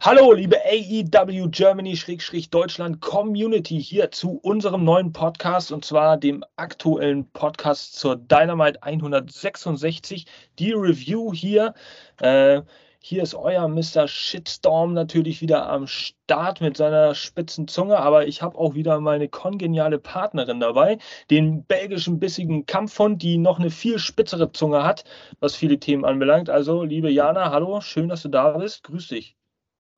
Hallo, 0.00 0.32
liebe 0.32 0.56
AEW 0.64 1.48
Germany-Deutschland 1.50 3.00
Community 3.00 3.82
hier 3.82 4.12
zu 4.12 4.38
unserem 4.42 4.84
neuen 4.84 5.12
Podcast 5.12 5.72
und 5.72 5.84
zwar 5.84 6.16
dem 6.16 6.44
aktuellen 6.54 7.28
Podcast 7.32 7.98
zur 7.98 8.14
Dynamite 8.14 8.80
166. 8.80 10.26
Die 10.60 10.70
Review 10.70 11.34
hier. 11.34 11.74
Äh, 12.20 12.62
hier 13.00 13.24
ist 13.24 13.34
euer 13.34 13.66
Mr. 13.66 14.06
Shitstorm 14.06 14.92
natürlich 14.92 15.40
wieder 15.40 15.68
am 15.68 15.88
Start 15.88 16.60
mit 16.60 16.76
seiner 16.76 17.16
spitzen 17.16 17.66
Zunge, 17.66 17.98
aber 17.98 18.28
ich 18.28 18.40
habe 18.40 18.56
auch 18.56 18.74
wieder 18.74 19.00
meine 19.00 19.28
kongeniale 19.28 19.98
Partnerin 19.98 20.60
dabei, 20.60 20.98
den 21.28 21.64
belgischen 21.64 22.20
bissigen 22.20 22.66
Kampfhund, 22.66 23.22
die 23.22 23.36
noch 23.36 23.58
eine 23.58 23.70
viel 23.70 23.98
spitzere 23.98 24.52
Zunge 24.52 24.84
hat, 24.84 25.02
was 25.40 25.56
viele 25.56 25.80
Themen 25.80 26.04
anbelangt. 26.04 26.50
Also, 26.50 26.84
liebe 26.84 27.10
Jana, 27.10 27.50
hallo, 27.50 27.80
schön, 27.80 28.08
dass 28.08 28.22
du 28.22 28.28
da 28.28 28.56
bist. 28.58 28.84
Grüß 28.84 29.08
dich. 29.08 29.37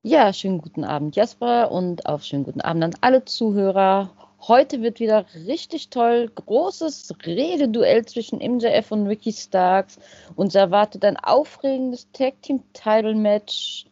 Ja, 0.03 0.33
schönen 0.33 0.57
guten 0.57 0.83
Abend, 0.83 1.15
Jasper, 1.15 1.69
und 1.69 2.07
auch 2.07 2.21
schönen 2.21 2.43
guten 2.43 2.61
Abend 2.61 2.83
an 2.83 2.95
alle 3.01 3.23
Zuhörer. 3.23 4.09
Heute 4.39 4.81
wird 4.81 4.99
wieder 4.99 5.27
richtig 5.45 5.91
toll. 5.91 6.31
Großes 6.33 7.13
Rededuell 7.23 8.03
zwischen 8.05 8.39
MJF 8.39 8.91
und 8.91 9.05
Ricky 9.05 9.31
Starks. 9.31 9.99
Uns 10.35 10.55
erwartet 10.55 11.05
ein 11.05 11.17
aufregendes 11.17 12.11
Tag 12.13 12.41
Team 12.41 12.63
Title 12.73 13.13
Match 13.13 13.85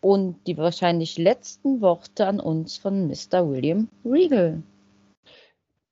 und 0.00 0.44
die 0.48 0.56
wahrscheinlich 0.56 1.18
letzten 1.18 1.80
Worte 1.80 2.26
an 2.26 2.40
uns 2.40 2.76
von 2.76 3.06
Mr. 3.06 3.48
William 3.48 3.88
Regal. 4.04 4.60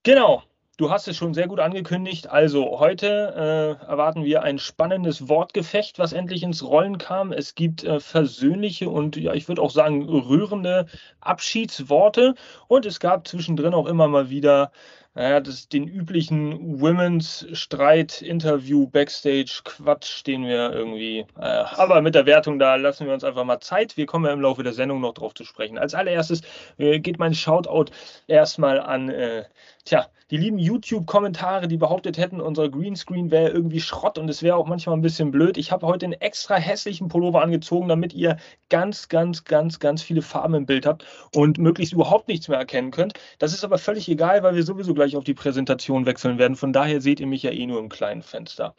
Genau. 0.02 0.42
Du 0.78 0.90
hast 0.90 1.06
es 1.06 1.18
schon 1.18 1.34
sehr 1.34 1.48
gut 1.48 1.60
angekündigt. 1.60 2.30
Also 2.30 2.78
heute 2.78 3.78
äh, 3.86 3.86
erwarten 3.86 4.24
wir 4.24 4.42
ein 4.42 4.58
spannendes 4.58 5.28
Wortgefecht, 5.28 5.98
was 5.98 6.14
endlich 6.14 6.42
ins 6.42 6.62
Rollen 6.64 6.96
kam. 6.96 7.30
Es 7.30 7.54
gibt 7.54 7.84
äh, 7.84 8.00
versöhnliche 8.00 8.88
und 8.88 9.16
ja, 9.16 9.34
ich 9.34 9.48
würde 9.48 9.60
auch 9.60 9.70
sagen 9.70 10.08
rührende 10.08 10.86
Abschiedsworte 11.20 12.34
und 12.68 12.86
es 12.86 13.00
gab 13.00 13.28
zwischendrin 13.28 13.74
auch 13.74 13.86
immer 13.86 14.08
mal 14.08 14.30
wieder 14.30 14.72
naja, 15.14 15.40
das, 15.40 15.68
den 15.68 15.86
üblichen 15.88 16.80
Women's 16.80 17.46
Streit, 17.52 18.22
Interview, 18.22 18.86
Backstage, 18.86 19.60
Quatsch, 19.62 20.26
den 20.26 20.44
wir 20.46 20.72
irgendwie. 20.72 21.26
Äh, 21.38 21.42
aber 21.42 22.00
mit 22.00 22.14
der 22.14 22.24
Wertung, 22.24 22.58
da 22.58 22.76
lassen 22.76 23.06
wir 23.06 23.12
uns 23.12 23.22
einfach 23.22 23.44
mal 23.44 23.60
Zeit. 23.60 23.98
Wir 23.98 24.06
kommen 24.06 24.24
ja 24.24 24.32
im 24.32 24.40
Laufe 24.40 24.62
der 24.62 24.72
Sendung 24.72 25.02
noch 25.02 25.12
drauf 25.12 25.34
zu 25.34 25.44
sprechen. 25.44 25.76
Als 25.76 25.94
allererstes 25.94 26.40
äh, 26.78 26.98
geht 26.98 27.18
mein 27.18 27.34
Shoutout 27.34 27.92
erstmal 28.26 28.80
an, 28.80 29.10
äh, 29.10 29.44
tja, 29.84 30.06
die 30.30 30.36
lieben 30.36 30.58
YouTube-Kommentare, 30.58 31.68
die 31.68 31.76
behauptet 31.76 32.16
hätten, 32.16 32.40
unser 32.40 32.68
Greenscreen 32.70 33.30
wäre 33.30 33.50
irgendwie 33.50 33.80
Schrott 33.80 34.16
und 34.16 34.28
es 34.30 34.42
wäre 34.42 34.56
auch 34.56 34.66
manchmal 34.66 34.96
ein 34.96 35.02
bisschen 35.02 35.30
blöd. 35.30 35.58
Ich 35.58 35.72
habe 35.72 35.86
heute 35.86 36.06
einen 36.06 36.14
extra 36.14 36.56
hässlichen 36.56 37.08
Pullover 37.08 37.42
angezogen, 37.42 37.88
damit 37.88 38.14
ihr 38.14 38.38
ganz, 38.70 39.08
ganz, 39.08 39.44
ganz, 39.44 39.78
ganz 39.78 40.02
viele 40.02 40.22
Farben 40.22 40.54
im 40.54 40.66
Bild 40.66 40.86
habt 40.86 41.04
und 41.34 41.58
möglichst 41.58 41.92
überhaupt 41.92 42.28
nichts 42.28 42.48
mehr 42.48 42.58
erkennen 42.58 42.92
könnt. 42.92 43.14
Das 43.38 43.52
ist 43.52 43.64
aber 43.64 43.78
völlig 43.78 44.08
egal, 44.08 44.42
weil 44.42 44.54
wir 44.54 44.62
sowieso 44.62 44.94
gleich 44.94 45.16
auf 45.16 45.24
die 45.24 45.34
Präsentation 45.34 46.06
wechseln 46.06 46.38
werden. 46.38 46.56
Von 46.56 46.72
daher 46.72 47.00
seht 47.00 47.20
ihr 47.20 47.26
mich 47.26 47.42
ja 47.42 47.50
eh 47.50 47.66
nur 47.66 47.80
im 47.80 47.88
kleinen 47.88 48.22
Fenster. 48.22 48.74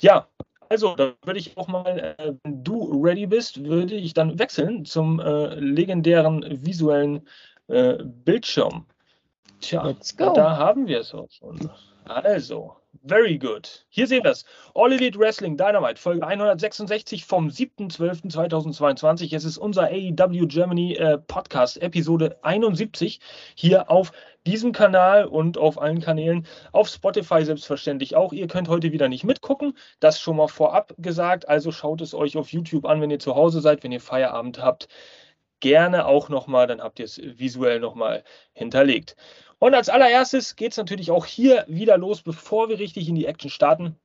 Ja, 0.00 0.28
also, 0.68 0.94
da 0.96 1.14
würde 1.24 1.38
ich 1.38 1.56
auch 1.56 1.68
mal, 1.68 2.16
äh, 2.18 2.34
wenn 2.42 2.64
du 2.64 3.02
ready 3.02 3.26
bist, 3.26 3.64
würde 3.64 3.94
ich 3.94 4.14
dann 4.14 4.38
wechseln 4.38 4.84
zum 4.84 5.20
äh, 5.20 5.54
legendären 5.56 6.44
visuellen 6.64 7.28
äh, 7.68 7.98
Bildschirm. 8.02 8.86
Tja, 9.60 9.94
da 10.16 10.56
haben 10.56 10.86
wir 10.86 11.00
es 11.00 11.14
auch 11.14 11.30
schon. 11.30 11.70
Also, 12.04 12.76
very 13.06 13.38
good. 13.38 13.86
Hier 13.88 14.06
sehen 14.06 14.24
wir 14.24 14.32
es. 14.32 14.44
All 14.74 14.92
Elite 14.92 15.18
Wrestling 15.18 15.56
Dynamite, 15.56 15.98
Folge 15.98 16.26
166 16.26 17.24
vom 17.24 17.48
7.12.2022. 17.48 19.34
Es 19.34 19.44
ist 19.44 19.56
unser 19.56 19.84
AEW 19.84 20.46
Germany 20.46 20.94
äh, 20.94 21.16
Podcast, 21.16 21.80
Episode 21.80 22.36
71, 22.42 23.20
hier 23.54 23.90
auf 23.90 24.12
diesem 24.46 24.72
Kanal 24.72 25.24
und 25.24 25.56
auf 25.56 25.80
allen 25.80 26.00
Kanälen, 26.00 26.46
auf 26.72 26.88
Spotify 26.88 27.42
selbstverständlich 27.44 28.16
auch. 28.16 28.34
Ihr 28.34 28.48
könnt 28.48 28.68
heute 28.68 28.92
wieder 28.92 29.08
nicht 29.08 29.24
mitgucken, 29.24 29.74
das 30.00 30.20
schon 30.20 30.36
mal 30.36 30.48
vorab 30.48 30.94
gesagt. 30.98 31.48
Also 31.48 31.72
schaut 31.72 32.02
es 32.02 32.12
euch 32.12 32.36
auf 32.36 32.52
YouTube 32.52 32.84
an, 32.84 33.00
wenn 33.00 33.10
ihr 33.10 33.18
zu 33.18 33.34
Hause 33.34 33.62
seid, 33.62 33.82
wenn 33.82 33.92
ihr 33.92 34.00
Feierabend 34.00 34.60
habt. 34.60 34.88
Gerne 35.60 36.04
auch 36.04 36.28
nochmal, 36.28 36.66
dann 36.66 36.82
habt 36.82 36.98
ihr 36.98 37.06
es 37.06 37.18
visuell 37.18 37.80
nochmal 37.80 38.24
hinterlegt. 38.52 39.16
Und 39.64 39.72
als 39.72 39.88
allererstes 39.88 40.56
geht 40.56 40.72
es 40.72 40.76
natürlich 40.76 41.10
auch 41.10 41.24
hier 41.24 41.64
wieder 41.68 41.96
los, 41.96 42.20
bevor 42.20 42.68
wir 42.68 42.78
richtig 42.78 43.08
in 43.08 43.14
die 43.14 43.24
Action 43.24 43.48
starten. 43.48 43.96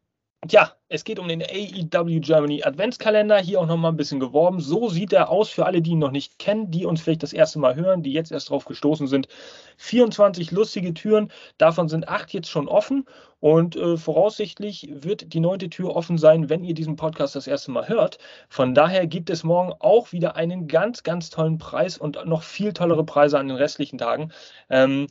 Tja, 0.47 0.71
es 0.87 1.03
geht 1.03 1.19
um 1.19 1.27
den 1.27 1.43
AEW 1.43 2.21
Germany 2.21 2.63
Adventskalender. 2.63 3.39
Hier 3.39 3.59
auch 3.59 3.65
nochmal 3.65 3.91
ein 3.91 3.97
bisschen 3.97 4.21
geworben. 4.21 4.61
So 4.61 4.87
sieht 4.87 5.11
er 5.11 5.29
aus 5.29 5.49
für 5.49 5.65
alle, 5.65 5.81
die 5.81 5.89
ihn 5.89 5.99
noch 5.99 6.11
nicht 6.11 6.39
kennen, 6.39 6.71
die 6.71 6.85
uns 6.85 7.01
vielleicht 7.01 7.23
das 7.23 7.33
erste 7.33 7.59
Mal 7.59 7.75
hören, 7.75 8.03
die 8.03 8.13
jetzt 8.13 8.31
erst 8.31 8.49
drauf 8.49 8.63
gestoßen 8.63 9.07
sind. 9.07 9.27
24 9.75 10.51
lustige 10.51 10.93
Türen, 10.93 11.29
davon 11.57 11.89
sind 11.89 12.07
acht 12.07 12.31
jetzt 12.31 12.49
schon 12.49 12.69
offen. 12.69 13.05
Und 13.41 13.75
äh, 13.75 13.97
voraussichtlich 13.97 14.89
wird 14.93 15.33
die 15.33 15.41
neunte 15.41 15.69
Tür 15.69 15.93
offen 15.93 16.17
sein, 16.17 16.47
wenn 16.47 16.63
ihr 16.63 16.73
diesen 16.73 16.95
Podcast 16.95 17.35
das 17.35 17.47
erste 17.47 17.71
Mal 17.71 17.89
hört. 17.89 18.17
Von 18.47 18.73
daher 18.73 19.07
gibt 19.07 19.29
es 19.29 19.43
morgen 19.43 19.73
auch 19.79 20.13
wieder 20.13 20.37
einen 20.37 20.69
ganz, 20.69 21.03
ganz 21.03 21.29
tollen 21.29 21.57
Preis 21.57 21.97
und 21.97 22.17
noch 22.25 22.43
viel 22.43 22.71
tollere 22.71 23.03
Preise 23.03 23.37
an 23.37 23.49
den 23.49 23.57
restlichen 23.57 23.97
Tagen. 23.97 24.31
Ähm, 24.69 25.07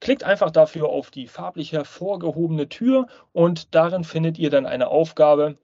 Klickt 0.00 0.24
einfach 0.24 0.50
dafür 0.50 0.88
auf 0.88 1.10
die 1.10 1.26
farblich 1.26 1.72
hervorgehobene 1.72 2.68
Tür 2.68 3.06
und 3.32 3.74
darin 3.74 4.04
findet 4.04 4.38
ihr 4.38 4.50
dann 4.50 4.66
eine 4.66 4.88
Aufgabe, 4.88 5.58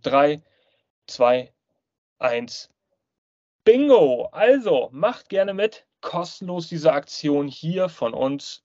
Drei, 0.01 0.41
zwei, 1.07 1.51
eins. 2.19 2.69
Bingo! 3.63 4.29
Also 4.31 4.89
macht 4.91 5.29
gerne 5.29 5.53
mit. 5.53 5.85
Kostenlos 6.01 6.67
diese 6.67 6.91
Aktion 6.91 7.47
hier 7.47 7.87
von 7.87 8.13
uns 8.13 8.63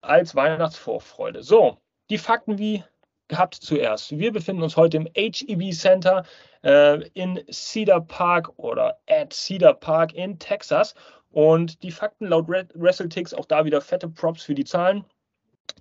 als 0.00 0.34
Weihnachtsvorfreude. 0.34 1.42
So, 1.42 1.76
die 2.08 2.18
Fakten 2.18 2.58
wie 2.58 2.82
gehabt 3.32 3.54
zuerst. 3.54 4.18
Wir 4.18 4.30
befinden 4.30 4.62
uns 4.62 4.76
heute 4.76 4.98
im 4.98 5.08
HEB 5.14 5.72
Center 5.72 6.24
äh, 6.62 7.08
in 7.14 7.40
Cedar 7.50 8.02
Park 8.02 8.52
oder 8.58 8.98
at 9.08 9.32
Cedar 9.32 9.72
Park 9.72 10.12
in 10.12 10.38
Texas. 10.38 10.94
Und 11.30 11.82
die 11.82 11.90
Fakten 11.90 12.26
laut 12.26 12.46
WrestleTix, 12.46 13.32
auch 13.32 13.46
da 13.46 13.64
wieder 13.64 13.80
fette 13.80 14.06
Props 14.08 14.42
für 14.42 14.54
die 14.54 14.64
Zahlen. 14.64 15.06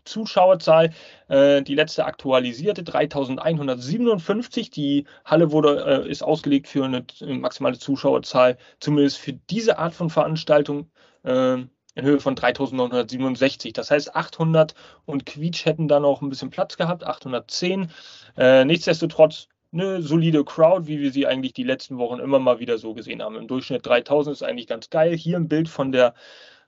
Zuschauerzahl, 0.05 0.91
äh, 1.27 1.61
die 1.61 1.75
letzte 1.75 2.05
aktualisierte 2.05 2.83
3157. 2.83 4.69
Die 4.69 5.05
Halle 5.25 5.51
wurde, 5.51 6.05
äh, 6.05 6.09
ist 6.09 6.23
ausgelegt 6.23 6.69
für 6.69 6.85
eine 6.85 7.05
maximale 7.19 7.77
Zuschauerzahl, 7.77 8.57
zumindest 8.79 9.17
für 9.17 9.33
diese 9.33 9.77
Art 9.77 9.93
von 9.93 10.09
Veranstaltung. 10.09 10.89
Äh, 11.23 11.65
in 11.95 12.05
Höhe 12.05 12.19
von 12.19 12.35
3967. 12.35 13.73
Das 13.73 13.91
heißt, 13.91 14.15
800 14.15 14.73
und 15.05 15.25
Quietsch 15.25 15.65
hätten 15.65 15.87
da 15.87 15.99
noch 15.99 16.21
ein 16.21 16.29
bisschen 16.29 16.49
Platz 16.49 16.77
gehabt, 16.77 17.03
810. 17.03 17.91
Äh, 18.37 18.65
nichtsdestotrotz 18.65 19.47
eine 19.73 20.01
solide 20.01 20.43
Crowd, 20.43 20.87
wie 20.87 20.99
wir 20.99 21.11
sie 21.11 21.27
eigentlich 21.27 21.53
die 21.53 21.63
letzten 21.63 21.97
Wochen 21.97 22.19
immer 22.19 22.39
mal 22.39 22.59
wieder 22.59 22.77
so 22.77 22.93
gesehen 22.93 23.21
haben. 23.21 23.35
Im 23.35 23.47
Durchschnitt 23.47 23.85
3000 23.85 24.35
ist 24.35 24.43
eigentlich 24.43 24.67
ganz 24.67 24.89
geil. 24.89 25.15
Hier 25.15 25.37
ein 25.37 25.47
Bild 25.47 25.69
von 25.69 25.91
der, 25.91 26.13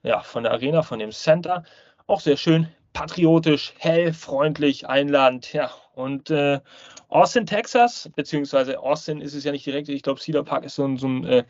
ja, 0.03 0.22
von 0.22 0.44
der 0.44 0.53
Arena, 0.53 0.84
von 0.84 1.00
dem 1.00 1.11
Center. 1.11 1.63
Auch 2.07 2.22
sehr 2.22 2.37
schön, 2.37 2.67
patriotisch, 2.93 3.73
hell, 3.78 4.14
freundlich, 4.14 4.87
einladend. 4.87 5.52
Ja, 5.53 5.72
und 5.96 6.29
äh, 6.29 6.61
Austin, 7.09 7.46
Texas, 7.46 8.09
beziehungsweise 8.16 8.79
Austin 8.79 9.22
ist 9.22 9.34
es 9.34 9.43
ja 9.43 9.52
nicht 9.52 9.66
direkt, 9.66 9.90
ich 9.90 10.03
glaube, 10.03 10.22
Cedar 10.22 10.43
Park 10.43 10.64
ist 10.66 10.75
so 10.75 10.85
ein, 10.85 10.97
so 10.97 11.08
ein 11.08 11.25
äh, 11.25 11.43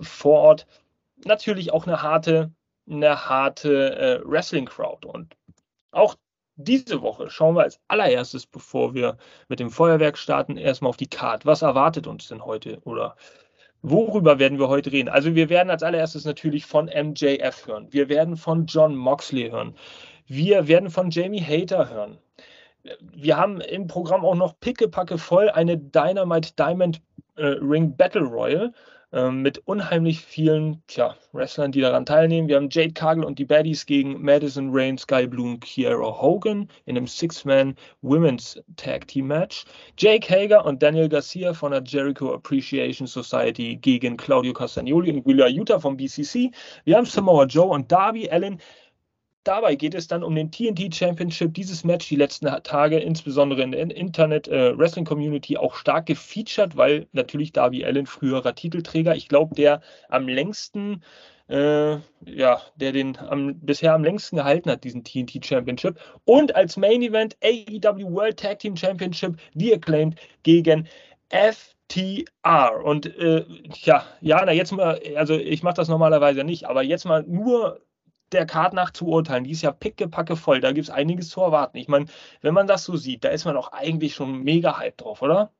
Vorort. 0.00 0.66
Natürlich 1.24 1.72
auch 1.72 1.86
eine 1.86 2.02
harte 2.02 2.52
eine 2.90 3.28
harte 3.28 3.96
äh, 3.96 4.20
Wrestling-Crowd. 4.24 5.06
Und 5.06 5.36
auch 5.90 6.16
diese 6.56 7.02
Woche 7.02 7.30
schauen 7.30 7.54
wir 7.54 7.62
als 7.62 7.80
allererstes, 7.88 8.46
bevor 8.46 8.94
wir 8.94 9.16
mit 9.48 9.60
dem 9.60 9.70
Feuerwerk 9.70 10.18
starten, 10.18 10.56
erstmal 10.56 10.90
auf 10.90 10.96
die 10.96 11.06
Card. 11.06 11.46
Was 11.46 11.62
erwartet 11.62 12.06
uns 12.06 12.28
denn 12.28 12.44
heute 12.44 12.80
oder 12.84 13.16
worüber 13.82 14.38
werden 14.38 14.58
wir 14.58 14.68
heute 14.68 14.90
reden? 14.90 15.08
Also 15.08 15.34
wir 15.34 15.48
werden 15.48 15.70
als 15.70 15.82
allererstes 15.82 16.24
natürlich 16.24 16.66
von 16.66 16.86
MJF 16.86 17.66
hören. 17.66 17.86
Wir 17.90 18.08
werden 18.08 18.36
von 18.36 18.66
John 18.66 18.96
Moxley 18.96 19.50
hören. 19.50 19.74
Wir 20.26 20.66
werden 20.66 20.90
von 20.90 21.10
Jamie 21.10 21.40
Hater 21.42 21.88
hören. 21.88 22.18
Wir 23.00 23.36
haben 23.36 23.60
im 23.60 23.86
Programm 23.86 24.24
auch 24.24 24.34
noch 24.34 24.58
pickepacke 24.60 25.18
voll 25.18 25.50
eine 25.50 25.78
Dynamite 25.78 26.54
Diamond 26.54 27.00
äh, 27.36 27.46
Ring 27.46 27.96
Battle 27.96 28.24
Royal 28.24 28.72
mit 29.10 29.58
unheimlich 29.64 30.20
vielen 30.20 30.82
tja, 30.86 31.16
Wrestlern, 31.32 31.72
die 31.72 31.80
daran 31.80 32.04
teilnehmen. 32.04 32.48
Wir 32.48 32.56
haben 32.56 32.68
Jade 32.70 32.92
Cargill 32.92 33.24
und 33.24 33.38
die 33.38 33.46
Baddies 33.46 33.86
gegen 33.86 34.20
Madison 34.22 34.68
Rain, 34.70 34.98
Sky 34.98 35.26
Blue 35.26 35.52
und 35.52 35.60
Kiera 35.60 36.20
Hogan 36.20 36.68
in 36.84 36.96
einem 36.96 37.06
Six-Man 37.06 37.74
Women's 38.02 38.60
Tag 38.76 39.08
Team 39.08 39.28
Match. 39.28 39.64
Jake 39.96 40.28
Hager 40.28 40.66
und 40.66 40.82
Daniel 40.82 41.08
Garcia 41.08 41.54
von 41.54 41.72
der 41.72 41.82
Jericho 41.82 42.34
Appreciation 42.34 43.06
Society 43.06 43.76
gegen 43.76 44.18
Claudio 44.18 44.52
Castagnoli 44.52 45.10
und 45.10 45.24
Willa 45.24 45.48
Utah 45.48 45.78
vom 45.80 45.96
BCC. 45.96 46.50
Wir 46.84 46.96
haben 46.96 47.06
Samoa 47.06 47.46
Joe 47.46 47.68
und 47.68 47.90
Darby 47.90 48.28
Allen 48.28 48.60
Dabei 49.48 49.76
geht 49.76 49.94
es 49.94 50.06
dann 50.06 50.22
um 50.22 50.34
den 50.34 50.50
TNT 50.50 50.94
Championship. 50.94 51.54
Dieses 51.54 51.82
Match 51.82 52.06
die 52.06 52.16
letzten 52.16 52.48
Tage, 52.64 52.98
insbesondere 52.98 53.62
in 53.62 53.72
der 53.72 53.96
Internet-Wrestling-Community, 53.96 55.54
äh, 55.54 55.56
auch 55.56 55.74
stark 55.74 56.04
gefeatured, 56.04 56.76
weil 56.76 57.06
natürlich 57.12 57.54
Darby 57.54 57.82
Allen 57.82 58.04
früherer 58.04 58.54
Titelträger, 58.54 59.16
ich 59.16 59.26
glaube, 59.26 59.54
der 59.54 59.80
am 60.10 60.28
längsten, 60.28 61.02
äh, 61.48 61.92
ja, 62.26 62.60
der 62.76 62.92
den 62.92 63.16
am, 63.16 63.58
bisher 63.60 63.94
am 63.94 64.04
längsten 64.04 64.36
gehalten 64.36 64.70
hat, 64.70 64.84
diesen 64.84 65.02
TNT 65.02 65.42
Championship. 65.42 65.98
Und 66.26 66.54
als 66.54 66.76
Main 66.76 67.00
Event 67.00 67.38
AEW 67.42 68.12
World 68.12 68.38
Tag 68.38 68.58
Team 68.58 68.76
Championship, 68.76 69.38
wie 69.54 69.72
acclaimed, 69.72 70.16
gegen 70.42 70.86
FTR. 71.30 72.84
Und 72.84 73.06
äh, 73.16 73.46
ja, 73.82 74.04
Jana, 74.20 74.52
jetzt 74.52 74.72
mal, 74.72 75.00
also 75.16 75.38
ich 75.38 75.62
mache 75.62 75.76
das 75.76 75.88
normalerweise 75.88 76.44
nicht, 76.44 76.66
aber 76.68 76.82
jetzt 76.82 77.06
mal 77.06 77.22
nur 77.26 77.80
der 78.32 78.46
Card 78.46 78.74
nach 78.74 78.90
zu 78.90 79.06
urteilen. 79.06 79.44
Die 79.44 79.52
ist 79.52 79.62
ja 79.62 79.72
pickepacke 79.72 80.36
voll. 80.36 80.60
Da 80.60 80.72
gibt 80.72 80.88
es 80.88 80.94
einiges 80.94 81.28
zu 81.28 81.40
erwarten. 81.40 81.78
Ich 81.78 81.88
meine, 81.88 82.06
wenn 82.40 82.54
man 82.54 82.66
das 82.66 82.84
so 82.84 82.96
sieht, 82.96 83.24
da 83.24 83.28
ist 83.28 83.44
man 83.44 83.56
auch 83.56 83.72
eigentlich 83.72 84.14
schon 84.14 84.42
mega 84.42 84.78
hype 84.78 84.96
drauf, 84.96 85.22
oder? 85.22 85.50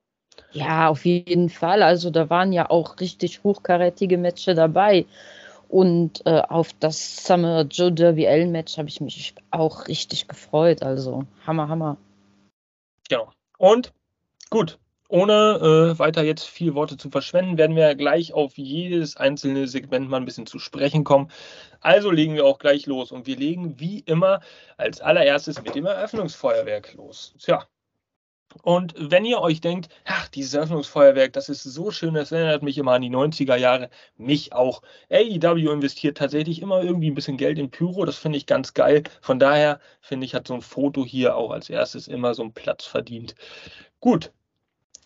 Ja, 0.51 0.89
auf 0.89 1.05
jeden 1.05 1.49
Fall. 1.49 1.83
Also 1.83 2.09
da 2.09 2.29
waren 2.29 2.51
ja 2.53 2.69
auch 2.69 2.99
richtig 2.99 3.43
hochkarätige 3.43 4.17
Matches 4.17 4.55
dabei. 4.55 5.05
Und 5.67 6.25
äh, 6.25 6.41
auf 6.41 6.73
das 6.79 7.25
Summer 7.25 7.61
Joe 7.61 7.91
Derby 7.91 8.25
L 8.25 8.47
Match 8.47 8.77
habe 8.77 8.89
ich 8.89 9.01
mich 9.01 9.35
auch 9.51 9.87
richtig 9.87 10.27
gefreut. 10.27 10.81
Also 10.81 11.25
Hammer, 11.45 11.69
Hammer. 11.69 11.97
Genau. 13.07 13.29
Und 13.57 13.93
gut, 14.49 14.79
ohne 15.09 15.33
äh, 15.95 15.99
weiter 15.99 16.23
jetzt 16.23 16.47
viel 16.47 16.75
Worte 16.75 16.95
zu 16.95 17.09
verschwenden, 17.09 17.57
werden 17.57 17.75
wir 17.75 17.95
gleich 17.95 18.31
auf 18.31 18.57
jedes 18.57 19.17
einzelne 19.17 19.67
Segment 19.67 20.07
mal 20.09 20.17
ein 20.17 20.25
bisschen 20.25 20.45
zu 20.45 20.59
sprechen 20.59 21.03
kommen. 21.03 21.29
Also 21.81 22.11
legen 22.11 22.35
wir 22.35 22.45
auch 22.45 22.59
gleich 22.59 22.85
los 22.85 23.11
und 23.11 23.25
wir 23.27 23.35
legen 23.35 23.79
wie 23.79 23.99
immer 23.99 24.39
als 24.77 25.01
allererstes 25.01 25.61
mit 25.63 25.75
dem 25.75 25.87
Eröffnungsfeuerwerk 25.87 26.93
los. 26.93 27.33
Tja. 27.39 27.67
Und 28.63 28.95
wenn 28.97 29.25
ihr 29.25 29.41
euch 29.41 29.61
denkt, 29.61 29.89
ach, 30.05 30.27
dieses 30.29 30.53
Eröffnungsfeuerwerk, 30.53 31.33
das 31.33 31.49
ist 31.49 31.63
so 31.63 31.91
schön, 31.91 32.15
das 32.15 32.31
erinnert 32.31 32.63
mich 32.63 32.77
immer 32.77 32.93
an 32.93 33.01
die 33.01 33.09
90er 33.09 33.55
Jahre, 33.55 33.89
mich 34.17 34.53
auch. 34.53 34.81
AEW 35.11 35.71
investiert 35.71 36.17
tatsächlich 36.17 36.61
immer 36.61 36.83
irgendwie 36.83 37.11
ein 37.11 37.15
bisschen 37.15 37.37
Geld 37.37 37.59
in 37.59 37.69
Pyro, 37.69 38.05
das 38.05 38.17
finde 38.17 38.37
ich 38.37 38.47
ganz 38.47 38.73
geil. 38.73 39.03
Von 39.21 39.39
daher 39.39 39.79
finde 40.01 40.25
ich, 40.25 40.33
hat 40.35 40.47
so 40.47 40.55
ein 40.55 40.61
Foto 40.61 41.05
hier 41.05 41.35
auch 41.35 41.51
als 41.51 41.69
erstes 41.69 42.07
immer 42.07 42.33
so 42.33 42.41
einen 42.43 42.53
Platz 42.53 42.85
verdient. 42.85 43.35
Gut, 43.99 44.31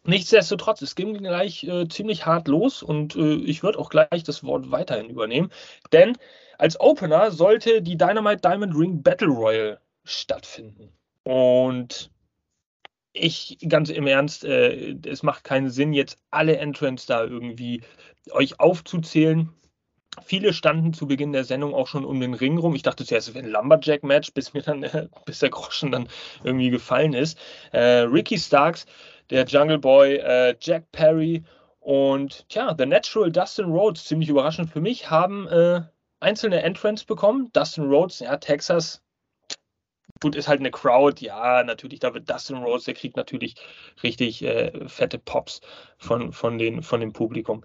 Nichtsdestotrotz, 0.06 0.82
es 0.82 0.96
ging 0.96 1.18
gleich 1.18 1.64
äh, 1.64 1.88
ziemlich 1.88 2.26
hart 2.26 2.48
los 2.48 2.84
und 2.84 3.16
äh, 3.16 3.36
ich 3.36 3.64
würde 3.64 3.80
auch 3.80 3.90
gleich 3.90 4.24
das 4.24 4.44
Wort 4.44 4.70
weiterhin 4.70 5.10
übernehmen, 5.10 5.50
denn 5.94 6.18
als 6.58 6.80
Opener 6.80 7.32
sollte 7.32 7.82
die 7.82 7.98
Dynamite 7.98 8.42
Diamond 8.42 8.76
Ring 8.76 9.02
Battle 9.02 9.30
Royal 9.30 9.80
stattfinden. 10.04 10.92
Und 11.24 12.12
ich, 13.14 13.58
ganz 13.68 13.90
im 13.90 14.08
Ernst, 14.08 14.44
äh, 14.44 14.96
es 15.06 15.24
macht 15.24 15.44
keinen 15.44 15.70
Sinn, 15.70 15.94
jetzt 15.94 16.18
alle 16.32 16.58
Entrants 16.58 17.06
da 17.06 17.24
irgendwie 17.24 17.82
euch 18.32 18.60
aufzuzählen. 18.60 19.50
Viele 20.26 20.54
standen 20.54 20.94
zu 20.94 21.08
Beginn 21.08 21.32
der 21.32 21.44
Sendung 21.44 21.74
auch 21.74 21.88
schon 21.88 22.06
um 22.06 22.20
den 22.20 22.34
Ring 22.34 22.58
rum. 22.58 22.76
Ich 22.76 22.84
dachte 22.84 23.06
zuerst, 23.06 23.30
es 23.30 23.36
wäre 23.36 23.46
ein 23.46 23.52
Lumberjack-Match, 23.52 24.34
bis 24.34 24.54
mir 24.54 24.62
dann, 24.62 24.84
äh, 24.84 25.08
bis 25.26 25.40
der 25.40 25.50
Groschen 25.50 25.92
dann 25.92 26.08
irgendwie 26.44 26.70
gefallen 26.70 27.14
ist. 27.14 27.38
Äh, 27.72 28.02
Ricky 28.02 28.38
Starks 28.38 28.86
der 29.34 29.46
Jungle 29.46 29.80
Boy 29.80 30.18
äh, 30.18 30.56
Jack 30.62 30.92
Perry 30.92 31.44
und 31.80 32.48
tja, 32.50 32.76
The 32.78 32.86
Natural 32.86 33.32
Dustin 33.32 33.66
Rhodes, 33.66 34.06
ziemlich 34.06 34.30
überraschend 34.30 34.70
für 34.70 34.80
mich, 34.80 35.10
haben 35.10 35.48
äh, 35.48 35.82
einzelne 36.20 36.62
Entrants 36.62 37.04
bekommen. 37.04 37.50
Dustin 37.52 37.86
Rhodes, 37.86 38.20
ja, 38.20 38.38
Texas, 38.38 39.02
gut, 40.22 40.36
ist 40.36 40.48
halt 40.48 40.60
eine 40.60 40.70
Crowd, 40.70 41.26
ja, 41.26 41.64
natürlich, 41.64 42.00
da 42.00 42.14
wird 42.14 42.30
Dustin 42.30 42.58
Rhodes, 42.58 42.86
der 42.86 42.94
kriegt 42.94 43.18
natürlich 43.18 43.56
richtig 44.04 44.44
äh, 44.44 44.88
fette 44.88 45.18
Pops 45.18 45.62
von, 45.98 46.32
von, 46.32 46.60
den, 46.60 46.84
von 46.84 47.00
dem 47.00 47.12
Publikum. 47.12 47.64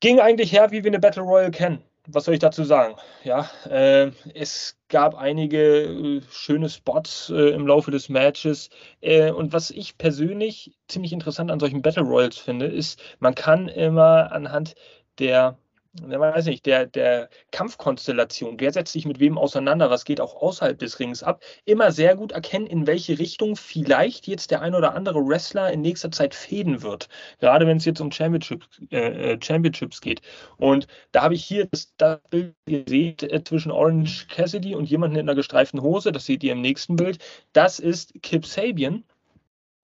Ging 0.00 0.18
eigentlich 0.18 0.52
her, 0.52 0.72
wie 0.72 0.82
wir 0.82 0.90
eine 0.90 0.98
Battle 0.98 1.22
Royale 1.22 1.52
kennen 1.52 1.84
was 2.06 2.24
soll 2.24 2.34
ich 2.34 2.40
dazu 2.40 2.64
sagen? 2.64 2.96
Ja, 3.22 3.50
äh, 3.68 4.10
es 4.34 4.76
gab 4.88 5.14
einige 5.14 5.84
äh, 5.84 6.22
schöne 6.30 6.68
Spots 6.68 7.30
äh, 7.30 7.50
im 7.50 7.66
Laufe 7.66 7.90
des 7.90 8.08
Matches. 8.08 8.70
Äh, 9.00 9.30
und 9.30 9.52
was 9.52 9.70
ich 9.70 9.96
persönlich 9.96 10.76
ziemlich 10.88 11.12
interessant 11.12 11.50
an 11.50 11.60
solchen 11.60 11.82
Battle 11.82 12.02
Royals 12.02 12.36
finde, 12.36 12.66
ist, 12.66 13.02
man 13.20 13.34
kann 13.34 13.68
immer 13.68 14.32
anhand 14.32 14.74
der 15.18 15.58
ich 15.96 16.18
weiß 16.18 16.46
nicht, 16.46 16.66
der, 16.66 16.86
der 16.86 17.28
Kampfkonstellation, 17.52 18.58
wer 18.58 18.72
setzt 18.72 18.92
sich 18.92 19.06
mit 19.06 19.20
wem 19.20 19.38
auseinander, 19.38 19.90
was 19.90 20.04
geht 20.04 20.20
auch 20.20 20.34
außerhalb 20.42 20.78
des 20.78 20.98
Rings 20.98 21.22
ab, 21.22 21.42
immer 21.64 21.92
sehr 21.92 22.16
gut 22.16 22.32
erkennen, 22.32 22.66
in 22.66 22.86
welche 22.86 23.18
Richtung 23.18 23.54
vielleicht 23.54 24.26
jetzt 24.26 24.50
der 24.50 24.60
ein 24.60 24.74
oder 24.74 24.94
andere 24.94 25.20
Wrestler 25.20 25.72
in 25.72 25.82
nächster 25.82 26.10
Zeit 26.10 26.34
fäden 26.34 26.82
wird. 26.82 27.08
Gerade 27.38 27.66
wenn 27.66 27.76
es 27.76 27.84
jetzt 27.84 28.00
um 28.00 28.10
Championships, 28.10 28.66
äh, 28.90 29.34
äh 29.34 29.38
Championships 29.40 30.00
geht. 30.00 30.20
Und 30.56 30.88
da 31.12 31.22
habe 31.22 31.34
ich 31.34 31.44
hier 31.44 31.66
das, 31.66 31.94
das 31.96 32.20
Bild, 32.30 32.54
seht, 32.88 33.22
äh, 33.22 33.44
zwischen 33.44 33.70
Orange 33.70 34.26
Cassidy 34.28 34.74
und 34.74 34.90
jemandem 34.90 35.20
in 35.20 35.28
einer 35.28 35.36
gestreiften 35.36 35.80
Hose, 35.80 36.10
das 36.10 36.26
seht 36.26 36.42
ihr 36.42 36.52
im 36.52 36.60
nächsten 36.60 36.96
Bild. 36.96 37.18
Das 37.52 37.78
ist 37.78 38.14
Kip 38.22 38.46
Sabian, 38.46 39.04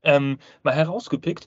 ähm, 0.03 0.39
mal 0.63 0.75
herausgepickt. 0.75 1.47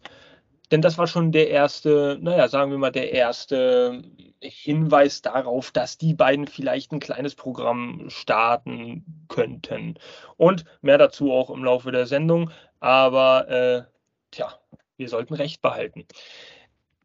Denn 0.71 0.81
das 0.81 0.97
war 0.97 1.07
schon 1.07 1.31
der 1.31 1.49
erste, 1.49 2.17
naja, 2.21 2.47
sagen 2.47 2.71
wir 2.71 2.77
mal, 2.77 2.91
der 2.91 3.11
erste 3.11 4.01
Hinweis 4.41 5.21
darauf, 5.21 5.71
dass 5.71 5.97
die 5.97 6.13
beiden 6.13 6.47
vielleicht 6.47 6.91
ein 6.91 6.99
kleines 6.99 7.35
Programm 7.35 8.05
starten 8.09 9.25
könnten. 9.27 9.95
Und 10.37 10.65
mehr 10.81 10.97
dazu 10.97 11.31
auch 11.31 11.49
im 11.49 11.63
Laufe 11.63 11.91
der 11.91 12.07
Sendung. 12.07 12.49
Aber 12.79 13.49
äh, 13.49 13.83
tja, 14.31 14.53
wir 14.97 15.09
sollten 15.09 15.33
Recht 15.33 15.61
behalten. 15.61 16.05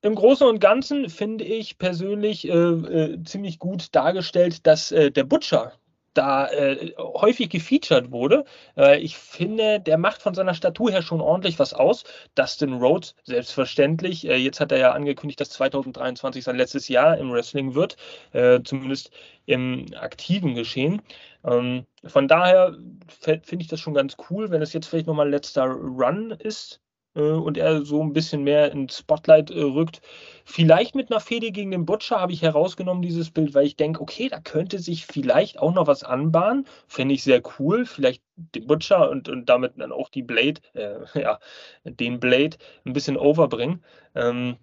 Im 0.00 0.14
Großen 0.14 0.46
und 0.46 0.60
Ganzen 0.60 1.10
finde 1.10 1.44
ich 1.44 1.78
persönlich 1.78 2.49
äh, 2.49 2.52
äh, 2.52 3.22
ziemlich 3.25 3.58
gut 3.58 3.94
dargestellt, 3.94 4.66
dass 4.66 4.93
äh, 4.93 5.10
der 5.10 5.25
Butcher 5.25 5.72
da 6.19 6.49
äh, 6.49 6.93
häufig 6.99 7.49
gefeatured 7.49 8.11
wurde. 8.11 8.44
Äh, 8.77 8.98
ich 9.01 9.17
finde, 9.17 9.81
der 9.81 9.98
macht 9.98 10.20
von 10.20 10.34
seiner 10.34 10.55
Statur 10.55 10.91
her 10.91 11.03
schon 11.03 11.20
ordentlich 11.20 11.58
was 11.58 11.72
aus. 11.72 12.05
Dustin 12.34 12.75
Rhodes, 12.75 13.15
selbstverständlich. 13.25 14.29
Äh, 14.29 14.37
jetzt 14.37 14.60
hat 14.60 14.72
er 14.72 14.79
ja 14.79 14.93
angekündigt, 14.93 15.41
dass 15.41 15.51
2023 15.51 16.44
sein 16.44 16.56
letztes 16.56 16.89
Jahr 16.89 17.17
im 17.19 17.32
Wrestling 17.32 17.75
wird, 17.75 17.96
äh, 18.32 18.60
zumindest 18.63 19.10
im 19.46 19.87
aktiven 19.98 20.55
Geschehen. 20.55 21.03
Ähm, 21.44 21.87
von 22.05 22.29
daher 22.29 22.77
finde 23.20 23.63
ich 23.63 23.69
das 23.69 23.81
schon 23.81 23.94
ganz 23.94 24.17
cool, 24.29 24.51
wenn 24.51 24.60
es 24.63 24.72
jetzt 24.72 24.89
vielleicht 24.89 25.06
nochmal 25.06 25.31
letzter 25.31 25.65
Run 25.65 26.32
ist 26.32 26.81
und 27.22 27.56
er 27.56 27.82
so 27.82 28.03
ein 28.03 28.13
bisschen 28.13 28.43
mehr 28.43 28.72
ins 28.72 28.98
Spotlight 28.98 29.51
äh, 29.51 29.60
rückt. 29.60 30.01
Vielleicht 30.44 30.94
mit 30.94 31.10
einer 31.10 31.20
Fehde 31.20 31.51
gegen 31.53 31.70
den 31.70 31.87
Butcher 31.87 32.20
habe 32.20 32.32
ich 32.32 32.43
herausgenommen, 32.43 33.03
dieses 33.03 33.31
Bild, 33.31 33.55
weil 33.55 33.67
ich 33.67 33.77
denke, 33.77 34.01
okay, 34.01 34.29
da 34.29 34.41
könnte 34.41 34.79
sich 34.79 35.06
vielleicht 35.06 35.58
auch 35.58 35.75
noch 35.75 35.87
was 35.87 36.05
anbahnen. 36.05 36.67
Fände 36.87 37.15
ich 37.15 37.22
sehr 37.22 37.43
cool. 37.58 37.84
Vielleicht 37.87 38.22
den 38.37 38.67
Butcher 38.67 39.10
und, 39.10 39.29
und 39.29 39.46
damit 39.48 39.75
dann 39.77 39.93
auch 39.93 40.08
die 40.08 40.22
Blade, 40.22 40.60
äh, 40.75 40.98
ja, 41.20 41.39
den 41.84 42.20
Blade 42.20 42.56
ein 42.84 42.93
bisschen 42.93 43.17
overbringen. 43.17 43.84
Ähm, 44.15 44.56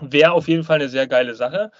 Wäre 0.00 0.32
auf 0.32 0.48
jeden 0.48 0.64
Fall 0.64 0.76
eine 0.76 0.88
sehr 0.88 1.06
geile 1.06 1.34
Sache. 1.34 1.72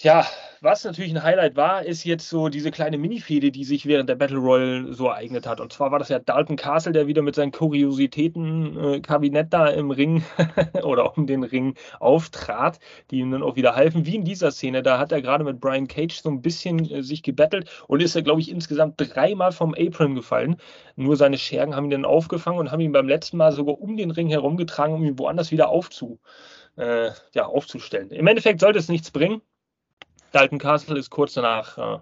Tja, 0.00 0.24
was 0.62 0.82
natürlich 0.84 1.14
ein 1.14 1.22
Highlight 1.22 1.56
war, 1.56 1.84
ist 1.84 2.04
jetzt 2.04 2.30
so 2.30 2.48
diese 2.48 2.70
kleine 2.70 2.96
Mini-Fehde, 2.96 3.50
die 3.50 3.64
sich 3.64 3.84
während 3.84 4.08
der 4.08 4.14
Battle 4.14 4.38
Royale 4.38 4.94
so 4.94 5.08
ereignet 5.08 5.46
hat. 5.46 5.60
Und 5.60 5.74
zwar 5.74 5.92
war 5.92 5.98
das 5.98 6.08
ja 6.08 6.18
Dalton 6.18 6.56
Castle, 6.56 6.92
der 6.92 7.06
wieder 7.06 7.20
mit 7.20 7.34
seinem 7.34 7.52
Kuriositäten-Kabinett 7.52 9.46
äh, 9.48 9.50
da 9.50 9.66
im 9.68 9.90
Ring 9.90 10.24
oder 10.84 11.18
um 11.18 11.26
den 11.26 11.44
Ring 11.44 11.74
auftrat, 11.98 12.78
die 13.10 13.18
ihm 13.18 13.30
dann 13.30 13.42
auch 13.42 13.56
wieder 13.56 13.76
halfen. 13.76 14.06
Wie 14.06 14.14
in 14.14 14.24
dieser 14.24 14.52
Szene, 14.52 14.82
da 14.82 14.98
hat 14.98 15.12
er 15.12 15.20
gerade 15.20 15.44
mit 15.44 15.60
Brian 15.60 15.86
Cage 15.86 16.18
so 16.22 16.30
ein 16.30 16.40
bisschen 16.40 16.90
äh, 16.90 17.02
sich 17.02 17.22
gebettelt 17.22 17.68
und 17.86 18.00
ist 18.00 18.16
er, 18.16 18.22
glaube 18.22 18.40
ich, 18.40 18.50
insgesamt 18.50 18.94
dreimal 18.96 19.52
vom 19.52 19.74
Apron 19.74 20.14
gefallen. 20.14 20.56
Nur 20.96 21.18
seine 21.18 21.36
Schergen 21.36 21.76
haben 21.76 21.84
ihn 21.84 21.90
dann 21.90 22.04
aufgefangen 22.06 22.58
und 22.58 22.72
haben 22.72 22.80
ihn 22.80 22.92
beim 22.92 23.06
letzten 23.06 23.36
Mal 23.36 23.52
sogar 23.52 23.78
um 23.78 23.98
den 23.98 24.12
Ring 24.12 24.30
herumgetragen, 24.30 24.94
um 24.94 25.04
ihn 25.04 25.18
woanders 25.18 25.50
wieder 25.50 25.68
aufzu, 25.68 26.20
äh, 26.76 27.10
ja, 27.34 27.44
aufzustellen. 27.44 28.10
Im 28.12 28.26
Endeffekt 28.26 28.60
sollte 28.60 28.78
es 28.78 28.88
nichts 28.88 29.10
bringen. 29.10 29.42
Dalton 30.32 30.58
Castle 30.58 30.98
ist 30.98 31.10
kurz 31.10 31.34
danach 31.34 31.78
äh, 31.78 31.98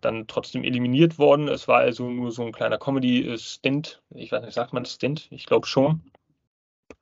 dann 0.00 0.26
trotzdem 0.26 0.64
eliminiert 0.64 1.18
worden. 1.18 1.48
Es 1.48 1.68
war 1.68 1.78
also 1.78 2.08
nur 2.08 2.32
so 2.32 2.42
ein 2.44 2.52
kleiner 2.52 2.78
Comedy-Stint. 2.78 4.02
Ich 4.10 4.32
weiß 4.32 4.42
nicht, 4.42 4.54
sagt 4.54 4.72
man 4.72 4.84
Stint? 4.84 5.28
Ich 5.30 5.46
glaube 5.46 5.66
schon. 5.66 6.02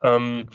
Ähm, 0.03 0.49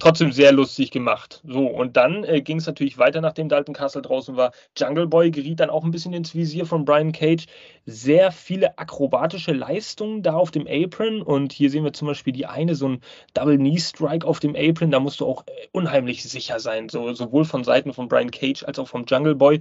trotzdem 0.00 0.32
sehr 0.32 0.52
lustig 0.52 0.90
gemacht. 0.90 1.40
So, 1.46 1.66
und 1.66 1.96
dann 1.96 2.24
äh, 2.24 2.40
ging 2.40 2.58
es 2.58 2.66
natürlich 2.66 2.98
weiter, 2.98 3.20
nachdem 3.20 3.48
Dalton 3.48 3.74
Castle 3.74 4.02
draußen 4.02 4.36
war. 4.36 4.52
Jungle 4.76 5.06
Boy 5.06 5.30
geriet 5.30 5.60
dann 5.60 5.70
auch 5.70 5.84
ein 5.84 5.90
bisschen 5.90 6.12
ins 6.12 6.34
Visier 6.34 6.66
von 6.66 6.84
Brian 6.84 7.12
Cage. 7.12 7.46
Sehr 7.86 8.32
viele 8.32 8.78
akrobatische 8.78 9.52
Leistungen 9.52 10.22
da 10.22 10.34
auf 10.34 10.50
dem 10.50 10.66
Apron. 10.66 11.22
Und 11.22 11.52
hier 11.52 11.70
sehen 11.70 11.84
wir 11.84 11.92
zum 11.92 12.08
Beispiel 12.08 12.32
die 12.32 12.46
eine, 12.46 12.74
so 12.74 12.88
ein 12.88 13.00
Double 13.34 13.56
Knee 13.56 13.78
Strike 13.78 14.26
auf 14.26 14.40
dem 14.40 14.56
Apron. 14.56 14.90
Da 14.90 15.00
musst 15.00 15.20
du 15.20 15.26
auch 15.26 15.44
äh, 15.46 15.68
unheimlich 15.72 16.22
sicher 16.22 16.58
sein, 16.58 16.88
so, 16.88 17.12
sowohl 17.12 17.44
von 17.44 17.62
Seiten 17.62 17.92
von 17.92 18.08
Brian 18.08 18.30
Cage 18.30 18.64
als 18.64 18.78
auch 18.78 18.88
vom 18.88 19.04
Jungle 19.06 19.36
Boy 19.36 19.60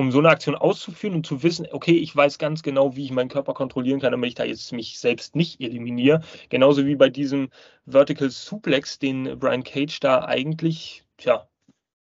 um 0.00 0.10
so 0.10 0.18
eine 0.18 0.30
Aktion 0.30 0.54
auszuführen 0.54 1.14
und 1.14 1.26
zu 1.26 1.42
wissen, 1.42 1.66
okay, 1.72 1.92
ich 1.92 2.16
weiß 2.16 2.38
ganz 2.38 2.62
genau, 2.62 2.96
wie 2.96 3.04
ich 3.04 3.10
meinen 3.10 3.28
Körper 3.28 3.52
kontrollieren 3.52 4.00
kann, 4.00 4.12
damit 4.12 4.28
ich 4.28 4.34
da 4.34 4.44
jetzt 4.44 4.72
mich 4.72 4.98
selbst 4.98 5.36
nicht 5.36 5.60
eliminiere. 5.60 6.22
Genauso 6.48 6.86
wie 6.86 6.96
bei 6.96 7.10
diesem 7.10 7.50
Vertical 7.86 8.30
Suplex, 8.30 8.98
den 8.98 9.38
Brian 9.38 9.62
Cage 9.62 10.00
da 10.00 10.24
eigentlich, 10.24 11.04
tja, 11.18 11.46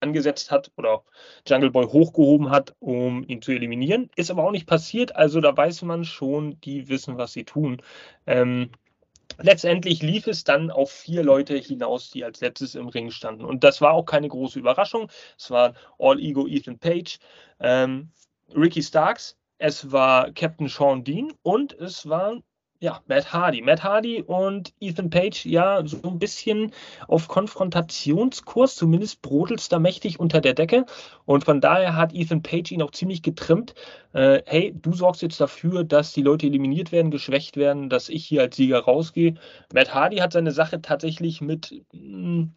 angesetzt 0.01 0.51
hat 0.51 0.72
oder 0.77 1.03
Jungle 1.48 1.72
Boy 1.72 1.86
hochgehoben 1.88 2.51
hat, 2.51 2.75
um 2.79 3.24
ihn 3.27 3.41
zu 3.41 3.51
eliminieren. 3.53 4.12
Ist 4.15 4.29
aber 4.29 4.43
auch 4.43 4.51
nicht 4.51 4.67
passiert, 4.67 5.15
also 5.15 5.41
da 5.41 5.58
weiß 5.58 5.81
man 5.81 6.05
schon, 6.05 6.62
die 6.62 6.89
wissen, 6.89 7.17
was 7.17 7.34
sie 7.34 7.43
tun. 7.43 7.81
Ähm, 8.27 8.69
letztendlich 9.41 10.01
lief 10.01 10.27
es 10.27 10.43
dann 10.43 10.72
auf 10.72 10.91
vier 10.91 11.24
Leute 11.24 11.58
hinaus, 11.58 12.12
die 12.12 12.24
als 12.24 12.41
letztes 12.41 12.75
im 12.75 12.88
Ring 12.88 13.12
standen. 13.12 13.46
Und 13.46 13.63
das 13.63 13.81
war 13.81 13.93
auch 13.93 14.05
keine 14.05 14.27
große 14.27 14.60
Überraschung. 14.60 15.10
Es 15.38 15.50
waren 15.51 15.75
All 15.98 16.19
Ego 16.19 16.48
Ethan 16.48 16.79
Page, 16.79 17.19
ähm, 17.60 18.12
Ricky 18.55 18.81
Starks, 18.81 19.38
es 19.58 19.91
war 19.91 20.31
Captain 20.31 20.67
Sean 20.67 21.03
Dean 21.03 21.34
und 21.41 21.74
es 21.74 22.08
war 22.08 22.41
ja, 22.81 23.01
Matt 23.07 23.33
Hardy. 23.33 23.62
Matt 23.62 23.83
Hardy 23.83 24.21
und 24.21 24.74
Ethan 24.79 25.09
Page, 25.09 25.45
ja, 25.45 25.86
so 25.86 26.00
ein 26.03 26.17
bisschen 26.17 26.71
auf 27.07 27.27
Konfrontationskurs, 27.27 28.75
zumindest 28.75 29.21
brodelt 29.21 29.59
es 29.59 29.67
da 29.67 29.79
mächtig 29.79 30.19
unter 30.19 30.39
der 30.39 30.53
Decke. 30.53 30.86
Und 31.25 31.43
von 31.43 31.59
daher 31.59 31.95
hat 31.95 32.13
Ethan 32.13 32.41
Page 32.41 32.71
ihn 32.71 32.81
auch 32.81 32.91
ziemlich 32.91 33.21
getrimmt. 33.21 33.74
Äh, 34.13 34.43
hey, 34.45 34.74
du 34.81 34.93
sorgst 34.93 35.21
jetzt 35.21 35.41
dafür, 35.41 35.83
dass 35.83 36.13
die 36.13 36.21
Leute 36.21 36.48
eliminiert 36.48 36.93
werden, 36.93 37.12
geschwächt 37.12 37.57
werden, 37.57 37.89
dass 37.89 38.07
ich 38.07 38.25
hier 38.25 38.41
als 38.41 38.55
Sieger 38.55 38.79
rausgehe. 38.79 39.36
Matt 39.74 39.93
Hardy 39.93 40.17
hat 40.17 40.31
seine 40.31 40.51
Sache 40.51 40.81
tatsächlich 40.81 41.41
mit. 41.41 41.83
Mh, 41.91 42.00
hm, 42.01 42.53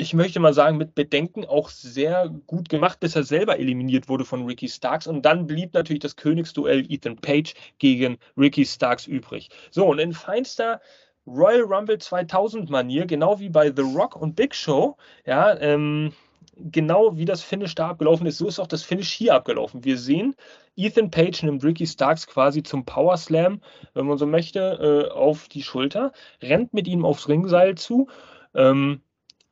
ich 0.00 0.14
möchte 0.14 0.38
mal 0.38 0.54
sagen, 0.54 0.78
mit 0.78 0.94
Bedenken 0.94 1.44
auch 1.44 1.68
sehr 1.68 2.28
gut 2.46 2.68
gemacht, 2.68 3.00
bis 3.00 3.16
er 3.16 3.24
selber 3.24 3.58
eliminiert 3.58 4.08
wurde 4.08 4.24
von 4.24 4.46
Ricky 4.46 4.68
Starks. 4.68 5.08
Und 5.08 5.22
dann 5.22 5.48
blieb 5.48 5.74
natürlich 5.74 6.00
das 6.00 6.14
Königsduell 6.14 6.86
Ethan 6.88 7.16
Page 7.16 7.52
gegen 7.78 8.16
Ricky 8.36 8.64
Starks 8.64 9.08
übrig. 9.08 9.50
So, 9.72 9.86
und 9.86 9.98
in 9.98 10.12
feinster 10.12 10.80
Royal 11.26 11.62
Rumble 11.62 11.98
2000 11.98 12.70
Manier, 12.70 13.06
genau 13.06 13.40
wie 13.40 13.48
bei 13.48 13.72
The 13.74 13.82
Rock 13.82 14.14
und 14.14 14.36
Big 14.36 14.54
Show, 14.54 14.96
ja, 15.26 15.58
ähm, 15.58 16.12
genau 16.56 17.16
wie 17.16 17.24
das 17.24 17.42
Finish 17.42 17.74
da 17.74 17.88
abgelaufen 17.88 18.26
ist, 18.26 18.38
so 18.38 18.46
ist 18.46 18.60
auch 18.60 18.68
das 18.68 18.84
Finish 18.84 19.10
hier 19.10 19.34
abgelaufen. 19.34 19.84
Wir 19.84 19.98
sehen, 19.98 20.36
Ethan 20.76 21.10
Page 21.10 21.42
nimmt 21.42 21.64
Ricky 21.64 21.88
Starks 21.88 22.28
quasi 22.28 22.62
zum 22.62 22.84
Power 22.84 23.16
Slam, 23.16 23.60
wenn 23.94 24.06
man 24.06 24.16
so 24.16 24.26
möchte, 24.26 25.08
äh, 25.10 25.12
auf 25.12 25.48
die 25.48 25.64
Schulter, 25.64 26.12
rennt 26.40 26.72
mit 26.72 26.86
ihm 26.86 27.04
aufs 27.04 27.28
Ringseil 27.28 27.74
zu. 27.74 28.08
Ähm, 28.54 29.02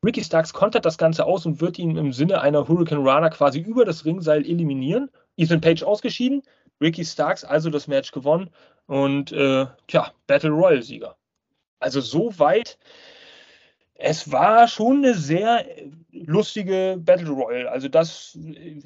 Ricky 0.06 0.22
Starks 0.22 0.52
kontert 0.52 0.84
das 0.86 0.98
Ganze 0.98 1.24
aus 1.24 1.46
und 1.46 1.60
wird 1.60 1.78
ihn 1.80 1.96
im 1.96 2.12
Sinne 2.12 2.40
einer 2.40 2.68
Hurricane 2.68 3.04
Rana 3.04 3.28
quasi 3.28 3.58
über 3.58 3.84
das 3.84 4.04
Ringseil 4.04 4.44
eliminieren. 4.46 5.10
Ethan 5.36 5.60
Page 5.60 5.82
ausgeschieden, 5.82 6.42
Ricky 6.80 7.04
Starks 7.04 7.44
also 7.44 7.70
das 7.70 7.88
Match 7.88 8.12
gewonnen 8.12 8.50
und 8.86 9.32
äh, 9.32 9.66
tja, 9.88 10.12
Battle 10.28 10.50
Royal 10.50 10.82
Sieger. 10.82 11.16
Also 11.80 12.00
so 12.00 12.38
weit. 12.38 12.78
Es 13.94 14.30
war 14.30 14.68
schon 14.68 14.98
eine 14.98 15.14
sehr 15.14 15.64
lustige 16.12 16.98
Battle 17.00 17.30
Royal. 17.30 17.66
Also 17.66 17.88
das, 17.88 18.38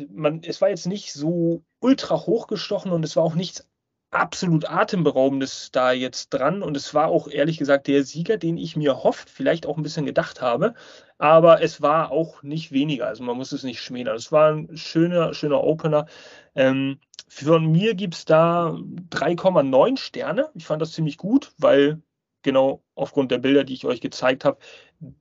man, 0.08 0.42
es 0.42 0.60
war 0.60 0.70
jetzt 0.70 0.86
nicht 0.86 1.12
so 1.12 1.62
ultra 1.80 2.16
hochgestochen 2.16 2.92
und 2.92 3.04
es 3.04 3.16
war 3.16 3.24
auch 3.24 3.34
nichts 3.34 3.68
absolut 4.10 4.68
atemberaubendes 4.68 5.70
da 5.72 5.92
jetzt 5.92 6.30
dran. 6.30 6.62
Und 6.62 6.76
es 6.76 6.94
war 6.94 7.08
auch 7.08 7.28
ehrlich 7.28 7.58
gesagt 7.58 7.86
der 7.86 8.04
Sieger, 8.04 8.36
den 8.36 8.56
ich 8.56 8.76
mir 8.76 9.02
hofft, 9.02 9.30
vielleicht 9.30 9.66
auch 9.66 9.76
ein 9.76 9.82
bisschen 9.82 10.06
gedacht 10.06 10.40
habe. 10.40 10.74
Aber 11.18 11.62
es 11.62 11.80
war 11.82 12.10
auch 12.10 12.42
nicht 12.42 12.72
weniger. 12.72 13.06
Also 13.06 13.22
man 13.22 13.36
muss 13.36 13.52
es 13.52 13.62
nicht 13.62 13.80
schmälern. 13.80 14.16
Es 14.16 14.32
war 14.32 14.52
ein 14.52 14.76
schöner, 14.76 15.34
schöner 15.34 15.62
Opener. 15.62 16.06
Ähm, 16.54 16.98
von 17.28 17.70
mir 17.70 17.94
gibt 17.94 18.14
es 18.14 18.24
da 18.24 18.70
3,9 19.10 19.96
Sterne. 19.96 20.50
Ich 20.54 20.66
fand 20.66 20.82
das 20.82 20.92
ziemlich 20.92 21.16
gut, 21.16 21.52
weil 21.58 22.02
genau 22.42 22.82
aufgrund 22.94 23.30
der 23.30 23.38
Bilder, 23.38 23.64
die 23.64 23.74
ich 23.74 23.84
euch 23.84 24.00
gezeigt 24.00 24.44
habe, 24.44 24.58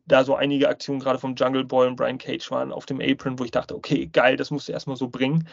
da 0.05 0.23
so 0.23 0.35
einige 0.35 0.69
Aktionen 0.69 0.99
gerade 0.99 1.19
vom 1.19 1.35
Jungle 1.35 1.65
Boy 1.65 1.87
und 1.87 1.95
Brian 1.95 2.17
Cage 2.17 2.49
waren 2.51 2.71
auf 2.71 2.85
dem 2.85 3.01
Apron, 3.01 3.39
wo 3.39 3.43
ich 3.43 3.51
dachte, 3.51 3.75
okay, 3.75 4.07
geil, 4.07 4.35
das 4.37 4.51
musst 4.51 4.67
du 4.67 4.71
erstmal 4.71 4.95
so 4.95 5.09
bringen. 5.09 5.47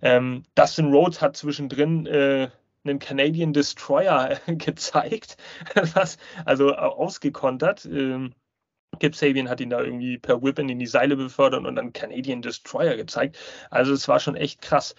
Ähm, 0.00 0.44
Dustin 0.54 0.92
Rhodes 0.92 1.20
hat 1.20 1.36
zwischendrin 1.36 2.06
äh, 2.06 2.48
einen 2.88 2.98
Canadian 2.98 3.52
Destroyer 3.52 4.38
gezeigt, 4.46 5.36
was, 5.94 6.18
also 6.44 6.74
ausgekontert. 6.74 7.84
Ähm, 7.86 8.34
Kip 8.98 9.14
Sabian 9.14 9.48
hat 9.48 9.60
ihn 9.60 9.70
da 9.70 9.80
irgendwie 9.80 10.18
per 10.18 10.42
Whip 10.42 10.58
in 10.58 10.78
die 10.78 10.86
Seile 10.86 11.16
befördert 11.16 11.64
und 11.66 11.76
dann 11.76 11.92
Canadian 11.92 12.42
Destroyer 12.42 12.96
gezeigt. 12.96 13.38
Also 13.70 13.92
es 13.92 14.08
war 14.08 14.18
schon 14.18 14.34
echt 14.34 14.62
krass. 14.62 14.94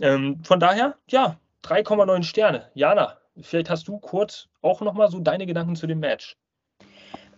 Ähm, 0.00 0.42
von 0.44 0.60
daher, 0.60 0.96
ja, 1.08 1.38
3,9 1.64 2.22
Sterne. 2.22 2.70
Jana, 2.74 3.18
vielleicht 3.40 3.70
hast 3.70 3.88
du 3.88 3.98
kurz 3.98 4.48
auch 4.62 4.80
nochmal 4.80 5.10
so 5.10 5.18
deine 5.20 5.46
Gedanken 5.46 5.76
zu 5.76 5.86
dem 5.86 6.00
Match. 6.00 6.36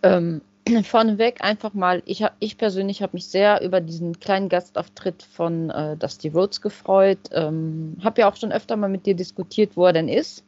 Ähm, 0.03 0.41
vorneweg 0.83 1.43
einfach 1.43 1.73
mal, 1.73 2.01
ich, 2.05 2.25
ich 2.39 2.57
persönlich 2.57 3.01
habe 3.01 3.13
mich 3.13 3.27
sehr 3.27 3.61
über 3.61 3.81
diesen 3.81 4.19
kleinen 4.19 4.49
Gastauftritt 4.49 5.23
von 5.23 5.69
äh, 5.69 5.97
Dusty 5.97 6.29
Rhodes 6.29 6.61
gefreut. 6.61 7.19
Ähm, 7.31 7.97
habe 8.03 8.21
ja 8.21 8.29
auch 8.29 8.35
schon 8.35 8.51
öfter 8.51 8.75
mal 8.75 8.89
mit 8.89 9.05
dir 9.05 9.15
diskutiert, 9.15 9.75
wo 9.75 9.85
er 9.85 9.93
denn 9.93 10.09
ist. 10.09 10.43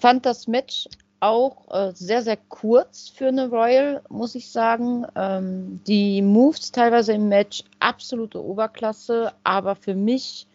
Fand 0.00 0.24
das 0.24 0.48
Match 0.48 0.88
auch 1.20 1.72
äh, 1.72 1.92
sehr, 1.94 2.22
sehr 2.22 2.36
kurz 2.36 3.08
für 3.08 3.28
eine 3.28 3.48
Royal, 3.48 4.02
muss 4.08 4.34
ich 4.34 4.50
sagen. 4.50 5.06
Ähm, 5.16 5.80
die 5.86 6.20
Moves 6.20 6.70
teilweise 6.70 7.14
im 7.14 7.28
Match 7.28 7.64
absolute 7.80 8.42
Oberklasse, 8.44 9.32
aber 9.42 9.74
für 9.74 9.94
mich 9.94 10.46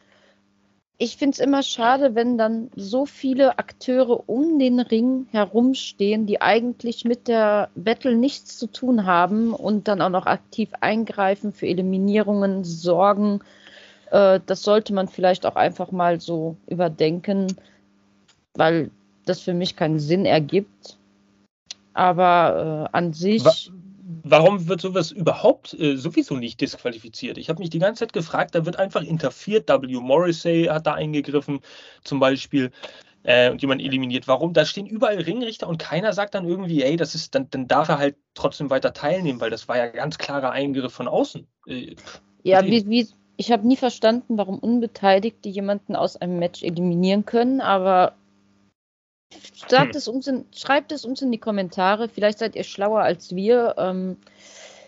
ich 1.01 1.15
finde 1.15 1.35
es 1.35 1.39
immer 1.39 1.63
schade, 1.63 2.13
wenn 2.13 2.37
dann 2.37 2.69
so 2.75 3.05
viele 3.05 3.57
Akteure 3.57 4.29
um 4.29 4.59
den 4.59 4.81
Ring 4.81 5.27
herumstehen, 5.31 6.25
die 6.25 6.41
eigentlich 6.41 7.05
mit 7.05 7.29
der 7.29 7.69
Battle 7.73 8.17
nichts 8.17 8.57
zu 8.57 8.67
tun 8.67 9.05
haben 9.05 9.53
und 9.53 9.87
dann 9.87 10.01
auch 10.01 10.09
noch 10.09 10.25
aktiv 10.25 10.69
eingreifen, 10.81 11.53
für 11.53 11.67
Eliminierungen 11.67 12.65
sorgen. 12.65 13.39
Äh, 14.11 14.41
das 14.45 14.61
sollte 14.63 14.93
man 14.93 15.07
vielleicht 15.07 15.45
auch 15.45 15.55
einfach 15.55 15.93
mal 15.93 16.19
so 16.19 16.57
überdenken, 16.67 17.47
weil 18.55 18.91
das 19.25 19.39
für 19.39 19.53
mich 19.53 19.77
keinen 19.77 19.99
Sinn 19.99 20.25
ergibt. 20.25 20.97
Aber 21.93 22.89
äh, 22.91 22.97
an 22.97 23.13
sich. 23.13 23.45
Was? 23.45 23.71
Warum 24.29 24.67
wird 24.67 24.81
sowas 24.81 25.11
überhaupt 25.11 25.73
äh, 25.79 25.95
sowieso 25.95 26.35
nicht 26.35 26.61
disqualifiziert? 26.61 27.37
Ich 27.37 27.49
habe 27.49 27.59
mich 27.59 27.69
die 27.69 27.79
ganze 27.79 28.01
Zeit 28.01 28.13
gefragt, 28.13 28.55
da 28.55 28.65
wird 28.65 28.77
einfach 28.77 29.01
interferiert. 29.01 29.69
W. 29.69 29.99
Morrissey 29.99 30.65
hat 30.65 30.87
da 30.87 30.93
eingegriffen, 30.93 31.59
zum 32.03 32.19
Beispiel, 32.19 32.71
äh, 33.23 33.49
und 33.49 33.61
jemand 33.61 33.81
eliminiert. 33.81 34.27
Warum? 34.27 34.53
Da 34.53 34.65
stehen 34.65 34.85
überall 34.85 35.19
Ringrichter 35.19 35.67
und 35.67 35.79
keiner 35.79 36.13
sagt 36.13 36.35
dann 36.35 36.47
irgendwie, 36.47 36.83
ey, 36.83 36.95
das 36.95 37.15
ist, 37.15 37.35
dann, 37.35 37.49
dann 37.49 37.67
darf 37.67 37.89
er 37.89 37.97
halt 37.97 38.15
trotzdem 38.33 38.69
weiter 38.69 38.93
teilnehmen, 38.93 39.41
weil 39.41 39.49
das 39.49 39.67
war 39.67 39.77
ja 39.77 39.87
ganz 39.87 40.17
klarer 40.17 40.51
Eingriff 40.51 40.93
von 40.93 41.07
außen. 41.07 41.47
Äh, 41.67 41.95
ja, 42.43 42.65
wie, 42.65 42.87
wie, 42.87 43.07
ich 43.37 43.51
habe 43.51 43.67
nie 43.67 43.77
verstanden, 43.77 44.37
warum 44.37 44.59
Unbeteiligte 44.59 45.49
jemanden 45.49 45.95
aus 45.95 46.17
einem 46.17 46.39
Match 46.39 46.63
eliminieren 46.63 47.25
können, 47.25 47.61
aber 47.61 48.13
Sagt 49.67 49.93
hm. 49.93 49.97
es 49.97 50.07
uns 50.07 50.27
in, 50.27 50.45
schreibt 50.55 50.91
es 50.91 51.05
uns 51.05 51.21
in 51.21 51.31
die 51.31 51.37
Kommentare. 51.37 52.09
Vielleicht 52.09 52.39
seid 52.39 52.55
ihr 52.55 52.63
schlauer 52.63 53.01
als 53.01 53.35
wir. 53.35 53.75
Ähm, 53.77 54.17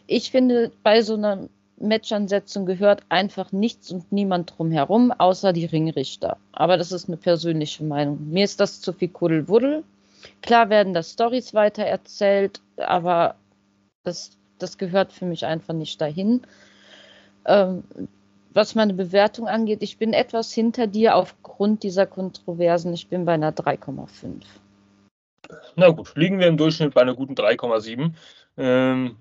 ich 0.08 0.32
finde, 0.32 0.72
bei 0.84 1.02
so 1.02 1.14
einer 1.14 1.48
Matchansetzung 1.78 2.66
gehört 2.66 3.04
einfach 3.10 3.52
nichts 3.52 3.92
und 3.92 4.12
niemand 4.12 4.58
drumherum, 4.58 5.12
außer 5.12 5.54
die 5.54 5.66
Ringrichter. 5.66 6.38
Aber 6.52 6.78
das 6.78 6.92
ist 6.92 7.08
eine 7.08 7.18
persönliche 7.18 7.84
Meinung. 7.84 8.30
Mir 8.30 8.44
ist 8.44 8.60
das 8.60 8.82
zu 8.82 8.94
viel 8.94 9.10
Kuddelwuddel. 9.10 9.84
Klar 10.42 10.70
werden 10.70 10.94
da 10.94 11.04
Stories 11.04 11.54
weiter 11.54 11.84
erzählt, 11.84 12.62
aber 12.78 13.36
das, 14.04 14.38
das 14.60 14.78
gehört 14.78 15.12
für 15.12 15.26
mich 15.26 15.46
einfach 15.46 15.74
nicht 15.74 16.00
dahin. 16.00 16.42
Ähm, 17.46 17.84
was 18.54 18.76
meine 18.76 18.94
Bewertung 18.94 19.48
angeht, 19.48 19.82
ich 19.82 19.98
bin 19.98 20.14
etwas 20.14 20.52
hinter 20.54 20.88
dir 20.88 21.16
aufgrund 21.16 21.84
dieser 21.84 22.06
Kontroversen. 22.06 22.94
Ich 22.94 23.08
bin 23.08 23.26
bei 23.26 23.34
einer 23.34 23.52
3,5. 23.52 24.42
Na 25.76 25.90
gut, 25.90 26.14
liegen 26.16 26.40
wir 26.40 26.48
im 26.48 26.58
Durchschnitt 26.58 26.94
bei 26.94 27.02
einer 27.02 27.16
guten 27.16 27.36
3,7. 27.36 28.12
Ähm, 28.58 29.18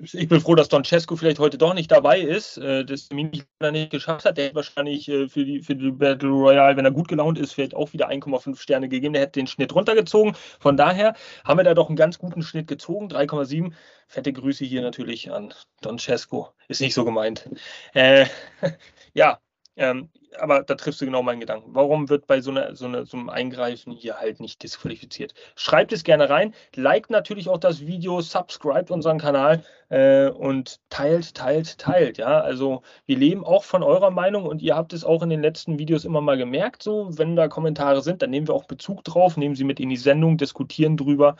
ich 0.00 0.28
bin 0.28 0.40
froh, 0.40 0.54
dass 0.54 0.68
Don 0.68 0.84
Cesco 0.84 1.16
vielleicht 1.16 1.38
heute 1.38 1.58
doch 1.58 1.74
nicht 1.74 1.90
dabei 1.90 2.20
ist, 2.20 2.58
äh, 2.58 2.84
das 2.84 3.08
Termin 3.08 3.30
nicht 3.30 3.90
geschafft 3.90 4.24
hat. 4.24 4.36
Der 4.36 4.46
hätte 4.46 4.54
wahrscheinlich 4.56 5.08
äh, 5.08 5.28
für, 5.28 5.44
die, 5.44 5.60
für 5.60 5.74
die 5.74 5.90
Battle 5.90 6.30
Royale, 6.30 6.76
wenn 6.76 6.84
er 6.84 6.90
gut 6.90 7.08
gelaunt 7.08 7.38
ist, 7.38 7.52
vielleicht 7.52 7.74
auch 7.74 7.92
wieder 7.92 8.08
1,5 8.08 8.56
Sterne 8.56 8.88
gegeben. 8.88 9.14
Der 9.14 9.22
hätte 9.22 9.40
den 9.40 9.46
Schnitt 9.46 9.74
runtergezogen. 9.74 10.34
Von 10.58 10.76
daher 10.76 11.14
haben 11.44 11.58
wir 11.58 11.64
da 11.64 11.74
doch 11.74 11.88
einen 11.88 11.96
ganz 11.96 12.18
guten 12.18 12.42
Schnitt 12.42 12.68
gezogen. 12.68 13.08
3,7. 13.08 13.72
Fette 14.06 14.32
Grüße 14.32 14.64
hier 14.64 14.82
natürlich 14.82 15.30
an 15.30 15.54
Don 15.80 15.98
Cesco. 15.98 16.52
Ist 16.68 16.80
nicht 16.80 16.94
so 16.94 17.04
gemeint. 17.04 17.48
Äh, 17.94 18.26
ja, 19.14 19.40
ähm, 19.80 20.10
aber 20.38 20.62
da 20.62 20.74
triffst 20.74 21.00
du 21.00 21.06
genau 21.06 21.22
meinen 21.22 21.40
Gedanken. 21.40 21.74
Warum 21.74 22.10
wird 22.10 22.26
bei 22.26 22.42
so, 22.42 22.50
einer, 22.50 22.76
so, 22.76 22.84
einer, 22.84 23.06
so 23.06 23.16
einem 23.16 23.30
Eingreifen 23.30 23.92
hier 23.92 24.20
halt 24.20 24.38
nicht 24.38 24.62
disqualifiziert? 24.62 25.32
Schreibt 25.56 25.92
es 25.94 26.04
gerne 26.04 26.28
rein, 26.28 26.54
liked 26.76 27.08
natürlich 27.08 27.48
auch 27.48 27.56
das 27.56 27.80
Video, 27.80 28.20
subscribt 28.20 28.90
unseren 28.90 29.18
Kanal 29.18 29.64
äh, 29.88 30.28
und 30.28 30.80
teilt, 30.90 31.34
teilt, 31.34 31.78
teilt. 31.78 32.18
Ja, 32.18 32.40
also 32.40 32.82
wir 33.06 33.16
leben 33.16 33.42
auch 33.42 33.64
von 33.64 33.82
eurer 33.82 34.10
Meinung 34.10 34.44
und 34.44 34.60
ihr 34.60 34.76
habt 34.76 34.92
es 34.92 35.02
auch 35.02 35.22
in 35.22 35.30
den 35.30 35.40
letzten 35.40 35.78
Videos 35.78 36.04
immer 36.04 36.20
mal 36.20 36.36
gemerkt. 36.36 36.82
So, 36.82 37.08
wenn 37.16 37.34
da 37.34 37.48
Kommentare 37.48 38.02
sind, 38.02 38.20
dann 38.20 38.30
nehmen 38.30 38.48
wir 38.48 38.54
auch 38.54 38.66
Bezug 38.66 39.02
drauf, 39.04 39.38
nehmen 39.38 39.54
sie 39.54 39.64
mit 39.64 39.80
in 39.80 39.88
die 39.88 39.96
Sendung, 39.96 40.36
diskutieren 40.36 40.98
drüber. 40.98 41.36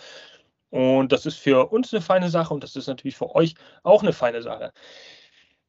Und 0.71 1.13
das 1.13 1.27
ist 1.27 1.37
für 1.37 1.71
uns 1.71 1.93
eine 1.93 2.01
feine 2.01 2.31
Sache 2.31 2.55
und 2.55 2.63
das 2.63 2.75
ist 2.77 2.87
natürlich 2.87 3.17
für 3.17 3.35
euch 3.35 3.55
auch 3.83 4.03
eine 4.03 4.13
feine 4.15 4.41
Sache. 4.41 4.73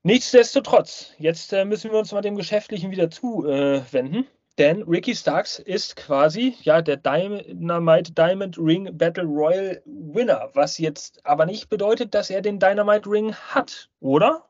Nichtsdestotrotz, 0.04 1.14
jetzt 1.20 1.54
äh, 1.54 1.64
müssen 1.64 1.92
wir 1.92 2.00
uns 2.00 2.12
mal 2.12 2.22
dem 2.22 2.36
Geschäftlichen 2.36 2.92
wieder 2.92 3.12
zuwenden. 3.12 4.24
Äh, 4.24 4.28
denn 4.58 4.84
Ricky 4.84 5.16
Starks 5.16 5.60
ist 5.60 5.96
quasi 5.96 6.56
ja 6.62 6.82
der 6.82 6.98
Dynamite 6.98 8.12
Diamond 8.12 8.58
Ring 8.58 8.90
Battle 8.98 9.24
Royal 9.24 9.82
Winner, 9.86 10.50
was 10.54 10.78
jetzt 10.78 11.26
aber 11.26 11.46
nicht 11.46 11.70
bedeutet, 11.70 12.14
dass 12.14 12.30
er 12.30 12.42
den 12.42 12.60
Dynamite 12.60 13.10
Ring 13.10 13.34
hat, 13.34 13.90
oder? 14.02 14.46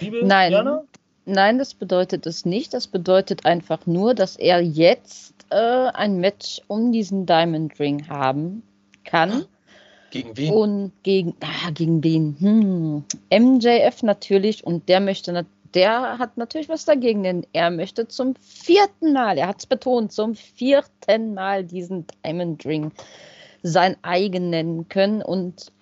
Liebe 0.00 0.24
Nein. 0.24 0.52
Jana? 0.52 0.84
Nein, 1.24 1.58
das 1.58 1.74
bedeutet 1.74 2.26
es 2.26 2.46
nicht. 2.46 2.72
Das 2.72 2.86
bedeutet 2.86 3.44
einfach 3.44 3.86
nur, 3.86 4.14
dass 4.14 4.36
er 4.36 4.60
jetzt 4.60 5.34
äh, 5.50 5.90
ein 5.92 6.18
Match 6.18 6.62
um 6.68 6.90
diesen 6.90 7.26
Diamond 7.26 7.78
Ring 7.78 8.08
haben 8.08 8.62
kann. 9.04 9.44
Gegen 10.10 10.36
wen? 10.36 10.52
Und 10.52 10.92
gegen, 11.02 11.34
ah, 11.40 11.70
gegen 11.70 12.02
wen? 12.02 12.36
Hm. 12.40 13.04
MJF 13.30 14.02
natürlich 14.02 14.64
und 14.64 14.88
der 14.88 15.00
möchte, 15.00 15.46
der 15.74 16.18
hat 16.18 16.36
natürlich 16.36 16.68
was 16.68 16.84
dagegen, 16.84 17.22
denn 17.22 17.46
er 17.52 17.70
möchte 17.70 18.08
zum 18.08 18.34
vierten 18.40 19.12
Mal, 19.12 19.38
er 19.38 19.48
hat 19.48 19.58
es 19.60 19.66
betont, 19.66 20.12
zum 20.12 20.34
vierten 20.34 21.34
Mal 21.34 21.64
diesen 21.64 22.06
Diamond 22.24 22.64
Ring 22.64 22.92
sein 23.62 23.96
eigen 24.02 24.50
nennen 24.50 24.88
können 24.88 25.20
und 25.20 25.72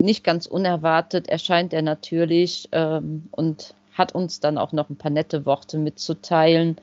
nicht 0.00 0.24
ganz 0.24 0.46
unerwartet 0.46 1.28
erscheint 1.28 1.72
er 1.72 1.82
natürlich 1.82 2.68
ähm, 2.72 3.28
und 3.32 3.74
hat 3.92 4.14
uns 4.14 4.40
dann 4.40 4.58
auch 4.58 4.72
noch 4.72 4.88
ein 4.88 4.96
paar 4.96 5.10
nette 5.10 5.44
Worte 5.44 5.78
mitzuteilen. 5.78 6.76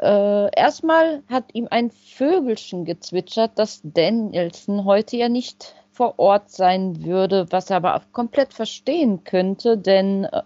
Äh, 0.00 0.50
erstmal 0.58 1.22
hat 1.28 1.54
ihm 1.54 1.68
ein 1.70 1.90
Vögelchen 1.90 2.86
gezwitschert, 2.86 3.58
dass 3.58 3.82
Danielson 3.84 4.86
heute 4.86 5.18
ja 5.18 5.28
nicht 5.28 5.74
vor 5.92 6.18
Ort 6.18 6.50
sein 6.50 7.04
würde, 7.04 7.46
was 7.50 7.68
er 7.68 7.76
aber 7.76 7.96
auch 7.96 8.12
komplett 8.12 8.54
verstehen 8.54 9.24
könnte, 9.24 9.76
denn 9.76 10.24
äh, 10.24 10.42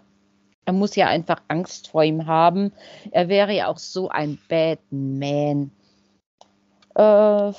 er 0.65 0.73
muss 0.73 0.97
ja 0.97 1.07
einfach 1.07 1.41
Angst 1.47 1.87
vor 1.89 2.03
ihm 2.03 2.25
haben. 2.25 2.73
Er 3.11 3.29
wäre 3.29 3.53
ja 3.53 3.67
auch 3.67 3.77
so 3.77 4.09
ein 4.09 4.39
Bad 4.49 4.79
Man. 4.89 5.71
Äh, 6.95 7.53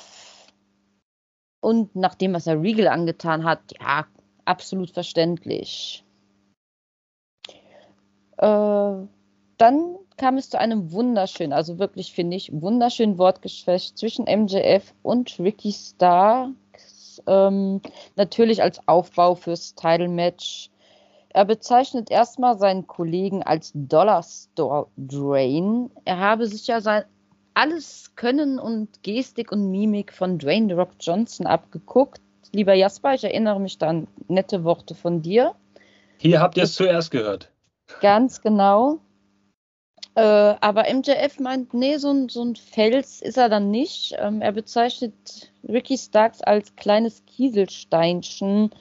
und 1.61 1.95
nach 1.95 2.13
dem, 2.13 2.33
was 2.33 2.45
er 2.45 2.61
Regal 2.61 2.89
angetan 2.89 3.43
hat, 3.43 3.61
ja, 3.79 4.05
absolut 4.45 4.91
verständlich. 4.91 6.03
Äh, 8.37 9.07
dann 9.57 9.97
kam 10.17 10.37
es 10.37 10.49
zu 10.49 10.59
einem 10.59 10.91
wunderschönen, 10.91 11.53
also 11.53 11.79
wirklich 11.79 12.11
finde 12.11 12.37
ich, 12.37 12.51
wunderschönen 12.53 13.17
Wortgefecht 13.17 13.97
zwischen 13.97 14.25
MJF 14.25 14.93
und 15.03 15.39
Ricky 15.39 15.71
Starr. 15.71 16.51
Ähm, 17.25 17.81
natürlich 18.15 18.61
als 18.61 18.79
Aufbau 18.87 19.35
fürs 19.35 19.73
Title-Match. 19.75 20.69
Er 21.29 21.45
bezeichnet 21.45 22.09
erstmal 22.09 22.57
seinen 22.57 22.87
Kollegen 22.87 23.43
als 23.43 23.71
Dollar 23.73 24.23
Store 24.23 24.87
Drain. 24.97 25.91
Er 26.05 26.19
habe 26.19 26.47
sich 26.47 26.67
ja 26.67 26.81
sein 26.81 27.03
alles 27.53 28.11
Können 28.15 28.59
und 28.59 29.01
Gestik 29.01 29.51
und 29.51 29.71
Mimik 29.71 30.13
von 30.13 30.37
Dwayne 30.37 30.67
The 30.67 30.73
Rock 30.73 30.91
Johnson 30.99 31.47
abgeguckt. 31.47 32.21
Lieber 32.51 32.75
Jasper, 32.75 33.15
ich 33.15 33.23
erinnere 33.23 33.59
mich 33.59 33.79
da 33.79 33.87
an 33.89 34.07
nette 34.27 34.63
Worte 34.63 34.93
von 34.93 35.23
dir. 35.23 35.55
Hier 36.17 36.39
habt 36.39 36.57
ihr 36.57 36.63
es 36.63 36.75
zuerst 36.75 37.09
gehört. 37.09 37.51
Ganz 38.01 38.41
genau. 38.41 38.99
Äh, 40.17 40.55
aber 40.61 40.91
MJF 40.91 41.39
meint, 41.39 41.75
nee, 41.75 41.97
so 41.97 42.09
ein, 42.09 42.27
so 42.27 42.43
ein 42.43 42.55
Fels 42.55 43.21
ist 43.21 43.37
er 43.37 43.49
dann 43.49 43.69
nicht. 43.69 44.15
Ähm, 44.17 44.41
er 44.41 44.51
bezeichnet 44.51 45.13
Ricky 45.69 45.95
Starks 45.95 46.41
als 46.41 46.75
kleines 46.75 47.23
Kieselsteinchen 47.27 48.71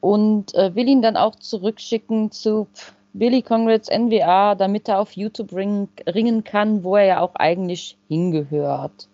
und 0.00 0.54
äh, 0.54 0.72
will 0.76 0.86
ihn 0.86 1.02
dann 1.02 1.16
auch 1.16 1.34
zurückschicken 1.34 2.30
zu 2.30 2.68
Billy 3.14 3.42
Conrads 3.42 3.90
NWA, 3.90 4.54
damit 4.54 4.88
er 4.88 5.00
auf 5.00 5.16
YouTube 5.16 5.52
ring, 5.52 5.88
ringen 6.06 6.44
kann, 6.44 6.84
wo 6.84 6.94
er 6.94 7.04
ja 7.04 7.20
auch 7.20 7.34
eigentlich 7.34 7.96
hingehört. 8.06 9.08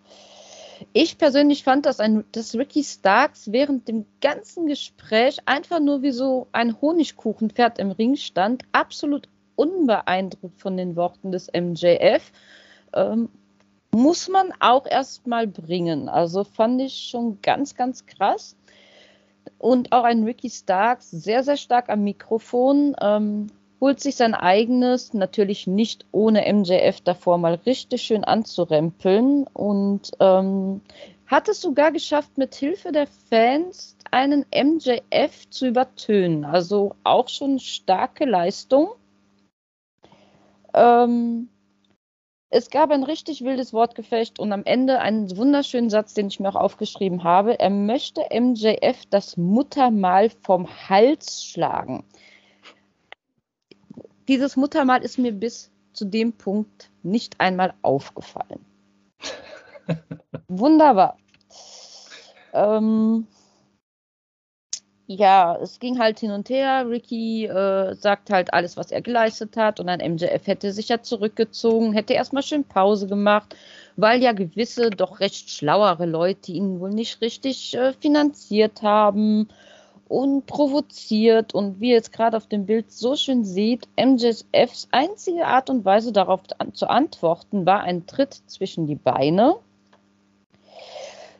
Ich 0.93 1.17
persönlich 1.17 1.63
fand, 1.63 1.87
dass, 1.87 1.99
ein, 1.99 2.23
dass 2.33 2.53
Ricky 2.53 2.83
Starks 2.83 3.51
während 3.51 3.87
dem 3.87 4.05
ganzen 4.21 4.67
Gespräch 4.67 5.39
einfach 5.47 5.79
nur 5.79 6.03
wie 6.03 6.11
so 6.11 6.45
ein 6.51 6.79
Honigkuchenpferd 6.79 7.79
im 7.79 7.89
Ring 7.89 8.15
stand, 8.15 8.61
absolut 8.73 9.27
unbeeindruckt 9.61 10.59
von 10.59 10.75
den 10.77 10.95
Worten 10.95 11.31
des 11.31 11.47
MJF. 11.53 12.31
Ähm, 12.93 13.29
muss 13.93 14.29
man 14.29 14.53
auch 14.59 14.85
erstmal 14.85 15.47
bringen. 15.47 16.09
Also 16.09 16.43
fand 16.43 16.81
ich 16.81 17.09
schon 17.09 17.41
ganz, 17.41 17.75
ganz 17.75 18.05
krass. 18.05 18.55
Und 19.57 19.91
auch 19.91 20.03
ein 20.03 20.23
Ricky 20.23 20.49
Starks, 20.49 21.11
sehr, 21.11 21.43
sehr 21.43 21.57
stark 21.57 21.89
am 21.89 22.03
Mikrofon, 22.03 22.95
ähm, 23.01 23.47
holt 23.79 23.99
sich 23.99 24.15
sein 24.15 24.33
eigenes, 24.33 25.13
natürlich 25.13 25.67
nicht 25.67 26.05
ohne 26.11 26.51
MJF 26.51 27.01
davor 27.01 27.37
mal 27.37 27.55
richtig 27.65 28.03
schön 28.03 28.23
anzurempeln 28.23 29.47
und 29.53 30.11
ähm, 30.19 30.81
hat 31.25 31.49
es 31.49 31.61
sogar 31.61 31.91
geschafft, 31.91 32.37
mit 32.37 32.53
Hilfe 32.53 32.91
der 32.91 33.07
Fans 33.29 33.95
einen 34.11 34.45
MJF 34.53 35.49
zu 35.49 35.67
übertönen. 35.67 36.45
Also 36.45 36.95
auch 37.03 37.29
schon 37.29 37.59
starke 37.59 38.25
Leistung. 38.25 38.89
Ähm, 40.73 41.49
es 42.49 42.69
gab 42.69 42.91
ein 42.91 43.03
richtig 43.03 43.43
wildes 43.43 43.71
Wortgefecht 43.71 44.37
und 44.37 44.51
am 44.51 44.65
Ende 44.65 44.99
einen 44.99 45.35
wunderschönen 45.37 45.89
Satz, 45.89 46.13
den 46.13 46.27
ich 46.27 46.39
mir 46.39 46.49
auch 46.49 46.55
aufgeschrieben 46.55 47.23
habe. 47.23 47.59
Er 47.59 47.69
möchte 47.69 48.21
MJF 48.29 49.05
das 49.09 49.37
Muttermal 49.37 50.29
vom 50.29 50.67
Hals 50.89 51.45
schlagen. 51.45 52.03
Dieses 54.27 54.57
Muttermal 54.57 55.01
ist 55.01 55.17
mir 55.17 55.31
bis 55.31 55.71
zu 55.93 56.05
dem 56.05 56.33
Punkt 56.33 56.89
nicht 57.03 57.39
einmal 57.39 57.73
aufgefallen. 57.81 58.65
Wunderbar. 60.49 61.17
Ähm, 62.53 63.27
ja, 65.15 65.57
es 65.61 65.79
ging 65.79 65.99
halt 65.99 66.19
hin 66.19 66.31
und 66.31 66.49
her. 66.49 66.87
Ricky 66.89 67.45
äh, 67.45 67.93
sagt 67.95 68.29
halt 68.29 68.53
alles, 68.53 68.77
was 68.77 68.91
er 68.91 69.01
geleistet 69.01 69.57
hat. 69.57 69.79
Und 69.79 69.87
dann 69.87 69.99
MJF 69.99 70.47
hätte 70.47 70.71
sich 70.71 70.89
ja 70.89 71.01
zurückgezogen, 71.01 71.93
hätte 71.93 72.13
erstmal 72.13 72.43
schön 72.43 72.63
Pause 72.63 73.07
gemacht, 73.07 73.55
weil 73.95 74.21
ja 74.21 74.31
gewisse, 74.31 74.89
doch 74.89 75.19
recht 75.19 75.49
schlauere 75.49 76.05
Leute 76.05 76.51
ihn 76.51 76.79
wohl 76.79 76.91
nicht 76.91 77.21
richtig 77.21 77.75
äh, 77.75 77.93
finanziert 77.93 78.81
haben 78.81 79.49
und 80.07 80.45
provoziert. 80.45 81.53
Und 81.53 81.79
wie 81.79 81.89
ihr 81.89 81.95
jetzt 81.95 82.13
gerade 82.13 82.37
auf 82.37 82.47
dem 82.47 82.65
Bild 82.65 82.91
so 82.91 83.15
schön 83.15 83.43
seht, 83.43 83.87
MJFs 83.97 84.87
einzige 84.91 85.45
Art 85.45 85.69
und 85.69 85.85
Weise 85.85 86.11
darauf 86.11 86.41
zu 86.73 86.89
antworten 86.89 87.65
war 87.65 87.81
ein 87.81 88.05
Tritt 88.07 88.33
zwischen 88.47 88.87
die 88.87 88.95
Beine 88.95 89.55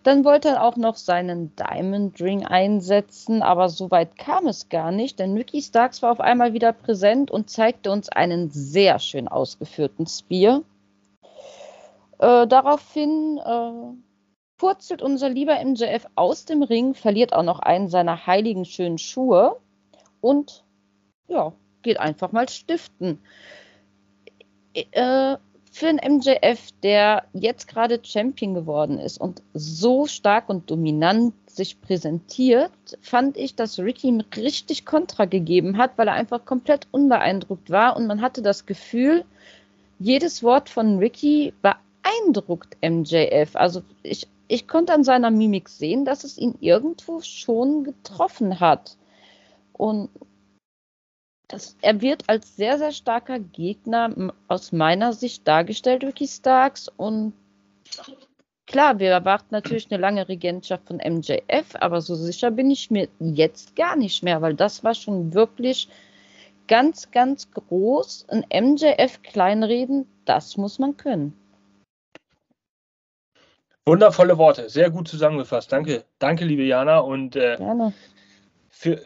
dann 0.03 0.25
wollte 0.25 0.49
er 0.49 0.63
auch 0.63 0.77
noch 0.77 0.95
seinen 0.95 1.55
Diamond 1.55 2.19
Ring 2.21 2.45
einsetzen, 2.45 3.41
aber 3.43 3.69
so 3.69 3.91
weit 3.91 4.17
kam 4.17 4.47
es 4.47 4.69
gar 4.69 4.91
nicht, 4.91 5.19
denn 5.19 5.35
Ricky 5.35 5.61
Starks 5.61 6.01
war 6.01 6.11
auf 6.11 6.19
einmal 6.19 6.53
wieder 6.53 6.73
präsent 6.73 7.29
und 7.29 7.49
zeigte 7.49 7.91
uns 7.91 8.09
einen 8.09 8.49
sehr 8.49 8.99
schön 8.99 9.27
ausgeführten 9.27 10.07
Spear. 10.07 10.63
Äh, 12.17 12.47
daraufhin 12.47 13.39
äh, 13.43 13.71
purzelt 14.57 15.01
unser 15.01 15.29
lieber 15.29 15.63
MJF 15.63 16.07
aus 16.15 16.45
dem 16.45 16.63
Ring, 16.63 16.93
verliert 16.93 17.33
auch 17.33 17.43
noch 17.43 17.59
einen 17.59 17.87
seiner 17.87 18.27
heiligen 18.27 18.65
schönen 18.65 18.97
Schuhe 18.97 19.57
und 20.19 20.63
ja, 21.27 21.53
geht 21.81 21.99
einfach 21.99 22.31
mal 22.31 22.49
stiften. 22.49 23.19
Äh, 24.73 25.37
für 25.71 25.87
einen 25.87 26.17
MJF, 26.17 26.71
der 26.83 27.23
jetzt 27.31 27.69
gerade 27.69 28.01
Champion 28.03 28.53
geworden 28.53 28.99
ist 28.99 29.19
und 29.19 29.41
so 29.53 30.05
stark 30.05 30.49
und 30.49 30.69
dominant 30.69 31.33
sich 31.49 31.79
präsentiert, 31.79 32.71
fand 33.01 33.37
ich, 33.37 33.55
dass 33.55 33.79
Ricky 33.79 34.07
ihm 34.09 34.23
richtig 34.35 34.85
Kontra 34.85 35.25
gegeben 35.25 35.77
hat, 35.77 35.97
weil 35.97 36.09
er 36.09 36.13
einfach 36.13 36.43
komplett 36.43 36.87
unbeeindruckt 36.91 37.69
war 37.69 37.95
und 37.95 38.05
man 38.05 38.21
hatte 38.21 38.41
das 38.41 38.65
Gefühl, 38.65 39.23
jedes 39.97 40.43
Wort 40.43 40.67
von 40.67 40.97
Ricky 40.97 41.53
beeindruckt 41.61 42.75
MJF. 42.81 43.55
Also 43.55 43.81
ich, 44.03 44.27
ich 44.49 44.67
konnte 44.67 44.93
an 44.93 45.05
seiner 45.05 45.31
Mimik 45.31 45.69
sehen, 45.69 46.03
dass 46.03 46.25
es 46.25 46.37
ihn 46.37 46.55
irgendwo 46.59 47.21
schon 47.21 47.85
getroffen 47.85 48.59
hat. 48.59 48.97
Und 49.71 50.09
das, 51.51 51.75
er 51.81 52.01
wird 52.01 52.23
als 52.27 52.55
sehr, 52.55 52.77
sehr 52.77 52.91
starker 52.91 53.39
Gegner 53.39 54.33
aus 54.47 54.71
meiner 54.71 55.13
Sicht 55.13 55.47
dargestellt, 55.47 56.03
Ricky 56.03 56.27
Starks. 56.27 56.89
Und 56.97 57.33
klar, 58.65 58.99
wir 58.99 59.11
erwarten 59.11 59.47
natürlich 59.51 59.91
eine 59.91 60.01
lange 60.01 60.27
Regentschaft 60.27 60.87
von 60.87 60.97
MJF, 60.97 61.75
aber 61.75 62.01
so 62.01 62.15
sicher 62.15 62.51
bin 62.51 62.71
ich 62.71 62.89
mir 62.89 63.07
jetzt 63.19 63.75
gar 63.75 63.95
nicht 63.95 64.23
mehr, 64.23 64.41
weil 64.41 64.53
das 64.55 64.83
war 64.83 64.95
schon 64.95 65.33
wirklich 65.33 65.89
ganz, 66.67 67.11
ganz 67.11 67.51
groß. 67.51 68.27
Ein 68.29 68.45
MJF 68.53 69.21
kleinreden, 69.23 70.07
das 70.25 70.57
muss 70.57 70.79
man 70.79 70.95
können. 70.95 71.33
Wundervolle 73.85 74.37
Worte, 74.37 74.69
sehr 74.69 74.91
gut 74.91 75.07
zusammengefasst. 75.07 75.71
Danke, 75.71 76.05
danke, 76.19 76.45
liebe 76.45 76.63
Jana. 76.63 76.99
Und 76.99 77.35
äh, 77.35 77.57
Gerne. 77.57 77.93
Für, 78.69 79.01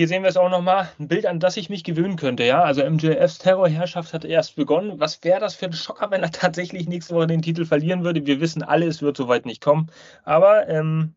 hier 0.00 0.08
sehen 0.08 0.22
wir 0.22 0.30
es 0.30 0.38
auch 0.38 0.48
nochmal, 0.48 0.90
ein 0.98 1.08
Bild, 1.08 1.26
an 1.26 1.40
das 1.40 1.58
ich 1.58 1.68
mich 1.68 1.84
gewöhnen 1.84 2.16
könnte. 2.16 2.42
Ja, 2.42 2.62
also 2.62 2.82
MJFs 2.82 3.36
Terrorherrschaft 3.36 4.14
hat 4.14 4.24
erst 4.24 4.56
begonnen. 4.56 4.98
Was 4.98 5.22
wäre 5.24 5.40
das 5.40 5.54
für 5.54 5.66
ein 5.66 5.74
Schocker, 5.74 6.10
wenn 6.10 6.22
er 6.22 6.30
tatsächlich 6.32 6.88
nächste 6.88 7.14
Woche 7.14 7.26
den 7.26 7.42
Titel 7.42 7.66
verlieren 7.66 8.02
würde? 8.02 8.24
Wir 8.24 8.40
wissen 8.40 8.62
alle, 8.62 8.86
es 8.86 9.02
wird 9.02 9.18
soweit 9.18 9.44
nicht 9.44 9.60
kommen. 9.62 9.90
Aber 10.22 10.66
ähm, 10.70 11.14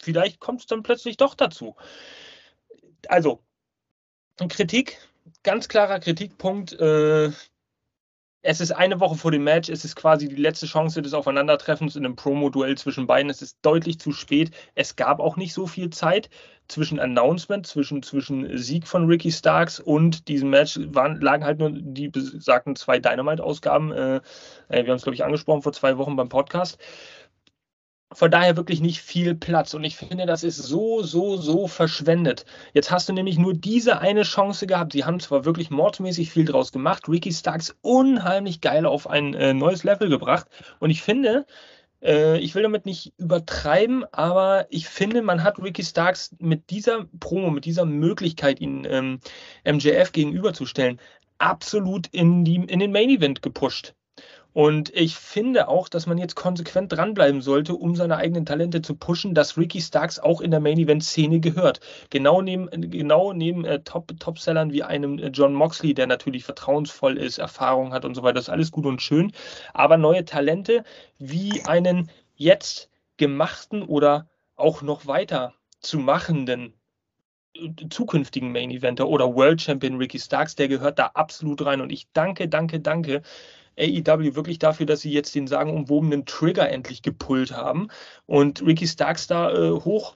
vielleicht 0.00 0.40
kommt 0.40 0.60
es 0.60 0.68
dann 0.68 0.82
plötzlich 0.82 1.18
doch 1.18 1.34
dazu. 1.34 1.76
Also, 3.08 3.42
Kritik, 4.48 4.96
ganz 5.42 5.68
klarer 5.68 6.00
Kritikpunkt. 6.00 6.72
Äh, 6.80 7.30
es 8.42 8.60
ist 8.60 8.72
eine 8.72 9.00
Woche 9.00 9.16
vor 9.16 9.30
dem 9.30 9.44
Match, 9.44 9.68
es 9.68 9.84
ist 9.84 9.96
quasi 9.96 10.28
die 10.28 10.36
letzte 10.36 10.66
Chance 10.66 11.02
des 11.02 11.12
Aufeinandertreffens 11.12 11.96
in 11.96 12.06
einem 12.06 12.16
Promo-Duell 12.16 12.76
zwischen 12.78 13.06
beiden. 13.06 13.30
Es 13.30 13.42
ist 13.42 13.58
deutlich 13.62 14.00
zu 14.00 14.12
spät. 14.12 14.50
Es 14.74 14.96
gab 14.96 15.20
auch 15.20 15.36
nicht 15.36 15.52
so 15.52 15.66
viel 15.66 15.90
Zeit 15.90 16.30
zwischen 16.66 16.98
Announcement, 17.00 17.66
zwischen, 17.66 18.02
zwischen 18.02 18.56
Sieg 18.56 18.86
von 18.86 19.06
Ricky 19.06 19.30
Starks 19.30 19.78
und 19.78 20.28
diesem 20.28 20.50
Match 20.50 20.78
waren, 20.86 21.20
lagen 21.20 21.44
halt 21.44 21.58
nur 21.58 21.70
die 21.70 22.08
besagten 22.08 22.76
zwei 22.76 22.98
Dynamite-Ausgaben. 22.98 23.92
Äh, 23.92 24.16
äh 24.68 24.84
wir 24.84 24.90
haben 24.90 24.96
es, 24.96 25.02
glaube 25.02 25.16
ich, 25.16 25.24
angesprochen 25.24 25.62
vor 25.62 25.72
zwei 25.72 25.98
Wochen 25.98 26.16
beim 26.16 26.28
Podcast 26.28 26.78
von 28.12 28.30
daher 28.30 28.56
wirklich 28.56 28.80
nicht 28.80 29.00
viel 29.00 29.34
Platz. 29.34 29.74
Und 29.74 29.84
ich 29.84 29.96
finde, 29.96 30.26
das 30.26 30.42
ist 30.42 30.56
so, 30.56 31.02
so, 31.02 31.36
so 31.36 31.68
verschwendet. 31.68 32.44
Jetzt 32.74 32.90
hast 32.90 33.08
du 33.08 33.12
nämlich 33.12 33.38
nur 33.38 33.54
diese 33.54 34.00
eine 34.00 34.22
Chance 34.22 34.66
gehabt. 34.66 34.92
Sie 34.92 35.04
haben 35.04 35.20
zwar 35.20 35.44
wirklich 35.44 35.70
mordmäßig 35.70 36.30
viel 36.30 36.44
draus 36.44 36.72
gemacht, 36.72 37.08
Ricky 37.08 37.32
Starks 37.32 37.76
unheimlich 37.82 38.60
geil 38.60 38.86
auf 38.86 39.08
ein 39.08 39.34
äh, 39.34 39.54
neues 39.54 39.84
Level 39.84 40.08
gebracht. 40.08 40.46
Und 40.80 40.90
ich 40.90 41.02
finde, 41.02 41.46
äh, 42.02 42.38
ich 42.38 42.54
will 42.54 42.62
damit 42.62 42.86
nicht 42.86 43.12
übertreiben, 43.16 44.04
aber 44.12 44.66
ich 44.70 44.88
finde, 44.88 45.22
man 45.22 45.44
hat 45.44 45.58
Ricky 45.62 45.84
Starks 45.84 46.34
mit 46.38 46.70
dieser 46.70 47.06
Promo, 47.20 47.50
mit 47.50 47.64
dieser 47.64 47.84
Möglichkeit, 47.84 48.60
ihn 48.60 48.86
ähm, 48.90 49.20
MJF 49.64 50.12
gegenüberzustellen, 50.12 51.00
absolut 51.38 52.08
in, 52.08 52.44
die, 52.44 52.56
in 52.56 52.80
den 52.80 52.92
Main 52.92 53.10
Event 53.10 53.42
gepusht. 53.42 53.94
Und 54.52 54.90
ich 54.94 55.14
finde 55.14 55.68
auch, 55.68 55.88
dass 55.88 56.06
man 56.06 56.18
jetzt 56.18 56.34
konsequent 56.34 56.92
dranbleiben 56.92 57.40
sollte, 57.40 57.74
um 57.74 57.94
seine 57.94 58.16
eigenen 58.16 58.44
Talente 58.44 58.82
zu 58.82 58.96
pushen, 58.96 59.34
dass 59.34 59.56
Ricky 59.56 59.80
Starks 59.80 60.18
auch 60.18 60.40
in 60.40 60.50
der 60.50 60.60
Main-Event-Szene 60.60 61.40
gehört. 61.40 61.80
Genau 62.10 62.42
neben, 62.42 62.68
genau 62.90 63.32
neben 63.32 63.64
äh, 63.64 63.80
Top, 63.80 64.12
Top-Sellern 64.18 64.72
wie 64.72 64.82
einem 64.82 65.18
äh, 65.18 65.28
John 65.28 65.54
Moxley, 65.54 65.94
der 65.94 66.08
natürlich 66.08 66.44
vertrauensvoll 66.44 67.16
ist, 67.16 67.38
Erfahrung 67.38 67.92
hat 67.92 68.04
und 68.04 68.14
so 68.14 68.22
weiter, 68.22 68.34
das 68.34 68.44
ist 68.44 68.50
alles 68.50 68.72
gut 68.72 68.86
und 68.86 69.00
schön. 69.00 69.32
Aber 69.72 69.96
neue 69.96 70.24
Talente 70.24 70.82
wie 71.18 71.62
einen 71.66 72.10
jetzt 72.34 72.90
gemachten 73.18 73.82
oder 73.82 74.28
auch 74.56 74.82
noch 74.82 75.06
weiter 75.06 75.54
zu 75.78 76.00
machenden 76.00 76.74
äh, 77.54 77.70
zukünftigen 77.88 78.50
Main 78.50 78.72
Eventer 78.72 79.06
oder 79.08 79.32
World 79.32 79.62
Champion 79.62 79.96
Ricky 79.96 80.18
Starks, 80.18 80.56
der 80.56 80.66
gehört 80.66 80.98
da 80.98 81.06
absolut 81.14 81.64
rein. 81.64 81.80
Und 81.80 81.92
ich 81.92 82.08
danke, 82.12 82.48
danke, 82.48 82.80
danke 82.80 83.22
AEW 83.80 84.34
wirklich 84.34 84.58
dafür, 84.58 84.86
dass 84.86 85.00
sie 85.00 85.12
jetzt 85.12 85.34
den 85.34 85.46
sagenumwobenen 85.46 86.26
Trigger 86.26 86.68
endlich 86.68 87.02
gepullt 87.02 87.52
haben 87.52 87.88
und 88.26 88.62
Ricky 88.64 88.86
Starks 88.86 89.26
da 89.26 89.52
äh, 89.52 89.70
hoch 89.70 90.14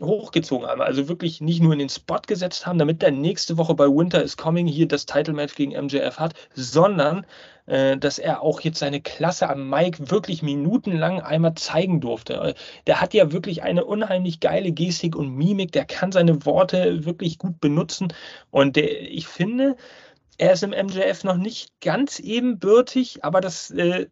hochgezogen 0.00 0.66
haben. 0.66 0.80
Also 0.80 1.08
wirklich 1.08 1.40
nicht 1.40 1.62
nur 1.62 1.72
in 1.72 1.78
den 1.78 1.88
Spot 1.88 2.20
gesetzt 2.26 2.66
haben, 2.66 2.78
damit 2.78 3.02
der 3.02 3.10
nächste 3.10 3.58
Woche 3.58 3.74
bei 3.74 3.86
Winter 3.86 4.22
is 4.22 4.36
Coming 4.36 4.66
hier 4.66 4.88
das 4.88 5.06
Title 5.06 5.34
Match 5.34 5.54
gegen 5.54 5.72
MJF 5.72 6.18
hat, 6.18 6.34
sondern 6.54 7.26
äh, 7.66 7.96
dass 7.96 8.18
er 8.18 8.42
auch 8.42 8.60
jetzt 8.60 8.78
seine 8.78 9.00
Klasse 9.00 9.48
am 9.48 9.68
Mike 9.68 10.10
wirklich 10.10 10.42
minutenlang 10.42 11.20
einmal 11.20 11.54
zeigen 11.54 12.00
durfte. 12.00 12.54
Der 12.86 13.00
hat 13.00 13.14
ja 13.14 13.32
wirklich 13.32 13.62
eine 13.62 13.84
unheimlich 13.84 14.40
geile 14.40 14.72
Gestik 14.72 15.14
und 15.14 15.36
Mimik, 15.36 15.72
der 15.72 15.84
kann 15.84 16.10
seine 16.10 16.44
Worte 16.46 17.04
wirklich 17.04 17.38
gut 17.38 17.60
benutzen 17.60 18.12
und 18.50 18.76
der, 18.76 19.02
ich 19.02 19.28
finde, 19.28 19.76
er 20.38 20.52
ist 20.52 20.62
im 20.62 20.70
MJF 20.70 21.24
noch 21.24 21.36
nicht 21.36 21.80
ganz 21.80 22.18
ebenbürtig, 22.18 23.24
aber 23.24 23.40
das, 23.40 23.70
äh, 23.70 24.06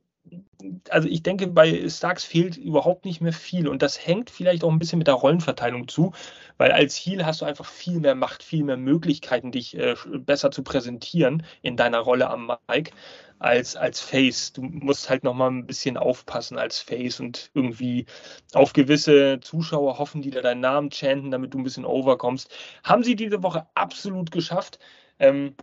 also 0.90 1.09
ich 1.09 1.22
denke, 1.22 1.46
bei 1.48 1.88
Starks 1.88 2.24
fehlt 2.24 2.56
überhaupt 2.56 3.04
nicht 3.04 3.20
mehr 3.20 3.33
viel 3.33 3.68
und 3.68 3.83
das 3.83 4.06
hängt 4.06 4.30
vielleicht 4.30 4.62
auch 4.64 4.70
ein 4.70 4.78
bisschen 4.78 4.98
mit 4.98 5.09
der 5.09 5.14
Rollenverteilung 5.14 5.88
zu, 5.88 6.12
weil 6.59 6.72
als 6.72 6.94
Heel 6.94 7.24
hast 7.24 7.40
du 7.40 7.46
einfach 7.46 7.64
viel 7.66 8.00
mehr 8.00 8.14
Macht, 8.14 8.42
viel 8.42 8.64
mehr 8.64 8.76
Möglichkeiten, 8.76 9.50
dich 9.50 9.76
äh, 9.76 9.94
besser 10.18 10.50
zu 10.50 10.62
präsentieren 10.62 11.44
in 11.62 11.76
deiner 11.76 12.00
Rolle 12.00 12.28
am 12.28 12.52
Mike 12.68 12.92
als, 13.38 13.74
als 13.76 14.00
Face. 14.00 14.52
Du 14.52 14.62
musst 14.62 15.09
halt 15.09 15.24
nochmal 15.24 15.50
ein 15.50 15.66
bisschen 15.66 15.96
aufpassen 15.96 16.59
als 16.59 16.78
Face 16.78 17.20
und 17.20 17.50
irgendwie 17.54 18.06
auf 18.52 18.72
gewisse 18.74 19.40
Zuschauer 19.40 19.98
hoffen, 19.98 20.22
die 20.22 20.30
da 20.30 20.42
deinen 20.42 20.61
Namen 20.61 20.90
chanten, 20.92 21.30
damit 21.30 21.54
du 21.54 21.59
ein 21.59 21.64
bisschen 21.64 21.87
overkommst. 21.87 22.54
Haben 22.85 23.02
sie 23.02 23.16
diese 23.16 23.42
Woche 23.42 23.66
absolut 23.74 24.30
geschafft. 24.30 24.78
Ähm, 25.18 25.54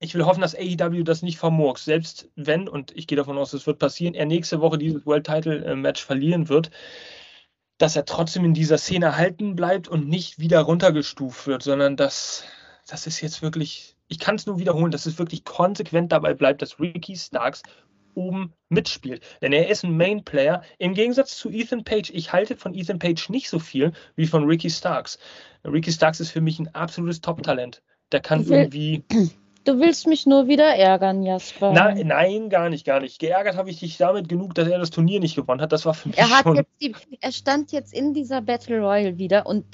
ich 0.00 0.14
will 0.14 0.24
hoffen, 0.24 0.40
dass 0.40 0.56
AEW 0.56 1.04
das 1.04 1.22
nicht 1.22 1.38
vermurkst. 1.38 1.84
Selbst 1.84 2.28
wenn, 2.34 2.68
und 2.68 2.96
ich 2.96 3.06
gehe 3.06 3.16
davon 3.16 3.38
aus, 3.38 3.50
das 3.52 3.66
wird 3.66 3.78
passieren, 3.78 4.14
er 4.14 4.26
nächste 4.26 4.60
Woche 4.60 4.78
dieses 4.78 5.04
World 5.06 5.26
Title 5.26 5.64
äh, 5.64 5.76
Match 5.76 6.02
verlieren 6.04 6.48
wird, 6.48 6.70
dass 7.78 7.96
er 7.96 8.06
trotzdem 8.06 8.44
in 8.44 8.54
dieser 8.54 8.78
Szene 8.78 9.16
halten 9.16 9.56
bleibt 9.56 9.88
und 9.88 10.08
nicht 10.08 10.38
wieder 10.38 10.60
runtergestuft 10.60 11.46
wird, 11.46 11.62
sondern 11.62 11.96
dass 11.96 12.44
das 12.88 13.06
ist 13.06 13.20
jetzt 13.20 13.42
wirklich, 13.42 13.96
ich 14.08 14.18
kann 14.18 14.34
es 14.34 14.46
nur 14.46 14.58
wiederholen, 14.58 14.90
dass 14.90 15.06
es 15.06 15.18
wirklich 15.18 15.44
konsequent 15.44 16.12
dabei 16.12 16.34
bleibt, 16.34 16.62
dass 16.62 16.80
Ricky 16.80 17.16
Starks 17.16 17.62
oben 18.14 18.52
mitspielt. 18.68 19.22
Denn 19.40 19.52
er 19.52 19.68
ist 19.68 19.84
ein 19.84 19.96
Main 19.96 20.24
Player. 20.24 20.62
Im 20.78 20.94
Gegensatz 20.94 21.36
zu 21.36 21.50
Ethan 21.50 21.84
Page, 21.84 22.10
ich 22.10 22.32
halte 22.32 22.56
von 22.56 22.74
Ethan 22.74 22.98
Page 22.98 23.28
nicht 23.28 23.48
so 23.48 23.58
viel 23.58 23.92
wie 24.16 24.26
von 24.26 24.44
Ricky 24.44 24.70
Starks. 24.70 25.18
Ricky 25.64 25.92
Starks 25.92 26.20
ist 26.20 26.30
für 26.30 26.40
mich 26.40 26.58
ein 26.58 26.74
absolutes 26.74 27.20
Top-Talent. 27.20 27.82
Der 28.12 28.20
kann 28.20 28.44
irgendwie 28.44 29.04
Du 29.64 29.78
willst 29.78 30.06
mich 30.06 30.26
nur 30.26 30.48
wieder 30.48 30.74
ärgern, 30.74 31.22
Jasper. 31.22 31.72
Na, 31.72 31.94
nein, 31.94 32.48
gar 32.48 32.70
nicht, 32.70 32.86
gar 32.86 33.00
nicht. 33.00 33.18
Geärgert 33.18 33.56
habe 33.56 33.68
ich 33.68 33.80
dich 33.80 33.98
damit 33.98 34.28
genug, 34.28 34.54
dass 34.54 34.68
er 34.68 34.78
das 34.78 34.90
Turnier 34.90 35.20
nicht 35.20 35.36
gewonnen 35.36 35.60
hat. 35.60 35.72
Das 35.72 35.84
war 35.84 35.92
für 35.92 36.08
mich 36.08 36.18
er 36.18 36.30
hat 36.30 36.44
schon... 36.44 36.56
Jetzt 36.56 36.80
die, 36.80 36.94
er 37.20 37.32
stand 37.32 37.72
jetzt 37.72 37.92
in 37.92 38.14
dieser 38.14 38.40
Battle 38.40 38.80
Royale 38.80 39.18
wieder 39.18 39.46
und 39.46 39.64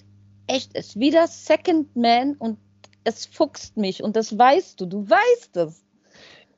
echt, 0.49 0.75
ist 0.75 0.99
wieder 0.99 1.27
Second 1.29 1.95
Man 1.95 2.35
und 2.35 2.59
es 3.05 3.27
fuchst 3.27 3.77
mich 3.77 4.03
und 4.03 4.17
das 4.17 4.37
weißt 4.37 4.81
du, 4.81 4.87
du 4.87 5.09
weißt 5.09 5.57
es. 5.57 5.85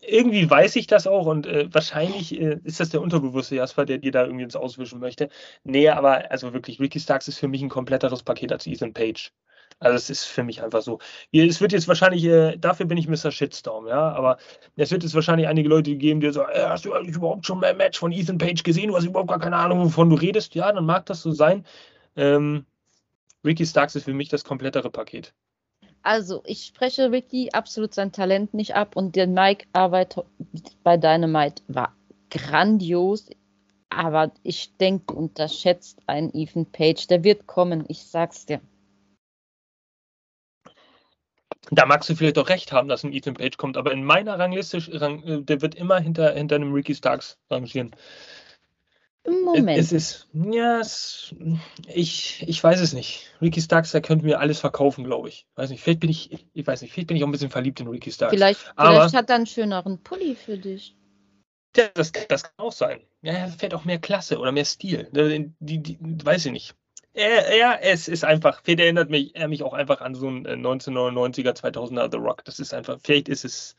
Irgendwie 0.00 0.48
weiß 0.48 0.76
ich 0.76 0.86
das 0.86 1.06
auch 1.06 1.26
und 1.26 1.46
äh, 1.46 1.68
wahrscheinlich 1.72 2.40
äh, 2.40 2.58
ist 2.64 2.80
das 2.80 2.88
der 2.88 3.02
unterbewusste 3.02 3.56
Jasper, 3.56 3.84
der 3.84 3.98
dir 3.98 4.12
da 4.12 4.24
irgendwie 4.24 4.44
ins 4.44 4.56
Auswischen 4.56 5.00
möchte. 5.00 5.28
Nee, 5.64 5.88
aber 5.90 6.30
also 6.30 6.54
wirklich, 6.54 6.80
Ricky 6.80 7.00
Starks 7.00 7.28
ist 7.28 7.38
für 7.38 7.48
mich 7.48 7.60
ein 7.60 7.68
kompletteres 7.68 8.22
Paket 8.22 8.52
als 8.52 8.66
Ethan 8.66 8.94
Page. 8.94 9.32
Also 9.80 9.94
es 9.94 10.10
ist 10.10 10.24
für 10.24 10.42
mich 10.42 10.62
einfach 10.62 10.82
so. 10.82 10.98
Es 11.30 11.60
wird 11.60 11.72
jetzt 11.72 11.86
wahrscheinlich, 11.86 12.24
äh, 12.24 12.56
dafür 12.56 12.86
bin 12.86 12.98
ich 12.98 13.06
Mr. 13.06 13.30
Shitstorm, 13.30 13.86
ja, 13.86 14.10
aber 14.10 14.38
es 14.76 14.90
wird 14.90 15.04
jetzt 15.04 15.14
wahrscheinlich 15.14 15.46
einige 15.46 15.68
Leute 15.68 15.94
geben, 15.94 16.20
die 16.20 16.32
sagen, 16.32 16.50
äh, 16.52 16.64
hast 16.64 16.84
du 16.84 16.92
eigentlich 16.92 17.16
überhaupt 17.16 17.46
schon 17.46 17.60
mal 17.60 17.68
ein 17.70 17.76
Match 17.76 17.98
von 17.98 18.10
Ethan 18.10 18.38
Page 18.38 18.62
gesehen? 18.64 18.88
Du 18.88 18.96
hast 18.96 19.04
überhaupt 19.04 19.30
gar 19.30 19.38
keine 19.38 19.56
Ahnung, 19.56 19.84
wovon 19.84 20.10
du 20.10 20.16
redest. 20.16 20.54
Ja, 20.54 20.72
dann 20.72 20.84
mag 20.84 21.06
das 21.06 21.22
so 21.22 21.30
sein. 21.30 21.64
Ähm, 22.16 22.66
Ricky 23.44 23.64
Starks 23.64 23.94
ist 23.94 24.04
für 24.04 24.14
mich 24.14 24.28
das 24.28 24.42
komplettere 24.42 24.90
Paket. 24.90 25.32
Also, 26.02 26.42
ich 26.44 26.64
spreche 26.64 27.12
Ricky 27.12 27.50
absolut 27.52 27.94
sein 27.94 28.12
Talent 28.12 28.54
nicht 28.54 28.74
ab 28.74 28.96
und 28.96 29.14
der 29.14 29.26
Mike-Arbeit 29.26 30.24
bei 30.82 30.96
Dynamite 30.96 31.62
war 31.68 31.94
grandios. 32.30 33.30
Aber 33.90 34.32
ich 34.42 34.76
denke, 34.76 35.14
unterschätzt 35.14 36.00
einen 36.06 36.30
Ethan 36.34 36.66
Page. 36.66 37.06
Der 37.06 37.24
wird 37.24 37.46
kommen, 37.46 37.84
ich 37.88 38.04
sag's 38.04 38.46
dir. 38.46 38.60
Da 41.70 41.86
magst 41.86 42.08
du 42.08 42.14
vielleicht 42.14 42.38
auch 42.38 42.48
recht 42.48 42.72
haben, 42.72 42.88
dass 42.88 43.04
ein 43.04 43.12
Ethan 43.12 43.34
Page 43.34 43.56
kommt, 43.56 43.76
aber 43.76 43.92
in 43.92 44.04
meiner 44.04 44.38
Rangliste, 44.38 44.78
äh, 44.78 45.42
der 45.42 45.60
wird 45.60 45.74
immer 45.74 46.00
hinter, 46.00 46.32
hinter 46.32 46.56
einem 46.56 46.72
Ricky 46.72 46.94
Starks 46.94 47.38
rangieren. 47.50 47.94
Moment. 49.26 49.78
Es 49.78 49.92
ist, 49.92 50.28
ja, 50.32 50.80
es, 50.80 51.34
ich, 51.86 52.44
ich 52.48 52.64
weiß 52.64 52.80
es 52.80 52.94
nicht. 52.94 53.26
Ricky 53.42 53.60
Starks, 53.60 53.90
der 53.90 54.00
könnte 54.00 54.24
mir 54.24 54.40
alles 54.40 54.60
verkaufen, 54.60 55.04
glaube 55.04 55.28
ich. 55.28 55.46
Weiß 55.54 55.68
nicht, 55.68 55.82
vielleicht 55.82 56.00
bin 56.00 56.08
ich, 56.08 56.46
ich 56.54 56.66
weiß 56.66 56.80
nicht, 56.80 56.92
vielleicht 56.92 57.08
bin 57.08 57.16
ich 57.16 57.22
auch 57.22 57.28
ein 57.28 57.32
bisschen 57.32 57.50
verliebt 57.50 57.80
in 57.80 57.88
Ricky 57.88 58.10
Starks. 58.10 58.32
Vielleicht, 58.32 58.72
Aber- 58.76 58.92
vielleicht 58.92 59.14
hat 59.14 59.28
er 59.28 59.36
einen 59.36 59.46
schöneren 59.46 60.02
Pulli 60.02 60.34
für 60.34 60.56
dich. 60.56 60.94
Ja, 61.76 61.88
das, 61.94 62.12
das 62.12 62.42
kann 62.44 62.52
auch 62.56 62.72
sein. 62.72 63.02
Ja, 63.20 63.34
er 63.34 63.48
fährt 63.48 63.74
auch 63.74 63.84
mehr 63.84 63.98
Klasse 63.98 64.38
oder 64.38 64.50
mehr 64.50 64.64
Stil. 64.64 65.08
Die, 65.12 65.52
die, 65.60 65.82
die, 65.82 65.98
weiß 66.24 66.46
ich 66.46 66.52
nicht. 66.52 66.74
Ja, 67.18 67.52
ja, 67.52 67.74
es 67.74 68.06
ist 68.06 68.24
einfach, 68.24 68.60
vielleicht 68.62 68.78
erinnert 68.78 69.10
mich, 69.10 69.34
er 69.34 69.48
mich 69.48 69.64
auch 69.64 69.72
einfach 69.72 70.00
an 70.00 70.14
so 70.14 70.28
einen 70.28 70.44
äh, 70.44 70.52
1999er, 70.52 71.60
2000er 71.60 72.12
The 72.12 72.18
Rock. 72.18 72.44
Das 72.44 72.60
ist 72.60 72.72
einfach, 72.72 72.98
vielleicht 73.02 73.28
ist 73.28 73.44
es 73.44 73.74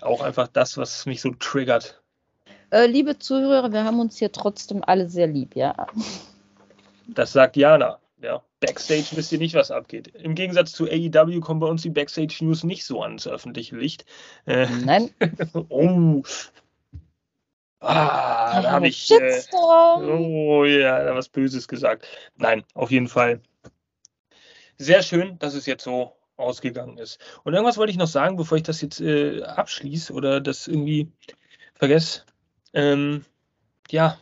auch 0.00 0.20
einfach 0.20 0.48
das, 0.48 0.76
was 0.76 1.06
mich 1.06 1.20
so 1.20 1.30
triggert. 1.30 2.02
Äh, 2.70 2.86
liebe 2.86 3.20
Zuhörer, 3.20 3.72
wir 3.72 3.84
haben 3.84 4.00
uns 4.00 4.18
hier 4.18 4.32
trotzdem 4.32 4.82
alle 4.84 5.08
sehr 5.08 5.28
lieb, 5.28 5.54
ja. 5.54 5.86
Das 7.06 7.32
sagt 7.32 7.56
Jana. 7.56 8.00
Ja, 8.20 8.42
Backstage 8.58 9.06
wisst 9.12 9.30
ihr 9.30 9.38
nicht, 9.38 9.54
was 9.54 9.70
abgeht. 9.70 10.08
Im 10.08 10.34
Gegensatz 10.34 10.72
zu 10.72 10.86
AEW 10.86 11.40
kommen 11.40 11.60
bei 11.60 11.68
uns 11.68 11.82
die 11.82 11.90
Backstage 11.90 12.38
News 12.40 12.64
nicht 12.64 12.84
so 12.84 13.00
ans 13.02 13.28
öffentliche 13.28 13.76
Licht. 13.76 14.04
Äh, 14.46 14.66
Nein. 14.84 15.10
oh. 15.68 16.22
Ah, 17.80 18.60
da 18.62 18.70
habe 18.72 18.88
ich. 18.88 19.10
Äh, 19.10 19.42
oh 19.52 20.64
ja, 20.64 21.02
da 21.04 21.14
was 21.14 21.28
Böses 21.28 21.66
gesagt. 21.66 22.06
Nein, 22.36 22.64
auf 22.74 22.90
jeden 22.90 23.08
Fall. 23.08 23.40
Sehr 24.76 25.02
schön, 25.02 25.38
dass 25.38 25.54
es 25.54 25.66
jetzt 25.66 25.84
so 25.84 26.16
ausgegangen 26.36 26.98
ist. 26.98 27.18
Und 27.44 27.54
irgendwas 27.54 27.76
wollte 27.78 27.90
ich 27.90 27.98
noch 27.98 28.06
sagen, 28.06 28.36
bevor 28.36 28.56
ich 28.56 28.62
das 28.62 28.80
jetzt 28.80 29.00
äh, 29.00 29.42
abschließe 29.42 30.12
oder 30.12 30.40
das 30.40 30.68
irgendwie 30.68 31.10
vergesse. 31.74 32.24
Ähm, 32.72 33.24
ja, 33.90 34.18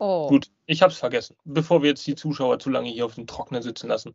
Oh. 0.00 0.28
Gut, 0.28 0.50
ich 0.64 0.80
habe 0.80 0.92
es 0.92 0.98
vergessen. 0.98 1.36
Bevor 1.44 1.82
wir 1.82 1.90
jetzt 1.90 2.06
die 2.06 2.14
Zuschauer 2.14 2.58
zu 2.58 2.70
lange 2.70 2.88
hier 2.88 3.04
auf 3.04 3.16
dem 3.16 3.26
Trocknen 3.26 3.60
sitzen 3.60 3.88
lassen, 3.88 4.14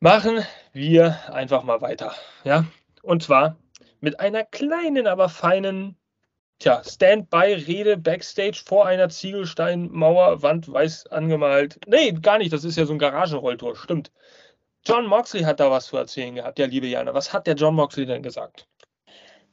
machen 0.00 0.44
wir 0.74 1.18
einfach 1.32 1.64
mal 1.64 1.80
weiter. 1.80 2.14
Ja, 2.44 2.66
und 3.02 3.22
zwar 3.22 3.56
mit 4.00 4.20
einer 4.20 4.44
kleinen, 4.44 5.06
aber 5.06 5.30
feinen 5.30 5.96
tja, 6.64 6.82
Standby-Rede 6.82 7.98
backstage 7.98 8.62
vor 8.64 8.86
einer 8.86 9.10
Ziegelsteinmauer, 9.10 10.42
Wand 10.42 10.72
weiß 10.72 11.06
angemalt. 11.08 11.78
Nee, 11.86 12.12
gar 12.12 12.38
nicht, 12.38 12.52
das 12.52 12.64
ist 12.64 12.76
ja 12.76 12.86
so 12.86 12.94
ein 12.94 12.98
Garagenrolltor, 12.98 13.76
stimmt. 13.76 14.10
John 14.86 15.06
Moxley 15.06 15.42
hat 15.42 15.60
da 15.60 15.70
was 15.70 15.86
zu 15.86 15.96
erzählen 15.96 16.34
gehabt, 16.34 16.58
ja, 16.58 16.66
liebe 16.66 16.86
Jana. 16.86 17.12
Was 17.14 17.32
hat 17.32 17.46
der 17.46 17.54
John 17.54 17.74
Moxley 17.74 18.06
denn 18.06 18.22
gesagt? 18.22 18.66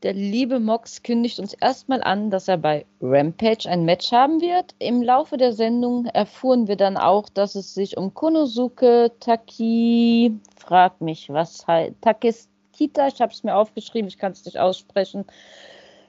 Der 0.04 0.14
liebe 0.14 0.60
Mox 0.60 1.04
kündigt 1.04 1.38
uns 1.40 1.54
erstmal 1.54 2.02
an, 2.02 2.32
dass 2.32 2.48
er 2.48 2.58
bei 2.58 2.86
Rampage 3.02 3.70
ein 3.70 3.86
Match 3.86 4.12
haben 4.12 4.42
wird. 4.42 4.74
Im 4.80 5.04
Laufe 5.04 5.38
der 5.38 5.54
Sendung 5.54 6.06
erfuhren 6.08 6.68
wir 6.68 6.76
dann 6.76 6.98
auch, 6.98 7.30
dass 7.30 7.56
es 7.56 7.74
sich 7.74 7.98
um 7.98 8.14
Konosuke 8.14 9.12
Taki, 9.20 10.34
frag 10.58 11.00
mich, 11.02 11.30
was 11.30 11.68
heißt, 11.68 11.94
Takeskita, 12.02 13.08
ich 13.08 13.22
habe 13.22 13.32
es 13.32 13.44
mir 13.44 13.56
aufgeschrieben, 13.56 14.08
ich 14.08 14.18
kann 14.18 14.32
es 14.32 14.44
nicht 14.44 14.58
aussprechen, 14.58 15.26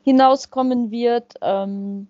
hinauskommen 0.03 0.91
wird. 0.91 1.35
Ähm, 1.43 2.09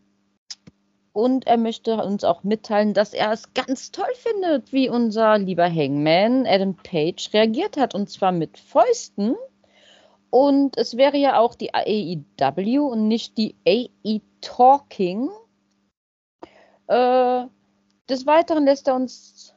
und 1.12 1.46
er 1.46 1.59
möchte 1.59 1.96
uns 2.02 2.24
auch 2.24 2.42
mitteilen, 2.42 2.94
dass 2.94 3.12
er 3.12 3.33
es 3.33 3.52
ganz 3.52 3.90
toll 3.90 4.12
findet, 4.14 4.72
wie 4.72 4.88
unser 4.88 5.37
lieber 5.38 5.68
Hangman 5.68 6.46
Adam 6.46 6.74
Page 6.74 7.33
reagiert 7.35 7.76
hat. 7.76 7.94
Und 7.94 8.09
zwar 8.09 8.33
mit 8.33 8.59
Fäusten. 8.59 9.37
Und 10.31 10.78
es 10.78 10.96
wäre 10.96 11.18
ja 11.18 11.38
auch 11.38 11.55
die 11.55 11.74
AEW 11.74 12.87
und 12.87 13.09
nicht 13.09 13.37
die 13.37 13.55
AE 13.66 14.22
Talking. 14.40 15.28
Äh, 16.87 17.44
des 18.09 18.26
Weiteren 18.26 18.64
lässt 18.64 18.88
er, 18.88 18.94
uns, 18.94 19.55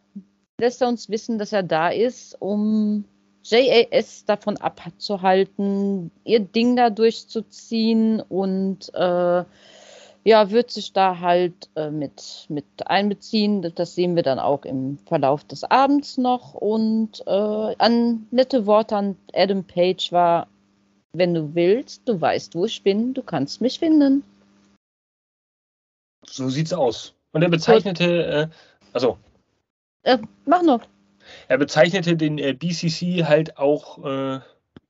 lässt 0.60 0.82
er 0.82 0.90
uns 0.90 1.10
wissen, 1.10 1.40
dass 1.40 1.54
er 1.54 1.64
da 1.64 1.90
ist, 1.90 2.40
um 2.42 3.06
JAS 3.48 4.26
davon 4.26 4.58
abzuhalten, 4.58 6.12
ihr 6.24 6.40
Ding 6.40 6.76
da 6.76 6.90
durchzuziehen 6.90 8.20
und 8.20 8.94
äh, 8.96 9.44
ja, 10.28 10.50
wird 10.50 10.72
sich 10.72 10.92
da 10.92 11.20
halt 11.20 11.70
äh, 11.76 11.92
mit, 11.92 12.48
mit 12.50 12.66
einbeziehen. 12.88 13.72
Das 13.76 13.94
sehen 13.94 14.16
wir 14.16 14.24
dann 14.24 14.40
auch 14.40 14.66
im 14.66 14.98
Verlauf 15.06 15.44
des 15.44 15.64
Abends 15.64 16.18
noch. 16.18 16.56
Und 16.56 17.22
äh, 17.28 17.76
an 17.78 18.26
nette 18.32 18.66
Worte 18.66 18.96
an 18.96 19.16
Adam 19.36 19.64
Page 19.64 20.12
war, 20.12 20.48
wenn 21.14 21.36
du 21.36 21.54
willst, 21.54 22.10
du 22.10 22.20
weißt, 22.20 22.56
wo 22.56 22.66
ich 22.66 22.82
bin, 22.82 23.14
du 23.14 23.22
kannst 23.22 23.62
mich 23.62 23.78
finden. 23.78 24.24
So 26.26 26.50
sieht's 26.50 26.74
aus. 26.74 27.14
Und 27.32 27.44
er 27.44 27.50
bezeichnete, 27.50 28.26
äh, 28.26 28.48
also 28.94 29.20
Äh, 30.02 30.18
mach 30.46 30.64
noch. 30.64 30.82
Er 31.48 31.58
bezeichnete 31.58 32.16
den 32.16 32.38
äh, 32.38 32.54
BCC 32.54 33.26
halt 33.26 33.58
auch 33.58 34.04
äh, 34.06 34.40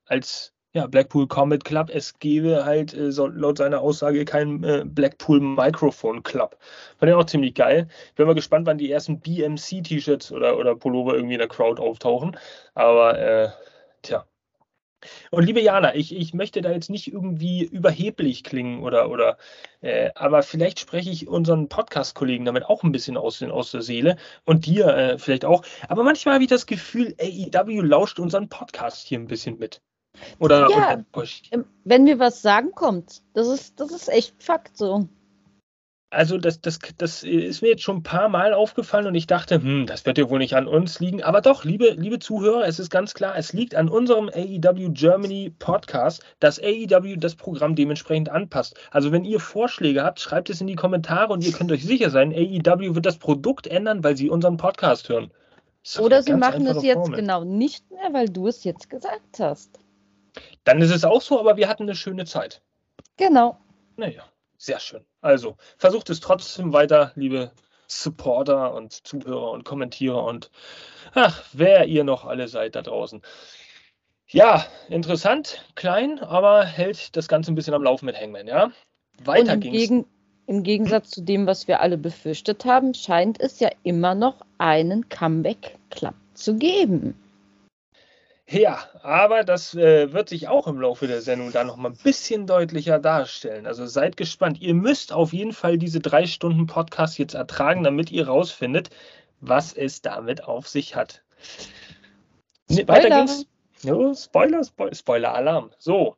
als 0.06 0.54
ja, 0.76 0.88
Blackpool 0.88 1.28
Combat 1.28 1.64
Club. 1.64 1.90
Es 1.92 2.20
gäbe 2.20 2.66
halt 2.66 2.94
äh, 2.94 3.12
so, 3.12 3.28
laut 3.28 3.58
seiner 3.58 3.80
Aussage 3.82 4.26
keinen 4.26 4.64
äh, 4.64 4.84
Blackpool 4.86 5.40
Microphone 5.40 6.22
Club. 6.22 6.58
Fand 7.00 7.10
ich 7.10 7.16
auch 7.16 7.26
ziemlich 7.26 7.56
geil. 7.56 7.88
Bin 8.16 8.28
mal 8.28 8.36
gespannt, 8.36 8.68
wann 8.68 8.78
die 8.78 8.92
ersten 8.92 9.20
BMC-T-Shirts 9.22 10.34
oder, 10.34 10.58
oder 10.58 10.76
Pullover 10.76 11.16
irgendwie 11.16 11.36
in 11.36 11.40
der 11.40 11.48
Crowd 11.48 11.82
auftauchen. 11.82 12.38
Aber 12.74 13.18
äh, 13.18 13.50
tja. 14.02 14.26
Und 15.32 15.46
liebe 15.46 15.62
Jana, 15.62 15.96
ich, 15.96 16.16
ich 16.16 16.34
möchte 16.34 16.62
da 16.62 16.72
jetzt 16.72 16.90
nicht 16.90 17.12
irgendwie 17.12 17.64
überheblich 17.64 18.44
klingen 18.44 18.84
oder, 18.84 19.10
oder 19.10 19.38
äh, 19.82 20.12
aber 20.16 20.44
vielleicht 20.44 20.80
spreche 20.80 21.10
ich 21.10 21.28
unseren 21.28 21.70
Podcast-Kollegen 21.70 22.46
damit 22.46 22.66
auch 22.66 22.84
ein 22.84 22.92
bisschen 22.92 23.18
aus, 23.18 23.40
den, 23.40 23.52
aus 23.52 23.72
der 23.72 23.82
Seele 23.82 24.18
und 24.46 24.66
dir 24.66 24.88
äh, 24.88 25.18
vielleicht 25.18 25.46
auch. 25.46 25.64
Aber 25.88 26.04
manchmal 26.04 26.36
habe 26.36 26.44
ich 26.44 26.50
das 26.50 26.66
Gefühl, 26.66 27.16
AEW 27.20 27.82
lauscht 27.82 28.20
unseren 28.20 28.50
Podcast 28.50 29.08
hier 29.08 29.20
ein 29.20 29.28
bisschen 29.28 29.58
mit. 29.58 29.82
Oder, 30.40 30.70
Ja. 31.52 31.58
Ähm, 31.60 31.66
Wenn 31.84 32.06
wir 32.06 32.20
was 32.20 32.42
sagen, 32.42 32.72
kommt. 32.72 33.22
Das 33.34 33.48
ist, 33.48 33.80
das 33.80 33.92
ist 33.92 34.10
echt 34.10 34.42
Fakt 34.42 34.78
so. 34.78 35.08
Also 36.12 36.38
das, 36.38 36.62
das, 36.62 36.80
das 36.98 37.24
ist 37.24 37.62
mir 37.62 37.70
jetzt 37.70 37.84
schon 37.84 37.98
ein 37.98 38.04
paar 38.04 38.30
Mal 38.30 38.54
aufgefallen 38.54 39.08
und 39.08 39.16
ich 39.16 39.28
dachte, 39.28 39.56
hm, 39.56 39.86
das 39.86 40.06
wird 40.06 40.18
ja 40.18 40.30
wohl 40.30 40.40
nicht 40.40 40.56
an 40.56 40.68
uns 40.68 41.00
liegen. 41.00 41.24
Aber 41.24 41.42
doch, 41.42 41.66
liebe, 41.66 41.90
liebe 41.98 42.20
Zuhörer, 42.20 42.66
es 42.68 42.80
ist 42.80 42.90
ganz 42.90 43.14
klar, 43.14 43.36
es 43.38 43.54
liegt 43.54 43.76
an 43.76 43.90
unserem 43.90 44.30
AEW 44.30 44.92
Germany 44.92 45.54
Podcast, 45.58 46.24
dass 46.40 46.60
AEW 46.60 47.18
das 47.18 47.36
Programm 47.36 47.76
dementsprechend 47.76 48.30
anpasst. 48.30 48.80
Also 48.92 49.12
wenn 49.12 49.26
ihr 49.26 49.40
Vorschläge 49.40 50.04
habt, 50.04 50.20
schreibt 50.20 50.50
es 50.50 50.62
in 50.62 50.68
die 50.68 50.76
Kommentare 50.76 51.34
und 51.34 51.44
ihr 51.44 51.52
könnt 51.52 51.72
euch 51.72 51.84
sicher 51.84 52.10
sein, 52.10 52.32
AEW 52.32 52.96
wird 52.96 53.06
das 53.06 53.18
Produkt 53.18 53.68
ändern, 53.68 54.04
weil 54.04 54.16
sie 54.16 54.30
unseren 54.30 54.58
Podcast 54.58 55.10
hören. 55.10 55.32
Oder 56.00 56.24
sie 56.24 56.34
machen 56.34 56.66
es 56.66 56.82
jetzt 56.82 56.96
Formel. 56.96 57.20
genau 57.20 57.44
nicht 57.44 57.90
mehr, 57.92 58.14
weil 58.14 58.30
du 58.30 58.48
es 58.48 58.64
jetzt 58.64 58.90
gesagt 58.90 59.40
hast. 59.40 59.80
Dann 60.64 60.82
ist 60.82 60.92
es 60.92 61.04
auch 61.04 61.22
so, 61.22 61.40
aber 61.40 61.58
wir 61.58 61.68
hatten 61.68 61.84
eine 61.84 61.96
schöne 61.96 62.26
Zeit. 62.26 62.62
Genau. 63.18 63.58
Naja, 63.96 64.24
sehr 64.58 64.80
schön. 64.80 65.06
Also, 65.26 65.58
versucht 65.80 66.12
es 66.12 66.20
trotzdem 66.20 66.72
weiter, 66.72 67.12
liebe 67.16 67.50
Supporter 67.88 68.76
und 68.76 68.94
Zuhörer 69.08 69.50
und 69.50 69.66
Kommentierer 69.66 70.24
und 70.24 70.52
ach, 71.16 71.42
wer 71.52 71.88
ihr 71.88 72.04
noch 72.04 72.26
alle 72.26 72.48
seid 72.48 72.76
da 72.76 72.84
draußen. 72.84 73.24
Ja, 74.28 74.68
interessant, 74.88 75.66
klein, 75.74 76.20
aber 76.20 76.64
hält 76.64 77.16
das 77.18 77.28
Ganze 77.28 77.52
ein 77.52 77.56
bisschen 77.56 77.74
am 77.74 77.82
Laufen 77.82 78.06
mit 78.06 78.22
Hangman, 78.22 78.46
ja? 78.46 78.66
Und 78.66 78.74
Weiter 79.26 79.54
im, 79.54 79.62
ging's. 79.62 79.76
Gegen, 79.76 80.06
im 80.46 80.62
Gegensatz 80.62 81.10
zu 81.10 81.24
dem, 81.24 81.48
was 81.48 81.68
wir 81.68 81.82
alle 81.82 81.98
befürchtet 81.98 82.64
haben, 82.64 82.94
scheint 82.94 83.42
es 83.42 83.60
ja 83.60 83.72
immer 83.82 84.14
noch 84.14 84.46
einen 84.60 85.10
Comeback-Club 85.10 86.14
zu 86.36 86.56
geben. 86.56 87.20
Ja, 88.48 88.80
aber 89.02 89.44
das 89.44 89.74
äh, 89.74 90.14
wird 90.14 90.30
sich 90.30 90.48
auch 90.48 90.68
im 90.68 90.80
Laufe 90.80 91.08
der 91.08 91.22
Sendung 91.22 91.52
dann 91.52 91.66
noch 91.66 91.78
mal 91.78 91.90
ein 91.90 91.98
bisschen 92.04 92.46
deutlicher 92.46 93.00
darstellen. 93.00 93.66
Also 93.66 93.88
seid 93.88 94.18
gespannt. 94.18 94.62
Ihr 94.62 94.76
müsst 94.76 95.12
auf 95.12 95.34
jeden 95.34 95.52
Fall 95.52 95.80
diese 95.80 96.00
drei 96.00 96.28
Stunden 96.28 96.68
Podcast 96.68 97.18
jetzt 97.18 97.34
ertragen, 97.34 97.84
damit 97.84 98.12
ihr 98.12 98.28
rausfindet, 98.28 98.92
was 99.40 99.74
es 99.74 100.04
damit 100.04 100.44
auf 100.44 100.68
sich 100.68 100.96
hat. 100.96 101.24
Ne, 102.70 102.88
Weiter 102.88 103.08
Spoiler. 103.08 103.26
ging's. 103.26 103.46
Jo, 103.82 104.14
Spoiler, 104.14 104.64
Spoiler, 104.64 104.96
Spoiler-Alarm. 104.96 105.72
So, 105.80 106.16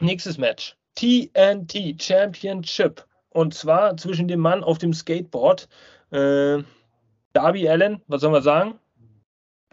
nächstes 0.00 0.38
Match. 0.38 0.76
TNT 0.94 2.02
Championship. 2.02 3.06
Und 3.30 3.54
zwar 3.54 3.96
zwischen 3.96 4.28
dem 4.28 4.40
Mann 4.40 4.64
auf 4.64 4.78
dem 4.78 4.92
Skateboard, 4.92 5.68
äh, 6.10 6.62
Darby 7.32 7.68
Allen, 7.68 8.02
was 8.06 8.20
sollen 8.20 8.34
wir 8.34 8.42
sagen? 8.42 8.78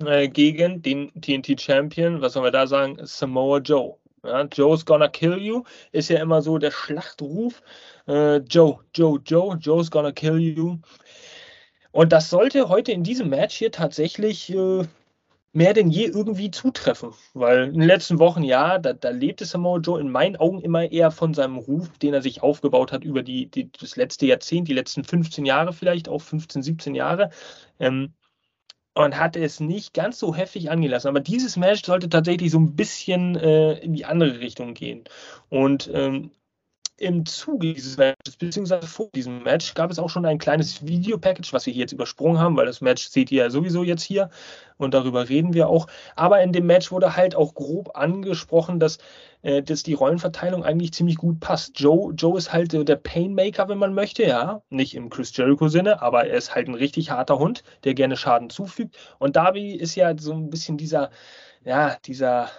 Äh, 0.06 0.28
gegen 0.28 0.82
den 0.82 1.12
TNT 1.22 1.60
Champion, 1.60 2.22
was 2.22 2.34
sollen 2.34 2.46
wir 2.46 2.52
da 2.52 2.68
sagen? 2.68 2.98
Samoa 3.04 3.60
Joe. 3.60 3.96
Ja, 4.24 4.44
Joe's 4.44 4.86
gonna 4.86 5.08
kill 5.08 5.38
you 5.38 5.64
ist 5.92 6.10
ja 6.10 6.20
immer 6.20 6.42
so 6.42 6.58
der 6.58 6.72
Schlachtruf. 6.72 7.62
Äh, 8.08 8.38
Joe, 8.38 8.80
Joe, 8.94 9.20
Joe, 9.26 9.58
Joe's 9.58 9.90
gonna 9.90 10.12
kill 10.12 10.38
you. 10.40 10.78
Und 11.92 12.12
das 12.12 12.30
sollte 12.30 12.70
heute 12.70 12.92
in 12.92 13.04
diesem 13.04 13.30
Match 13.30 13.56
hier 13.56 13.72
tatsächlich 13.72 14.54
äh, 14.54 14.86
mehr 15.54 15.74
denn 15.74 15.90
je 15.90 16.06
irgendwie 16.06 16.52
zutreffen. 16.52 17.14
Weil 17.34 17.70
in 17.70 17.80
den 17.80 17.88
letzten 17.88 18.20
Wochen, 18.20 18.44
ja, 18.44 18.78
da, 18.78 18.94
da 18.94 19.10
lebte 19.10 19.46
Samoa 19.46 19.80
Joe 19.80 20.00
in 20.00 20.12
meinen 20.12 20.36
Augen 20.36 20.62
immer 20.62 20.92
eher 20.92 21.12
von 21.12 21.34
seinem 21.34 21.58
Ruf, 21.58 21.90
den 21.98 22.14
er 22.14 22.22
sich 22.22 22.44
aufgebaut 22.44 22.92
hat 22.92 23.04
über 23.04 23.24
die, 23.24 23.48
die 23.48 23.72
das 23.72 23.96
letzte 23.96 24.28
Jahrzehnt, 24.28 24.68
die 24.68 24.74
letzten 24.74 25.04
15 25.04 25.46
Jahre 25.46 25.74
vielleicht, 25.74 26.10
auch 26.10 26.22
15, 26.22 26.62
17 26.62 26.96
Jahre. 26.96 27.32
Ähm, 27.80 28.14
und 29.06 29.18
hat 29.18 29.38
es 29.38 29.62
nicht 29.62 29.94
ganz 29.94 30.20
so 30.20 30.36
heftig 30.36 30.70
angelassen. 30.72 31.08
Aber 31.08 31.22
dieses 31.22 31.56
Match 31.56 31.84
sollte 31.86 32.10
tatsächlich 32.10 32.52
so 32.52 32.60
ein 32.60 32.76
bisschen 32.76 33.36
äh, 33.38 33.74
in 33.80 33.94
die 33.94 34.06
andere 34.06 34.40
Richtung 34.42 34.74
gehen. 34.74 35.06
Und 35.50 35.90
ähm, 35.94 36.32
im 37.00 37.26
Zuge 37.26 37.74
dieses 37.74 37.98
Matches, 37.98 38.36
beziehungsweise 38.38 38.88
vor 38.88 39.10
diesem 39.16 39.44
Match, 39.44 39.74
gab 39.74 39.92
es 39.92 40.00
auch 40.00 40.10
schon 40.10 40.26
ein 40.26 40.38
kleines 40.38 40.86
Videopackage, 40.86 41.54
was 41.54 41.66
wir 41.66 41.74
hier 41.74 41.82
jetzt 41.82 41.94
übersprungen 41.94 42.40
haben, 42.40 42.58
weil 42.58 42.66
das 42.66 42.82
Match 42.82 43.08
seht 43.08 43.32
ihr 43.32 43.44
ja 43.44 43.50
sowieso 43.50 43.84
jetzt 43.84 44.04
hier 44.04 44.30
und 44.78 44.94
darüber 44.94 45.30
reden 45.30 45.54
wir 45.54 45.70
auch. 45.70 45.88
Aber 46.16 46.42
in 46.42 46.54
dem 46.54 46.66
Match 46.66 46.92
wurde 46.92 47.16
halt 47.16 47.36
auch 47.36 47.54
grob 47.54 47.96
angesprochen, 47.98 48.80
dass, 48.80 48.98
äh, 49.42 49.62
dass 49.62 49.84
die 49.84 49.94
Rollenverteilung 49.94 50.64
eigentlich 50.64 50.94
ziemlich 50.94 51.18
gut 51.18 51.40
passt. 51.40 51.80
Joe, 51.80 52.14
Joe 52.14 52.38
ist 52.38 52.52
halt 52.52 52.74
äh, 52.74 52.84
der 52.84 52.96
Painmaker, 52.98 53.70
wenn 53.70 53.78
man 53.78 53.94
möchte, 53.94 54.24
ja, 54.24 54.62
nicht 54.70 54.96
im 54.96 55.10
Chris 55.10 55.36
Jericho-Sinne, 55.36 56.02
aber 56.02 56.28
er 56.28 56.38
ist 56.38 56.56
halt 56.56 56.68
ein 56.68 56.76
richtig 56.76 57.12
harter 57.12 57.40
Hund, 57.40 57.64
der 57.84 57.94
gerne 57.94 58.18
Schaden 58.18 58.50
zufügt. 58.50 58.98
Und 59.20 59.36
Darby 59.36 59.74
ist 59.74 59.96
ja 59.96 60.18
so 60.18 60.34
ein 60.34 60.50
bisschen 60.50 60.78
dieser, 60.78 61.12
ja, 61.64 61.98
dieser 62.06 62.50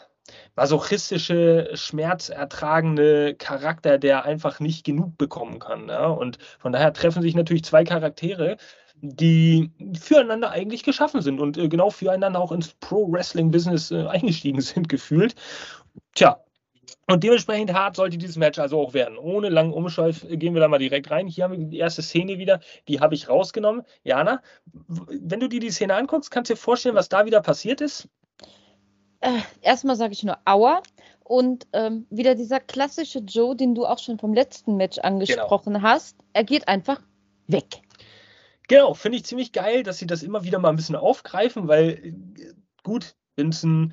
masochistische, 0.57 1.71
schmerzertragende 1.75 3.35
Charakter, 3.35 3.99
der 3.99 4.25
einfach 4.25 4.61
nicht 4.61 4.85
genug 4.85 5.17
bekommen 5.19 5.59
kann. 5.59 5.89
Ja? 5.89 6.07
Und 6.07 6.39
von 6.59 6.73
daher 6.73 6.93
treffen 6.93 7.23
sich 7.23 7.35
natürlich 7.35 7.65
zwei 7.65 7.85
Charaktere, 7.85 8.57
die 9.03 9.71
füreinander 9.99 10.51
eigentlich 10.51 10.83
geschaffen 10.83 11.23
sind 11.23 11.41
und 11.41 11.57
äh, 11.57 11.69
genau 11.69 11.91
füreinander 11.91 12.41
auch 12.41 12.53
ins 12.53 12.75
Pro-Wrestling-Business 12.75 13.91
äh, 13.91 14.07
eingestiegen 14.07 14.61
sind, 14.61 14.89
gefühlt. 14.89 15.35
Tja, 16.15 16.39
und 17.11 17.25
dementsprechend 17.25 17.73
hart 17.73 17.97
sollte 17.97 18.19
dieses 18.19 18.37
Match 18.37 18.59
also 18.61 18.81
auch 18.81 18.95
werden. 18.95 19.19
Ohne 19.19 19.49
langen 19.49 19.73
Umschweif 19.73 20.25
gehen 20.29 20.55
wir 20.55 20.61
da 20.61 20.69
mal 20.69 20.79
direkt 20.79 21.11
rein. 21.11 21.27
Hier 21.27 21.45
haben 21.45 21.59
wir 21.59 21.67
die 21.67 21.79
erste 21.79 22.03
Szene 22.03 22.39
wieder, 22.39 22.61
die 22.87 23.01
habe 23.01 23.17
ich 23.17 23.29
rausgenommen. 23.29 23.83
Jana, 24.05 24.43
wenn 24.87 25.41
du 25.41 25.49
dir 25.49 25.59
die 25.59 25.71
Szene 25.71 25.97
anguckst, 25.97 26.31
kannst 26.31 26.51
du 26.51 26.55
dir 26.55 26.61
vorstellen, 26.61 26.95
was 26.95 27.09
da 27.09 27.27
wieder 27.27 27.41
passiert 27.41 27.81
ist? 27.81 28.09
Äh, 29.21 29.41
erstmal 29.61 29.97
sage 29.97 30.13
ich 30.13 30.23
nur 30.23 30.39
Aua. 30.45 30.83
Und 31.23 31.69
ähm, 31.73 32.07
wieder 32.11 32.35
dieser 32.35 32.59
klassische 32.59 33.21
Joe, 33.21 33.55
den 33.55 33.75
du 33.75 33.87
auch 33.87 33.99
schon 33.99 34.19
vom 34.19 34.35
letzten 34.35 34.77
Match 34.77 34.99
angesprochen 34.99 35.75
genau. 35.75 35.87
hast, 35.87 36.17
er 36.33 36.43
geht 36.43 36.67
einfach 36.67 37.01
weg. 37.47 37.83
Genau, 38.67 38.95
finde 38.95 39.19
ich 39.19 39.25
ziemlich 39.25 39.53
geil, 39.53 39.83
dass 39.83 39.99
sie 39.99 40.07
das 40.07 40.23
immer 40.23 40.43
wieder 40.43 40.59
mal 40.59 40.71
ein 40.71 40.77
bisschen 40.77 40.97
aufgreifen, 40.97 41.69
weil 41.69 41.89
äh, 41.91 42.55
gut, 42.83 43.15
Vincent 43.37 43.93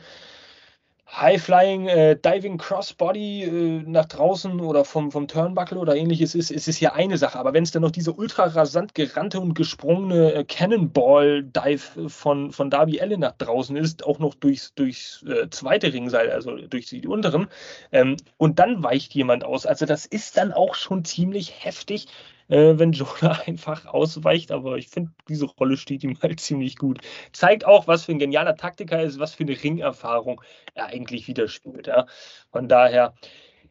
High-Flying, 1.10 1.88
äh, 1.88 2.16
Diving 2.18 2.58
Crossbody 2.58 3.44
äh, 3.44 3.84
nach 3.86 4.06
draußen 4.06 4.60
oder 4.60 4.84
vom, 4.84 5.12
vom 5.12 5.28
Turnbuckle 5.28 5.80
oder 5.80 5.96
ähnliches 5.96 6.36
ist, 6.36 6.52
ist 6.52 6.68
es 6.68 6.80
ja 6.80 6.94
eine 6.94 7.18
Sache. 7.18 7.40
Aber 7.40 7.54
wenn 7.54 7.64
es 7.64 7.72
dann 7.72 7.82
noch 7.82 7.92
diese 7.92 8.12
ultra 8.12 8.46
rasant 8.46 8.94
gerannte 8.94 9.40
und 9.40 9.54
gesprungene 9.54 10.34
äh, 10.34 10.44
Cannonball-Dive 10.44 12.10
von, 12.10 12.52
von 12.52 12.70
Darby 12.70 13.00
Allen 13.00 13.22
nach 13.22 13.38
draußen 13.38 13.78
ist, 13.78 14.06
auch 14.06 14.20
noch 14.20 14.36
durchs, 14.36 14.74
durchs 14.76 15.24
äh, 15.24 15.50
zweite 15.50 15.94
Ringseil, 15.94 16.30
also 16.30 16.56
durch 16.56 16.88
die 16.88 17.08
unteren, 17.08 17.48
ähm, 17.92 18.18
und 18.36 18.60
dann 18.60 18.84
weicht 18.84 19.14
jemand 19.16 19.46
aus. 19.46 19.66
Also 19.66 19.86
das 19.86 20.06
ist 20.06 20.38
dann 20.38 20.52
auch 20.52 20.76
schon 20.76 21.06
ziemlich 21.06 21.64
heftig 21.64 22.08
äh, 22.48 22.78
wenn 22.78 22.92
Jonah 22.92 23.42
einfach 23.46 23.86
ausweicht. 23.86 24.52
Aber 24.52 24.78
ich 24.78 24.90
finde, 24.90 25.12
diese 25.28 25.46
Rolle 25.46 25.78
steht 25.78 26.04
ihm 26.04 26.18
halt 26.22 26.40
ziemlich 26.40 26.78
gut. 26.78 27.00
Zeigt 27.32 27.66
auch, 27.66 27.88
was 27.88 28.06
für 28.06 28.12
ein 28.12 28.20
genialer 28.20 28.56
Taktiker 28.56 28.98
er 28.98 29.04
ist, 29.04 29.20
was 29.20 29.34
für 29.34 29.44
eine 29.44 29.62
Ringerfahrung 29.62 30.42
er 30.74 30.88
eigentlich 30.88 31.28
widerspielt. 31.28 31.88
Ja. 31.88 32.08
Von 32.52 32.68
daher, 32.68 33.14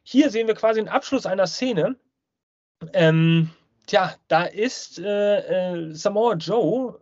hier 0.02 0.30
sehen 0.30 0.46
wir 0.46 0.54
quasi 0.54 0.80
den 0.80 0.88
Abschluss 0.88 1.26
einer 1.26 1.46
Szene. 1.46 1.96
Ähm, 2.92 3.50
tja, 3.86 4.14
da 4.28 4.44
ist 4.44 4.98
äh, 4.98 5.38
äh, 5.72 5.94
Samoa 5.94 6.34
Joe 6.34 7.00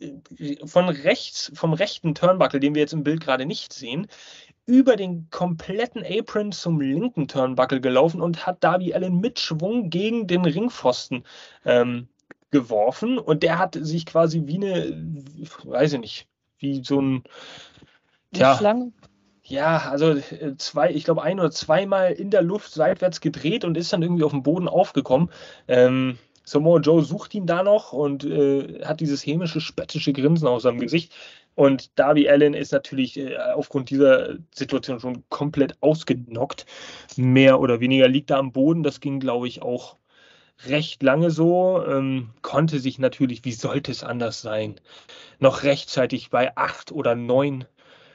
äh, 0.00 0.66
von 0.66 0.88
rechts, 0.88 1.52
vom 1.54 1.72
rechten 1.72 2.14
Turnbuckle, 2.14 2.60
den 2.60 2.74
wir 2.74 2.82
jetzt 2.82 2.92
im 2.92 3.04
Bild 3.04 3.20
gerade 3.20 3.46
nicht 3.46 3.72
sehen, 3.72 4.08
über 4.66 4.96
den 4.96 5.28
kompletten 5.30 6.04
Apron 6.04 6.52
zum 6.52 6.80
linken 6.80 7.28
Turnbuckle 7.28 7.80
gelaufen 7.80 8.20
und 8.20 8.46
hat 8.46 8.64
Darby 8.64 8.94
Allen 8.94 9.20
mit 9.20 9.38
Schwung 9.38 9.90
gegen 9.90 10.26
den 10.26 10.44
Ringpfosten 10.44 11.24
ähm, 11.64 12.08
geworfen. 12.50 13.18
Und 13.18 13.42
der 13.42 13.58
hat 13.58 13.76
sich 13.78 14.06
quasi 14.06 14.42
wie 14.46 14.56
eine, 14.56 15.06
weiß 15.64 15.94
ich 15.94 16.00
nicht, 16.00 16.28
wie 16.58 16.82
so 16.82 17.00
ein. 17.00 17.24
Tja, 18.32 18.56
Schlange. 18.56 18.92
Ja, 19.46 19.90
also 19.90 20.12
äh, 20.12 20.56
zwei, 20.56 20.90
ich 20.90 21.04
glaube 21.04 21.22
ein 21.22 21.38
oder 21.38 21.50
zweimal 21.50 22.12
in 22.12 22.30
der 22.30 22.40
Luft 22.40 22.72
seitwärts 22.72 23.20
gedreht 23.20 23.64
und 23.64 23.76
ist 23.76 23.92
dann 23.92 24.02
irgendwie 24.02 24.24
auf 24.24 24.30
dem 24.30 24.42
Boden 24.42 24.68
aufgekommen. 24.68 25.30
Ähm, 25.68 26.18
Samoa 26.44 26.80
Joe 26.80 27.02
sucht 27.02 27.34
ihn 27.34 27.46
da 27.46 27.62
noch 27.62 27.92
und 27.92 28.24
äh, 28.24 28.82
hat 28.84 29.00
dieses 29.00 29.24
hämische, 29.24 29.60
spöttische 29.60 30.14
Grinsen 30.14 30.48
auf 30.48 30.62
seinem 30.62 30.80
Gesicht. 30.80 31.12
Und 31.54 31.98
Darby 31.98 32.28
Allen 32.28 32.54
ist 32.54 32.72
natürlich 32.72 33.18
äh, 33.18 33.36
aufgrund 33.36 33.90
dieser 33.90 34.36
Situation 34.54 35.00
schon 35.00 35.24
komplett 35.28 35.76
ausgenockt. 35.80 36.66
Mehr 37.16 37.60
oder 37.60 37.80
weniger 37.80 38.08
liegt 38.08 38.30
er 38.30 38.38
am 38.38 38.52
Boden. 38.52 38.82
Das 38.82 39.00
ging, 39.00 39.20
glaube 39.20 39.48
ich, 39.48 39.62
auch 39.62 39.96
recht 40.66 41.02
lange 41.02 41.30
so. 41.30 41.84
Ähm, 41.86 42.30
konnte 42.42 42.78
sich 42.80 42.98
natürlich, 42.98 43.44
wie 43.44 43.52
sollte 43.52 43.92
es 43.92 44.04
anders 44.04 44.40
sein, 44.40 44.76
noch 45.38 45.62
rechtzeitig 45.62 46.30
bei 46.30 46.56
acht 46.56 46.92
oder 46.92 47.14
neun 47.14 47.64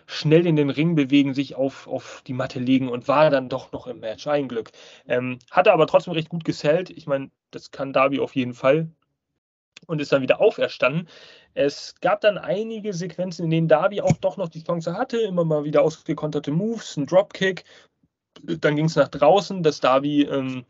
schnell 0.06 0.48
in 0.48 0.56
den 0.56 0.72
Ring 0.72 0.96
bewegen, 0.96 1.36
sich 1.36 1.56
auf, 1.56 1.88
auf 1.88 2.24
die 2.26 2.34
Matte 2.34 2.60
legen 2.60 2.90
und 2.90 3.08
war 3.08 3.30
dann 3.30 3.48
doch 3.48 3.72
noch 3.72 3.86
im 3.86 4.00
Match. 4.00 4.26
Ein 4.28 4.48
Glück. 4.48 4.72
Ähm, 5.08 5.38
hatte 5.52 5.72
aber 5.72 5.86
trotzdem 5.88 6.14
recht 6.14 6.30
gut 6.30 6.44
gesellt. 6.44 6.90
Ich 6.90 7.06
meine, 7.06 7.30
das 7.52 7.70
kann 7.72 7.94
Darby 7.94 8.20
auf 8.20 8.36
jeden 8.36 8.54
Fall 8.56 8.90
und 9.88 10.02
ist 10.02 10.12
dann 10.12 10.22
wieder 10.22 10.42
auferstanden. 10.42 11.08
Es 11.54 11.96
gab 12.02 12.22
dann 12.22 12.38
einige 12.38 12.94
Sequenzen, 12.94 13.46
in 13.46 13.52
denen 13.52 13.68
Darby 13.68 14.02
auch 14.02 14.18
doch 14.22 14.38
noch 14.38 14.50
die 14.50 14.64
Chance 14.64 14.94
hatte, 14.94 15.18
immer 15.18 15.46
mal 15.46 15.64
wieder 15.64 15.82
ausgekonterte 15.82 16.52
Moves, 16.52 16.98
ein 16.98 17.06
Dropkick. 17.06 17.64
Dann 18.44 18.76
ging 18.76 18.86
es 18.86 18.96
nach 18.96 19.10
draußen, 19.10 19.64
dass 19.64 19.80
Darby 19.80 20.24
ähm, 20.24 20.66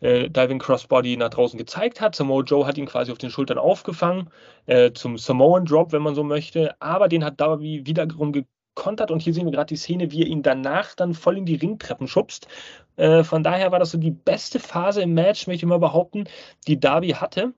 äh, 0.00 0.28
Diving 0.28 0.58
Crossbody 0.58 1.16
nach 1.16 1.30
draußen 1.30 1.58
gezeigt 1.58 2.00
hat. 2.00 2.14
Samoa 2.14 2.42
Joe 2.42 2.66
hat 2.66 2.78
ihn 2.78 2.86
quasi 2.86 3.12
auf 3.12 3.18
den 3.18 3.30
Schultern 3.30 3.58
aufgefangen, 3.58 4.30
äh, 4.66 4.92
zum 4.92 5.18
Samoan 5.18 5.64
Drop, 5.64 5.92
wenn 5.92 6.02
man 6.02 6.14
so 6.14 6.24
möchte. 6.24 6.80
Aber 6.80 7.08
den 7.08 7.24
hat 7.24 7.40
Darby 7.40 7.86
wiederum 7.86 8.32
gekontert 8.32 9.10
und 9.10 9.22
hier 9.22 9.34
sehen 9.34 9.46
wir 9.46 9.52
gerade 9.52 9.68
die 9.68 9.76
Szene, 9.76 10.10
wie 10.12 10.22
er 10.22 10.28
ihn 10.28 10.42
danach 10.42 10.94
dann 10.94 11.14
voll 11.14 11.38
in 11.38 11.46
die 11.46 11.56
Ringtreppen 11.56 12.08
schubst. 12.08 12.48
Äh, 12.96 13.24
von 13.24 13.42
daher 13.42 13.72
war 13.72 13.78
das 13.78 13.90
so 13.90 13.98
die 13.98 14.10
beste 14.10 14.60
Phase 14.60 15.02
im 15.02 15.14
Match, 15.14 15.46
möchte 15.46 15.64
ich 15.64 15.68
mal 15.68 15.78
behaupten, 15.78 16.24
die 16.66 16.78
Darby 16.78 17.10
hatte. 17.10 17.54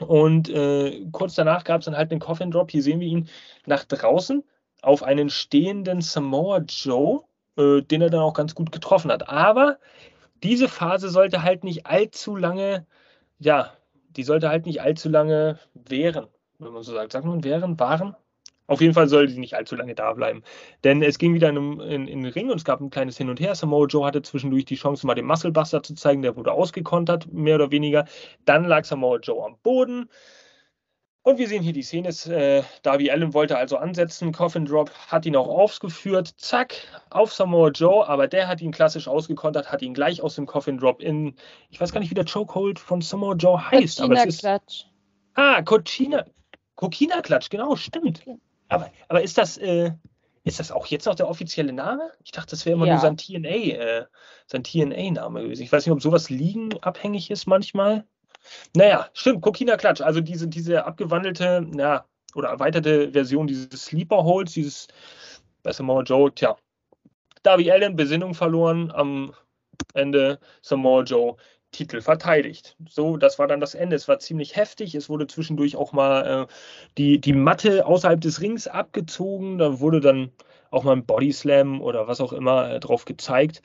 Und 0.00 0.48
äh, 0.50 1.06
kurz 1.12 1.34
danach 1.34 1.64
gab 1.64 1.80
es 1.80 1.86
dann 1.86 1.96
halt 1.96 2.10
einen 2.10 2.20
Coffin 2.20 2.50
Drop. 2.50 2.70
Hier 2.70 2.82
sehen 2.82 3.00
wir 3.00 3.06
ihn 3.06 3.28
nach 3.64 3.84
draußen 3.84 4.44
auf 4.82 5.02
einen 5.02 5.30
stehenden 5.30 6.00
Samoa 6.00 6.58
Joe, 6.58 7.24
äh, 7.56 7.82
den 7.82 8.02
er 8.02 8.10
dann 8.10 8.20
auch 8.20 8.34
ganz 8.34 8.54
gut 8.54 8.72
getroffen 8.72 9.10
hat. 9.10 9.28
Aber 9.28 9.78
diese 10.42 10.68
Phase 10.68 11.08
sollte 11.08 11.42
halt 11.42 11.64
nicht 11.64 11.86
allzu 11.86 12.36
lange, 12.36 12.86
ja, 13.38 13.72
die 14.10 14.22
sollte 14.22 14.48
halt 14.48 14.66
nicht 14.66 14.82
allzu 14.82 15.08
lange 15.08 15.58
währen, 15.74 16.26
wenn 16.58 16.72
man 16.72 16.82
so 16.82 16.92
sagt. 16.92 17.12
Sagt 17.12 17.24
man 17.24 17.44
wären, 17.44 17.78
waren? 17.80 18.16
Auf 18.68 18.80
jeden 18.80 18.94
Fall 18.94 19.08
sollte 19.08 19.32
sie 19.32 19.38
nicht 19.38 19.54
allzu 19.54 19.76
lange 19.76 19.94
da 19.94 20.12
bleiben. 20.12 20.42
Denn 20.82 21.02
es 21.02 21.18
ging 21.18 21.34
wieder 21.34 21.50
in, 21.50 21.80
in, 21.80 22.08
in, 22.08 22.22
den 22.22 22.32
Ring 22.32 22.50
und 22.50 22.56
es 22.56 22.64
gab 22.64 22.80
ein 22.80 22.90
kleines 22.90 23.16
Hin 23.16 23.30
und 23.30 23.40
Her. 23.40 23.54
Samoa 23.54 23.86
Joe 23.86 24.04
hatte 24.04 24.22
zwischendurch 24.22 24.64
die 24.64 24.74
Chance, 24.74 25.06
mal 25.06 25.14
den 25.14 25.26
Musclebuster 25.26 25.82
zu 25.82 25.94
zeigen. 25.94 26.22
Der 26.22 26.36
wurde 26.36 26.52
ausgekontert, 26.52 27.32
mehr 27.32 27.56
oder 27.56 27.70
weniger. 27.70 28.06
Dann 28.44 28.64
lag 28.64 28.84
Samoa 28.84 29.18
Joe 29.18 29.44
am 29.44 29.56
Boden. 29.62 30.08
Und 31.22 31.38
wir 31.38 31.48
sehen 31.48 31.62
hier 31.62 31.72
die 31.72 31.82
Szene. 31.82 32.10
Äh, 32.28 32.62
Darby 32.82 33.10
Allen 33.10 33.34
wollte 33.34 33.56
also 33.56 33.78
ansetzen. 33.78 34.30
Coffin 34.32 34.64
Drop 34.64 34.92
hat 35.08 35.26
ihn 35.26 35.34
auch 35.34 35.48
aufgeführt. 35.48 36.34
Zack, 36.36 36.76
auf 37.10 37.32
Samoa 37.32 37.70
Joe. 37.70 38.08
Aber 38.08 38.28
der 38.28 38.46
hat 38.46 38.60
ihn 38.60 38.70
klassisch 38.70 39.08
ausgekontert, 39.08 39.70
hat 39.70 39.82
ihn 39.82 39.94
gleich 39.94 40.22
aus 40.22 40.36
dem 40.36 40.46
Coffin 40.46 40.78
Drop 40.78 41.02
in, 41.02 41.34
ich 41.70 41.80
weiß 41.80 41.92
gar 41.92 41.98
nicht, 41.98 42.10
wie 42.10 42.14
der 42.14 42.26
Chokehold 42.26 42.78
von 42.78 43.00
Samoa 43.00 43.34
Joe 43.34 43.70
heißt. 43.70 43.98
Cochina 43.98 44.20
aber 44.20 44.28
es 44.28 44.34
ist, 44.34 44.40
Klatsch. 44.40 44.84
Ah, 45.34 45.62
Cochina. 45.62 46.24
Coquina 46.76 47.20
Klatsch, 47.22 47.50
genau, 47.50 47.74
stimmt. 47.74 48.20
Okay. 48.20 48.38
Aber, 48.68 48.90
aber 49.08 49.22
ist 49.22 49.38
das, 49.38 49.56
äh, 49.58 49.92
ist 50.44 50.60
das 50.60 50.70
auch 50.70 50.86
jetzt 50.86 51.06
noch 51.06 51.14
der 51.14 51.28
offizielle 51.28 51.72
Name? 51.72 52.10
Ich 52.24 52.32
dachte, 52.32 52.50
das 52.50 52.64
wäre 52.64 52.74
immer 52.74 52.86
ja. 52.86 52.94
nur 52.94 53.00
sein 53.00 53.16
TNA, 53.16 53.48
äh, 53.48 54.04
sein 54.46 54.64
TNA-Name 54.64 55.42
gewesen. 55.42 55.62
Ich 55.62 55.72
weiß 55.72 55.84
nicht, 55.84 55.92
ob 55.92 56.02
sowas 56.02 56.30
liegen 56.30 56.70
abhängig 56.82 57.30
ist 57.30 57.46
manchmal. 57.46 58.04
Naja, 58.76 59.08
stimmt, 59.12 59.42
Kokina 59.42 59.76
Klatsch, 59.76 60.00
also 60.00 60.20
diese, 60.20 60.46
diese 60.46 60.84
abgewandelte, 60.84 61.66
ja, 61.76 62.04
oder 62.34 62.50
erweiterte 62.50 63.10
Version 63.12 63.46
dieses 63.46 63.68
Sleeper 63.86 64.22
Holds, 64.22 64.52
dieses 64.52 64.88
bei 65.62 65.72
Samoa 65.72 66.02
Joe, 66.02 66.32
tja. 66.32 66.56
Darby 67.42 67.70
Allen, 67.70 67.96
Besinnung 67.96 68.34
verloren 68.34 68.92
am 68.92 69.32
Ende, 69.94 70.38
Samoa 70.62 71.02
Joe 71.02 71.36
Titel 71.76 72.00
verteidigt. 72.00 72.76
So, 72.88 73.16
das 73.16 73.38
war 73.38 73.46
dann 73.46 73.60
das 73.60 73.74
Ende. 73.74 73.96
Es 73.96 74.08
war 74.08 74.18
ziemlich 74.18 74.56
heftig. 74.56 74.94
Es 74.94 75.08
wurde 75.08 75.26
zwischendurch 75.26 75.76
auch 75.76 75.92
mal 75.92 76.44
äh, 76.44 76.52
die, 76.98 77.20
die 77.20 77.32
Matte 77.34 77.86
außerhalb 77.86 78.20
des 78.20 78.40
Rings 78.40 78.66
abgezogen. 78.66 79.58
Da 79.58 79.80
wurde 79.80 80.00
dann 80.00 80.32
auch 80.70 80.84
mal 80.84 80.92
ein 80.92 81.06
Bodyslam 81.06 81.80
oder 81.80 82.08
was 82.08 82.20
auch 82.20 82.32
immer 82.32 82.70
äh, 82.70 82.80
drauf 82.80 83.04
gezeigt 83.04 83.62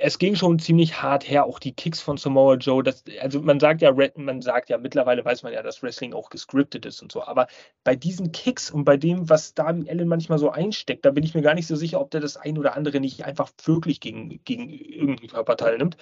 es 0.00 0.18
ging 0.18 0.36
schon 0.36 0.58
ziemlich 0.58 1.02
hart 1.02 1.28
her, 1.28 1.44
auch 1.44 1.58
die 1.58 1.72
Kicks 1.72 2.00
von 2.00 2.16
Samoa 2.16 2.54
Joe. 2.54 2.82
Das, 2.82 3.02
also 3.20 3.42
man 3.42 3.58
sagt 3.58 3.82
ja, 3.82 3.92
man 4.16 4.42
sagt 4.42 4.70
ja, 4.70 4.78
mittlerweile 4.78 5.24
weiß 5.24 5.42
man 5.42 5.52
ja, 5.52 5.62
dass 5.62 5.82
Wrestling 5.82 6.14
auch 6.14 6.30
gescriptet 6.30 6.86
ist 6.86 7.02
und 7.02 7.10
so. 7.10 7.24
Aber 7.24 7.48
bei 7.84 7.96
diesen 7.96 8.30
Kicks 8.32 8.70
und 8.70 8.84
bei 8.84 8.96
dem, 8.96 9.28
was 9.28 9.54
Darby 9.54 9.90
Allen 9.90 10.08
manchmal 10.08 10.38
so 10.38 10.50
einsteckt, 10.50 11.04
da 11.04 11.10
bin 11.10 11.24
ich 11.24 11.34
mir 11.34 11.42
gar 11.42 11.54
nicht 11.54 11.66
so 11.66 11.74
sicher, 11.74 12.00
ob 12.00 12.10
der 12.12 12.20
das 12.20 12.36
ein 12.36 12.58
oder 12.58 12.76
andere 12.76 13.00
nicht 13.00 13.24
einfach 13.24 13.50
wirklich 13.64 14.00
gegen, 14.00 14.40
gegen 14.44 14.68
irgendeinen 14.70 15.28
Körperteil 15.28 15.78
nimmt. 15.78 15.96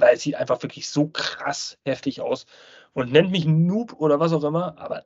Weil 0.00 0.14
es 0.14 0.22
sieht 0.22 0.34
einfach 0.34 0.62
wirklich 0.62 0.88
so 0.88 1.08
krass 1.08 1.78
heftig 1.84 2.20
aus. 2.20 2.46
Und 2.92 3.12
nennt 3.12 3.30
mich 3.30 3.44
Noob 3.44 3.94
oder 3.98 4.18
was 4.18 4.32
auch 4.32 4.42
immer, 4.42 4.76
aber 4.78 5.04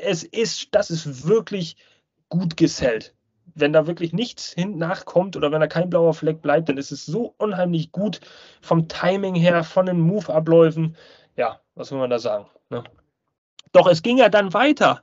es 0.00 0.22
ist, 0.22 0.68
das 0.72 0.90
ist 0.90 1.26
wirklich 1.26 1.76
gut 2.28 2.56
gesellt 2.56 3.16
wenn 3.54 3.72
da 3.72 3.86
wirklich 3.86 4.12
nichts 4.12 4.52
hinten 4.52 4.78
nachkommt 4.78 5.36
oder 5.36 5.50
wenn 5.52 5.60
da 5.60 5.66
kein 5.66 5.90
blauer 5.90 6.14
Fleck 6.14 6.42
bleibt, 6.42 6.68
dann 6.68 6.78
ist 6.78 6.90
es 6.90 7.06
so 7.06 7.34
unheimlich 7.38 7.92
gut 7.92 8.20
vom 8.60 8.88
Timing 8.88 9.34
her, 9.34 9.64
von 9.64 9.86
den 9.86 10.00
Move-Abläufen. 10.00 10.96
Ja, 11.36 11.60
was 11.74 11.90
will 11.90 11.98
man 11.98 12.10
da 12.10 12.18
sagen? 12.18 12.46
Ne? 12.70 12.84
Doch 13.72 13.86
es 13.86 14.02
ging 14.02 14.18
ja 14.18 14.28
dann 14.28 14.52
weiter 14.52 15.02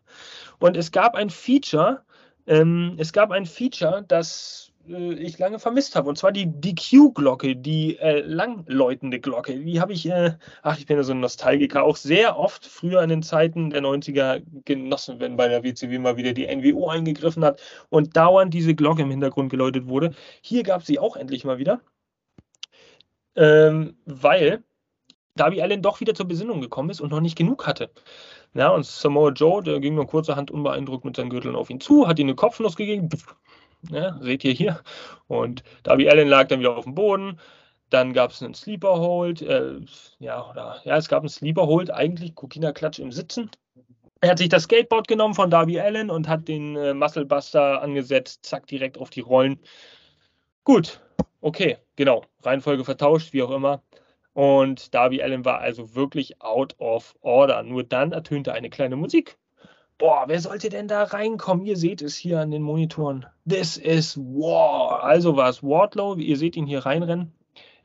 und 0.59 0.77
es 0.77 0.91
gab 0.91 1.15
ein 1.15 1.29
Feature, 1.29 2.03
ähm, 2.45 2.95
es 2.97 3.13
gab 3.13 3.31
ein 3.31 3.45
Feature, 3.45 4.03
das 4.07 4.71
äh, 4.87 5.13
ich 5.13 5.37
lange 5.39 5.59
vermisst 5.59 5.95
habe. 5.95 6.09
Und 6.09 6.17
zwar 6.17 6.31
die 6.31 6.47
DQ-Glocke, 6.47 7.55
die 7.55 7.97
äh, 7.99 8.21
langläutende 8.21 9.19
Glocke. 9.19 9.59
Die 9.59 9.79
habe 9.79 9.93
ich, 9.93 10.07
äh, 10.09 10.33
ach, 10.61 10.77
ich 10.77 10.85
bin 10.85 10.97
ja 10.97 11.03
so 11.03 11.13
ein 11.13 11.19
Nostalgiker, 11.19 11.83
auch 11.83 11.95
sehr 11.95 12.37
oft 12.37 12.65
früher 12.65 13.01
in 13.03 13.09
den 13.09 13.23
Zeiten 13.23 13.69
der 13.69 13.81
90er 13.81 14.41
genossen, 14.65 15.19
wenn 15.19 15.37
bei 15.37 15.47
der 15.47 15.63
WCW 15.63 15.99
mal 15.99 16.17
wieder 16.17 16.33
die 16.33 16.47
NWO 16.47 16.89
eingegriffen 16.89 17.43
hat 17.43 17.61
und 17.89 18.15
dauernd 18.15 18.53
diese 18.53 18.75
Glocke 18.75 19.03
im 19.03 19.11
Hintergrund 19.11 19.49
geläutet 19.49 19.87
wurde. 19.87 20.13
Hier 20.41 20.63
gab 20.63 20.81
es 20.81 20.87
sie 20.87 20.99
auch 20.99 21.15
endlich 21.15 21.45
mal 21.45 21.57
wieder. 21.57 21.81
Ähm, 23.35 23.97
weil 24.05 24.63
Darby 25.35 25.61
Allen 25.61 25.81
doch 25.81 25.99
wieder 25.99 26.13
zur 26.13 26.27
Besinnung 26.27 26.61
gekommen 26.61 26.91
ist 26.91 27.01
und 27.01 27.09
noch 27.09 27.19
nicht 27.19 27.37
genug 27.37 27.65
hatte. 27.65 27.89
Ja, 28.53 28.69
und 28.69 28.85
Samoa 28.85 29.31
Joe, 29.31 29.63
der 29.63 29.79
ging 29.79 29.95
nur 29.95 30.05
kurzerhand 30.05 30.51
unbeeindruckt 30.51 31.05
mit 31.05 31.15
seinen 31.15 31.31
Gürteln 31.31 31.55
auf 31.55 31.71
ihn 31.71 31.79
zu, 31.79 32.07
hat 32.07 32.19
ihm 32.19 32.27
eine 32.27 32.35
Kopfnuss 32.35 32.75
gegeben, 32.75 33.09
Ne? 33.89 34.17
Seht 34.21 34.43
ihr 34.43 34.53
hier. 34.53 34.81
Und 35.27 35.63
Darby 35.83 36.09
Allen 36.09 36.27
lag 36.27 36.47
dann 36.47 36.59
wieder 36.59 36.75
auf 36.75 36.85
dem 36.85 36.95
Boden. 36.95 37.39
Dann 37.89 38.13
gab 38.13 38.31
es 38.31 38.41
einen 38.41 38.53
Sleeper 38.53 38.97
Hold. 38.99 39.41
Äh, 39.41 39.81
ja, 40.19 40.49
oder, 40.49 40.81
ja, 40.83 40.97
es 40.97 41.07
gab 41.07 41.21
einen 41.21 41.29
Sleeper 41.29 41.67
Hold, 41.67 41.91
eigentlich 41.91 42.35
Kokina 42.35 42.71
Klatsch 42.71 42.99
im 42.99 43.11
Sitzen. 43.11 43.51
Er 44.21 44.31
hat 44.31 44.37
sich 44.37 44.49
das 44.49 44.63
Skateboard 44.63 45.07
genommen 45.07 45.33
von 45.33 45.49
Darby 45.49 45.79
Allen 45.79 46.09
und 46.09 46.29
hat 46.29 46.47
den 46.47 46.77
äh, 46.77 46.93
Muscle 46.93 47.25
Buster 47.25 47.81
angesetzt, 47.81 48.45
zack, 48.45 48.67
direkt 48.67 48.97
auf 48.97 49.09
die 49.09 49.19
Rollen. 49.19 49.59
Gut, 50.63 51.01
okay, 51.41 51.77
genau. 51.97 52.23
Reihenfolge 52.41 52.85
vertauscht, 52.85 53.33
wie 53.33 53.43
auch 53.43 53.51
immer. 53.51 53.83
Und 54.31 54.93
Darby 54.93 55.21
Allen 55.21 55.45
war 55.45 55.59
also 55.59 55.93
wirklich 55.93 56.41
out 56.41 56.75
of 56.79 57.15
order. 57.21 57.61
Nur 57.63 57.83
dann 57.83 58.13
ertönte 58.13 58.53
eine 58.53 58.69
kleine 58.69 58.95
Musik 58.95 59.37
boah, 60.03 60.25
wer 60.27 60.41
sollte 60.41 60.67
denn 60.67 60.89
da 60.89 61.03
reinkommen? 61.03 61.65
Ihr 61.65 61.77
seht 61.77 62.01
es 62.01 62.17
hier 62.17 62.41
an 62.41 62.51
den 62.51 62.61
Monitoren. 62.61 63.25
This 63.47 63.77
is 63.77 64.17
War. 64.17 65.01
Also 65.01 65.37
war 65.37 65.47
es 65.47 65.63
Wardlow. 65.63 66.17
Ihr 66.17 66.35
seht 66.35 66.57
ihn 66.57 66.65
hier 66.65 66.85
reinrennen. 66.85 67.31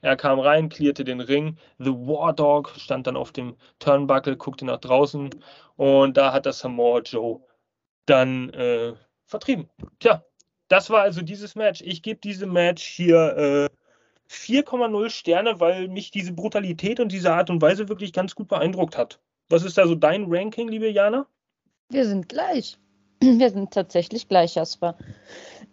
Er 0.01 0.16
kam 0.16 0.41
rein, 0.41 0.69
clearte 0.69 1.05
den 1.05 1.21
Ring. 1.21 1.59
The 1.79 1.93
War 1.93 2.33
Dog 2.33 2.73
stand 2.77 3.07
dann 3.07 3.16
auf 3.16 3.31
dem 3.31 3.55
Turnbuckle, 3.79 4.37
guckte 4.37 4.64
nach 4.64 4.81
draußen 4.81 5.31
und 5.77 6.16
da 6.16 6.33
hat 6.33 6.45
das 6.45 6.59
Samoa 6.59 7.03
Joe 7.03 7.41
dann 8.07 8.51
äh, 8.51 8.95
vertrieben. 9.25 9.69
Tja, 10.01 10.25
das 10.66 10.91
war 10.91 11.03
also 11.03 11.23
dieses 11.23 11.55
Match. 11.55 11.83
Ich 11.83 12.03
gebe 12.03 12.19
diesem 12.19 12.53
Match 12.53 12.83
hier 12.83 13.69
äh, 13.69 13.69
4,0 14.29 15.11
Sterne, 15.11 15.61
weil 15.61 15.87
mich 15.87 16.11
diese 16.11 16.33
Brutalität 16.33 16.99
und 16.99 17.12
diese 17.12 17.33
Art 17.33 17.49
und 17.49 17.62
Weise 17.62 17.89
wirklich 17.89 18.12
ganz 18.12 18.35
gut 18.35 18.49
beeindruckt 18.49 18.99
hat. 18.99 19.21
Was 19.49 19.62
ist 19.62 19.79
da 19.79 19.87
so 19.87 19.95
dein 19.95 20.27
Ranking, 20.29 20.66
liebe 20.66 20.91
Jana? 20.91 21.29
Wir 21.91 22.05
sind 22.05 22.28
gleich. 22.28 22.76
Wir 23.20 23.49
sind 23.49 23.70
tatsächlich 23.70 24.28
gleich, 24.28 24.57
Jasper. 24.57 24.95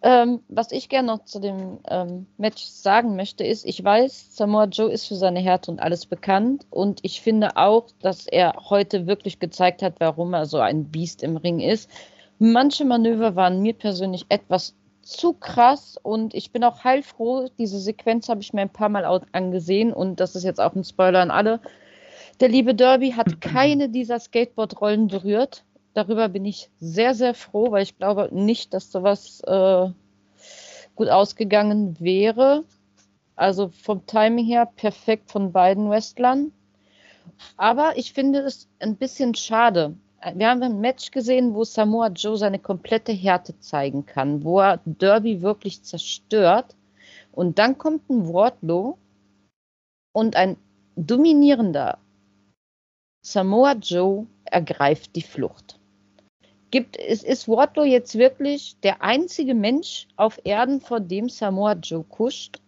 Ähm, 0.02 0.40
was 0.48 0.72
ich 0.72 0.88
gerne 0.88 1.08
noch 1.10 1.26
zu 1.26 1.40
dem 1.40 1.80
ähm, 1.90 2.26
Match 2.38 2.64
sagen 2.64 3.18
möchte, 3.18 3.44
ist, 3.44 3.66
ich 3.66 3.84
weiß, 3.84 4.34
Samoa 4.34 4.66
Joe 4.66 4.90
ist 4.90 5.08
für 5.08 5.16
seine 5.16 5.42
Härte 5.42 5.72
und 5.72 5.82
alles 5.82 6.06
bekannt. 6.06 6.66
Und 6.70 7.02
ich 7.04 7.22
finde 7.22 7.58
auch, 7.58 7.88
dass 8.02 8.28
er 8.28 8.54
heute 8.70 9.08
wirklich 9.08 9.40
gezeigt 9.40 9.82
hat, 9.82 9.96
warum 10.00 10.34
er 10.34 10.46
so 10.46 10.60
ein 10.60 10.86
Biest 10.86 11.22
im 11.22 11.36
Ring 11.36 11.60
ist. 11.60 11.90
Manche 12.40 12.86
Manöver 12.86 13.36
waren 13.36 13.62
mir 13.62 13.74
persönlich 13.74 14.26
etwas 14.30 14.74
zu 15.02 15.34
krass 15.34 15.98
und 16.02 16.34
ich 16.34 16.52
bin 16.52 16.64
auch 16.64 16.86
heilfroh. 16.86 17.50
Diese 17.58 17.80
Sequenz 17.80 18.30
habe 18.30 18.42
ich 18.42 18.54
mir 18.54 18.62
ein 18.62 18.70
paar 18.70 18.90
Mal 18.90 19.04
angesehen 19.34 19.92
und 19.92 20.22
das 20.22 20.36
ist 20.36 20.44
jetzt 20.44 20.62
auch 20.62 20.76
ein 20.76 20.84
Spoiler 20.86 21.20
an 21.20 21.32
alle. 21.32 21.60
Der 22.40 22.48
liebe 22.48 22.74
Derby 22.74 23.12
hat 23.12 23.42
keine 23.42 23.90
dieser 23.90 24.20
Skateboard-Rollen 24.20 25.08
berührt. 25.08 25.66
Darüber 25.96 26.28
bin 26.28 26.44
ich 26.44 26.70
sehr, 26.78 27.16
sehr 27.16 27.34
froh, 27.34 27.72
weil 27.72 27.84
ich 27.84 27.98
glaube 27.98 28.28
nicht, 28.30 28.74
dass 28.74 28.92
sowas 28.92 29.40
äh, 29.48 29.90
gut 30.94 31.08
ausgegangen 31.08 31.98
wäre. 32.02 32.66
Also 33.38 33.70
vom 33.70 34.06
Timing 34.06 34.46
her 34.46 34.66
perfekt 34.66 35.32
von 35.32 35.54
beiden 35.54 35.90
Wrestlern. 35.90 36.52
Aber 37.56 37.98
ich 37.98 38.12
finde 38.12 38.40
es 38.40 38.68
ein 38.80 38.98
bisschen 38.98 39.36
schade. 39.36 39.96
Wir 40.34 40.50
haben 40.50 40.64
ein 40.64 40.82
Match 40.82 41.12
gesehen, 41.12 41.54
wo 41.54 41.64
Samoa 41.64 42.10
Joe 42.10 42.38
seine 42.38 42.60
komplette 42.60 43.14
Härte 43.14 43.58
zeigen 43.60 44.06
kann, 44.06 44.44
wo 44.44 44.60
er 44.60 44.82
Derby 44.84 45.42
wirklich 45.42 45.82
zerstört. 45.84 46.76
Und 47.32 47.58
dann 47.58 47.78
kommt 47.78 48.10
ein 48.10 48.34
Wardlow 48.34 48.98
und 50.12 50.36
ein 50.36 50.58
dominierender 50.98 52.00
Samoa 53.22 53.76
Joe 53.76 54.28
ergreift 54.44 55.16
die 55.16 55.22
Flucht 55.22 55.80
gibt, 56.76 56.98
ist, 56.98 57.24
ist 57.24 57.48
Wardlow 57.48 57.86
jetzt 57.86 58.18
wirklich 58.18 58.78
der 58.82 59.02
einzige 59.02 59.54
Mensch 59.54 60.08
auf 60.18 60.42
Erden, 60.44 60.82
vor 60.82 61.00
dem 61.00 61.30
Samoa 61.30 61.72
Joe 61.72 62.04
kuscht? 62.04 62.60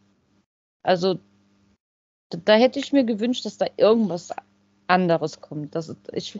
Also, 0.82 1.16
da, 2.30 2.38
da 2.45 2.53
hätte 2.55 2.80
ich 2.80 2.93
mir 2.93 3.03
gewünscht, 3.03 3.43
dass 3.43 3.58
da 3.58 3.66
irgendwas 3.76 4.32
anderes 4.88 5.41
kommt. 5.41 5.76
Dass 5.76 5.93
ich, 6.14 6.39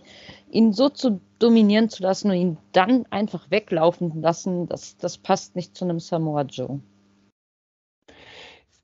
ihn 0.50 0.72
so 0.72 0.88
zu 0.88 1.20
dominieren 1.40 1.90
zu 1.90 2.04
lassen 2.04 2.32
und 2.32 2.38
ihn 2.38 2.58
dann 2.72 3.06
einfach 3.10 3.52
weglaufen 3.52 4.22
lassen, 4.22 4.70
das, 4.70 4.96
das 4.96 5.18
passt 5.18 5.58
nicht 5.58 5.76
zu 5.76 5.84
einem 5.84 6.00
Samoa 6.00 6.44
Joe. 6.44 6.80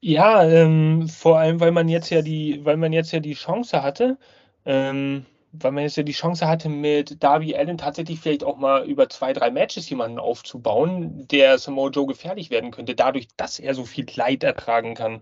Ja, 0.02 0.44
ähm, 0.44 1.08
vor 1.08 1.40
allem, 1.40 1.62
weil 1.62 1.72
man 1.72 1.88
jetzt 1.88 2.10
ja 2.10 2.22
die, 2.22 2.66
weil 2.66 2.76
man 2.76 2.92
jetzt 2.92 3.14
ja 3.14 3.22
die 3.22 3.36
Chance 3.36 3.82
hatte, 3.82 4.18
ähm, 4.66 5.26
weil 5.54 5.72
man 5.72 5.84
jetzt 5.84 5.98
ja 5.98 6.04
die 6.04 6.14
Chance 6.14 6.48
hatte, 6.48 6.68
mit 6.68 7.24
Darby 7.24 7.56
Allen 7.56 7.78
tatsächlich 7.78 8.20
vielleicht 8.20 8.44
auch 8.44 8.58
mal 8.58 8.86
über 8.86 9.08
zwei, 9.10 9.34
drei 9.34 9.52
Matches 9.52 9.90
jemanden 9.90 10.18
aufzubauen, 10.20 11.28
der 11.30 11.60
Samoa 11.60 11.90
Joe 11.92 12.08
gefährlich 12.08 12.50
werden 12.50 12.72
könnte, 12.72 12.96
dadurch, 12.96 13.28
dass 13.38 13.60
er 13.60 13.76
so 13.76 13.86
viel 13.86 14.08
Leid 14.16 14.44
ertragen 14.44 14.96
kann. 14.96 15.22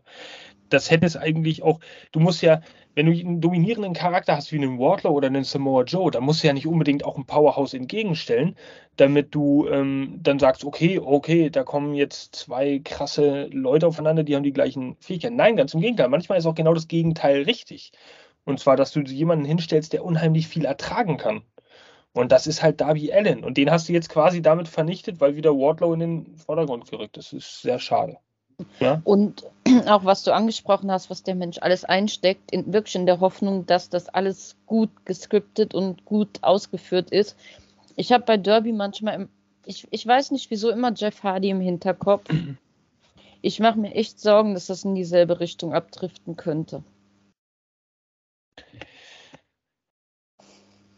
Das 0.70 0.90
hätte 0.90 1.06
es 1.06 1.18
eigentlich 1.18 1.64
auch, 1.64 1.82
du 2.14 2.22
musst 2.22 2.42
ja, 2.42 2.62
wenn 2.96 3.06
du 3.08 3.12
einen 3.12 3.42
dominierenden 3.42 3.94
Charakter 3.94 4.38
hast 4.38 4.54
wie 4.54 4.58
einen 4.58 4.80
Wardlow 4.80 5.12
oder 5.12 5.28
einen 5.28 5.44
Samoa 5.44 5.84
Joe, 5.84 6.12
da 6.12 6.22
musst 6.22 6.44
du 6.44 6.48
ja 6.48 6.54
nicht 6.54 6.68
unbedingt 6.68 7.04
auch 7.04 7.18
ein 7.18 7.26
Powerhouse 7.26 7.74
entgegenstellen, 7.74 8.56
damit 8.96 9.36
du 9.36 9.68
ähm, 9.68 10.18
dann 10.22 10.40
sagst, 10.40 10.64
okay, 10.64 11.00
okay, 11.00 11.50
da 11.50 11.64
kommen 11.64 11.94
jetzt 11.94 12.36
zwei 12.36 12.80
krasse 12.80 13.48
Leute 13.52 13.88
aufeinander, 13.88 14.24
die 14.24 14.36
haben 14.36 14.44
die 14.44 14.54
gleichen 14.54 14.96
Fähigkeiten. 15.02 15.36
Nein, 15.36 15.58
ganz 15.58 15.74
im 15.74 15.82
Gegenteil. 15.82 16.08
Manchmal 16.08 16.38
ist 16.38 16.46
auch 16.46 16.56
genau 16.56 16.74
das 16.74 16.88
Gegenteil 16.88 17.44
richtig. 17.44 17.92
Und 18.46 18.60
zwar, 18.60 18.76
dass 18.76 18.92
du 18.92 19.02
jemanden 19.02 19.46
hinstellst, 19.46 19.94
der 19.94 20.04
unheimlich 20.04 20.48
viel 20.48 20.66
ertragen 20.66 21.18
kann. 21.18 21.44
Und 22.14 22.32
das 22.32 22.48
ist 22.48 22.62
halt 22.62 22.82
Darby 22.82 23.14
Allen. 23.14 23.44
Und 23.44 23.58
den 23.58 23.72
hast 23.72 23.88
du 23.88 23.94
jetzt 23.94 24.10
quasi 24.10 24.42
damit 24.42 24.68
vernichtet, 24.68 25.22
weil 25.22 25.36
wieder 25.36 25.52
Wardlow 25.52 25.94
in 25.94 26.00
den 26.00 26.36
Vordergrund 26.38 26.90
gerückt 26.90 27.18
ist. 27.18 27.32
Das 27.32 27.40
ist 27.44 27.62
sehr 27.62 27.80
schade. 27.80 28.18
Ja? 28.80 29.02
Und 29.04 29.44
auch 29.88 30.04
was 30.04 30.24
du 30.24 30.34
angesprochen 30.34 30.92
hast, 30.92 31.10
was 31.10 31.24
der 31.24 31.36
Mensch 31.36 31.60
alles 31.62 31.86
einsteckt, 31.86 32.52
in, 32.52 32.74
wirklich 32.74 32.96
in 32.96 33.06
der 33.06 33.20
Hoffnung, 33.20 33.66
dass 33.66 33.90
das 33.90 34.10
alles 34.10 34.58
gut 34.66 34.90
gescriptet 35.06 35.74
und 35.74 36.06
gut 36.06 36.40
ausgeführt 36.42 37.12
ist. 37.12 37.38
Ich 37.96 38.12
habe 38.12 38.26
bei 38.26 38.38
Derby 38.38 38.74
manchmal, 38.74 39.16
im, 39.16 39.30
ich, 39.66 39.88
ich 39.92 40.06
weiß 40.06 40.32
nicht 40.32 40.52
wieso, 40.52 40.70
immer 40.70 40.94
Jeff 40.94 41.24
Hardy 41.24 41.50
im 41.50 41.62
Hinterkopf. 41.62 42.30
Ich 43.44 43.60
mache 43.60 43.80
mir 43.80 43.96
echt 43.96 44.20
Sorgen, 44.20 44.54
dass 44.54 44.68
das 44.68 44.86
in 44.86 44.94
dieselbe 44.94 45.40
Richtung 45.40 45.74
abdriften 45.74 46.36
könnte. 46.36 46.84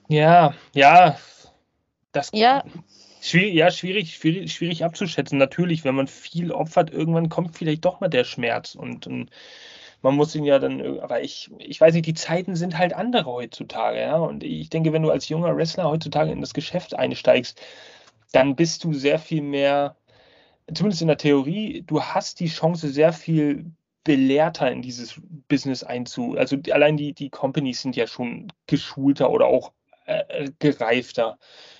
Ja, 0.09 0.53
ja, 0.73 1.17
das 2.11 2.29
ja. 2.33 2.63
Schwierig, 3.21 3.53
ja, 3.53 3.71
schwierig, 3.71 4.15
schwierig, 4.15 4.53
schwierig 4.53 4.83
abzuschätzen. 4.83 5.37
Natürlich, 5.37 5.85
wenn 5.85 5.95
man 5.95 6.07
viel 6.07 6.51
opfert, 6.51 6.91
irgendwann 6.91 7.29
kommt 7.29 7.57
vielleicht 7.57 7.85
doch 7.85 8.01
mal 8.01 8.09
der 8.09 8.25
Schmerz 8.25 8.75
und, 8.75 9.07
und 9.07 9.29
man 10.01 10.15
muss 10.15 10.35
ihn 10.35 10.43
ja 10.43 10.59
dann, 10.59 10.99
aber 10.99 11.21
ich, 11.21 11.49
ich 11.59 11.79
weiß 11.79 11.93
nicht, 11.93 12.05
die 12.05 12.13
Zeiten 12.13 12.57
sind 12.57 12.77
halt 12.77 12.93
andere 12.93 13.31
heutzutage, 13.31 14.01
ja. 14.01 14.17
Und 14.17 14.43
ich 14.43 14.69
denke, 14.69 14.91
wenn 14.91 15.03
du 15.03 15.09
als 15.09 15.29
junger 15.29 15.55
Wrestler 15.55 15.85
heutzutage 15.85 16.31
in 16.31 16.41
das 16.41 16.53
Geschäft 16.53 16.93
einsteigst, 16.95 17.61
dann 18.33 18.55
bist 18.57 18.83
du 18.83 18.93
sehr 18.93 19.19
viel 19.19 19.41
mehr, 19.41 19.95
zumindest 20.73 21.01
in 21.01 21.07
der 21.07 21.17
Theorie, 21.17 21.83
du 21.87 22.03
hast 22.03 22.41
die 22.41 22.49
Chance, 22.49 22.89
sehr 22.89 23.13
viel 23.13 23.71
belehrter 24.03 24.71
in 24.71 24.81
dieses 24.81 25.19
Business 25.47 25.83
einzu. 25.83 26.35
Also 26.37 26.57
allein 26.71 26.97
die, 26.97 27.13
die 27.13 27.29
Companies 27.29 27.81
sind 27.81 27.95
ja 27.95 28.07
schon 28.07 28.51
geschulter 28.67 29.29
oder 29.29 29.47
auch 29.47 29.71
äh, 30.05 30.49
gereifter. 30.59 31.37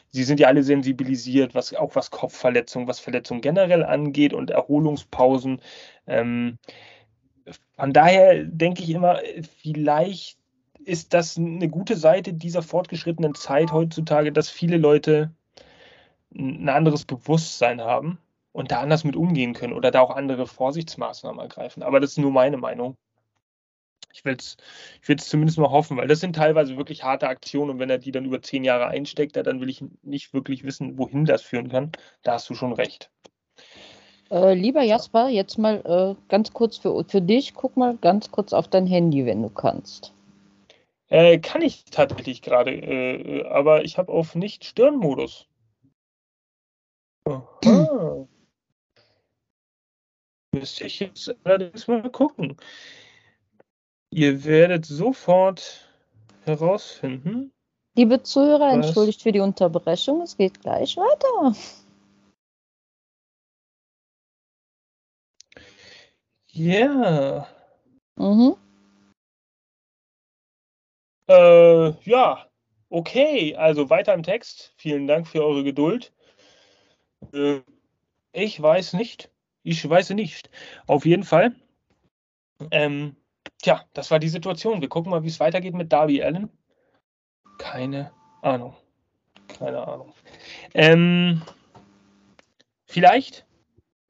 Sie 0.10 0.24
sind 0.24 0.40
ja 0.40 0.48
alle 0.48 0.64
sensibilisiert, 0.64 1.56
was 1.56 1.74
auch 1.74 1.96
was 1.96 2.12
Kopfverletzungen, 2.12 2.88
was 2.88 3.00
Verletzungen 3.00 3.42
generell 3.42 3.84
angeht 3.84 4.34
und 4.34 4.52
Erholungspausen. 4.52 5.60
Ähm, 6.08 6.60
von 7.76 7.94
daher 7.94 8.44
denke 8.44 8.84
ich 8.84 8.92
immer, 8.92 9.20
vielleicht 9.62 10.38
ist 10.86 11.14
das 11.14 11.38
eine 11.38 11.70
gute 11.70 11.96
Seite 11.96 12.34
dieser 12.34 12.62
fortgeschrittenen 12.62 13.36
Zeit 13.36 13.72
heutzutage, 13.72 14.32
dass 14.32 14.50
viele 14.50 14.78
Leute 14.78 15.34
ein 16.36 16.70
anderes 16.70 17.06
Bewusstsein 17.06 17.82
haben 17.82 18.20
und 18.54 18.72
da 18.72 18.80
anders 18.80 19.04
mit 19.04 19.18
umgehen 19.18 19.54
können 19.54 19.74
oder 19.74 19.92
da 19.92 20.00
auch 20.00 20.12
andere 20.12 20.48
Vorsichtsmaßnahmen 20.48 21.42
ergreifen. 21.42 21.84
Aber 21.84 22.00
das 22.00 22.12
ist 22.12 22.20
nur 22.20 22.32
meine 22.32 22.58
Meinung. 22.58 22.96
Ich 24.14 24.24
will 24.24 24.38
es 24.38 24.58
ich 25.06 25.18
zumindest 25.18 25.58
mal 25.58 25.72
hoffen, 25.72 25.98
weil 25.98 26.08
das 26.08 26.20
sind 26.20 26.36
teilweise 26.36 26.78
wirklich 26.78 27.04
harte 27.04 27.28
Aktionen 27.28 27.72
und 27.72 27.80
wenn 27.80 27.90
er 27.90 27.98
die 27.98 28.12
dann 28.12 28.26
über 28.26 28.42
zehn 28.44 28.64
Jahre 28.64 28.88
einsteckt, 28.88 29.36
dann 29.36 29.60
will 29.60 29.70
ich 29.70 29.84
nicht 30.04 30.34
wirklich 30.34 30.64
wissen, 30.64 31.00
wohin 31.00 31.26
das 31.26 31.42
führen 31.42 31.70
kann. 31.70 31.92
Da 32.22 32.34
hast 32.34 32.50
du 32.50 32.54
schon 32.54 32.74
recht. 32.74 33.10
Äh, 34.30 34.54
lieber 34.54 34.84
Jasper, 34.84 35.30
jetzt 35.30 35.58
mal 35.58 35.82
äh, 35.86 36.30
ganz 36.30 36.54
kurz 36.54 36.78
für, 36.78 37.04
für 37.06 37.22
dich, 37.22 37.56
guck 37.56 37.76
mal 37.76 37.98
ganz 37.98 38.32
kurz 38.32 38.54
auf 38.54 38.68
dein 38.68 38.86
Handy, 38.86 39.26
wenn 39.26 39.42
du 39.42 39.50
kannst. 39.50 40.14
Äh, 41.10 41.40
kann 41.40 41.62
ich 41.62 41.86
tatsächlich 41.86 42.42
gerade, 42.42 42.72
äh, 42.72 43.46
aber 43.48 43.84
ich 43.84 43.98
habe 43.98 44.12
auf 44.12 44.36
Nicht-Stirn-Modus. 44.36 45.48
Aha. 47.26 48.28
Müsste 50.54 50.86
ich 50.86 51.00
jetzt 51.00 51.36
allerdings 51.44 51.88
mal 51.88 52.10
gucken. 52.12 52.56
Ihr 54.12 54.44
werdet 54.46 54.86
sofort 54.86 55.90
herausfinden. 56.46 57.52
Liebe 57.96 58.22
Zuhörer, 58.22 58.78
was... 58.78 58.86
entschuldigt 58.86 59.24
für 59.24 59.32
die 59.32 59.40
Unterbrechung. 59.40 60.22
Es 60.22 60.38
geht 60.38 60.62
gleich 60.62 60.96
weiter. 60.96 61.56
Ja. 66.52 67.48
Mhm. 68.16 68.56
Äh, 71.28 71.90
ja, 72.04 72.48
okay. 72.90 73.56
Also 73.56 73.90
weiter 73.90 74.14
im 74.14 74.22
Text. 74.22 74.72
Vielen 74.78 75.08
Dank 75.08 75.28
für 75.28 75.44
eure 75.44 75.64
Geduld. 75.64 76.14
Äh, 77.34 77.62
ich 78.34 78.62
weiß 78.62 78.94
nicht. 78.94 79.33
Ich 79.64 79.88
weiß 79.88 80.12
nicht. 80.12 80.50
Auf 80.88 81.06
jeden 81.06 81.24
Fall. 81.24 81.56
Ähm, 82.72 83.16
tja, 83.62 83.84
das 83.94 84.12
war 84.12 84.20
die 84.20 84.30
Situation. 84.30 84.82
Wir 84.82 84.90
gucken 84.90 85.10
mal, 85.10 85.24
wie 85.24 85.30
es 85.30 85.40
weitergeht 85.40 85.74
mit 85.74 85.92
Darby 85.92 86.22
Allen. 86.22 86.50
Keine 87.58 88.12
Ahnung. 88.42 88.76
Keine 89.48 89.88
Ahnung. 89.88 90.14
Ähm, 90.74 91.42
vielleicht 92.86 93.46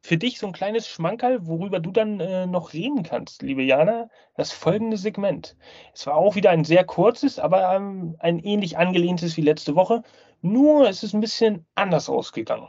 für 0.01 0.18
dich 0.18 0.38
so 0.38 0.47
ein 0.47 0.54
kleines 0.54 0.88
Schmankerl, 0.88 1.47
worüber 1.47 1.80
du 1.80 1.91
dann 1.91 2.20
äh, 2.20 2.45
noch 2.45 2.74
reden 2.74 3.04
kannst, 3.04 3.41
liebe 3.41 3.64
Jana, 3.64 4.10
das 4.36 4.51
folgende 4.51 4.97
Segment. 4.97 5.56
Es 5.93 6.06
war 6.06 6.16
auch 6.16 6.36
wieder 6.36 6.49
ein 6.49 6.66
sehr 6.66 6.84
kurzes, 6.84 7.39
aber 7.39 7.74
ähm, 7.74 8.18
ein 8.20 8.39
ähnlich 8.39 8.78
angelehntes 8.78 9.38
wie 9.38 9.41
letzte 9.41 9.76
Woche. 9.76 10.04
Nur 10.41 10.89
es 10.89 11.04
ist 11.04 11.14
ein 11.14 11.22
bisschen 11.22 11.66
anders 11.76 12.10
ausgegangen. 12.10 12.68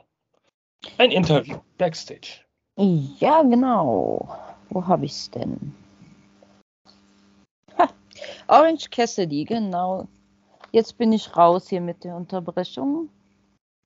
Ein 0.99 1.11
Interview, 1.11 1.59
Backstage. 1.76 2.43
Ja, 2.77 3.43
genau. 3.43 4.29
Wo 4.70 4.87
habe 4.87 5.05
ich 5.05 5.12
es 5.12 5.31
denn? 5.31 5.75
Ha, 7.79 7.89
Orange 8.49 8.91
Cassidy, 8.91 9.45
genau. 9.45 10.09
Jetzt 10.72 10.99
bin 10.99 11.12
ich 11.12 11.37
raus 11.37 11.68
hier 11.68 11.81
mit 11.81 12.03
der 12.03 12.16
Unterbrechung. 12.16 13.09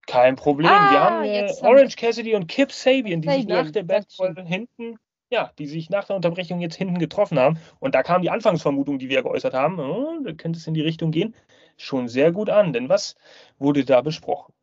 Kein 0.06 0.36
Problem. 0.36 0.70
Ah, 0.70 0.90
wir 0.90 1.00
haben 1.00 1.24
äh, 1.24 1.52
Orange 1.60 1.96
Cassidy 1.96 2.34
und 2.34 2.48
Kip 2.48 2.72
Sabian, 2.72 3.20
die 3.20 3.28
Sabian, 3.28 3.40
sich 3.42 3.48
nach 3.48 3.70
der 3.70 3.82
Backball 3.82 4.34
hinten, 4.46 4.96
ja, 5.30 5.52
die 5.58 5.66
sich 5.66 5.90
nach 5.90 6.04
der 6.04 6.16
Unterbrechung 6.16 6.60
jetzt 6.60 6.76
hinten 6.76 6.98
getroffen 6.98 7.38
haben. 7.38 7.58
Und 7.78 7.94
da 7.94 8.02
kam 8.02 8.22
die 8.22 8.30
Anfangsvermutung, 8.30 8.98
die 8.98 9.10
wir 9.10 9.22
geäußert 9.22 9.52
haben, 9.52 9.78
oh, 9.78 10.18
da 10.24 10.32
könnte 10.32 10.58
es 10.58 10.66
in 10.66 10.72
die 10.72 10.80
Richtung 10.80 11.10
gehen, 11.10 11.34
schon 11.76 12.08
sehr 12.08 12.32
gut 12.32 12.48
an. 12.48 12.72
Denn 12.72 12.88
was 12.88 13.16
wurde 13.58 13.84
da 13.84 14.00
besprochen? 14.00 14.54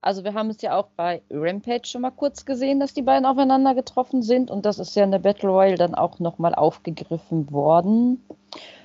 Also 0.00 0.22
wir 0.22 0.34
haben 0.34 0.50
es 0.50 0.62
ja 0.62 0.76
auch 0.76 0.88
bei 0.96 1.22
Rampage 1.30 1.86
schon 1.86 2.02
mal 2.02 2.12
kurz 2.12 2.44
gesehen, 2.44 2.78
dass 2.78 2.94
die 2.94 3.02
beiden 3.02 3.26
aufeinander 3.26 3.74
getroffen 3.74 4.22
sind 4.22 4.50
und 4.50 4.64
das 4.64 4.78
ist 4.78 4.94
ja 4.94 5.02
in 5.02 5.10
der 5.10 5.18
Battle 5.18 5.48
Royale 5.48 5.76
dann 5.76 5.94
auch 5.94 6.20
nochmal 6.20 6.54
aufgegriffen 6.54 7.50
worden. 7.50 8.24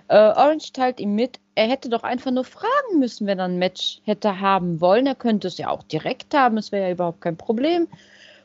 Äh, 0.07 0.17
Orange 0.17 0.73
teilt 0.73 0.99
ihm 0.99 1.15
mit, 1.15 1.39
er 1.55 1.67
hätte 1.67 1.89
doch 1.89 2.03
einfach 2.03 2.31
nur 2.31 2.43
fragen 2.43 2.99
müssen, 2.99 3.27
wenn 3.27 3.39
er 3.39 3.45
ein 3.45 3.59
Match 3.59 4.01
hätte 4.05 4.39
haben 4.39 4.81
wollen. 4.81 5.05
Er 5.05 5.15
könnte 5.15 5.47
es 5.47 5.57
ja 5.57 5.69
auch 5.69 5.83
direkt 5.83 6.33
haben, 6.33 6.57
es 6.57 6.71
wäre 6.71 6.87
ja 6.87 6.91
überhaupt 6.93 7.21
kein 7.21 7.37
Problem. 7.37 7.87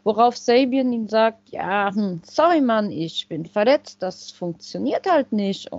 Worauf 0.05 0.37
Sabian 0.37 0.93
ihm 0.93 1.09
sagt, 1.09 1.49
ja, 1.51 1.91
hm, 1.93 2.21
sorry 2.25 2.61
Mann, 2.61 2.91
ich 2.91 3.29
bin 3.29 3.47
verletzt, 3.47 4.03
das 4.03 4.31
funktioniert 4.31 5.11
halt 5.11 5.33
nicht. 5.33 5.71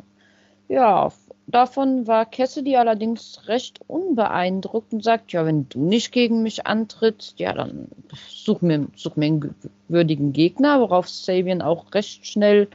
Ja, 0.67 1.11
Davon 1.51 2.05
war 2.05 2.27
Cassidy 2.27 2.75
allerdings 2.75 3.47
recht 3.47 3.79
unbeeindruckt 3.87 4.93
und 4.93 5.03
sagt, 5.03 5.31
ja, 5.31 5.47
wenn 5.47 5.67
du 5.67 5.79
nicht 5.79 6.11
gegen 6.11 6.43
mich 6.43 6.67
antrittst, 6.67 7.39
ja, 7.39 7.53
dann 7.53 7.87
such 8.27 8.61
mir, 8.61 8.85
such 8.95 9.15
mir 9.15 9.25
einen 9.25 9.55
würdigen 9.87 10.31
Gegner, 10.31 10.79
worauf 10.79 11.09
Sabian 11.09 11.63
auch 11.63 11.91
recht 11.95 12.27
schnell 12.27 12.67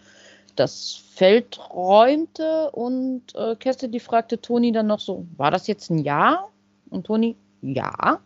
das 0.57 1.01
Feld 1.13 1.61
räumte 1.73 2.73
und 2.73 3.23
äh, 3.37 3.55
Cassidy 3.55 4.01
fragte 4.01 4.41
Tony 4.41 4.73
dann 4.73 4.89
noch 4.89 5.01
so, 5.01 5.25
war 5.37 5.53
das 5.53 5.69
jetzt 5.69 5.91
ein 5.91 5.99
Ja? 5.99 6.49
Und 6.91 7.07
Tony, 7.07 7.37
ja. 7.63 8.19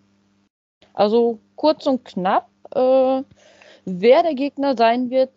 Also 0.95 1.41
kurz 1.57 1.87
und 1.87 2.07
knapp, 2.07 2.49
äh, 2.75 3.23
wer 3.85 4.23
der 4.23 4.35
Gegner 4.35 4.79
sein 4.79 5.11
wird, 5.11 5.33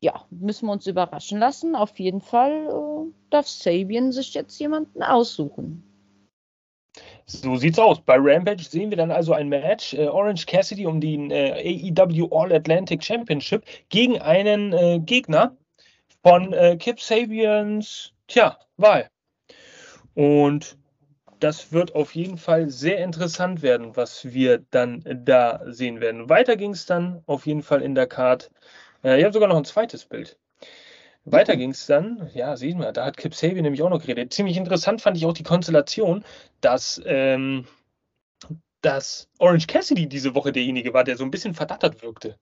ja, 0.00 0.24
müssen 0.30 0.66
wir 0.66 0.72
uns 0.72 0.86
überraschen 0.86 1.38
lassen. 1.38 1.74
Auf 1.74 1.98
jeden 1.98 2.20
Fall 2.20 2.52
äh, 2.52 3.12
darf 3.30 3.48
Sabian 3.48 4.12
sich 4.12 4.34
jetzt 4.34 4.58
jemanden 4.58 5.02
aussuchen. 5.02 5.82
So 7.26 7.56
sieht's 7.56 7.78
aus. 7.78 8.00
Bei 8.00 8.16
Rampage 8.18 8.62
sehen 8.62 8.90
wir 8.90 8.96
dann 8.96 9.10
also 9.10 9.32
ein 9.32 9.48
Match. 9.48 9.94
Äh, 9.94 10.06
Orange 10.06 10.46
Cassidy 10.46 10.86
um 10.86 11.00
den 11.00 11.30
äh, 11.30 11.92
AEW 11.92 12.28
All 12.30 12.52
Atlantic 12.52 13.02
Championship 13.02 13.64
gegen 13.88 14.20
einen 14.20 14.72
äh, 14.72 15.00
Gegner 15.00 15.56
von 16.22 16.52
äh, 16.52 16.76
Kip 16.76 17.00
Sabians, 17.00 18.12
tja, 18.28 18.58
Wahl. 18.76 19.08
Und 20.14 20.78
das 21.40 21.72
wird 21.72 21.94
auf 21.94 22.14
jeden 22.14 22.38
Fall 22.38 22.70
sehr 22.70 22.98
interessant 22.98 23.62
werden, 23.62 23.96
was 23.96 24.32
wir 24.32 24.64
dann 24.70 25.04
da 25.24 25.60
sehen 25.66 26.00
werden. 26.00 26.28
Weiter 26.28 26.56
ging 26.56 26.70
es 26.70 26.86
dann 26.86 27.22
auf 27.26 27.46
jeden 27.46 27.62
Fall 27.62 27.82
in 27.82 27.94
der 27.94 28.06
Card 28.06 28.50
äh, 29.06 29.18
ich 29.18 29.24
habe 29.24 29.32
sogar 29.32 29.48
noch 29.48 29.56
ein 29.56 29.64
zweites 29.64 30.04
Bild. 30.04 30.36
Weiter 31.24 31.56
ging 31.56 31.70
es 31.70 31.86
dann, 31.86 32.30
ja, 32.34 32.56
sehen 32.56 32.78
wir, 32.78 32.92
da 32.92 33.04
hat 33.04 33.16
Kip 33.16 33.34
Sabian 33.34 33.62
nämlich 33.62 33.82
auch 33.82 33.90
noch 33.90 34.00
geredet. 34.00 34.32
Ziemlich 34.32 34.56
interessant 34.56 35.00
fand 35.00 35.16
ich 35.16 35.26
auch 35.26 35.32
die 35.32 35.42
Konstellation, 35.42 36.24
dass, 36.60 37.02
ähm, 37.04 37.66
dass 38.80 39.28
Orange 39.40 39.66
Cassidy 39.66 40.08
diese 40.08 40.36
Woche 40.36 40.52
derjenige 40.52 40.94
war, 40.94 41.02
der 41.02 41.16
so 41.16 41.24
ein 41.24 41.32
bisschen 41.32 41.54
verdattert 41.54 42.02
wirkte. 42.02 42.38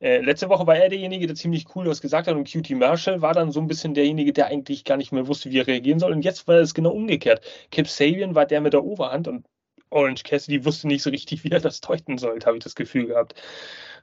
Äh, 0.00 0.20
letzte 0.20 0.48
Woche 0.48 0.66
war 0.66 0.76
er 0.76 0.88
derjenige, 0.88 1.28
der 1.28 1.36
ziemlich 1.36 1.66
cool 1.76 1.86
was 1.86 2.00
gesagt 2.00 2.26
hat 2.26 2.34
und 2.34 2.50
Cutie 2.50 2.74
Marshall 2.74 3.22
war 3.22 3.34
dann 3.34 3.52
so 3.52 3.60
ein 3.60 3.68
bisschen 3.68 3.94
derjenige, 3.94 4.32
der 4.32 4.46
eigentlich 4.46 4.84
gar 4.84 4.96
nicht 4.96 5.12
mehr 5.12 5.28
wusste, 5.28 5.52
wie 5.52 5.60
er 5.60 5.68
reagieren 5.68 6.00
soll. 6.00 6.10
Und 6.12 6.24
jetzt 6.24 6.48
war 6.48 6.56
es 6.56 6.74
genau 6.74 6.90
umgekehrt. 6.90 7.40
Kip 7.70 7.88
Sabian 7.88 8.34
war 8.34 8.46
der 8.46 8.60
mit 8.60 8.72
der 8.72 8.84
Oberhand 8.84 9.28
und 9.28 9.46
Orange 9.90 10.24
Cassidy 10.24 10.64
wusste 10.64 10.88
nicht 10.88 11.02
so 11.02 11.10
richtig, 11.10 11.44
wie 11.44 11.50
er 11.50 11.60
das 11.60 11.80
deuten 11.80 12.18
sollte, 12.18 12.46
habe 12.46 12.56
ich 12.56 12.64
das 12.64 12.74
Gefühl 12.74 13.06
gehabt. 13.06 13.40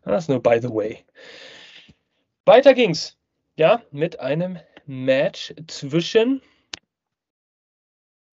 Das 0.05 0.23
ist 0.23 0.29
nur 0.29 0.41
by 0.41 0.59
the 0.61 0.69
way. 0.69 1.03
Weiter 2.45 2.73
ging's, 2.73 3.19
ja, 3.55 3.83
mit 3.91 4.19
einem 4.19 4.57
Match 4.87 5.53
zwischen. 5.67 6.41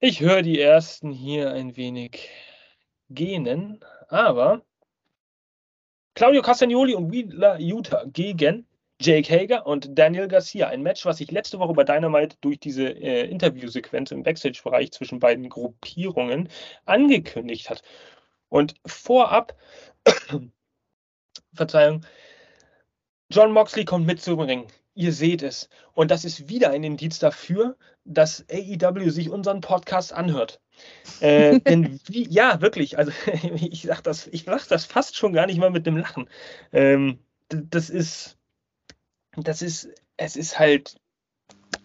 Ich 0.00 0.20
höre 0.20 0.40
die 0.40 0.58
ersten 0.58 1.12
hier 1.12 1.52
ein 1.52 1.76
wenig 1.76 2.30
gähnen, 3.10 3.84
aber 4.08 4.62
Claudio 6.14 6.40
Castagnoli 6.40 6.94
und 6.94 7.12
Wheeler 7.12 7.60
Utah 7.60 8.04
gegen 8.06 8.66
Jake 8.98 9.30
Hager 9.30 9.66
und 9.66 9.98
Daniel 9.98 10.26
Garcia. 10.26 10.68
Ein 10.68 10.82
Match, 10.82 11.04
was 11.04 11.18
sich 11.18 11.30
letzte 11.30 11.58
Woche 11.58 11.74
bei 11.74 11.84
Dynamite 11.84 12.38
durch 12.40 12.58
diese 12.58 12.88
äh, 12.88 13.28
Interviewsequenz 13.28 14.10
im 14.10 14.22
Backstage-Bereich 14.22 14.90
zwischen 14.90 15.18
beiden 15.18 15.50
Gruppierungen 15.50 16.48
angekündigt 16.86 17.68
hat. 17.68 17.82
Und 18.48 18.74
vorab, 18.86 19.54
Verzeihung, 21.54 22.06
John 23.30 23.52
Moxley 23.52 23.84
kommt 23.84 24.06
mit 24.06 24.22
zum 24.22 24.40
Ring. 24.40 24.66
ihr 24.94 25.12
seht 25.12 25.42
es. 25.42 25.68
Und 25.94 26.10
das 26.10 26.24
ist 26.24 26.48
wieder 26.48 26.70
ein 26.70 26.82
Indiz 26.82 27.18
dafür, 27.18 27.76
dass 28.04 28.44
AEW 28.50 29.10
sich 29.10 29.30
unseren 29.30 29.60
Podcast 29.60 30.12
anhört. 30.12 30.60
Äh, 31.20 31.60
denn 31.66 32.00
wie, 32.06 32.28
ja, 32.28 32.60
wirklich, 32.60 32.98
also 32.98 33.12
ich 33.54 33.82
sag 33.82 34.02
das, 34.02 34.26
ich 34.28 34.44
sag 34.44 34.66
das 34.68 34.84
fast 34.84 35.16
schon 35.16 35.32
gar 35.32 35.46
nicht 35.46 35.58
mal 35.58 35.70
mit 35.70 35.86
dem 35.86 35.96
Lachen. 35.96 36.28
Ähm, 36.72 37.18
das 37.48 37.90
ist, 37.90 38.36
das 39.36 39.62
ist, 39.62 39.88
es 40.16 40.36
ist 40.36 40.58
halt. 40.58 40.96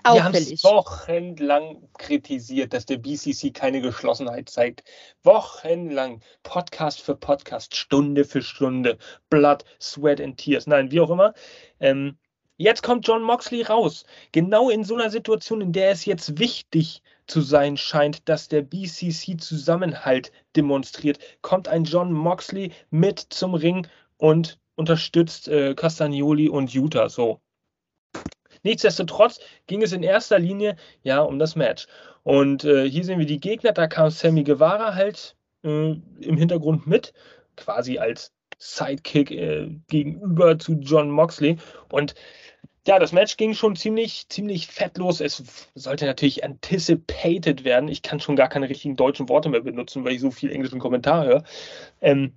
Wir 0.03 0.23
haben 0.23 0.33
es 0.33 0.63
wochenlang 0.63 1.87
kritisiert, 1.97 2.73
dass 2.73 2.85
der 2.85 2.97
BCC 2.97 3.53
keine 3.53 3.81
Geschlossenheit 3.81 4.49
zeigt. 4.49 4.83
Wochenlang. 5.23 6.21
Podcast 6.43 7.01
für 7.01 7.15
Podcast, 7.15 7.75
Stunde 7.75 8.25
für 8.25 8.41
Stunde. 8.41 8.97
Blood, 9.29 9.63
Sweat 9.79 10.19
and 10.19 10.37
Tears. 10.37 10.67
Nein, 10.67 10.91
wie 10.91 10.99
auch 10.99 11.09
immer. 11.09 11.33
Ähm, 11.79 12.17
Jetzt 12.57 12.83
kommt 12.83 13.07
John 13.07 13.23
Moxley 13.23 13.63
raus. 13.63 14.05
Genau 14.31 14.69
in 14.69 14.83
so 14.83 14.93
einer 14.95 15.09
Situation, 15.09 15.59
in 15.59 15.73
der 15.73 15.89
es 15.89 16.05
jetzt 16.05 16.37
wichtig 16.37 17.01
zu 17.25 17.41
sein 17.41 17.77
scheint, 17.77 18.29
dass 18.29 18.47
der 18.47 18.61
BCC 18.61 19.37
Zusammenhalt 19.37 20.31
demonstriert, 20.55 21.17
kommt 21.41 21.67
ein 21.67 21.83
John 21.83 22.13
Moxley 22.13 22.71
mit 22.91 23.19
zum 23.19 23.55
Ring 23.55 23.87
und 24.17 24.59
unterstützt 24.75 25.47
äh, 25.47 25.73
Castagnoli 25.73 26.47
und 26.47 26.73
Utah 26.73 27.09
so. 27.09 27.41
Nichtsdestotrotz 28.63 29.39
ging 29.67 29.81
es 29.81 29.91
in 29.91 30.03
erster 30.03 30.39
Linie 30.39 30.75
ja 31.03 31.21
um 31.21 31.39
das 31.39 31.55
Match. 31.55 31.87
Und 32.23 32.63
äh, 32.63 32.89
hier 32.89 33.03
sehen 33.03 33.19
wir 33.19 33.25
die 33.25 33.39
Gegner, 33.39 33.73
da 33.73 33.87
kam 33.87 34.09
Sammy 34.09 34.43
Guevara 34.43 34.95
halt 34.95 35.35
äh, 35.63 35.95
im 36.21 36.37
Hintergrund 36.37 36.87
mit, 36.87 37.13
quasi 37.57 37.99
als 37.99 38.31
Sidekick 38.57 39.31
äh, 39.31 39.69
gegenüber 39.89 40.57
zu 40.57 40.73
John 40.79 41.11
Moxley. 41.11 41.57
Und 41.89 42.15
ja, 42.85 42.99
das 42.99 43.13
Match 43.13 43.37
ging 43.37 43.53
schon 43.53 43.75
ziemlich, 43.75 44.27
ziemlich 44.29 44.67
fett 44.67 44.97
los. 44.97 45.21
Es 45.21 45.69
sollte 45.73 46.05
natürlich 46.05 46.43
anticipated 46.43 47.63
werden. 47.63 47.87
Ich 47.87 48.01
kann 48.01 48.19
schon 48.19 48.35
gar 48.35 48.49
keine 48.49 48.69
richtigen 48.69 48.95
deutschen 48.97 49.29
Worte 49.29 49.49
mehr 49.49 49.61
benutzen, 49.61 50.03
weil 50.03 50.13
ich 50.13 50.21
so 50.21 50.31
viel 50.31 50.51
englischen 50.51 50.79
Kommentar 50.79 51.25
höre. 51.25 51.43
Ähm, 52.01 52.33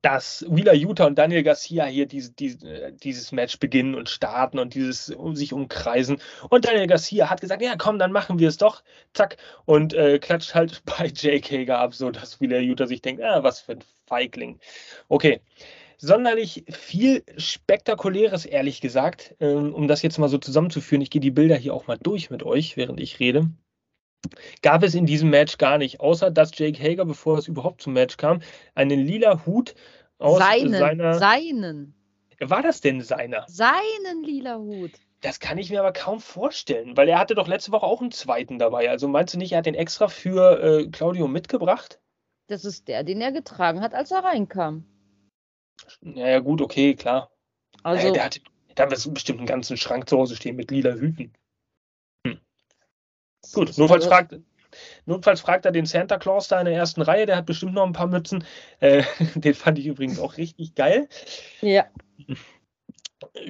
dass 0.00 0.44
Wheeler 0.48 0.74
Utah 0.74 1.06
und 1.06 1.16
Daniel 1.18 1.42
Garcia 1.42 1.84
hier 1.86 2.06
diese, 2.06 2.32
diese, 2.32 2.92
dieses 2.92 3.32
Match 3.32 3.58
beginnen 3.58 3.94
und 3.94 4.08
starten 4.08 4.58
und 4.58 4.74
dieses 4.74 5.06
sich 5.06 5.52
umkreisen. 5.52 6.18
Und 6.50 6.66
Daniel 6.66 6.86
Garcia 6.86 7.30
hat 7.30 7.40
gesagt, 7.40 7.62
ja 7.62 7.74
komm, 7.76 7.98
dann 7.98 8.12
machen 8.12 8.38
wir 8.38 8.48
es 8.48 8.56
doch. 8.56 8.82
Zack. 9.12 9.36
Und 9.64 9.94
äh, 9.94 10.18
klatscht 10.18 10.54
halt 10.54 10.82
bei 10.98 11.10
Jake 11.14 11.58
Hager 11.58 11.78
ab, 11.78 11.94
so 11.94 12.10
dass 12.10 12.40
Wheeler 12.40 12.60
Utah 12.60 12.86
sich 12.86 13.02
denkt, 13.02 13.22
ah, 13.22 13.42
was 13.42 13.60
für 13.60 13.72
ein 13.72 13.84
Feigling. 14.06 14.58
Okay. 15.08 15.40
Sonderlich 15.98 16.64
viel 16.68 17.22
Spektakuläres, 17.36 18.44
ehrlich 18.44 18.80
gesagt, 18.80 19.36
ähm, 19.38 19.72
um 19.72 19.86
das 19.86 20.02
jetzt 20.02 20.18
mal 20.18 20.28
so 20.28 20.36
zusammenzuführen. 20.36 21.00
Ich 21.00 21.10
gehe 21.10 21.20
die 21.20 21.30
Bilder 21.30 21.54
hier 21.54 21.74
auch 21.74 21.86
mal 21.86 21.96
durch 21.96 22.28
mit 22.28 22.42
euch, 22.42 22.76
während 22.76 22.98
ich 22.98 23.20
rede 23.20 23.52
gab 24.62 24.82
es 24.82 24.94
in 24.94 25.06
diesem 25.06 25.30
Match 25.30 25.58
gar 25.58 25.78
nicht, 25.78 26.00
außer 26.00 26.30
dass 26.30 26.56
Jake 26.56 26.82
Hager, 26.82 27.04
bevor 27.04 27.38
es 27.38 27.48
überhaupt 27.48 27.82
zum 27.82 27.92
Match 27.92 28.16
kam, 28.16 28.40
einen 28.74 29.00
lila 29.00 29.44
Hut 29.46 29.74
aus 30.18 30.38
seinen, 30.38 30.72
seiner. 30.72 31.14
Seinen. 31.14 31.94
War 32.40 32.62
das 32.62 32.80
denn 32.80 33.00
seiner? 33.00 33.44
Seinen 33.48 34.24
lila 34.24 34.58
Hut. 34.58 34.92
Das 35.20 35.38
kann 35.38 35.58
ich 35.58 35.70
mir 35.70 35.78
aber 35.78 35.92
kaum 35.92 36.20
vorstellen, 36.20 36.96
weil 36.96 37.08
er 37.08 37.18
hatte 37.18 37.36
doch 37.36 37.46
letzte 37.46 37.70
Woche 37.70 37.86
auch 37.86 38.00
einen 38.00 38.10
zweiten 38.10 38.58
dabei. 38.58 38.90
Also 38.90 39.06
meinst 39.06 39.34
du 39.34 39.38
nicht, 39.38 39.52
er 39.52 39.58
hat 39.58 39.66
den 39.66 39.76
extra 39.76 40.08
für 40.08 40.60
äh, 40.60 40.88
Claudio 40.88 41.28
mitgebracht? 41.28 42.00
Das 42.48 42.64
ist 42.64 42.88
der, 42.88 43.04
den 43.04 43.20
er 43.20 43.30
getragen 43.30 43.80
hat, 43.80 43.94
als 43.94 44.10
er 44.10 44.24
reinkam. 44.24 44.84
Naja, 46.00 46.40
gut, 46.40 46.60
okay, 46.60 46.94
klar. 46.94 47.30
Also, 47.84 48.02
naja, 48.02 48.12
der 48.14 48.24
hat, 48.24 48.40
da 48.74 48.90
wird 48.90 49.14
bestimmt 49.14 49.38
einen 49.38 49.46
ganzen 49.46 49.76
Schrank 49.76 50.08
zu 50.08 50.18
Hause 50.18 50.34
stehen 50.34 50.56
mit 50.56 50.70
lila 50.72 50.92
Hüten. 50.92 51.32
Gut, 53.52 53.76
notfalls 53.76 54.06
fragt, 54.06 54.36
notfalls 55.06 55.40
fragt 55.40 55.64
er 55.64 55.72
den 55.72 55.86
Santa 55.86 56.18
Claus 56.18 56.48
da 56.48 56.60
in 56.60 56.66
der 56.66 56.74
ersten 56.74 57.02
Reihe, 57.02 57.26
der 57.26 57.36
hat 57.36 57.46
bestimmt 57.46 57.74
noch 57.74 57.84
ein 57.84 57.92
paar 57.92 58.06
Mützen. 58.06 58.44
Äh, 58.80 59.02
den 59.34 59.54
fand 59.54 59.78
ich 59.78 59.86
übrigens 59.86 60.18
auch 60.18 60.36
richtig 60.36 60.74
geil. 60.74 61.08
Ja. 61.60 61.86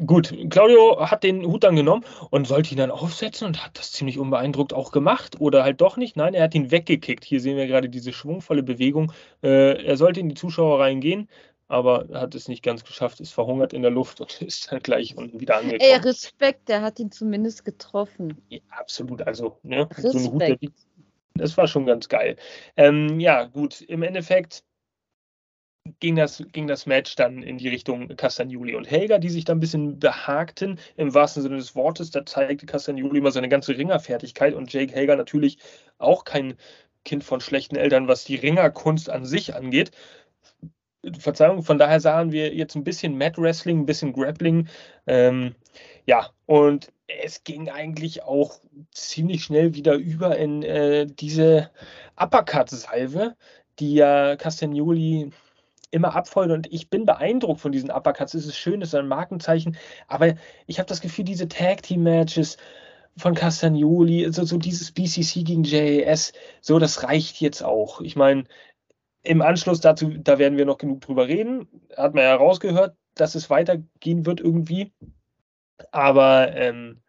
Gut, 0.06 0.34
Claudio 0.50 1.10
hat 1.10 1.24
den 1.24 1.44
Hut 1.46 1.64
dann 1.64 1.76
genommen 1.76 2.04
und 2.30 2.46
sollte 2.46 2.72
ihn 2.72 2.76
dann 2.76 2.90
aufsetzen 2.90 3.46
und 3.46 3.64
hat 3.64 3.78
das 3.78 3.92
ziemlich 3.92 4.18
unbeeindruckt 4.18 4.74
auch 4.74 4.92
gemacht 4.92 5.40
oder 5.40 5.64
halt 5.64 5.80
doch 5.80 5.96
nicht. 5.96 6.16
Nein, 6.16 6.34
er 6.34 6.44
hat 6.44 6.54
ihn 6.54 6.70
weggekickt. 6.70 7.24
Hier 7.24 7.40
sehen 7.40 7.56
wir 7.56 7.66
gerade 7.66 7.88
diese 7.88 8.12
schwungvolle 8.12 8.62
Bewegung. 8.62 9.12
Äh, 9.42 9.82
er 9.84 9.96
sollte 9.96 10.20
in 10.20 10.28
die 10.28 10.34
Zuschauer 10.34 10.80
reingehen, 10.80 11.28
aber 11.72 12.06
hat 12.12 12.34
es 12.34 12.48
nicht 12.48 12.62
ganz 12.62 12.84
geschafft, 12.84 13.20
ist 13.20 13.32
verhungert 13.32 13.72
in 13.72 13.82
der 13.82 13.90
Luft 13.90 14.20
und 14.20 14.42
ist 14.42 14.70
dann 14.70 14.80
gleich 14.80 15.16
unten 15.16 15.40
wieder 15.40 15.56
angekommen. 15.56 15.80
Ey, 15.80 15.96
Respekt, 15.96 16.68
der 16.68 16.82
hat 16.82 16.98
ihn 16.98 17.10
zumindest 17.10 17.64
getroffen. 17.64 18.36
Ja, 18.50 18.60
absolut, 18.68 19.22
also 19.22 19.58
ne, 19.62 19.88
so 19.96 20.18
ein 20.18 20.32
Hut, 20.32 20.42
der, 20.42 20.58
das 21.34 21.56
war 21.56 21.66
schon 21.66 21.86
ganz 21.86 22.08
geil. 22.08 22.36
Ähm, 22.76 23.18
ja, 23.20 23.44
gut, 23.44 23.80
im 23.80 24.02
Endeffekt 24.02 24.64
ging 25.98 26.16
das, 26.16 26.44
ging 26.52 26.66
das 26.66 26.84
Match 26.84 27.16
dann 27.16 27.42
in 27.42 27.56
die 27.56 27.68
Richtung 27.68 28.08
Castagnoli 28.16 28.74
und 28.74 28.90
Helga, 28.90 29.18
die 29.18 29.30
sich 29.30 29.46
da 29.46 29.54
ein 29.54 29.60
bisschen 29.60 29.98
behagten, 29.98 30.78
im 30.96 31.14
wahrsten 31.14 31.42
Sinne 31.42 31.56
des 31.56 31.74
Wortes. 31.74 32.10
Da 32.10 32.24
zeigte 32.26 32.66
Castagnoli 32.66 33.22
mal 33.22 33.32
seine 33.32 33.48
ganze 33.48 33.76
Ringerfertigkeit 33.76 34.54
und 34.54 34.70
Jake 34.70 34.92
Helga 34.92 35.16
natürlich 35.16 35.58
auch 35.96 36.24
kein 36.24 36.54
Kind 37.04 37.24
von 37.24 37.40
schlechten 37.40 37.76
Eltern, 37.76 38.08
was 38.08 38.24
die 38.24 38.36
Ringerkunst 38.36 39.08
an 39.08 39.24
sich 39.24 39.54
angeht. 39.54 39.90
Verzeihung, 41.18 41.62
von 41.62 41.78
daher 41.78 42.00
sahen 42.00 42.32
wir 42.32 42.54
jetzt 42.54 42.76
ein 42.76 42.84
bisschen 42.84 43.18
Mat 43.18 43.38
Wrestling, 43.38 43.80
ein 43.80 43.86
bisschen 43.86 44.12
Grappling. 44.12 44.68
Ähm, 45.06 45.54
ja, 46.06 46.30
und 46.46 46.92
es 47.22 47.44
ging 47.44 47.68
eigentlich 47.68 48.22
auch 48.22 48.60
ziemlich 48.92 49.44
schnell 49.44 49.74
wieder 49.74 49.94
über 49.94 50.36
in 50.36 50.62
äh, 50.62 51.06
diese 51.06 51.70
Uppercut-Salve, 52.16 53.36
die 53.78 53.94
ja 53.94 54.36
Castagnoli 54.36 55.30
immer 55.90 56.14
abfeuert 56.16 56.50
und 56.50 56.72
ich 56.72 56.88
bin 56.88 57.04
beeindruckt 57.04 57.60
von 57.60 57.70
diesen 57.72 57.90
Uppercuts. 57.90 58.34
Es 58.34 58.46
ist 58.46 58.56
schön, 58.56 58.80
es 58.80 58.88
ist 58.88 58.94
ein 58.94 59.08
Markenzeichen, 59.08 59.76
aber 60.08 60.34
ich 60.66 60.78
habe 60.78 60.88
das 60.88 61.00
Gefühl, 61.00 61.24
diese 61.24 61.48
Tag 61.48 61.82
Team 61.82 62.02
Matches 62.02 62.56
von 63.16 63.34
Castagnoli, 63.34 64.32
so, 64.32 64.44
so 64.44 64.56
dieses 64.56 64.90
BCC 64.92 65.44
gegen 65.44 65.64
JAS, 65.64 66.32
so 66.62 66.78
das 66.78 67.02
reicht 67.02 67.40
jetzt 67.42 67.62
auch. 67.62 68.00
Ich 68.00 68.16
meine, 68.16 68.44
im 69.22 69.42
Anschluss 69.42 69.80
dazu, 69.80 70.10
da 70.18 70.38
werden 70.38 70.58
wir 70.58 70.66
noch 70.66 70.78
genug 70.78 71.00
drüber 71.00 71.28
reden. 71.28 71.68
Hat 71.96 72.14
man 72.14 72.24
ja 72.24 72.34
rausgehört, 72.34 72.96
dass 73.14 73.34
es 73.34 73.50
weitergehen 73.50 74.26
wird 74.26 74.40
irgendwie. 74.40 74.92
Aber 75.90 76.54
ähm, 76.54 77.02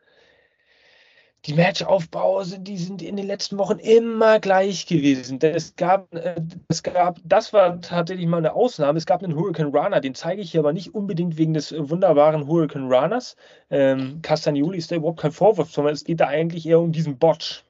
die 1.45 1.53
Matchaufbau, 1.55 2.43
die 2.43 2.77
sind 2.77 3.01
in 3.01 3.17
den 3.17 3.27
letzten 3.27 3.57
Wochen 3.57 3.77
immer 3.79 4.39
gleich 4.39 4.85
gewesen. 4.85 5.39
Es 5.41 5.75
gab, 5.75 6.13
äh, 6.13 6.35
es 6.69 6.83
gab, 6.83 7.19
das 7.25 7.51
war 7.51 7.81
tatsächlich 7.81 8.27
mal 8.27 8.37
eine 8.37 8.53
Ausnahme. 8.53 8.97
Es 8.97 9.05
gab 9.05 9.23
einen 9.23 9.35
Hurricane 9.35 9.75
Runner, 9.75 9.99
den 9.99 10.15
zeige 10.15 10.41
ich 10.41 10.51
hier 10.51 10.61
aber 10.61 10.71
nicht 10.71 10.95
unbedingt 10.95 11.37
wegen 11.37 11.53
des 11.53 11.73
wunderbaren 11.77 12.47
Hurricane 12.47 12.87
Runners. 12.89 13.35
Ähm, 13.69 14.21
Castagnoli 14.21 14.77
ist 14.77 14.91
da 14.91 14.95
überhaupt 14.95 15.19
kein 15.19 15.31
Vorwurf, 15.31 15.71
sondern 15.71 15.93
es 15.93 16.05
geht 16.05 16.21
da 16.21 16.27
eigentlich 16.27 16.65
eher 16.65 16.79
um 16.79 16.91
diesen 16.91 17.17
Botch. 17.17 17.65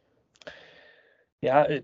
Ja, 1.43 1.65
äh, 1.65 1.83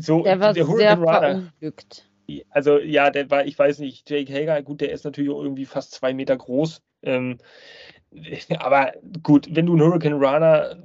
so 0.00 0.22
der 0.22 0.38
war 0.38 0.52
der 0.52 0.64
sehr 0.64 0.96
verunglückt. 0.96 2.08
Also 2.50 2.78
ja, 2.78 3.10
der 3.10 3.28
war, 3.28 3.44
ich 3.44 3.58
weiß 3.58 3.80
nicht, 3.80 4.08
Jake 4.08 4.32
Hager, 4.32 4.62
gut, 4.62 4.80
der 4.80 4.92
ist 4.92 5.04
natürlich 5.04 5.30
auch 5.30 5.42
irgendwie 5.42 5.66
fast 5.66 5.90
zwei 5.90 6.14
Meter 6.14 6.36
groß. 6.36 6.80
Ähm, 7.02 7.38
aber 8.60 8.92
gut, 9.24 9.48
wenn 9.50 9.66
du 9.66 9.72
einen 9.72 9.82
Hurricane 9.82 10.12
Runner 10.12 10.76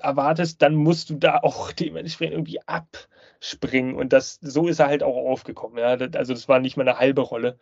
erwartest, 0.00 0.62
dann 0.62 0.76
musst 0.76 1.10
du 1.10 1.16
da 1.16 1.40
auch 1.42 1.72
dementsprechend 1.80 2.34
irgendwie 2.34 2.60
abspringen. 2.64 3.96
Und 3.96 4.12
das, 4.12 4.38
so 4.40 4.68
ist 4.68 4.78
er 4.78 4.86
halt 4.86 5.02
auch 5.02 5.16
aufgekommen. 5.16 5.78
Ja? 5.78 5.96
Also 6.16 6.32
das 6.32 6.48
war 6.48 6.60
nicht 6.60 6.76
mal 6.76 6.88
eine 6.88 7.00
halbe 7.00 7.22
Rolle. 7.22 7.58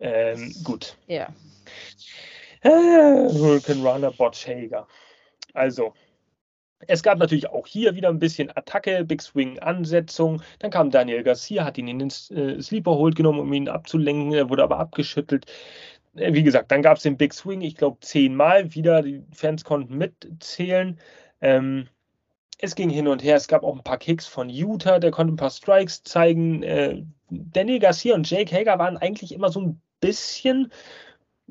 Ähm, 0.00 0.52
gut. 0.64 0.96
Ja. 1.06 1.28
Äh, 2.62 2.68
Hurricane 2.68 3.86
Runner 3.86 4.10
Botch 4.10 4.48
Hager. 4.48 4.88
Also, 5.54 5.94
es 6.80 7.02
gab 7.02 7.18
natürlich 7.18 7.48
auch 7.48 7.66
hier 7.66 7.94
wieder 7.94 8.08
ein 8.08 8.18
bisschen 8.18 8.54
Attacke, 8.54 9.04
Big 9.04 9.22
Swing 9.22 9.58
Ansetzung. 9.58 10.42
Dann 10.58 10.70
kam 10.70 10.90
Daniel 10.90 11.22
Garcia, 11.22 11.64
hat 11.64 11.78
ihn 11.78 11.88
in 11.88 11.98
den 11.98 12.08
äh, 12.30 12.60
Sleeper 12.60 12.92
Hold 12.92 13.16
genommen, 13.16 13.40
um 13.40 13.52
ihn 13.52 13.68
abzulenken. 13.68 14.32
Er 14.32 14.50
wurde 14.50 14.62
aber 14.62 14.78
abgeschüttelt. 14.78 15.46
Äh, 16.16 16.34
wie 16.34 16.42
gesagt, 16.42 16.70
dann 16.70 16.82
gab 16.82 16.98
es 16.98 17.02
den 17.02 17.16
Big 17.16 17.32
Swing, 17.32 17.62
ich 17.62 17.76
glaube 17.76 17.98
zehnmal 18.00 18.74
wieder. 18.74 19.02
Die 19.02 19.22
Fans 19.32 19.64
konnten 19.64 19.96
mitzählen. 19.96 20.98
Ähm, 21.40 21.88
es 22.58 22.74
ging 22.74 22.90
hin 22.90 23.08
und 23.08 23.22
her. 23.22 23.36
Es 23.36 23.48
gab 23.48 23.62
auch 23.64 23.76
ein 23.76 23.84
paar 23.84 23.98
Kicks 23.98 24.26
von 24.26 24.48
Utah, 24.50 24.98
der 24.98 25.10
konnte 25.10 25.34
ein 25.34 25.36
paar 25.36 25.50
Strikes 25.50 26.02
zeigen. 26.02 26.62
Äh, 26.62 27.02
Daniel 27.30 27.80
Garcia 27.80 28.14
und 28.14 28.28
Jake 28.30 28.54
Hager 28.54 28.78
waren 28.78 28.96
eigentlich 28.96 29.32
immer 29.32 29.50
so 29.50 29.60
ein 29.60 29.80
bisschen, 30.00 30.70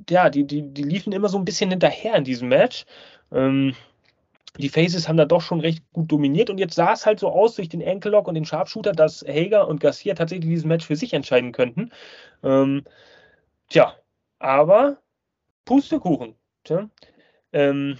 ja, 0.09 0.29
die, 0.29 0.45
die, 0.45 0.73
die 0.73 0.83
liefen 0.83 1.13
immer 1.13 1.29
so 1.29 1.37
ein 1.37 1.45
bisschen 1.45 1.71
hinterher 1.71 2.15
in 2.15 2.23
diesem 2.23 2.49
Match. 2.49 2.85
Ähm, 3.31 3.75
die 4.57 4.69
Faces 4.69 5.07
haben 5.07 5.17
da 5.17 5.25
doch 5.25 5.41
schon 5.41 5.59
recht 5.59 5.83
gut 5.93 6.11
dominiert 6.11 6.49
und 6.49 6.57
jetzt 6.57 6.75
sah 6.75 6.93
es 6.93 7.05
halt 7.05 7.19
so 7.19 7.29
aus 7.29 7.55
durch 7.55 7.69
den 7.69 7.85
Ankle 7.85 8.11
Lock 8.11 8.27
und 8.27 8.35
den 8.35 8.45
Sharpshooter, 8.45 8.93
dass 8.93 9.23
Hager 9.27 9.67
und 9.67 9.79
Garcia 9.79 10.13
tatsächlich 10.13 10.49
dieses 10.49 10.65
Match 10.65 10.85
für 10.85 10.95
sich 10.95 11.13
entscheiden 11.13 11.51
könnten. 11.51 11.91
Ähm, 12.43 12.83
tja, 13.69 13.95
aber 14.39 14.97
Pustekuchen. 15.65 16.35
Tja. 16.63 16.89
Ähm, 17.51 17.97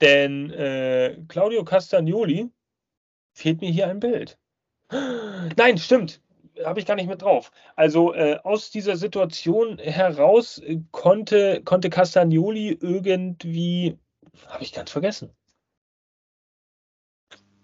denn 0.00 0.50
äh, 0.50 1.16
Claudio 1.28 1.64
Castagnoli 1.64 2.50
fehlt 3.32 3.60
mir 3.60 3.70
hier 3.70 3.88
ein 3.88 4.00
Bild. 4.00 4.38
Nein, 4.90 5.78
stimmt. 5.78 6.20
Habe 6.64 6.80
ich 6.80 6.86
gar 6.86 6.96
nicht 6.96 7.08
mit 7.08 7.22
drauf. 7.22 7.52
Also 7.76 8.14
äh, 8.14 8.38
aus 8.42 8.70
dieser 8.70 8.96
Situation 8.96 9.78
heraus 9.78 10.60
konnte, 10.90 11.62
konnte 11.64 11.90
Castagnoli 11.90 12.76
irgendwie, 12.80 13.98
habe 14.46 14.62
ich 14.62 14.72
ganz 14.72 14.90
vergessen 14.90 15.34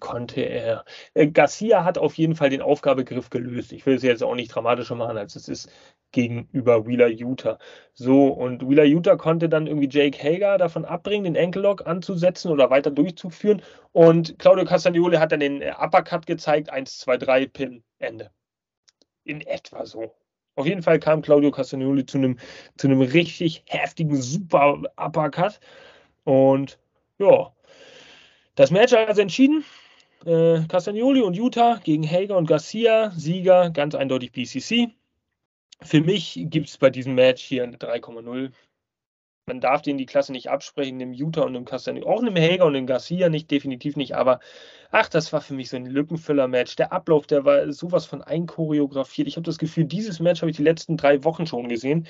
konnte 0.04 0.42
er. 0.42 0.84
Äh, 1.14 1.28
Garcia 1.28 1.82
hat 1.82 1.96
auf 1.96 2.18
jeden 2.18 2.36
Fall 2.36 2.50
den 2.50 2.60
Aufgabegriff 2.60 3.30
gelöst. 3.30 3.72
Ich 3.72 3.86
will 3.86 3.94
es 3.94 4.02
jetzt 4.02 4.22
auch 4.22 4.34
nicht 4.34 4.54
dramatischer 4.54 4.94
machen, 4.96 5.16
als 5.16 5.34
es 5.34 5.48
ist 5.48 5.70
gegenüber 6.12 6.86
Wheeler 6.86 7.08
Utah. 7.08 7.58
So, 7.94 8.28
und 8.28 8.68
Wheeler 8.68 8.84
Utah 8.84 9.16
konnte 9.16 9.48
dann 9.48 9.66
irgendwie 9.66 9.88
Jake 9.88 10.22
Hager 10.22 10.58
davon 10.58 10.84
abbringen, 10.84 11.24
den 11.32 11.42
Ankle-Lock 11.42 11.86
anzusetzen 11.86 12.50
oder 12.50 12.68
weiter 12.68 12.90
durchzuführen. 12.90 13.62
Und 13.92 14.38
Claudio 14.38 14.66
Castagnoli 14.66 15.16
hat 15.16 15.32
dann 15.32 15.40
den 15.40 15.62
äh, 15.62 15.72
Uppercut 15.80 16.26
gezeigt, 16.26 16.68
1, 16.68 16.98
2, 16.98 17.16
3, 17.16 17.46
Pin, 17.46 17.82
Ende. 17.98 18.30
In 19.24 19.40
etwa 19.40 19.86
so. 19.86 20.14
Auf 20.54 20.66
jeden 20.66 20.82
Fall 20.82 20.98
kam 20.98 21.22
Claudio 21.22 21.50
Castagnoli 21.50 22.04
zu 22.04 22.18
einem, 22.18 22.38
zu 22.76 22.88
einem 22.88 23.00
richtig 23.00 23.64
heftigen, 23.66 24.20
super 24.20 24.82
Uppercut. 24.96 25.60
Und 26.24 26.78
ja, 27.18 27.52
das 28.54 28.70
Match 28.70 28.92
also 28.92 29.20
entschieden. 29.20 29.64
Äh, 30.24 30.62
Castagnoli 30.68 31.20
und 31.20 31.36
Utah 31.36 31.80
gegen 31.84 32.08
Hager 32.08 32.36
und 32.36 32.46
Garcia. 32.46 33.10
Sieger 33.10 33.70
ganz 33.70 33.94
eindeutig 33.94 34.32
BCC. 34.32 34.90
Für 35.82 36.00
mich 36.00 36.46
gibt 36.48 36.68
es 36.68 36.78
bei 36.78 36.90
diesem 36.90 37.14
Match 37.14 37.42
hier 37.42 37.64
eine 37.64 37.76
3,0. 37.76 38.52
Man 39.46 39.60
darf 39.60 39.82
denen 39.82 39.98
die 39.98 40.06
Klasse 40.06 40.32
nicht 40.32 40.48
absprechen, 40.48 40.98
dem 40.98 41.12
Utah 41.12 41.42
und 41.42 41.52
dem 41.52 41.66
Castagnoli, 41.66 42.06
auch 42.06 42.24
dem 42.24 42.36
Hager 42.36 42.64
und 42.64 42.72
dem 42.72 42.86
Garcia 42.86 43.28
nicht, 43.28 43.50
definitiv 43.50 43.94
nicht, 43.94 44.16
aber 44.16 44.40
ach, 44.90 45.10
das 45.10 45.34
war 45.34 45.42
für 45.42 45.52
mich 45.52 45.68
so 45.68 45.76
ein 45.76 45.84
Lückenfüller-Match. 45.84 46.76
Der 46.76 46.92
Ablauf, 46.92 47.26
der 47.26 47.44
war 47.44 47.70
sowas 47.70 48.06
von 48.06 48.22
einchoreografiert. 48.22 49.28
Ich 49.28 49.36
habe 49.36 49.44
das 49.44 49.58
Gefühl, 49.58 49.84
dieses 49.84 50.18
Match 50.18 50.40
habe 50.40 50.50
ich 50.50 50.56
die 50.56 50.62
letzten 50.62 50.96
drei 50.96 51.24
Wochen 51.24 51.46
schon 51.46 51.68
gesehen. 51.68 52.06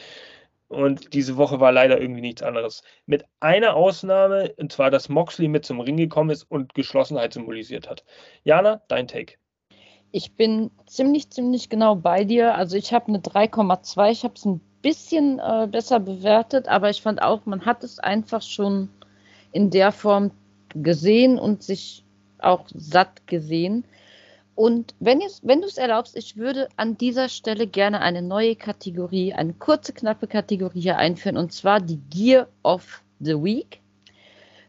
Und 0.69 1.15
diese 1.15 1.37
Woche 1.37 1.61
war 1.61 1.73
leider 1.73 2.01
irgendwie 2.01 2.23
nichts 2.23 2.43
anderes. 2.43 2.83
Mit 3.07 3.25
einer 3.41 3.75
Ausnahme, 3.75 4.55
und 4.57 4.73
zwar, 4.73 4.91
dass 4.91 5.09
Moxley 5.09 5.49
mit 5.49 5.65
zum 5.65 5.81
Ring 5.81 5.97
gekommen 5.97 6.31
ist 6.31 6.45
und 6.45 6.75
Geschlossenheit 6.75 7.33
symbolisiert 7.33 7.89
hat. 7.89 8.05
Jana, 8.45 8.83
dein 8.89 9.07
Take. 9.07 9.35
Ich 10.11 10.33
bin 10.37 10.71
ziemlich, 10.87 11.31
ziemlich 11.31 11.69
genau 11.69 11.97
bei 11.97 12.25
dir. 12.25 12.55
Also 12.55 12.77
ich 12.77 12.93
habe 12.93 13.09
eine 13.09 13.19
3,2. 13.19 14.11
Ich 14.11 14.25
habe 14.25 14.35
es 14.35 14.45
ein 14.45 14.61
bisschen 14.81 15.39
äh, 15.39 15.67
besser 15.71 15.99
bewertet, 15.99 16.69
aber 16.69 16.91
ich 16.91 17.03
fand 17.03 17.21
auch, 17.21 17.47
man 17.47 17.67
hat 17.67 17.83
es 17.83 17.99
einfach 17.99 18.43
schon 18.43 18.89
in 19.53 19.71
der 19.71 19.93
Form 19.93 20.31
gesehen 20.75 21.39
und 21.39 21.63
sich 21.63 22.05
auch 22.39 22.67
satt 22.75 23.27
gesehen. 23.27 23.85
Und 24.55 24.95
wenn, 25.01 25.21
wenn 25.43 25.61
du 25.61 25.67
es 25.67 25.79
erlaubst, 25.79 26.17
ich 26.17 26.37
würde 26.37 26.69
an 26.77 26.97
dieser 26.97 27.29
Stelle 27.29 27.67
gerne 27.67 28.01
eine 28.01 28.23
neue 28.23 28.55
Kategorie, 28.55 29.33
eine 29.33 29.53
kurze, 29.55 29.93
knappe 29.93 30.29
Kategorie 30.29 30.81
hier 30.81 30.97
einführen, 30.97 31.37
und 31.37 31.53
zwar 31.53 31.81
die 31.81 32.01
Gear 32.11 32.49
of 32.63 33.03
the 33.19 33.35
Week, 33.35 33.81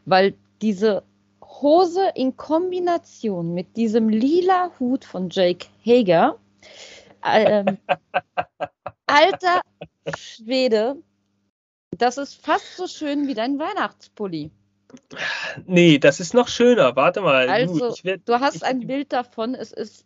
weil 0.04 0.34
diese 0.60 1.04
Hose 1.42 2.10
in 2.14 2.36
Kombination 2.36 3.54
mit 3.54 3.76
diesem 3.76 4.08
lila 4.08 4.72
Hut 4.78 5.04
von 5.04 5.30
Jake 5.30 5.66
Hager, 5.84 6.36
ähm, 7.24 7.78
alter 9.06 9.60
Schwede, 10.16 10.96
das 11.96 12.18
ist 12.18 12.44
fast 12.44 12.76
so 12.76 12.86
schön 12.88 13.28
wie 13.28 13.34
dein 13.34 13.58
Weihnachtspulli. 13.58 14.50
Nee, 15.66 15.98
das 15.98 16.20
ist 16.20 16.34
noch 16.34 16.48
schöner. 16.48 16.96
Warte 16.96 17.20
mal. 17.20 17.48
Also, 17.48 17.90
du, 17.90 18.04
werd, 18.04 18.22
du 18.28 18.40
hast 18.40 18.64
ein 18.64 18.86
Bild 18.86 19.12
davon. 19.12 19.54
Es 19.54 19.72
ist, 19.72 20.04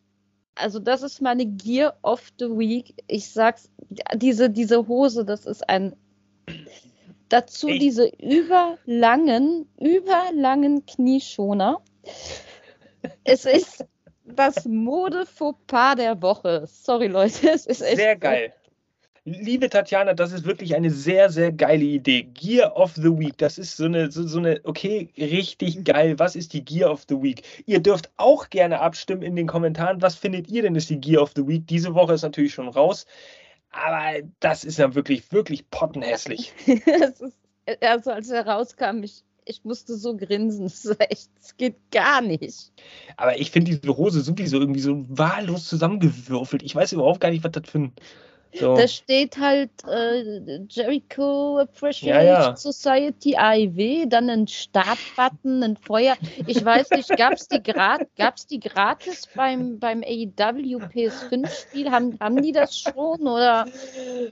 also 0.54 0.78
das 0.78 1.02
ist 1.02 1.20
meine 1.20 1.46
Gear 1.46 1.96
of 2.02 2.22
the 2.38 2.46
Week. 2.46 2.94
Ich 3.06 3.30
sag's, 3.30 3.70
diese, 4.14 4.50
diese 4.50 4.86
Hose, 4.88 5.24
das 5.24 5.46
ist 5.46 5.68
ein. 5.68 5.94
Dazu 7.28 7.68
Echt? 7.68 7.82
diese 7.82 8.08
überlangen, 8.18 9.68
überlangen 9.78 10.84
Knieschoner. 10.86 11.80
es 13.24 13.44
ist 13.44 13.84
das 14.24 14.64
Mode-Fauxpas 14.64 15.96
der 15.96 16.20
Woche. 16.22 16.64
Sorry, 16.66 17.06
Leute. 17.06 17.50
Es 17.50 17.66
ist 17.66 17.82
echt 17.82 17.96
Sehr 17.96 18.16
geil. 18.16 18.52
Liebe 19.24 19.68
Tatjana, 19.68 20.14
das 20.14 20.32
ist 20.32 20.46
wirklich 20.46 20.74
eine 20.74 20.90
sehr, 20.90 21.28
sehr 21.28 21.52
geile 21.52 21.84
Idee. 21.84 22.22
Gear 22.22 22.74
of 22.74 22.94
the 22.94 23.18
Week, 23.18 23.36
das 23.36 23.58
ist 23.58 23.76
so 23.76 23.84
eine, 23.84 24.10
so, 24.10 24.26
so, 24.26 24.38
eine, 24.38 24.60
okay, 24.64 25.10
richtig 25.18 25.84
geil. 25.84 26.18
Was 26.18 26.36
ist 26.36 26.54
die 26.54 26.64
Gear 26.64 26.90
of 26.90 27.04
the 27.06 27.20
Week? 27.20 27.42
Ihr 27.66 27.80
dürft 27.80 28.10
auch 28.16 28.48
gerne 28.48 28.80
abstimmen 28.80 29.22
in 29.22 29.36
den 29.36 29.46
Kommentaren. 29.46 30.00
Was 30.00 30.14
findet 30.14 30.48
ihr 30.48 30.62
denn 30.62 30.74
ist 30.74 30.88
die 30.88 31.00
Gear 31.00 31.22
of 31.22 31.32
the 31.36 31.46
Week? 31.46 31.66
Diese 31.66 31.94
Woche 31.94 32.14
ist 32.14 32.22
natürlich 32.22 32.54
schon 32.54 32.68
raus. 32.68 33.04
Aber 33.72 34.26
das 34.40 34.64
ist 34.64 34.78
ja 34.78 34.94
wirklich, 34.94 35.30
wirklich 35.32 35.68
pottenhässlich. 35.68 36.54
ist, 36.66 37.22
also 37.82 38.10
als 38.12 38.30
er 38.30 38.46
rauskam, 38.46 39.02
ich, 39.02 39.22
ich 39.44 39.64
musste 39.64 39.96
so 39.96 40.16
grinsen. 40.16 40.64
Es 41.10 41.30
es 41.42 41.56
geht 41.58 41.76
gar 41.90 42.22
nicht. 42.22 42.72
Aber 43.18 43.38
ich 43.38 43.50
finde 43.50 43.76
diese 43.76 43.94
Hose 43.98 44.22
sowieso 44.22 44.58
irgendwie 44.58 44.80
so 44.80 45.04
wahllos 45.10 45.68
zusammengewürfelt. 45.68 46.62
Ich 46.62 46.74
weiß 46.74 46.92
überhaupt 46.92 47.20
gar 47.20 47.30
nicht, 47.30 47.44
was 47.44 47.52
das 47.52 47.68
für 47.68 47.80
ein 47.80 47.92
so. 48.52 48.76
Da 48.76 48.88
steht 48.88 49.38
halt 49.38 49.70
äh, 49.86 50.60
Jericho 50.68 51.58
Appreciation 51.58 52.26
ja, 52.26 52.48
ja. 52.50 52.56
Society 52.56 53.36
AIW, 53.36 54.06
dann 54.08 54.28
ein 54.28 54.48
Startbutton, 54.48 55.62
ein 55.62 55.76
Feuer. 55.76 56.16
Ich 56.46 56.64
weiß 56.64 56.90
nicht, 56.90 57.08
gab 57.16 57.34
es 57.34 57.48
die, 57.48 57.62
gab's 57.62 58.46
die 58.46 58.60
gratis 58.60 59.28
beim, 59.34 59.78
beim 59.78 60.02
AEW 60.02 60.78
PS5-Spiel? 60.78 61.90
Haben, 61.90 62.18
haben 62.20 62.42
die 62.42 62.52
das 62.52 62.78
schon? 62.78 63.20
Oder? 63.20 63.66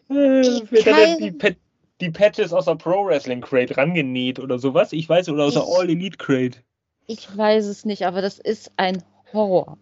Wird 0.09 0.87
dann 0.87 1.19
die, 1.19 1.33
Pat 1.33 1.57
die 2.01 2.11
Patches 2.11 2.53
aus 2.53 2.67
der 2.67 2.77
Pro 2.77 3.05
Wrestling 3.07 3.41
Crate 3.41 3.77
rangenäht 3.77 4.39
oder 4.39 4.59
sowas? 4.59 4.93
Ich 4.93 5.09
weiß, 5.09 5.29
oder 5.31 5.45
aus 5.45 5.55
der 5.55 5.65
All 5.65 5.89
Elite 5.89 6.17
Crate. 6.17 6.59
Ich 7.07 7.37
weiß 7.37 7.67
es 7.67 7.85
nicht, 7.85 8.07
aber 8.07 8.21
das 8.21 8.39
ist 8.39 8.71
ein 8.77 9.03
Horror. 9.33 9.79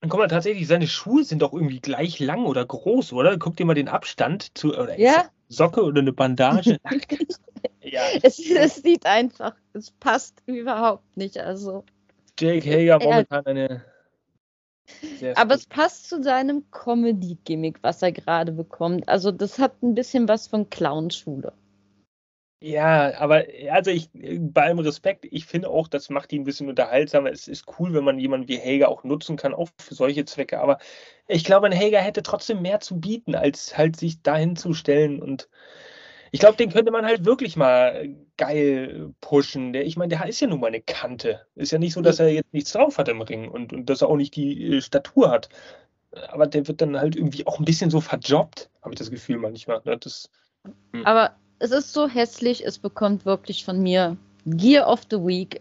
Dann 0.00 0.10
guck 0.10 0.20
mal, 0.20 0.28
tatsächlich, 0.28 0.68
seine 0.68 0.86
Schuhe 0.86 1.24
sind 1.24 1.42
doch 1.42 1.52
irgendwie 1.52 1.80
gleich 1.80 2.20
lang 2.20 2.46
oder 2.46 2.64
groß, 2.64 3.12
oder? 3.12 3.36
Guck 3.36 3.56
dir 3.56 3.66
mal 3.66 3.74
den 3.74 3.88
Abstand 3.88 4.56
zu, 4.56 4.68
oder 4.68 4.98
ja. 4.98 5.28
Socke 5.48 5.82
oder 5.82 6.00
eine 6.00 6.12
Bandage. 6.12 6.78
ja. 7.82 8.02
Es, 8.22 8.38
es, 8.38 8.76
sieht 8.76 9.06
einfach, 9.06 9.54
es 9.72 9.90
passt 9.90 10.40
überhaupt 10.46 11.16
nicht. 11.16 11.38
Also. 11.38 11.84
Jake 12.38 12.70
Hager 12.70 13.00
momentan 13.00 13.46
eine. 13.46 13.84
Aber 15.34 15.54
es 15.54 15.66
passt 15.66 16.08
zu 16.08 16.22
seinem 16.22 16.70
Comedy-Gimmick, 16.70 17.78
was 17.82 18.00
er 18.00 18.12
gerade 18.12 18.52
bekommt. 18.52 19.08
Also, 19.08 19.32
das 19.32 19.58
hat 19.58 19.82
ein 19.82 19.94
bisschen 19.94 20.28
was 20.28 20.46
von 20.46 20.70
Clownschule. 20.70 21.52
Ja, 22.60 23.16
aber 23.18 23.44
also 23.70 23.92
ich, 23.92 24.10
bei 24.12 24.62
allem 24.62 24.80
Respekt, 24.80 25.24
ich 25.30 25.46
finde 25.46 25.70
auch, 25.70 25.86
das 25.86 26.10
macht 26.10 26.32
ihn 26.32 26.42
ein 26.42 26.44
bisschen 26.44 26.68
unterhaltsamer. 26.68 27.30
Es 27.30 27.46
ist 27.46 27.66
cool, 27.78 27.94
wenn 27.94 28.02
man 28.02 28.18
jemanden 28.18 28.48
wie 28.48 28.58
Hager 28.58 28.88
auch 28.88 29.04
nutzen 29.04 29.36
kann, 29.36 29.54
auch 29.54 29.68
für 29.78 29.94
solche 29.94 30.24
Zwecke. 30.24 30.58
Aber 30.58 30.78
ich 31.28 31.44
glaube, 31.44 31.66
ein 31.66 31.78
Hager 31.78 32.00
hätte 32.00 32.22
trotzdem 32.24 32.60
mehr 32.60 32.80
zu 32.80 32.98
bieten, 32.98 33.36
als 33.36 33.78
halt 33.78 33.94
sich 33.94 34.22
dahin 34.22 34.56
zu 34.56 34.74
stellen. 34.74 35.22
Und 35.22 35.48
ich 36.32 36.40
glaube, 36.40 36.56
den 36.56 36.72
könnte 36.72 36.90
man 36.90 37.06
halt 37.06 37.24
wirklich 37.24 37.54
mal 37.54 38.16
geil 38.36 39.14
pushen. 39.20 39.72
Der, 39.72 39.86
ich 39.86 39.96
meine, 39.96 40.16
der 40.16 40.26
ist 40.26 40.40
ja 40.40 40.48
nun 40.48 40.58
mal 40.58 40.66
eine 40.66 40.80
Kante. 40.80 41.46
Ist 41.54 41.70
ja 41.70 41.78
nicht 41.78 41.92
so, 41.92 42.00
dass 42.00 42.18
er 42.18 42.28
jetzt 42.28 42.52
nichts 42.52 42.72
drauf 42.72 42.98
hat 42.98 43.08
im 43.08 43.20
Ring 43.20 43.48
und, 43.48 43.72
und 43.72 43.88
dass 43.88 44.02
er 44.02 44.08
auch 44.08 44.16
nicht 44.16 44.34
die 44.34 44.78
äh, 44.78 44.80
Statur 44.80 45.30
hat. 45.30 45.48
Aber 46.28 46.48
der 46.48 46.66
wird 46.66 46.80
dann 46.80 46.98
halt 46.98 47.14
irgendwie 47.14 47.46
auch 47.46 47.60
ein 47.60 47.64
bisschen 47.64 47.90
so 47.90 48.00
verjobbt, 48.00 48.68
habe 48.82 48.94
ich 48.94 48.98
das 48.98 49.12
Gefühl 49.12 49.38
manchmal. 49.38 49.80
Ne? 49.84 49.96
Das. 49.96 50.28
Aber 51.04 51.36
es 51.58 51.70
ist 51.70 51.92
so 51.92 52.08
hässlich, 52.08 52.64
es 52.64 52.78
bekommt 52.78 53.24
wirklich 53.24 53.64
von 53.64 53.82
mir 53.82 54.16
Gear 54.46 54.88
of 54.90 55.02
the 55.10 55.16
Week. 55.16 55.60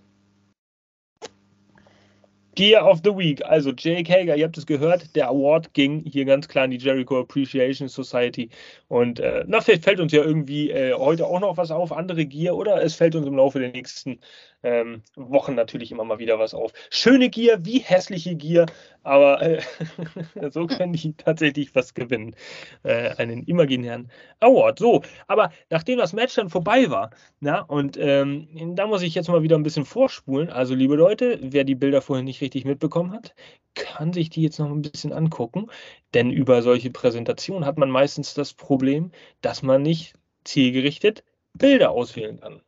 Gear 2.55 2.89
of 2.89 3.01
the 3.03 3.15
Week, 3.15 3.45
also 3.45 3.71
Jake 3.71 4.11
Hager, 4.11 4.35
ihr 4.35 4.45
habt 4.45 4.57
es 4.57 4.65
gehört, 4.65 5.15
der 5.15 5.27
Award 5.27 5.75
ging 5.75 6.03
hier 6.03 6.25
ganz 6.25 6.47
klar 6.47 6.65
in 6.65 6.71
die 6.71 6.77
Jericho 6.77 7.19
Appreciation 7.19 7.87
Society. 7.87 8.49
Und 8.87 9.19
äh, 9.19 9.43
na, 9.47 9.61
vielleicht 9.61 9.83
fällt 9.83 9.99
uns 9.99 10.11
ja 10.11 10.23
irgendwie 10.23 10.71
äh, 10.71 10.93
heute 10.95 11.27
auch 11.27 11.39
noch 11.39 11.57
was 11.57 11.69
auf, 11.69 11.91
andere 11.91 12.25
Gear, 12.25 12.57
oder 12.57 12.81
es 12.81 12.95
fällt 12.95 13.13
uns 13.13 13.27
im 13.27 13.35
Laufe 13.35 13.59
der 13.59 13.69
nächsten 13.69 14.19
ähm, 14.63 15.03
Wochen 15.15 15.55
natürlich 15.55 15.91
immer 15.91 16.03
mal 16.03 16.19
wieder 16.19 16.39
was 16.39 16.53
auf. 16.53 16.73
Schöne 16.89 17.29
Gier 17.29 17.65
wie 17.65 17.79
hässliche 17.79 18.35
Gier, 18.35 18.65
aber 19.03 19.41
äh, 19.41 19.61
so 20.49 20.67
können 20.67 20.93
die 20.93 21.13
tatsächlich 21.13 21.73
was 21.75 21.93
gewinnen. 21.93 22.35
Äh, 22.83 23.15
einen 23.17 23.43
imaginären 23.43 24.11
Award. 24.39 24.79
So, 24.79 25.01
aber 25.27 25.51
nachdem 25.69 25.99
das 25.99 26.13
Match 26.13 26.35
dann 26.35 26.49
vorbei 26.49 26.89
war, 26.89 27.11
na, 27.39 27.61
und 27.61 27.97
ähm, 27.97 28.75
da 28.75 28.87
muss 28.87 29.01
ich 29.01 29.15
jetzt 29.15 29.29
mal 29.29 29.43
wieder 29.43 29.57
ein 29.57 29.63
bisschen 29.63 29.85
vorspulen. 29.85 30.49
Also, 30.49 30.75
liebe 30.75 30.95
Leute, 30.95 31.39
wer 31.41 31.63
die 31.63 31.75
Bilder 31.75 32.01
vorhin 32.01 32.25
nicht 32.25 32.41
richtig 32.41 32.65
mitbekommen 32.65 33.11
hat, 33.13 33.35
kann 33.75 34.13
sich 34.13 34.29
die 34.29 34.41
jetzt 34.41 34.59
noch 34.59 34.71
ein 34.71 34.81
bisschen 34.81 35.13
angucken. 35.13 35.67
Denn 36.13 36.31
über 36.31 36.61
solche 36.61 36.91
Präsentationen 36.91 37.65
hat 37.65 37.77
man 37.77 37.89
meistens 37.89 38.33
das 38.33 38.53
Problem, 38.53 39.11
dass 39.41 39.61
man 39.61 39.81
nicht 39.81 40.13
zielgerichtet 40.43 41.23
Bilder 41.53 41.91
auswählen 41.91 42.39
kann. 42.39 42.61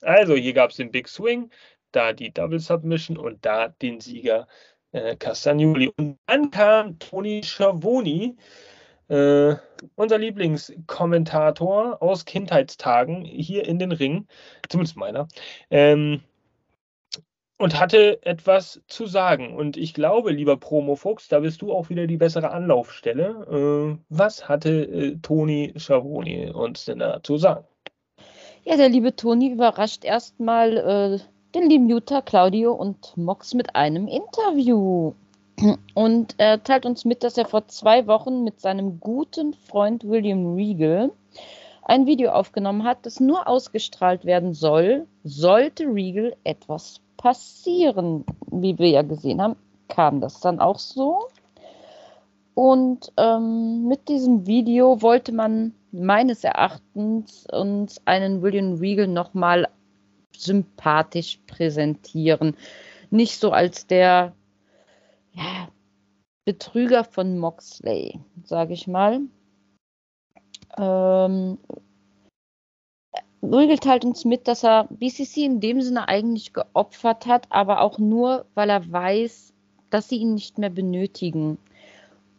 Also 0.00 0.34
hier 0.34 0.52
gab 0.52 0.70
es 0.70 0.76
den 0.76 0.90
Big 0.90 1.08
Swing, 1.08 1.50
da 1.92 2.12
die 2.12 2.32
Double 2.32 2.58
Submission 2.58 3.16
und 3.16 3.44
da 3.44 3.68
den 3.68 4.00
Sieger 4.00 4.46
äh, 4.92 5.16
Castagnoli. 5.16 5.92
Und 5.96 6.18
dann 6.26 6.50
kam 6.50 6.98
Toni 6.98 7.42
Schiavoni, 7.42 8.36
äh, 9.08 9.56
unser 9.96 10.18
Lieblingskommentator 10.18 12.02
aus 12.02 12.24
Kindheitstagen 12.24 13.24
hier 13.24 13.66
in 13.66 13.78
den 13.78 13.92
Ring, 13.92 14.26
zumindest 14.68 14.96
meiner, 14.96 15.28
ähm, 15.70 16.22
und 17.58 17.78
hatte 17.78 18.24
etwas 18.24 18.80
zu 18.86 19.06
sagen. 19.06 19.54
Und 19.54 19.76
ich 19.76 19.92
glaube, 19.92 20.32
lieber 20.32 20.56
Promo-Fuchs, 20.56 21.28
da 21.28 21.40
bist 21.40 21.60
du 21.60 21.72
auch 21.72 21.90
wieder 21.90 22.06
die 22.06 22.16
bessere 22.16 22.50
Anlaufstelle. 22.52 23.98
Äh, 23.98 24.02
was 24.08 24.48
hatte 24.48 24.70
äh, 24.70 25.16
Toni 25.18 25.74
Schiavoni 25.76 26.48
uns 26.50 26.86
denn 26.86 27.00
da 27.00 27.22
zu 27.22 27.36
sagen? 27.36 27.66
Ja, 28.64 28.76
der 28.76 28.90
liebe 28.90 29.16
Toni 29.16 29.48
überrascht 29.48 30.04
erstmal 30.04 30.76
äh, 30.76 31.18
den 31.54 31.70
lieben 31.70 31.88
Jutta, 31.88 32.20
Claudio 32.20 32.72
und 32.74 33.16
Mox 33.16 33.54
mit 33.54 33.74
einem 33.74 34.06
Interview. 34.06 35.14
Und 35.94 36.34
er 36.36 36.62
teilt 36.62 36.84
uns 36.84 37.06
mit, 37.06 37.22
dass 37.22 37.38
er 37.38 37.46
vor 37.46 37.68
zwei 37.68 38.06
Wochen 38.06 38.44
mit 38.44 38.60
seinem 38.60 39.00
guten 39.00 39.54
Freund 39.54 40.04
William 40.04 40.54
Regal 40.54 41.10
ein 41.82 42.06
Video 42.06 42.32
aufgenommen 42.32 42.84
hat, 42.84 43.04
das 43.06 43.18
nur 43.18 43.48
ausgestrahlt 43.48 44.26
werden 44.26 44.52
soll, 44.52 45.06
sollte 45.24 45.84
Regal 45.84 46.36
etwas 46.44 47.00
passieren. 47.16 48.24
Wie 48.50 48.78
wir 48.78 48.88
ja 48.88 49.02
gesehen 49.02 49.40
haben, 49.40 49.56
kam 49.88 50.20
das 50.20 50.40
dann 50.40 50.60
auch 50.60 50.78
so. 50.78 51.28
Und 52.54 53.10
ähm, 53.16 53.88
mit 53.88 54.08
diesem 54.08 54.46
Video 54.46 55.00
wollte 55.00 55.32
man 55.32 55.74
meines 55.92 56.44
Erachtens 56.44 57.46
uns 57.50 58.00
einen 58.06 58.42
William 58.42 58.74
Regal 58.74 59.08
nochmal 59.08 59.68
sympathisch 60.36 61.38
präsentieren. 61.46 62.56
Nicht 63.10 63.38
so 63.38 63.50
als 63.50 63.86
der 63.86 64.32
ja, 65.32 65.68
Betrüger 66.44 67.04
von 67.04 67.38
Moxley, 67.38 68.20
sage 68.44 68.74
ich 68.74 68.86
mal. 68.86 69.20
Ähm, 70.78 71.58
Regal 73.42 73.78
teilt 73.78 74.04
uns 74.04 74.24
mit, 74.24 74.48
dass 74.48 74.64
er 74.64 74.86
BCC 74.90 75.44
in 75.44 75.60
dem 75.60 75.80
Sinne 75.80 76.08
eigentlich 76.08 76.52
geopfert 76.52 77.26
hat, 77.26 77.46
aber 77.50 77.80
auch 77.80 77.98
nur, 77.98 78.44
weil 78.54 78.70
er 78.70 78.90
weiß, 78.90 79.52
dass 79.88 80.08
sie 80.08 80.18
ihn 80.18 80.34
nicht 80.34 80.58
mehr 80.58 80.70
benötigen. 80.70 81.58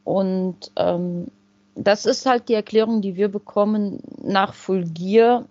Und 0.04 0.72
ähm, 0.76 1.28
das 1.76 2.06
ist 2.06 2.26
halt 2.26 2.50
die 2.50 2.54
Erklärung, 2.54 3.02
die 3.02 3.16
wir 3.16 3.30
bekommen 3.30 4.02
nach 4.22 4.54
Fulgier. 4.54 5.48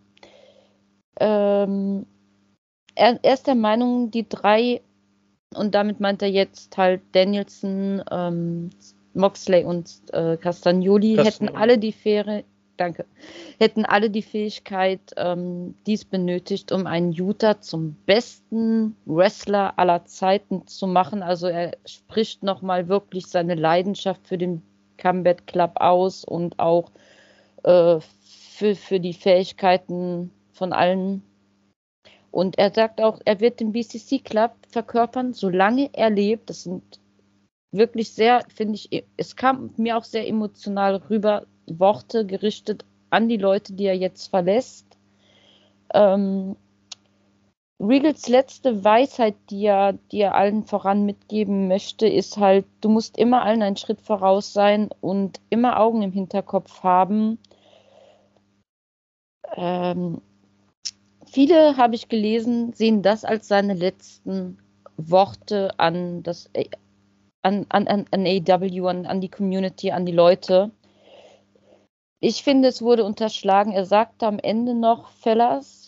Ähm, 1.19 2.07
er, 2.95 3.19
er, 3.23 3.35
ist 3.35 3.47
der 3.47 3.55
Meinung, 3.55 4.11
die 4.11 4.29
drei, 4.29 4.81
und 5.55 5.75
damit 5.75 6.01
meint 6.01 6.23
er 6.23 6.31
jetzt 6.31 6.77
halt 6.77 7.03
Danielson, 7.13 8.03
ähm, 8.11 8.71
Moxley 9.15 9.65
und 9.65 9.91
äh, 10.13 10.37
Castagnoli, 10.37 11.17
hätten 11.17 11.49
alle 11.49 11.79
die 11.79 11.93
Fähre, 11.93 12.45
danke, 12.77 13.05
hätten 13.59 13.85
alle 13.85 14.09
die 14.09 14.23
Fähigkeit, 14.23 15.01
ähm, 15.17 15.75
dies 15.87 16.05
benötigt, 16.05 16.71
um 16.71 16.87
einen 16.87 17.13
Utah 17.13 17.61
zum 17.61 17.97
besten 18.07 18.97
Wrestler 19.07 19.79
aller 19.79 20.05
Zeiten 20.07 20.67
zu 20.67 20.87
machen. 20.87 21.23
Also 21.23 21.49
er 21.49 21.77
spricht 21.85 22.43
nochmal 22.43 22.89
wirklich 22.89 23.27
seine 23.27 23.57
Leidenschaft 23.57 24.27
für 24.29 24.39
den 24.39 24.63
Combat 25.01 25.47
Club 25.47 25.73
aus 25.77 26.25
und 26.25 26.59
auch 26.59 26.91
äh, 27.65 27.99
für, 28.01 28.75
für 28.75 29.01
die 29.01 29.15
Fähigkeiten 29.15 30.31
von 30.53 30.73
allen. 30.73 31.23
Und 32.31 32.59
er 32.59 32.73
sagt 32.73 33.01
auch, 33.01 33.21
er 33.25 33.41
wird 33.41 33.61
den 33.61 33.73
BCC 33.73 34.21
Club 34.23 34.53
verkörpern, 34.69 35.33
solange 35.33 35.91
er 35.93 36.11
lebt. 36.11 36.51
Das 36.51 36.63
sind 36.63 37.01
wirklich 37.73 38.13
sehr, 38.13 38.45
finde 38.55 38.75
ich, 38.75 39.05
es 39.17 39.37
kam 39.37 39.71
mir 39.77 39.97
auch 39.97 40.05
sehr 40.05 40.29
emotional 40.29 40.97
rüber, 40.97 41.47
Worte 41.67 42.27
gerichtet 42.27 42.85
an 43.11 43.29
die 43.29 43.37
Leute, 43.37 43.73
die 43.73 43.85
er 43.85 43.97
jetzt 43.97 44.29
verlässt. 44.29 44.87
Ähm, 45.95 46.57
Regals 47.81 48.29
letzte 48.29 48.85
Weisheit, 48.85 49.37
die 49.49 49.65
er, 49.65 49.95
die 49.95 50.21
er 50.21 50.35
allen 50.35 50.65
voran 50.65 51.07
mitgeben 51.07 51.67
möchte, 51.67 52.07
ist 52.07 52.37
halt, 52.37 52.67
du 52.83 52.91
musst 52.91 53.17
immer 53.17 53.43
allen 53.43 53.63
einen 53.63 53.79
Schritt 53.79 54.03
voraus 54.03 54.53
sein 54.53 54.91
und 55.01 55.41
immer 55.49 55.81
Augen 55.81 56.03
im 56.03 56.13
Hinterkopf 56.13 56.83
haben. 56.83 57.39
Ähm, 59.57 60.21
viele, 61.27 61.79
habe 61.79 61.95
ich 61.95 62.11
gelesen, 62.11 62.75
sehen 62.75 63.01
das 63.01 63.25
als 63.25 63.49
seine 63.49 63.73
letzten 63.73 64.59
Worte 64.99 65.71
an 65.79 66.23
das 66.23 66.51
an, 67.43 67.65
an, 67.71 67.89
an, 67.89 68.05
an 68.11 68.27
AW, 68.27 68.89
an, 68.89 69.07
an 69.07 69.23
die 69.23 69.31
Community, 69.31 69.91
an 69.91 70.05
die 70.05 70.13
Leute. 70.13 70.71
Ich 72.21 72.43
finde, 72.43 72.69
es 72.69 72.83
wurde 72.83 73.05
unterschlagen. 73.05 73.73
Er 73.73 73.87
sagte 73.87 74.27
am 74.27 74.39
Ende 74.39 74.75
noch, 74.75 75.09
Fellas, 75.13 75.80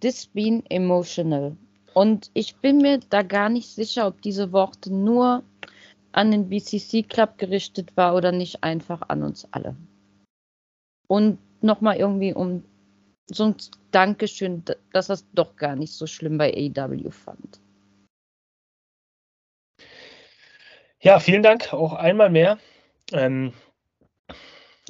this 0.00 0.26
been 0.26 0.64
emotional. 0.70 1.56
Und 1.94 2.30
ich 2.34 2.56
bin 2.56 2.78
mir 2.78 3.00
da 3.10 3.22
gar 3.22 3.48
nicht 3.48 3.68
sicher, 3.68 4.06
ob 4.06 4.22
diese 4.22 4.52
Worte 4.52 4.92
nur 4.92 5.42
an 6.12 6.30
den 6.30 6.48
BCC 6.48 7.02
Club 7.02 7.38
gerichtet 7.38 7.96
war 7.96 8.14
oder 8.14 8.32
nicht 8.32 8.62
einfach 8.62 9.02
an 9.08 9.22
uns 9.22 9.46
alle. 9.52 9.76
Und 11.08 11.38
nochmal 11.60 11.96
irgendwie 11.96 12.32
um 12.32 12.62
so 13.26 13.44
ein 13.44 13.56
Dankeschön, 13.90 14.64
dass 14.92 15.08
es 15.08 15.26
doch 15.32 15.56
gar 15.56 15.76
nicht 15.76 15.92
so 15.92 16.06
schlimm 16.06 16.38
bei 16.38 16.52
AEW 16.52 17.10
fand. 17.10 17.60
Ja, 21.00 21.18
vielen 21.18 21.42
Dank 21.42 21.72
auch 21.72 21.94
einmal 21.94 22.30
mehr. 22.30 22.58
Ähm, 23.12 23.52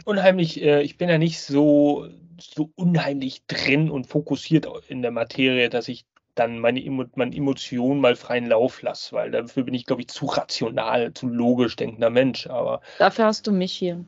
unheimlich, 0.04 0.60
äh, 0.60 0.82
ich 0.82 0.98
bin 0.98 1.08
ja 1.08 1.18
nicht 1.18 1.40
so 1.40 2.08
so 2.42 2.70
unheimlich 2.76 3.44
drin 3.46 3.90
und 3.90 4.06
fokussiert 4.06 4.66
in 4.88 5.02
der 5.02 5.10
Materie, 5.10 5.68
dass 5.68 5.88
ich 5.88 6.04
dann 6.34 6.58
meine, 6.58 6.80
meine 7.14 7.36
Emotionen 7.36 8.00
mal 8.00 8.16
freien 8.16 8.46
Lauf 8.46 8.82
lasse, 8.82 9.12
weil 9.14 9.30
dafür 9.30 9.64
bin 9.64 9.74
ich, 9.74 9.84
glaube 9.84 10.02
ich, 10.02 10.08
zu 10.08 10.26
rational, 10.26 11.12
zu 11.12 11.28
logisch 11.28 11.76
denkender 11.76 12.10
Mensch. 12.10 12.46
Aber 12.46 12.80
dafür 12.98 13.26
hast 13.26 13.46
du 13.46 13.52
mich 13.52 13.72
hier. 13.72 14.04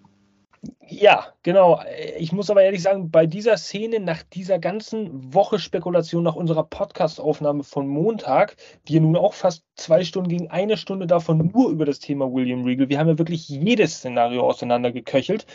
Ja, 0.87 1.27
genau. 1.43 1.83
Ich 2.19 2.33
muss 2.33 2.51
aber 2.51 2.63
ehrlich 2.63 2.83
sagen, 2.83 3.11
bei 3.11 3.27
dieser 3.27 3.57
Szene, 3.57 3.99
nach 3.99 4.23
dieser 4.23 4.61
ganzen 4.61 5.35
Woche 5.35 5.59
Spekulation, 5.59 6.23
nach 6.23 6.37
unserer 6.37 6.63
Podcast-Aufnahme 6.65 7.65
von 7.65 7.89
Montag, 7.89 8.57
die 8.87 9.01
nun 9.01 9.17
auch 9.17 9.35
fast 9.35 9.65
zwei 9.75 10.05
Stunden 10.05 10.29
ging, 10.29 10.51
eine 10.51 10.77
Stunde 10.77 11.09
davon 11.09 11.51
nur 11.53 11.71
über 11.71 11.85
das 11.85 11.99
Thema 11.99 12.33
William 12.33 12.65
Regal. 12.65 12.89
Wir 12.89 12.99
haben 13.01 13.09
ja 13.09 13.19
wirklich 13.19 13.49
jedes 13.49 13.95
Szenario 13.97 14.43
auseinandergeköchelt 14.43 15.47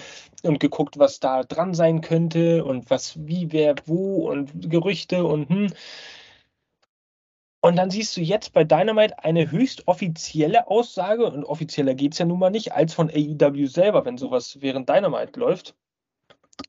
und 0.44 0.60
geguckt, 0.60 1.00
was 1.00 1.22
da 1.22 1.44
dran 1.44 1.74
sein 1.74 2.02
könnte 2.02 2.66
und 2.66 2.90
was, 2.90 3.18
wie, 3.26 3.52
wer, 3.52 3.76
wo 3.86 4.30
und 4.30 4.70
Gerüchte 4.70 5.24
und 5.24 5.48
hm. 5.48 5.68
Und 7.62 7.76
dann 7.76 7.90
siehst 7.90 8.16
du 8.16 8.22
jetzt 8.22 8.54
bei 8.54 8.64
Dynamite 8.64 9.24
eine 9.24 9.52
höchst 9.52 9.88
offizielle 9.88 10.68
Aussage, 10.68 11.26
und 11.26 11.44
offizieller 11.44 11.96
geht 11.96 12.14
es 12.14 12.20
ja 12.20 12.26
nun 12.26 12.40
mal 12.40 12.52
nicht, 12.52 12.74
als 12.74 12.94
von 12.94 13.10
AEW 13.10 13.66
selber, 13.66 14.06
wenn 14.06 14.18
sowas 14.18 14.58
während 14.62 14.88
Dynamite 14.90 15.40
läuft, 15.40 15.76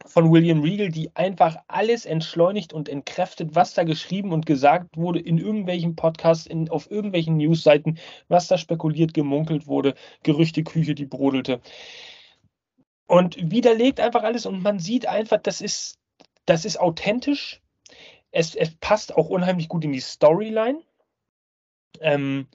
von 0.07 0.31
William 0.31 0.61
Regal, 0.63 0.91
die 0.91 1.15
einfach 1.17 1.57
alles 1.67 2.07
entschleunigt 2.07 2.73
und 2.73 2.89
entkräftet, 2.89 3.55
was 3.55 3.75
da 3.75 3.85
geschrieben 3.85 4.33
und 4.33 4.47
gesagt 4.47 4.97
wurde 4.97 5.21
in 5.21 5.39
irgendwelchen 5.39 5.97
Podcasts, 5.97 6.47
in, 6.47 6.69
auf 6.69 6.91
irgendwelchen 6.91 7.37
Newsseiten, 7.37 7.99
was 8.29 8.49
da 8.49 8.59
spekuliert, 8.59 9.15
gemunkelt 9.15 9.67
wurde, 9.67 9.95
Gerüchteküche, 10.23 10.95
die 10.95 11.07
brodelte. 11.07 11.61
Und 13.07 13.51
widerlegt 13.51 14.01
einfach 14.01 14.23
alles 14.23 14.45
und 14.45 14.63
man 14.63 14.79
sieht 14.79 15.07
einfach, 15.07 15.39
das 15.39 15.61
ist, 15.61 15.99
das 16.45 16.65
ist 16.65 16.79
authentisch, 16.79 17.63
es, 18.31 18.55
es 18.55 18.75
passt 18.77 19.15
auch 19.17 19.29
unheimlich 19.29 19.69
gut 19.69 19.85
in 19.85 19.93
die 19.93 20.01
Storyline. 20.01 20.81
Ähm, 22.01 22.47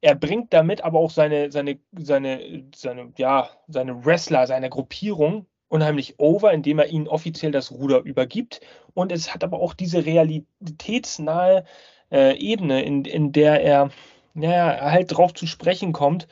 er 0.00 0.14
bringt 0.14 0.52
damit 0.52 0.82
aber 0.82 0.98
auch 0.98 1.10
seine, 1.10 1.52
seine, 1.52 1.78
seine, 1.92 2.64
seine, 2.74 3.12
ja, 3.16 3.50
seine 3.68 4.04
Wrestler, 4.04 4.46
seine 4.46 4.70
Gruppierung 4.70 5.46
unheimlich 5.68 6.18
over, 6.18 6.52
indem 6.52 6.80
er 6.80 6.88
ihnen 6.88 7.06
offiziell 7.06 7.52
das 7.52 7.70
Ruder 7.70 8.00
übergibt. 8.00 8.60
Und 8.94 9.12
es 9.12 9.32
hat 9.32 9.44
aber 9.44 9.60
auch 9.60 9.74
diese 9.74 10.04
realitätsnahe 10.04 11.64
äh, 12.10 12.36
Ebene, 12.38 12.82
in, 12.82 13.04
in 13.04 13.32
der 13.32 13.62
er 13.62 13.90
naja, 14.34 14.90
halt 14.90 15.12
drauf 15.16 15.34
zu 15.34 15.46
sprechen 15.46 15.92
kommt, 15.92 16.28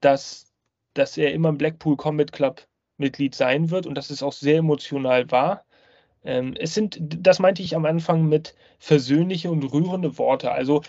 dass, 0.00 0.52
dass 0.94 1.16
er 1.18 1.32
immer 1.32 1.50
im 1.50 1.58
Blackpool 1.58 1.96
Combat 1.96 2.32
Club 2.32 2.66
Mitglied 2.96 3.34
sein 3.34 3.70
wird 3.70 3.86
und 3.86 3.94
dass 3.96 4.10
es 4.10 4.22
auch 4.22 4.32
sehr 4.32 4.58
emotional 4.58 5.30
war. 5.30 5.64
Ähm, 6.24 6.54
es 6.58 6.74
sind, 6.74 6.98
das 7.00 7.38
meinte 7.38 7.62
ich 7.62 7.76
am 7.76 7.84
Anfang 7.84 8.28
mit 8.28 8.54
versöhnliche 8.78 9.50
und 9.50 9.62
rührende 9.64 10.18
Worte. 10.18 10.52
Also 10.52 10.82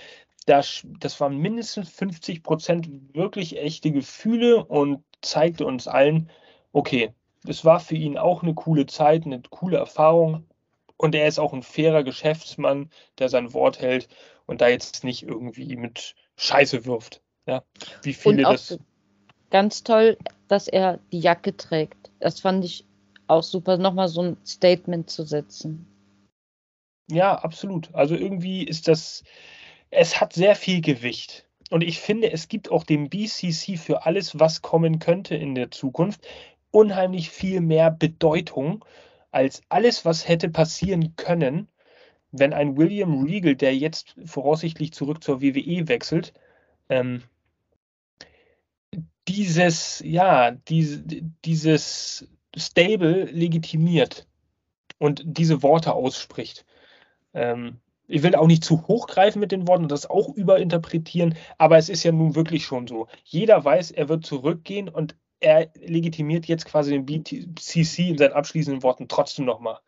das, 0.46 0.86
das 1.00 1.20
waren 1.20 1.38
mindestens 1.38 1.90
50 1.90 2.44
Prozent 2.44 2.90
wirklich 3.14 3.58
echte 3.58 3.92
Gefühle 3.92 4.66
und 4.66 5.04
zeigte 5.22 5.66
uns 5.66 5.88
allen, 5.88 6.30
okay, 6.74 7.14
es 7.48 7.66
war 7.66 7.80
für 7.80 7.96
ihn 7.96 8.18
auch 8.18 8.44
eine 8.44 8.54
coole 8.54 8.86
Zeit, 8.86 9.26
eine 9.26 9.42
coole 9.50 9.78
Erfahrung 9.78 10.46
Und 10.98 11.16
er 11.16 11.28
ist 11.28 11.40
auch 11.40 11.54
ein 11.54 11.64
fairer 11.64 12.04
Geschäftsmann, 12.04 12.92
der 13.18 13.30
sein 13.30 13.54
Wort 13.54 13.82
hält 13.82 14.08
und 14.46 14.62
da 14.62 14.68
jetzt 14.68 15.04
nicht 15.04 15.24
irgendwie 15.24 15.76
mit 15.76 16.16
Scheiße 16.38 16.86
wirft. 16.86 17.22
Ja, 17.48 17.64
wie 18.04 18.14
viele 18.14 18.44
das. 18.44 18.78
Ganz 19.50 19.84
toll, 19.84 20.18
dass 20.48 20.68
er 20.68 21.00
die 21.12 21.20
Jacke 21.20 21.58
trägt. 21.58 22.12
Das 22.20 22.40
fand 22.40 22.64
ich 22.64 22.86
auch 23.32 23.44
super, 23.44 23.78
nochmal 23.78 24.08
so 24.08 24.22
ein 24.22 24.38
Statement 24.46 25.10
zu 25.10 25.24
setzen. 25.24 25.88
Ja, 27.10 27.36
absolut. 27.36 27.94
Also 27.94 28.16
irgendwie 28.16 28.64
ist 28.64 28.88
das, 28.88 29.24
es 29.90 30.22
hat 30.22 30.34
sehr 30.34 30.56
viel 30.56 30.82
Gewicht. 30.82 31.48
Und 31.70 31.82
ich 31.82 32.00
finde, 32.00 32.32
es 32.32 32.48
gibt 32.48 32.70
auch 32.70 32.84
dem 32.84 33.10
BCC 33.10 33.78
für 33.78 34.06
alles, 34.06 34.40
was 34.40 34.62
kommen 34.62 35.00
könnte 35.00 35.36
in 35.36 35.56
der 35.56 35.72
Zukunft, 35.72 36.28
unheimlich 36.72 37.30
viel 37.30 37.62
mehr 37.62 37.92
Bedeutung 37.92 38.84
als 39.32 39.62
alles, 39.70 40.04
was 40.04 40.28
hätte 40.28 40.50
passieren 40.50 41.16
können, 41.16 41.70
wenn 42.32 42.54
ein 42.54 42.78
William 42.78 43.24
Regal, 43.24 43.56
der 43.56 43.76
jetzt 43.76 44.16
voraussichtlich 44.26 44.94
zurück 44.94 45.24
zur 45.24 45.42
WWE 45.42 45.88
wechselt, 45.88 46.34
ähm, 46.90 47.24
dieses, 49.28 50.02
ja, 50.06 50.52
diese, 50.52 51.04
dieses 51.46 52.28
Stable 52.56 53.26
legitimiert 53.26 54.28
und 54.98 55.24
diese 55.26 55.64
Worte 55.64 55.94
ausspricht. 55.94 56.66
Ähm, 57.34 57.80
ich 58.08 58.24
will 58.24 58.36
auch 58.36 58.48
nicht 58.48 58.64
zu 58.64 58.88
hoch 58.88 59.08
greifen 59.08 59.40
mit 59.40 59.52
den 59.52 59.68
Worten 59.68 59.84
und 59.84 59.92
das 59.92 60.10
auch 60.10 60.36
überinterpretieren, 60.36 61.36
aber 61.58 61.78
es 61.78 61.88
ist 61.88 62.04
ja 62.04 62.12
nun 62.12 62.36
wirklich 62.36 62.66
schon 62.66 62.88
so. 62.88 63.08
Jeder 63.24 63.64
weiß, 63.64 63.92
er 63.92 64.10
wird 64.10 64.26
zurückgehen 64.26 64.90
und 64.90 65.16
er 65.40 65.72
legitimiert 65.76 66.46
jetzt 66.46 66.66
quasi 66.66 66.92
den 66.92 67.06
BCC 67.06 68.10
in 68.10 68.18
seinen 68.18 68.34
abschließenden 68.34 68.84
Worten 68.84 69.08
trotzdem 69.08 69.46
nochmal. 69.46 69.80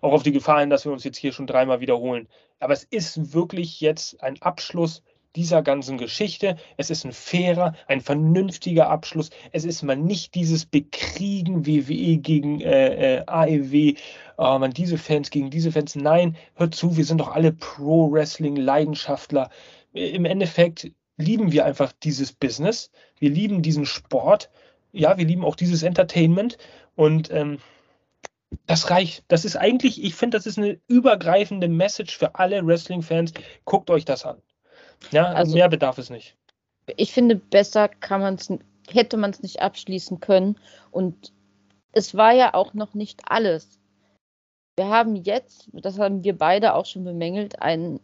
Auch 0.00 0.12
auf 0.12 0.22
die 0.22 0.32
Gefahr 0.32 0.60
hin, 0.60 0.70
dass 0.70 0.84
wir 0.84 0.92
uns 0.92 1.04
jetzt 1.04 1.18
hier 1.18 1.32
schon 1.32 1.46
dreimal 1.46 1.80
wiederholen. 1.80 2.28
Aber 2.58 2.72
es 2.72 2.84
ist 2.84 3.32
wirklich 3.34 3.80
jetzt 3.80 4.22
ein 4.22 4.40
Abschluss 4.42 5.02
dieser 5.38 5.62
ganzen 5.62 5.98
Geschichte. 5.98 6.56
Es 6.76 6.90
ist 6.90 7.04
ein 7.04 7.12
fairer, 7.12 7.74
ein 7.86 8.00
vernünftiger 8.00 8.90
Abschluss. 8.90 9.30
Es 9.52 9.64
ist 9.64 9.84
mal 9.84 9.96
nicht 9.96 10.34
dieses 10.34 10.66
Bekriegen 10.66 11.64
WWE 11.64 12.16
gegen 12.16 12.60
äh, 12.60 13.18
äh, 13.18 13.24
AEW, 13.24 13.94
oh 14.36 14.58
man, 14.58 14.72
diese 14.72 14.98
Fans 14.98 15.30
gegen 15.30 15.48
diese 15.50 15.70
Fans. 15.70 15.94
Nein, 15.94 16.36
hört 16.56 16.74
zu, 16.74 16.96
wir 16.96 17.04
sind 17.04 17.18
doch 17.18 17.32
alle 17.32 17.52
Pro-Wrestling-Leidenschaftler. 17.52 19.50
Im 19.92 20.24
Endeffekt 20.24 20.90
lieben 21.16 21.52
wir 21.52 21.64
einfach 21.64 21.92
dieses 21.92 22.32
Business. 22.32 22.90
Wir 23.20 23.30
lieben 23.30 23.62
diesen 23.62 23.86
Sport. 23.86 24.50
Ja, 24.90 25.18
wir 25.18 25.24
lieben 25.24 25.44
auch 25.44 25.54
dieses 25.54 25.84
Entertainment. 25.84 26.58
Und 26.96 27.30
ähm, 27.30 27.58
das 28.66 28.90
reicht. 28.90 29.24
Das 29.28 29.44
ist 29.44 29.54
eigentlich, 29.54 30.02
ich 30.02 30.16
finde, 30.16 30.36
das 30.36 30.46
ist 30.46 30.58
eine 30.58 30.80
übergreifende 30.88 31.68
Message 31.68 32.18
für 32.18 32.34
alle 32.34 32.66
Wrestling-Fans. 32.66 33.34
Guckt 33.64 33.88
euch 33.90 34.04
das 34.04 34.24
an. 34.24 34.42
Ja, 35.10 35.26
also, 35.26 35.54
mehr 35.54 35.68
bedarf 35.68 35.98
es 35.98 36.10
nicht. 36.10 36.36
Ich 36.96 37.12
finde, 37.12 37.36
besser 37.36 37.88
kann 37.88 38.20
man 38.20 38.34
es, 38.34 38.52
hätte 38.90 39.16
man 39.16 39.30
es 39.30 39.42
nicht 39.42 39.60
abschließen 39.60 40.20
können. 40.20 40.58
Und 40.90 41.32
es 41.92 42.14
war 42.14 42.32
ja 42.32 42.54
auch 42.54 42.74
noch 42.74 42.94
nicht 42.94 43.22
alles. 43.30 43.78
Wir 44.76 44.88
haben 44.88 45.16
jetzt, 45.16 45.68
das 45.72 45.98
haben 45.98 46.22
wir 46.22 46.36
beide 46.38 46.74
auch 46.74 46.86
schon 46.86 47.04
bemängelt, 47.04 47.60
einen 47.60 48.00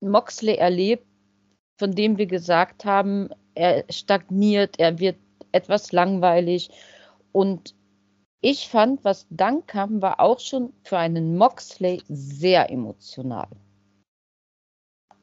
Moxley 0.00 0.54
erlebt, 0.54 1.06
von 1.78 1.92
dem 1.92 2.18
wir 2.18 2.26
gesagt 2.26 2.84
haben, 2.84 3.30
er 3.54 3.84
stagniert, 3.90 4.78
er 4.78 4.98
wird 4.98 5.16
etwas 5.52 5.92
langweilig. 5.92 6.70
Und 7.32 7.74
ich 8.40 8.68
fand, 8.68 9.04
was 9.04 9.26
dann 9.30 9.66
kam, 9.66 10.02
war 10.02 10.20
auch 10.20 10.38
schon 10.38 10.72
für 10.84 10.98
einen 10.98 11.36
Moxley 11.36 12.02
sehr 12.08 12.70
emotional. 12.70 13.48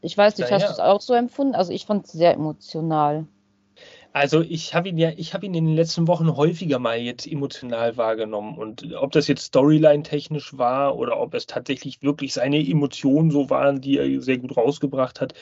Ich 0.04 0.18
weiß 0.18 0.38
nicht, 0.38 0.51
hast 0.51 0.68
du 0.68 0.72
es 0.72 0.80
auch 0.80 0.99
so 0.99 1.14
empfunden? 1.14 1.56
Also 1.56 1.72
ich 1.72 1.86
fand 1.86 2.06
es 2.06 2.12
sehr 2.12 2.34
emotional. 2.34 3.26
Also 4.12 4.41
ich 4.41 4.76
habe 4.76 4.89
ihn 4.89 4.97
ja, 4.97 5.12
ich 5.16 5.34
habe 5.34 5.45
ihn 5.45 5.56
in 5.56 5.66
den 5.66 5.76
letzten 5.76 6.08
Wochen 6.08 6.36
häufiger 6.36 6.78
mal 6.78 6.99
jetzt 6.99 7.26
emotional 7.26 7.95
wahrgenommen. 7.95 8.58
Und 8.58 8.93
ob 8.95 9.14
das 9.14 9.28
jetzt 9.28 9.45
Storyline-technisch 9.45 10.58
war 10.58 10.97
oder 10.97 11.20
ob 11.20 11.34
es 11.34 11.47
tatsächlich 11.47 12.04
wirklich 12.04 12.34
seine 12.34 12.60
Emotionen 12.60 13.32
so 13.32 13.49
waren, 13.49 13.80
die 13.80 13.97
er 13.97 14.22
sehr 14.22 14.38
gut 14.38 14.58
rausgebracht 14.58 15.22
hat, 15.22 15.34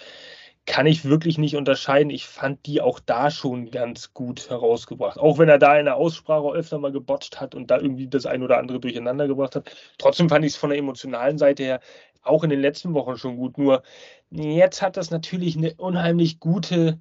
kann 0.66 0.86
ich 0.86 1.06
wirklich 1.06 1.38
nicht 1.38 1.56
unterscheiden. 1.56 2.10
Ich 2.12 2.28
fand 2.28 2.66
die 2.66 2.82
auch 2.82 3.00
da 3.00 3.32
schon 3.32 3.72
ganz 3.72 4.14
gut 4.14 4.50
herausgebracht. 4.50 5.18
Auch 5.18 5.38
wenn 5.38 5.50
er 5.50 5.58
da 5.58 5.78
in 5.78 5.86
der 5.86 5.96
Aussprache 5.96 6.52
öfter 6.54 6.78
mal 6.78 6.92
gebotcht 6.92 7.42
hat 7.42 7.56
und 7.56 7.72
da 7.72 7.80
irgendwie 7.80 8.08
das 8.08 8.26
ein 8.26 8.44
oder 8.44 8.58
andere 8.58 8.80
durcheinander 8.80 9.28
gebracht 9.28 9.56
hat. 9.56 9.72
Trotzdem 9.98 10.30
fand 10.30 10.46
ich 10.46 10.54
es 10.54 10.58
von 10.58 10.70
der 10.70 10.80
emotionalen 10.80 11.38
Seite 11.38 11.64
her 11.64 11.80
auch 12.24 12.44
in 12.44 12.52
den 12.52 12.62
letzten 12.62 12.94
Wochen 12.94 13.18
schon 13.18 13.38
gut. 13.38 13.58
Nur 13.58 13.84
jetzt 14.30 14.82
hat 14.82 14.98
das 14.98 15.12
natürlich 15.12 15.58
eine 15.58 15.74
unheimlich 15.76 16.40
gute 16.40 17.00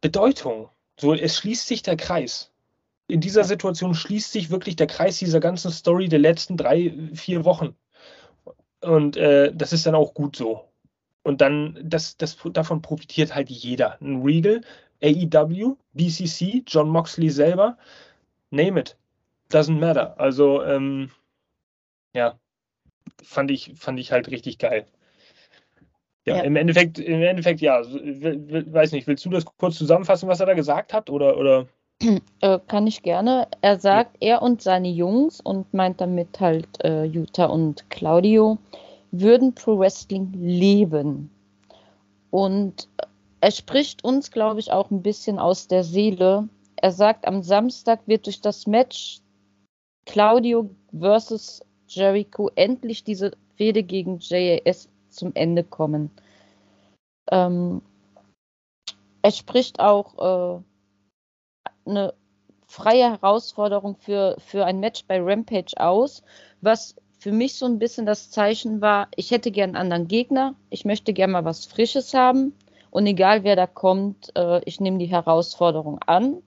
Bedeutung. 0.00 0.68
So, 1.00 1.14
es 1.14 1.36
schließt 1.38 1.66
sich 1.66 1.82
der 1.82 1.96
Kreis. 1.96 2.52
In 3.08 3.20
dieser 3.20 3.44
Situation 3.44 3.94
schließt 3.94 4.32
sich 4.32 4.50
wirklich 4.50 4.76
der 4.76 4.86
Kreis 4.86 5.18
dieser 5.18 5.40
ganzen 5.40 5.70
Story 5.70 6.08
der 6.08 6.18
letzten 6.18 6.56
drei, 6.56 6.94
vier 7.14 7.44
Wochen. 7.44 7.76
Und 8.80 9.16
äh, 9.16 9.52
das 9.54 9.72
ist 9.72 9.86
dann 9.86 9.94
auch 9.94 10.14
gut 10.14 10.36
so. 10.36 10.68
Und 11.24 11.40
dann, 11.40 11.78
das, 11.82 12.16
das, 12.16 12.36
davon 12.52 12.82
profitiert 12.82 13.34
halt 13.34 13.50
jeder. 13.50 14.00
Ein 14.00 14.22
Regal, 14.22 14.60
AEW, 15.02 15.76
BCC, 15.94 16.62
John 16.66 16.88
Moxley 16.88 17.30
selber, 17.30 17.76
name 18.50 18.80
it. 18.80 18.96
Doesn't 19.50 19.78
matter. 19.78 20.18
Also, 20.20 20.62
ähm, 20.62 21.10
ja, 22.14 22.38
fand 23.22 23.50
ich, 23.50 23.72
fand 23.74 23.98
ich 23.98 24.12
halt 24.12 24.30
richtig 24.30 24.58
geil. 24.58 24.86
Ja, 26.26 26.36
ja, 26.36 26.42
im 26.42 26.56
Endeffekt, 26.56 26.98
im 26.98 27.22
Endeffekt, 27.22 27.60
ja, 27.60 27.80
weiß 27.80 28.92
nicht, 28.92 29.06
willst 29.06 29.24
du 29.24 29.30
das 29.30 29.44
kurz 29.44 29.76
zusammenfassen, 29.76 30.28
was 30.28 30.40
er 30.40 30.46
da 30.46 30.54
gesagt 30.54 30.92
hat? 30.92 31.10
Oder, 31.10 31.36
oder? 31.36 31.66
Äh, 32.40 32.58
kann 32.66 32.86
ich 32.86 33.02
gerne. 33.02 33.48
Er 33.62 33.78
sagt, 33.78 34.16
ja. 34.20 34.32
er 34.32 34.42
und 34.42 34.60
seine 34.60 34.88
Jungs 34.88 35.40
und 35.40 35.72
meint 35.72 36.00
damit 36.00 36.40
halt 36.40 36.68
äh, 36.84 37.04
Jutta 37.04 37.46
und 37.46 37.88
Claudio, 37.88 38.58
würden 39.20 39.54
Pro 39.54 39.78
Wrestling 39.78 40.32
leben. 40.32 41.30
Und 42.30 42.88
er 43.40 43.50
spricht 43.50 44.04
uns, 44.04 44.30
glaube 44.30 44.60
ich, 44.60 44.72
auch 44.72 44.90
ein 44.90 45.02
bisschen 45.02 45.38
aus 45.38 45.68
der 45.68 45.84
Seele. 45.84 46.48
Er 46.76 46.92
sagt, 46.92 47.26
am 47.26 47.42
Samstag 47.42 48.00
wird 48.06 48.26
durch 48.26 48.40
das 48.40 48.66
Match 48.66 49.20
Claudio 50.06 50.70
versus 50.98 51.62
Jericho 51.88 52.50
endlich 52.54 53.04
diese 53.04 53.32
Fehde 53.56 53.82
gegen 53.82 54.18
JAS 54.18 54.88
zum 55.10 55.32
Ende 55.34 55.62
kommen. 55.62 56.10
Ähm, 57.30 57.82
er 59.22 59.30
spricht 59.30 59.80
auch 59.80 60.58
äh, 60.58 61.90
eine 61.90 62.14
freie 62.66 63.12
Herausforderung 63.12 63.96
für, 63.96 64.36
für 64.38 64.64
ein 64.64 64.80
Match 64.80 65.04
bei 65.06 65.20
Rampage 65.20 65.74
aus, 65.76 66.22
was 66.60 66.96
für 67.24 67.32
mich 67.32 67.54
so 67.54 67.64
ein 67.64 67.78
bisschen 67.78 68.04
das 68.04 68.30
Zeichen 68.30 68.82
war, 68.82 69.08
ich 69.16 69.30
hätte 69.30 69.50
gern 69.50 69.70
einen 69.70 69.92
anderen 69.92 70.08
Gegner, 70.08 70.54
ich 70.68 70.84
möchte 70.84 71.14
gern 71.14 71.30
mal 71.30 71.46
was 71.46 71.64
Frisches 71.64 72.12
haben 72.12 72.52
und 72.90 73.06
egal 73.06 73.44
wer 73.44 73.56
da 73.56 73.66
kommt, 73.66 74.30
äh, 74.36 74.60
ich 74.66 74.78
nehme 74.78 74.98
die 74.98 75.06
Herausforderung 75.06 76.00
an. 76.00 76.42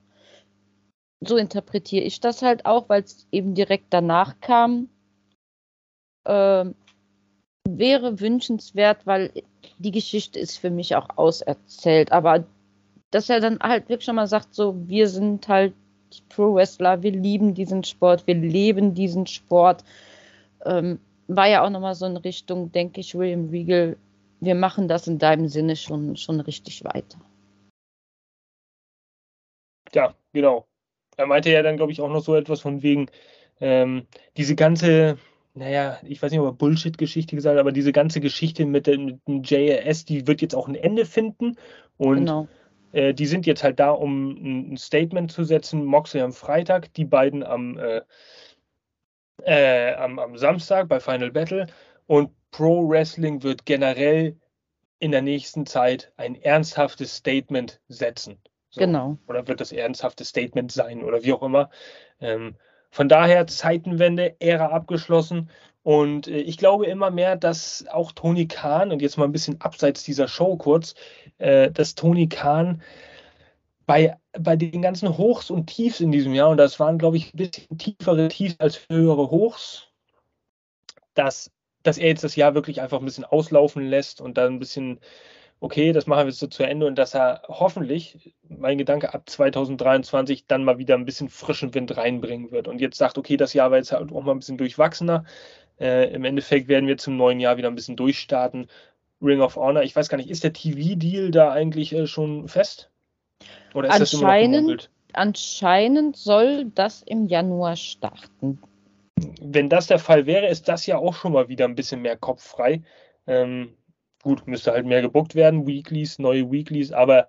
So 1.20 1.36
interpretiere 1.36 2.04
ich 2.04 2.20
das 2.20 2.42
halt 2.42 2.64
auch, 2.64 2.88
weil 2.88 3.02
es 3.02 3.26
eben 3.32 3.54
direkt 3.54 3.86
danach 3.90 4.38
kam. 4.40 4.88
Äh, 6.22 6.66
wäre 7.68 8.20
wünschenswert, 8.20 9.04
weil 9.04 9.32
die 9.78 9.90
Geschichte 9.90 10.38
ist 10.38 10.58
für 10.58 10.70
mich 10.70 10.94
auch 10.94 11.08
auserzählt. 11.16 12.12
Aber 12.12 12.44
dass 13.10 13.28
er 13.28 13.40
dann 13.40 13.58
halt 13.58 13.88
wirklich 13.88 14.04
schon 14.04 14.14
mal 14.14 14.28
sagt, 14.28 14.54
so, 14.54 14.76
wir 14.86 15.08
sind 15.08 15.48
halt 15.48 15.74
Pro-Wrestler, 16.28 17.02
wir 17.02 17.10
lieben 17.10 17.54
diesen 17.54 17.82
Sport, 17.82 18.28
wir 18.28 18.36
leben 18.36 18.94
diesen 18.94 19.26
Sport 19.26 19.82
ähm, 20.64 21.00
war 21.28 21.46
ja 21.46 21.64
auch 21.64 21.70
nochmal 21.70 21.94
so 21.94 22.06
in 22.06 22.16
Richtung, 22.16 22.72
denke 22.72 23.00
ich, 23.00 23.14
William 23.14 23.50
Regal, 23.50 23.96
wir 24.40 24.54
machen 24.54 24.88
das 24.88 25.06
in 25.06 25.18
deinem 25.18 25.48
Sinne 25.48 25.76
schon, 25.76 26.16
schon 26.16 26.40
richtig 26.40 26.84
weiter. 26.84 27.18
Ja, 29.92 30.14
genau. 30.32 30.66
Er 31.16 31.26
meinte 31.26 31.50
ja 31.50 31.62
dann, 31.62 31.76
glaube 31.76 31.92
ich, 31.92 32.00
auch 32.00 32.08
noch 32.08 32.22
so 32.22 32.34
etwas 32.34 32.60
von 32.60 32.82
wegen, 32.82 33.10
ähm, 33.60 34.06
diese 34.36 34.54
ganze, 34.54 35.18
naja, 35.54 35.98
ich 36.04 36.22
weiß 36.22 36.30
nicht, 36.30 36.40
ob 36.40 36.46
er 36.46 36.52
Bullshit-Geschichte 36.52 37.34
gesagt 37.34 37.54
hat, 37.54 37.60
aber 37.60 37.72
diese 37.72 37.92
ganze 37.92 38.20
Geschichte 38.20 38.64
mit, 38.66 38.86
mit 38.86 39.20
dem 39.26 39.42
JAS, 39.42 40.04
die 40.04 40.26
wird 40.26 40.40
jetzt 40.40 40.54
auch 40.54 40.68
ein 40.68 40.76
Ende 40.76 41.04
finden. 41.04 41.56
Und 41.96 42.18
genau. 42.18 42.48
äh, 42.92 43.12
die 43.12 43.26
sind 43.26 43.46
jetzt 43.46 43.64
halt 43.64 43.80
da, 43.80 43.90
um 43.90 44.72
ein 44.72 44.76
Statement 44.76 45.32
zu 45.32 45.42
setzen. 45.42 45.84
Moxley 45.84 46.22
am 46.22 46.32
Freitag, 46.32 46.92
die 46.94 47.04
beiden 47.04 47.42
am 47.42 47.76
äh, 47.78 48.02
äh, 49.44 49.94
am, 49.94 50.18
am 50.18 50.36
Samstag 50.36 50.88
bei 50.88 51.00
Final 51.00 51.30
Battle. 51.30 51.66
Und 52.06 52.30
Pro 52.50 52.88
Wrestling 52.88 53.42
wird 53.42 53.66
generell 53.66 54.36
in 55.00 55.12
der 55.12 55.22
nächsten 55.22 55.66
Zeit 55.66 56.12
ein 56.16 56.34
ernsthaftes 56.34 57.16
Statement 57.16 57.80
setzen. 57.88 58.38
So. 58.70 58.80
Genau. 58.80 59.18
Oder 59.28 59.46
wird 59.48 59.60
das 59.60 59.72
ernsthafte 59.72 60.24
Statement 60.24 60.72
sein 60.72 61.02
oder 61.04 61.22
wie 61.22 61.32
auch 61.32 61.42
immer. 61.42 61.70
Ähm, 62.20 62.56
von 62.90 63.08
daher 63.08 63.46
Zeitenwende, 63.46 64.36
Ära 64.40 64.66
abgeschlossen 64.68 65.50
Und 65.82 66.28
äh, 66.28 66.40
ich 66.40 66.58
glaube 66.58 66.86
immer 66.86 67.10
mehr, 67.10 67.36
dass 67.36 67.86
auch 67.90 68.12
Tony 68.12 68.46
Khan, 68.46 68.92
und 68.92 69.00
jetzt 69.00 69.16
mal 69.16 69.24
ein 69.24 69.32
bisschen 69.32 69.60
abseits 69.62 70.02
dieser 70.04 70.28
Show 70.28 70.56
kurz, 70.56 70.94
äh, 71.38 71.70
dass 71.70 71.94
Tony 71.94 72.28
Khan 72.28 72.82
bei, 73.88 74.18
bei 74.38 74.54
den 74.54 74.82
ganzen 74.82 75.16
Hochs 75.16 75.50
und 75.50 75.66
Tiefs 75.66 76.00
in 76.00 76.12
diesem 76.12 76.34
Jahr, 76.34 76.50
und 76.50 76.58
das 76.58 76.78
waren, 76.78 76.98
glaube 76.98 77.16
ich, 77.16 77.32
ein 77.32 77.38
bisschen 77.38 77.78
tiefere 77.78 78.28
Tiefs 78.28 78.60
als 78.60 78.86
höhere 78.90 79.30
Hochs, 79.30 79.88
dass, 81.14 81.50
dass 81.82 81.96
er 81.96 82.08
jetzt 82.08 82.22
das 82.22 82.36
Jahr 82.36 82.54
wirklich 82.54 82.82
einfach 82.82 82.98
ein 82.98 83.06
bisschen 83.06 83.24
auslaufen 83.24 83.82
lässt 83.88 84.20
und 84.20 84.36
dann 84.36 84.54
ein 84.54 84.58
bisschen 84.58 85.00
okay, 85.60 85.92
das 85.92 86.06
machen 86.06 86.20
wir 86.20 86.28
jetzt 86.28 86.38
so 86.38 86.46
zu 86.46 86.62
Ende 86.62 86.86
und 86.86 86.96
dass 86.96 87.14
er 87.14 87.42
hoffentlich, 87.48 88.34
mein 88.48 88.78
Gedanke, 88.78 89.12
ab 89.14 89.28
2023 89.28 90.46
dann 90.46 90.64
mal 90.64 90.78
wieder 90.78 90.94
ein 90.94 91.04
bisschen 91.04 91.28
frischen 91.28 91.74
Wind 91.74 91.96
reinbringen 91.96 92.50
wird 92.52 92.68
und 92.68 92.80
jetzt 92.80 92.98
sagt, 92.98 93.18
okay, 93.18 93.36
das 93.36 93.54
Jahr 93.54 93.70
war 93.70 93.78
jetzt 93.78 93.92
halt 93.92 94.12
auch 94.12 94.22
mal 94.22 94.32
ein 94.32 94.38
bisschen 94.38 94.58
durchwachsener. 94.58 95.24
Äh, 95.80 96.12
Im 96.12 96.24
Endeffekt 96.24 96.68
werden 96.68 96.86
wir 96.86 96.98
zum 96.98 97.16
neuen 97.16 97.40
Jahr 97.40 97.56
wieder 97.56 97.68
ein 97.68 97.74
bisschen 97.74 97.96
durchstarten. 97.96 98.68
Ring 99.22 99.40
of 99.40 99.56
Honor, 99.56 99.82
ich 99.82 99.96
weiß 99.96 100.08
gar 100.08 100.18
nicht, 100.18 100.30
ist 100.30 100.44
der 100.44 100.52
TV-Deal 100.52 101.30
da 101.32 101.50
eigentlich 101.52 101.92
äh, 101.92 102.06
schon 102.06 102.48
fest? 102.48 102.90
Oder 103.74 103.88
ist 103.88 104.14
anscheinend, 104.14 104.70
das 104.70 104.90
anscheinend 105.12 106.16
soll 106.16 106.66
das 106.74 107.02
im 107.02 107.26
Januar 107.26 107.76
starten. 107.76 108.60
Wenn 109.40 109.68
das 109.68 109.86
der 109.86 109.98
Fall 109.98 110.26
wäre, 110.26 110.48
ist 110.48 110.68
das 110.68 110.86
ja 110.86 110.98
auch 110.98 111.14
schon 111.14 111.32
mal 111.32 111.48
wieder 111.48 111.64
ein 111.64 111.74
bisschen 111.74 112.02
mehr 112.02 112.16
kopffrei. 112.16 112.82
Ähm, 113.26 113.74
Gut, 114.22 114.46
müsste 114.46 114.72
halt 114.72 114.84
mehr 114.84 115.00
gebuckt 115.00 115.34
werden, 115.34 115.66
Weeklies, 115.66 116.18
neue 116.18 116.50
Weeklies, 116.50 116.92
aber 116.92 117.28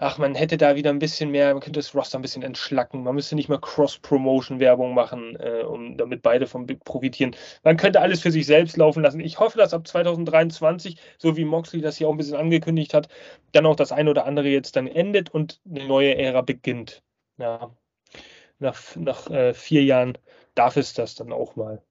ach, 0.00 0.18
man 0.18 0.34
hätte 0.34 0.56
da 0.56 0.76
wieder 0.76 0.90
ein 0.90 0.98
bisschen 0.98 1.30
mehr, 1.30 1.52
man 1.52 1.60
könnte 1.60 1.78
das 1.78 1.94
Roster 1.94 2.18
ein 2.18 2.22
bisschen 2.22 2.42
entschlacken. 2.42 3.02
Man 3.04 3.14
müsste 3.14 3.34
nicht 3.34 3.48
mehr 3.48 3.58
Cross-Promotion-Werbung 3.58 4.94
machen, 4.94 5.36
äh, 5.36 5.62
um 5.62 5.96
damit 5.96 6.22
beide 6.22 6.46
vom 6.46 6.66
profitieren. 6.66 7.36
Man 7.62 7.76
könnte 7.76 8.00
alles 8.00 8.22
für 8.22 8.30
sich 8.32 8.46
selbst 8.46 8.76
laufen 8.78 9.02
lassen. 9.02 9.20
Ich 9.20 9.38
hoffe, 9.38 9.58
dass 9.58 9.74
ab 9.74 9.86
2023, 9.86 10.96
so 11.18 11.36
wie 11.36 11.44
Moxley 11.44 11.82
das 11.82 11.98
hier 11.98 12.08
auch 12.08 12.12
ein 12.12 12.16
bisschen 12.16 12.36
angekündigt 12.36 12.94
hat, 12.94 13.08
dann 13.52 13.66
auch 13.66 13.76
das 13.76 13.92
eine 13.92 14.10
oder 14.10 14.24
andere 14.24 14.48
jetzt 14.48 14.74
dann 14.76 14.86
endet 14.86 15.30
und 15.30 15.60
eine 15.68 15.86
neue 15.86 16.16
Ära 16.16 16.40
beginnt. 16.40 17.02
Ja. 17.36 17.74
Nach, 18.58 18.96
nach 18.96 19.30
äh, 19.30 19.54
vier 19.54 19.84
Jahren 19.84 20.18
darf 20.54 20.76
es 20.76 20.94
das 20.94 21.14
dann 21.14 21.32
auch 21.32 21.56
mal. 21.56 21.82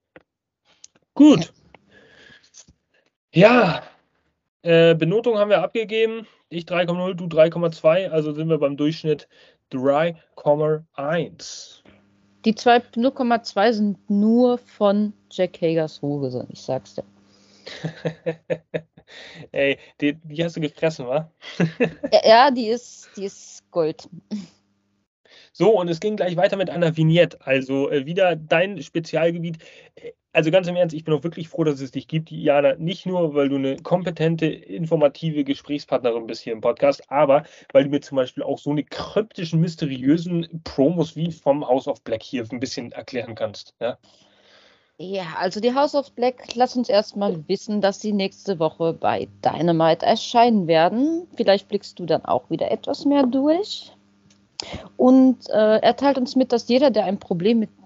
Gut. 1.13 1.53
Ja, 3.31 3.83
äh, 4.63 4.95
Benotung 4.95 5.37
haben 5.37 5.49
wir 5.49 5.61
abgegeben. 5.61 6.27
Ich 6.49 6.65
3,0, 6.65 7.13
du 7.13 7.25
3,2. 7.25 8.09
Also 8.09 8.33
sind 8.33 8.49
wir 8.49 8.57
beim 8.57 8.75
Durchschnitt 8.75 9.27
3,1. 9.71 11.83
Die 12.45 12.53
0,2 12.53 13.73
sind 13.73 14.09
nur 14.09 14.57
von 14.57 15.13
Jack 15.29 15.61
Hagers 15.61 16.01
Hose, 16.01 16.47
ich 16.51 16.61
sag's 16.61 16.95
dir. 16.95 17.03
Ey, 19.51 19.77
die, 19.99 20.15
die, 20.15 20.43
hast 20.43 20.55
du 20.55 20.61
gefressen, 20.61 21.07
wa? 21.07 21.31
ja, 22.23 22.49
die 22.49 22.67
ist, 22.67 23.09
die 23.15 23.25
ist 23.25 23.63
Gold. 23.71 24.07
So, 25.51 25.79
und 25.79 25.89
es 25.89 25.99
ging 25.99 26.15
gleich 26.15 26.37
weiter 26.37 26.57
mit 26.57 26.69
einer 26.69 26.95
Vignette. 26.95 27.37
Also 27.41 27.89
äh, 27.89 28.05
wieder 28.05 28.35
dein 28.35 28.81
Spezialgebiet. 28.81 29.57
Also 30.31 30.51
ganz 30.51 30.67
im 30.67 30.75
Ernst, 30.75 30.95
ich 30.95 31.03
bin 31.03 31.13
auch 31.15 31.23
wirklich 31.23 31.49
froh, 31.49 31.63
dass 31.63 31.81
es 31.81 31.89
dich 31.89 32.07
gibt, 32.07 32.29
Jana. 32.29 32.75
Nicht 32.75 33.07
nur, 33.07 33.33
weil 33.33 33.49
du 33.49 33.55
eine 33.55 33.77
kompetente, 33.77 34.45
informative 34.45 35.43
Gesprächspartnerin 35.43 36.27
bist 36.27 36.41
hier 36.41 36.53
im 36.53 36.61
Podcast, 36.61 37.01
aber 37.09 37.43
weil 37.73 37.85
du 37.85 37.89
mir 37.89 38.01
zum 38.01 38.17
Beispiel 38.17 38.43
auch 38.43 38.59
so 38.59 38.69
eine 38.69 38.83
kryptischen, 38.83 39.59
mysteriösen 39.59 40.61
Promos 40.63 41.15
wie 41.15 41.31
vom 41.31 41.67
House 41.67 41.87
of 41.87 42.03
Black 42.03 42.21
hier 42.21 42.45
ein 42.51 42.59
bisschen 42.59 42.91
erklären 42.91 43.33
kannst. 43.33 43.73
Ja, 43.79 43.97
ja 44.99 45.23
also 45.39 45.59
die 45.59 45.73
House 45.73 45.95
of 45.95 46.11
Black, 46.11 46.53
lass 46.53 46.77
uns 46.77 46.89
erstmal 46.89 47.47
wissen, 47.47 47.81
dass 47.81 47.99
sie 47.99 48.13
nächste 48.13 48.59
Woche 48.59 48.93
bei 48.93 49.27
Dynamite 49.43 50.05
erscheinen 50.05 50.67
werden. 50.67 51.27
Vielleicht 51.37 51.67
blickst 51.69 51.97
du 51.97 52.05
dann 52.05 52.23
auch 52.25 52.51
wieder 52.51 52.69
etwas 52.69 53.03
mehr 53.03 53.25
durch. 53.25 53.91
Und 54.95 55.49
äh, 55.49 55.77
er 55.77 55.95
teilt 55.95 56.19
uns 56.19 56.35
mit, 56.35 56.51
dass 56.51 56.67
jeder, 56.67 56.91
der 56.91 57.05
ein 57.05 57.17
Problem 57.17 57.59
mit 57.59 57.78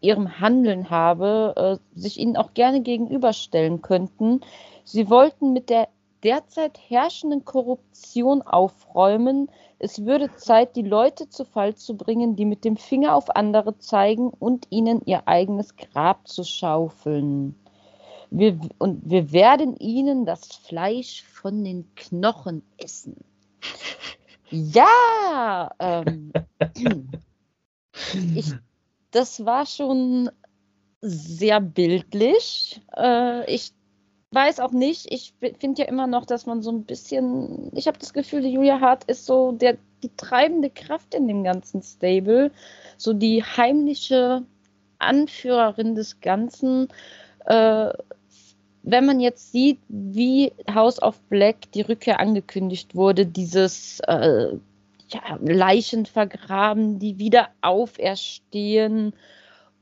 ihrem 0.00 0.40
Handeln 0.40 0.90
habe, 0.90 1.80
äh, 1.94 1.98
sich 1.98 2.18
ihnen 2.18 2.36
auch 2.36 2.54
gerne 2.54 2.80
gegenüberstellen 2.82 3.82
könnten. 3.82 4.40
Sie 4.84 5.10
wollten 5.10 5.52
mit 5.52 5.70
der 5.70 5.88
derzeit 6.22 6.78
herrschenden 6.88 7.44
Korruption 7.44 8.42
aufräumen. 8.42 9.50
Es 9.78 10.04
würde 10.04 10.34
Zeit, 10.36 10.76
die 10.76 10.82
Leute 10.82 11.28
zu 11.28 11.44
Fall 11.44 11.76
zu 11.76 11.96
bringen, 11.96 12.36
die 12.36 12.44
mit 12.44 12.64
dem 12.64 12.76
Finger 12.76 13.14
auf 13.14 13.34
andere 13.36 13.78
zeigen 13.78 14.30
und 14.30 14.66
ihnen 14.70 15.02
ihr 15.04 15.28
eigenes 15.28 15.76
Grab 15.76 16.26
zu 16.26 16.44
schaufeln. 16.44 17.54
Wir, 18.30 18.58
und 18.78 19.08
wir 19.08 19.32
werden 19.32 19.76
ihnen 19.76 20.26
das 20.26 20.46
Fleisch 20.48 21.22
von 21.22 21.64
den 21.64 21.94
Knochen 21.94 22.62
essen. 22.76 23.16
Ja, 24.50 25.70
ähm, 25.78 26.32
ich, 28.34 28.52
das 29.10 29.44
war 29.44 29.66
schon 29.66 30.30
sehr 31.00 31.60
bildlich. 31.60 32.80
Äh, 32.96 33.52
ich 33.52 33.72
weiß 34.30 34.60
auch 34.60 34.72
nicht, 34.72 35.12
ich 35.12 35.32
finde 35.58 35.82
ja 35.82 35.88
immer 35.88 36.06
noch, 36.06 36.26
dass 36.26 36.46
man 36.46 36.62
so 36.62 36.70
ein 36.70 36.84
bisschen, 36.84 37.70
ich 37.74 37.86
habe 37.86 37.98
das 37.98 38.12
Gefühl, 38.12 38.42
die 38.42 38.52
Julia 38.52 38.80
Hart 38.80 39.04
ist 39.04 39.24
so 39.24 39.52
der, 39.52 39.78
die 40.02 40.14
treibende 40.16 40.70
Kraft 40.70 41.14
in 41.14 41.26
dem 41.26 41.44
ganzen 41.44 41.82
Stable, 41.82 42.50
so 42.98 43.12
die 43.14 43.42
heimliche 43.42 44.44
Anführerin 44.98 45.94
des 45.94 46.20
Ganzen. 46.20 46.88
Äh, 47.46 47.90
wenn 48.82 49.06
man 49.06 49.20
jetzt 49.20 49.52
sieht, 49.52 49.80
wie 49.88 50.52
House 50.72 51.00
of 51.02 51.20
Black 51.28 51.72
die 51.72 51.82
Rückkehr 51.82 52.20
angekündigt 52.20 52.94
wurde, 52.94 53.26
dieses 53.26 54.00
äh, 54.00 54.52
ja, 55.08 55.38
Leichen 55.40 56.06
vergraben, 56.06 56.98
die 56.98 57.18
wieder 57.18 57.48
auferstehen. 57.60 59.14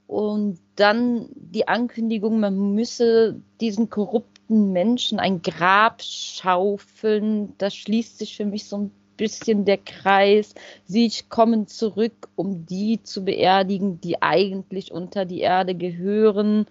Und 0.06 0.60
dann 0.76 1.28
die 1.34 1.66
Ankündigung, 1.66 2.38
man 2.38 2.74
müsse 2.74 3.40
diesen 3.60 3.90
korrupten 3.90 4.72
Menschen 4.72 5.18
ein 5.18 5.42
Grab 5.42 6.02
schaufeln, 6.02 7.54
da 7.58 7.70
schließt 7.70 8.18
sich 8.18 8.36
für 8.36 8.44
mich 8.44 8.66
so 8.66 8.78
ein 8.78 8.90
bisschen 9.16 9.64
der 9.64 9.78
Kreis. 9.78 10.54
Sie 10.84 11.10
kommen 11.28 11.66
zurück, 11.66 12.28
um 12.36 12.66
die 12.66 13.02
zu 13.02 13.24
beerdigen, 13.24 14.00
die 14.00 14.22
eigentlich 14.22 14.92
unter 14.92 15.24
die 15.24 15.40
Erde 15.40 15.74
gehören. 15.74 16.66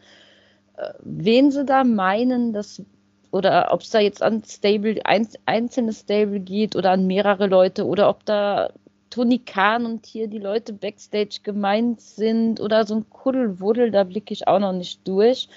Wen 1.03 1.51
sie 1.51 1.65
da 1.65 1.83
meinen, 1.83 2.53
dass 2.53 2.83
oder 3.31 3.69
ob 3.71 3.81
es 3.81 3.89
da 3.89 3.99
jetzt 3.99 4.21
an 4.21 4.43
Stable, 4.45 5.05
ein, 5.05 5.27
einzelne 5.45 5.93
Stable 5.93 6.39
geht 6.39 6.75
oder 6.75 6.91
an 6.91 7.07
mehrere 7.07 7.47
Leute 7.47 7.85
oder 7.85 8.09
ob 8.09 8.25
da 8.25 8.71
Tony 9.09 9.39
Khan 9.39 9.85
und 9.85 10.05
hier 10.05 10.27
die 10.27 10.39
Leute 10.39 10.73
backstage 10.73 11.39
gemeint 11.43 12.01
sind 12.01 12.59
oder 12.59 12.85
so 12.85 12.95
ein 12.95 13.09
Kuddelwuddel, 13.09 13.91
da 13.91 14.03
blicke 14.03 14.33
ich 14.33 14.47
auch 14.47 14.59
noch 14.59 14.73
nicht 14.73 15.07
durch. 15.07 15.47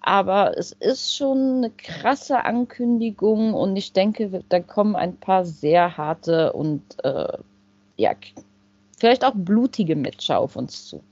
Aber 0.00 0.56
es 0.56 0.72
ist 0.72 1.16
schon 1.16 1.56
eine 1.56 1.70
krasse 1.70 2.44
Ankündigung 2.44 3.54
und 3.54 3.76
ich 3.76 3.92
denke, 3.92 4.42
da 4.48 4.60
kommen 4.60 4.94
ein 4.94 5.16
paar 5.16 5.44
sehr 5.44 5.96
harte 5.96 6.52
und 6.52 6.82
äh, 7.04 7.38
ja, 7.96 8.12
vielleicht 8.98 9.24
auch 9.24 9.34
blutige 9.34 9.96
Matcher 9.96 10.38
auf 10.38 10.56
uns 10.56 10.86
zu. 10.86 11.02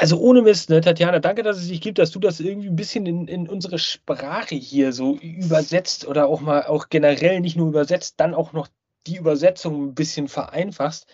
Also 0.00 0.18
ohne 0.18 0.40
Mist, 0.40 0.70
ne, 0.70 0.80
Tatjana, 0.80 1.18
danke, 1.18 1.42
dass 1.42 1.58
es 1.58 1.66
sich 1.66 1.82
gibt, 1.82 1.98
dass 1.98 2.10
du 2.10 2.20
das 2.20 2.40
irgendwie 2.40 2.68
ein 2.68 2.74
bisschen 2.74 3.04
in, 3.04 3.28
in 3.28 3.46
unsere 3.46 3.78
Sprache 3.78 4.54
hier 4.54 4.94
so 4.94 5.16
übersetzt 5.18 6.08
oder 6.08 6.26
auch 6.26 6.40
mal 6.40 6.64
auch 6.64 6.88
generell 6.88 7.40
nicht 7.40 7.54
nur 7.54 7.68
übersetzt, 7.68 8.14
dann 8.16 8.32
auch 8.32 8.54
noch 8.54 8.68
die 9.06 9.16
Übersetzung 9.16 9.88
ein 9.88 9.94
bisschen 9.94 10.28
vereinfachst. 10.28 11.06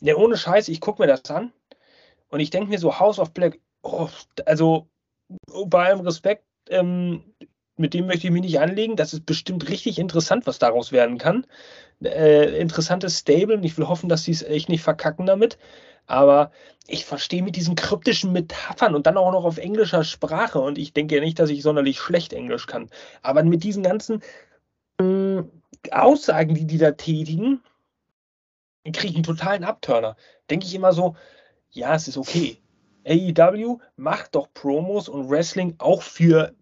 Ja, 0.00 0.14
ohne 0.14 0.36
Scheiß, 0.36 0.68
ich 0.68 0.80
gucke 0.80 1.02
mir 1.02 1.08
das 1.08 1.28
an 1.28 1.52
und 2.28 2.38
ich 2.38 2.50
denke 2.50 2.70
mir 2.70 2.78
so, 2.78 3.00
House 3.00 3.18
of 3.18 3.32
Black, 3.32 3.58
oh, 3.82 4.08
also 4.46 4.88
bei 5.66 5.86
allem 5.86 5.98
Respekt, 5.98 6.44
ähm, 6.68 7.24
mit 7.76 7.94
dem 7.94 8.06
möchte 8.06 8.28
ich 8.28 8.32
mich 8.32 8.42
nicht 8.42 8.60
anlegen. 8.60 8.94
Das 8.94 9.12
ist 9.12 9.26
bestimmt 9.26 9.68
richtig 9.68 9.98
interessant, 9.98 10.46
was 10.46 10.60
daraus 10.60 10.92
werden 10.92 11.18
kann. 11.18 11.48
Äh, 12.00 12.60
interessantes 12.60 13.18
Stable 13.18 13.56
und 13.56 13.64
ich 13.64 13.76
will 13.76 13.88
hoffen, 13.88 14.08
dass 14.08 14.22
sie 14.22 14.30
es 14.30 14.44
echt 14.44 14.68
nicht 14.68 14.82
verkacken 14.82 15.26
damit 15.26 15.58
aber 16.10 16.50
ich 16.90 17.04
verstehe 17.04 17.42
mit 17.42 17.56
diesen 17.56 17.76
kryptischen 17.76 18.32
Metaphern 18.32 18.94
und 18.94 19.06
dann 19.06 19.16
auch 19.16 19.32
noch 19.32 19.44
auf 19.44 19.58
englischer 19.58 20.04
Sprache 20.04 20.60
und 20.60 20.78
ich 20.78 20.92
denke 20.92 21.16
ja 21.16 21.20
nicht, 21.20 21.38
dass 21.38 21.50
ich 21.50 21.62
sonderlich 21.62 22.00
schlecht 22.00 22.32
Englisch 22.32 22.66
kann, 22.66 22.90
aber 23.22 23.42
mit 23.44 23.62
diesen 23.62 23.82
ganzen 23.82 24.22
äh, 24.98 25.42
Aussagen, 25.90 26.54
die 26.54 26.66
die 26.66 26.78
da 26.78 26.92
tätigen, 26.92 27.62
kriege 28.84 29.08
ich 29.08 29.14
einen 29.14 29.24
totalen 29.24 29.64
Abturner. 29.64 30.16
Denke 30.48 30.66
ich 30.66 30.74
immer 30.74 30.92
so, 30.92 31.16
ja, 31.70 31.94
es 31.94 32.08
ist 32.08 32.16
okay. 32.16 32.58
AEW 33.06 33.78
macht 33.96 34.34
doch 34.34 34.52
Promos 34.52 35.08
und 35.08 35.30
Wrestling 35.30 35.74
auch 35.78 36.02
für, 36.02 36.54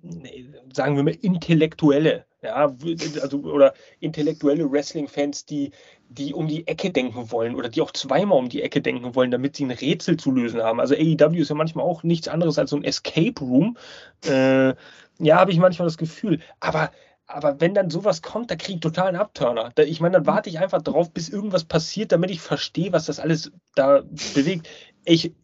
sagen 0.73 0.97
wir 0.97 1.03
mal, 1.03 1.15
Intellektuelle. 1.15 2.27
Ja, 2.41 2.73
also, 3.21 3.39
oder 3.39 3.75
intellektuelle 3.99 4.71
Wrestling-Fans, 4.71 5.45
die, 5.47 5.73
die 6.09 6.33
um 6.35 6.47
die 6.47 6.69
Ecke 6.69 6.91
denken 6.91 7.33
wollen 7.33 7.57
oder 7.57 7.69
die 7.69 7.81
auch 7.81 7.91
zweimal 7.91 8.39
um 8.39 8.49
die 8.49 8.63
Ecke 8.63 8.81
denken 8.81 9.17
wollen, 9.17 9.33
damit 9.33 9.57
sie 9.57 9.65
ein 9.65 9.73
Rätsel 9.73 10.17
zu 10.17 10.31
lösen 10.31 10.63
haben. 10.63 10.79
Also 10.79 10.95
AEW 10.95 11.41
ist 11.41 11.49
ja 11.49 11.57
manchmal 11.57 11.85
auch 11.85 12.05
nichts 12.05 12.29
anderes 12.29 12.59
als 12.59 12.71
so 12.71 12.77
ein 12.77 12.85
Escape 12.85 13.41
Room. 13.41 13.77
Äh, 14.25 14.75
ja, 15.19 15.37
habe 15.37 15.51
ich 15.51 15.59
manchmal 15.59 15.89
das 15.89 15.99
Gefühl. 15.99 16.41
Aber 16.61 16.93
aber 17.29 17.61
wenn 17.61 17.75
dann 17.75 17.91
sowas 17.91 18.23
kommt, 18.23 18.51
da 18.51 18.57
kriege 18.57 18.77
ich 18.77 18.81
totalen 18.81 19.15
Abturner. 19.15 19.71
Da, 19.75 19.83
ich 19.83 20.01
meine, 20.01 20.15
dann 20.15 20.27
warte 20.27 20.49
ich 20.49 20.61
einfach 20.61 20.81
drauf, 20.81 21.13
bis 21.13 21.29
irgendwas 21.29 21.65
passiert, 21.65 22.11
damit 22.11 22.31
ich 22.31 22.41
verstehe, 22.41 22.93
was 22.93 23.05
das 23.05 23.21
alles 23.21 23.53
da 23.75 24.03
bewegt. 24.35 24.67
Ich, 25.05 25.35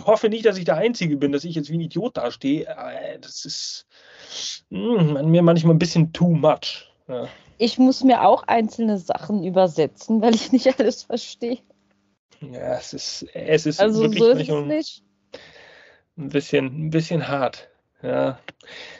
hoffe 0.00 0.28
nicht, 0.28 0.46
dass 0.46 0.58
ich 0.58 0.64
der 0.64 0.76
Einzige 0.76 1.16
bin, 1.16 1.32
dass 1.32 1.44
ich 1.44 1.54
jetzt 1.54 1.70
wie 1.70 1.76
ein 1.76 1.80
Idiot 1.80 2.16
dastehe. 2.16 2.66
Äh, 2.66 3.18
das 3.18 3.44
ist 3.44 3.86
mh, 4.70 5.20
hm, 5.20 5.30
mir 5.30 5.42
manchmal 5.42 5.74
ein 5.74 5.78
bisschen 5.78 6.12
too 6.12 6.30
much. 6.30 6.90
Ja. 7.08 7.28
Ich 7.58 7.78
muss 7.78 8.04
mir 8.04 8.22
auch 8.22 8.44
einzelne 8.44 8.98
Sachen 8.98 9.44
übersetzen, 9.44 10.20
weil 10.22 10.34
ich 10.34 10.52
nicht 10.52 10.78
alles 10.78 11.04
verstehe. 11.04 11.58
Ja, 12.40 12.76
es 12.76 12.92
ist, 12.92 13.26
es 13.34 13.66
ist 13.66 13.80
also 13.80 14.02
wirklich 14.02 14.20
so 14.20 14.30
ist 14.30 14.40
es 14.40 14.66
nicht. 14.66 15.04
ein 16.18 16.28
bisschen, 16.28 16.86
ein 16.86 16.90
bisschen 16.90 17.28
hart. 17.28 17.70
Ja. 18.02 18.38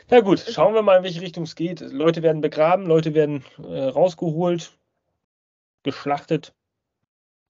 Na 0.09 0.21
gut, 0.21 0.39
schauen 0.39 0.73
wir 0.73 0.81
mal, 0.81 0.97
in 0.97 1.03
welche 1.03 1.21
Richtung 1.21 1.43
es 1.43 1.55
geht. 1.55 1.81
Leute 1.81 2.23
werden 2.23 2.41
begraben, 2.41 2.87
Leute 2.87 3.13
werden 3.13 3.45
äh, 3.59 3.83
rausgeholt, 3.83 4.71
geschlachtet, 5.83 6.53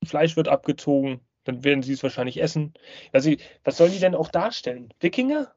Fleisch 0.04 0.36
wird 0.36 0.50
abgezogen 0.50 1.22
dann 1.48 1.64
werden 1.64 1.84
sie 1.84 1.94
es 1.94 2.04
wahrscheinlich 2.04 2.42
essen. 2.42 2.74
Also, 3.14 3.32
was 3.64 3.78
sollen 3.78 3.92
die 3.92 4.00
denn 4.00 4.16
auch 4.16 4.30
darstellen? 4.30 4.94
Wikinger? 5.00 5.54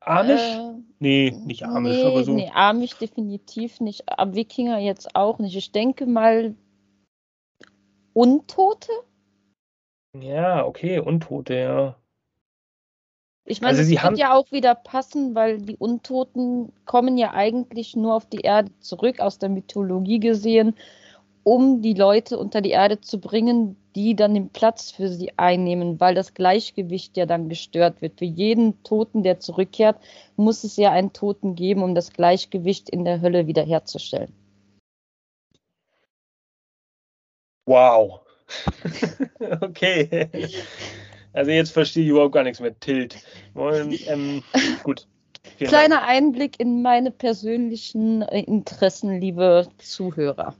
Amish? 0.00 0.40
Äh, 0.40 0.72
nee, 0.98 1.30
nicht 1.44 1.64
Amish, 1.64 1.96
nee, 1.96 2.04
aber 2.04 2.24
so. 2.24 2.32
Nee, 2.32 2.50
Amish 2.54 2.94
definitiv 2.94 3.80
nicht. 3.80 4.04
Aber 4.08 4.34
Wikinger 4.34 4.78
jetzt 4.78 5.14
auch 5.14 5.38
nicht. 5.38 5.56
Ich 5.56 5.72
denke 5.72 6.06
mal 6.06 6.54
Untote? 8.12 8.90
Ja, 10.18 10.64
okay, 10.64 10.98
Untote, 10.98 11.54
ja. 11.54 11.96
Ich 13.44 13.60
meine, 13.62 13.78
also 13.78 13.94
das 13.94 14.02
wird 14.02 14.18
ja 14.18 14.34
auch 14.34 14.52
wieder 14.52 14.74
passen, 14.74 15.34
weil 15.34 15.58
die 15.62 15.76
Untoten 15.76 16.72
kommen 16.84 17.16
ja 17.16 17.32
eigentlich 17.32 17.96
nur 17.96 18.14
auf 18.14 18.26
die 18.26 18.40
Erde 18.40 18.70
zurück, 18.80 19.20
aus 19.20 19.38
der 19.38 19.48
Mythologie 19.48 20.20
gesehen, 20.20 20.74
um 21.48 21.80
die 21.80 21.94
Leute 21.94 22.38
unter 22.38 22.60
die 22.60 22.72
Erde 22.72 23.00
zu 23.00 23.18
bringen, 23.18 23.74
die 23.96 24.14
dann 24.14 24.34
den 24.34 24.50
Platz 24.50 24.90
für 24.90 25.08
sie 25.08 25.32
einnehmen, 25.38 25.98
weil 25.98 26.14
das 26.14 26.34
Gleichgewicht 26.34 27.16
ja 27.16 27.24
dann 27.24 27.48
gestört 27.48 28.02
wird. 28.02 28.18
Für 28.18 28.26
jeden 28.26 28.82
Toten, 28.82 29.22
der 29.22 29.40
zurückkehrt, 29.40 29.96
muss 30.36 30.62
es 30.62 30.76
ja 30.76 30.92
einen 30.92 31.14
Toten 31.14 31.54
geben, 31.54 31.82
um 31.82 31.94
das 31.94 32.12
Gleichgewicht 32.12 32.90
in 32.90 33.06
der 33.06 33.22
Hölle 33.22 33.46
wiederherzustellen. 33.46 34.30
Wow. 37.64 38.20
okay. 39.62 40.28
Also 41.32 41.50
jetzt 41.50 41.70
verstehe 41.70 42.02
ich 42.04 42.10
überhaupt 42.10 42.34
gar 42.34 42.44
nichts 42.44 42.60
mehr. 42.60 42.78
Tilt. 42.78 43.16
Und, 43.54 44.06
ähm, 44.06 44.42
gut. 44.82 45.06
Kleiner 45.58 46.02
Einblick 46.02 46.60
in 46.60 46.82
meine 46.82 47.10
persönlichen 47.10 48.22
äh, 48.22 48.40
Interessen, 48.42 49.18
liebe 49.20 49.68
Zuhörer 49.78 50.54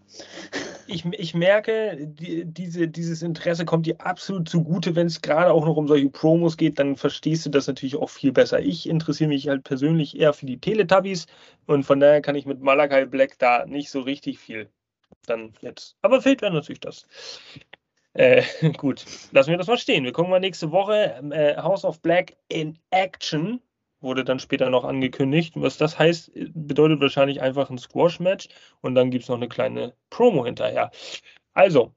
ich, 0.89 1.05
ich 1.05 1.35
merke, 1.35 1.97
die, 2.01 2.45
diese, 2.45 2.89
dieses 2.89 3.23
Interesse 3.23 3.65
kommt 3.65 3.87
dir 3.87 4.01
absolut 4.01 4.49
zugute, 4.49 4.97
wenn 4.97 5.07
es 5.07 5.21
gerade 5.21 5.53
auch 5.53 5.65
noch 5.65 5.77
um 5.77 5.87
solche 5.87 6.09
Promos 6.09 6.57
geht, 6.57 6.79
dann 6.79 6.97
verstehst 6.97 7.47
du 7.47 7.51
das 7.51 7.67
natürlich 7.67 7.97
auch 7.97 8.11
viel 8.11 8.33
besser. 8.33 8.61
Ich 8.61 8.89
interessiere 8.89 9.29
mich 9.29 9.49
halt 9.49 9.65
persönlich 9.65 10.19
eher 10.19 10.33
für 10.33 10.47
die 10.47 10.59
Teletubbies 10.59 11.27
und 11.67 11.85
von 11.85 12.01
daher 12.01 12.23
kann 12.23 12.35
ich 12.35 12.47
mit 12.47 12.61
Malakai 12.61 13.05
Black 13.05 13.39
da 13.39 13.67
nicht 13.67 13.91
so 13.91 14.01
richtig 14.01 14.39
viel 14.39 14.69
dann 15.27 15.53
jetzt. 15.61 15.97
Aber 16.03 16.23
fehlt 16.23 16.41
mir 16.41 16.51
natürlich 16.51 16.81
das. 16.81 17.07
Äh, 18.15 18.43
gut, 18.79 19.05
lassen 19.33 19.51
wir 19.51 19.59
das 19.59 19.67
mal 19.67 19.79
stehen. 19.79 20.05
Wir 20.05 20.13
gucken 20.13 20.31
mal 20.31 20.41
nächste 20.41 20.73
Woche 20.73 21.21
äh, 21.31 21.57
House 21.57 21.85
of 21.85 22.01
Black 22.01 22.37
in 22.49 22.79
Action 22.91 23.61
wurde 24.01 24.25
dann 24.25 24.39
später 24.39 24.71
noch 24.71 24.85
angekündigt. 24.85 25.55
Was 25.57 25.79
das 25.79 25.99
heißt, 25.99 26.33
bedeutet 26.55 27.01
wahrscheinlich 27.01 27.41
einfach 27.43 27.71
ein 27.71 27.79
Squash-Match 27.79 28.49
und 28.81 28.95
dann 28.95 29.11
gibt 29.11 29.25
es 29.25 29.29
noch 29.29 29.37
eine 29.37 29.49
kleine 29.49 29.95
Promo 30.11 30.45
hinterher. 30.45 30.91
Also, 31.55 31.95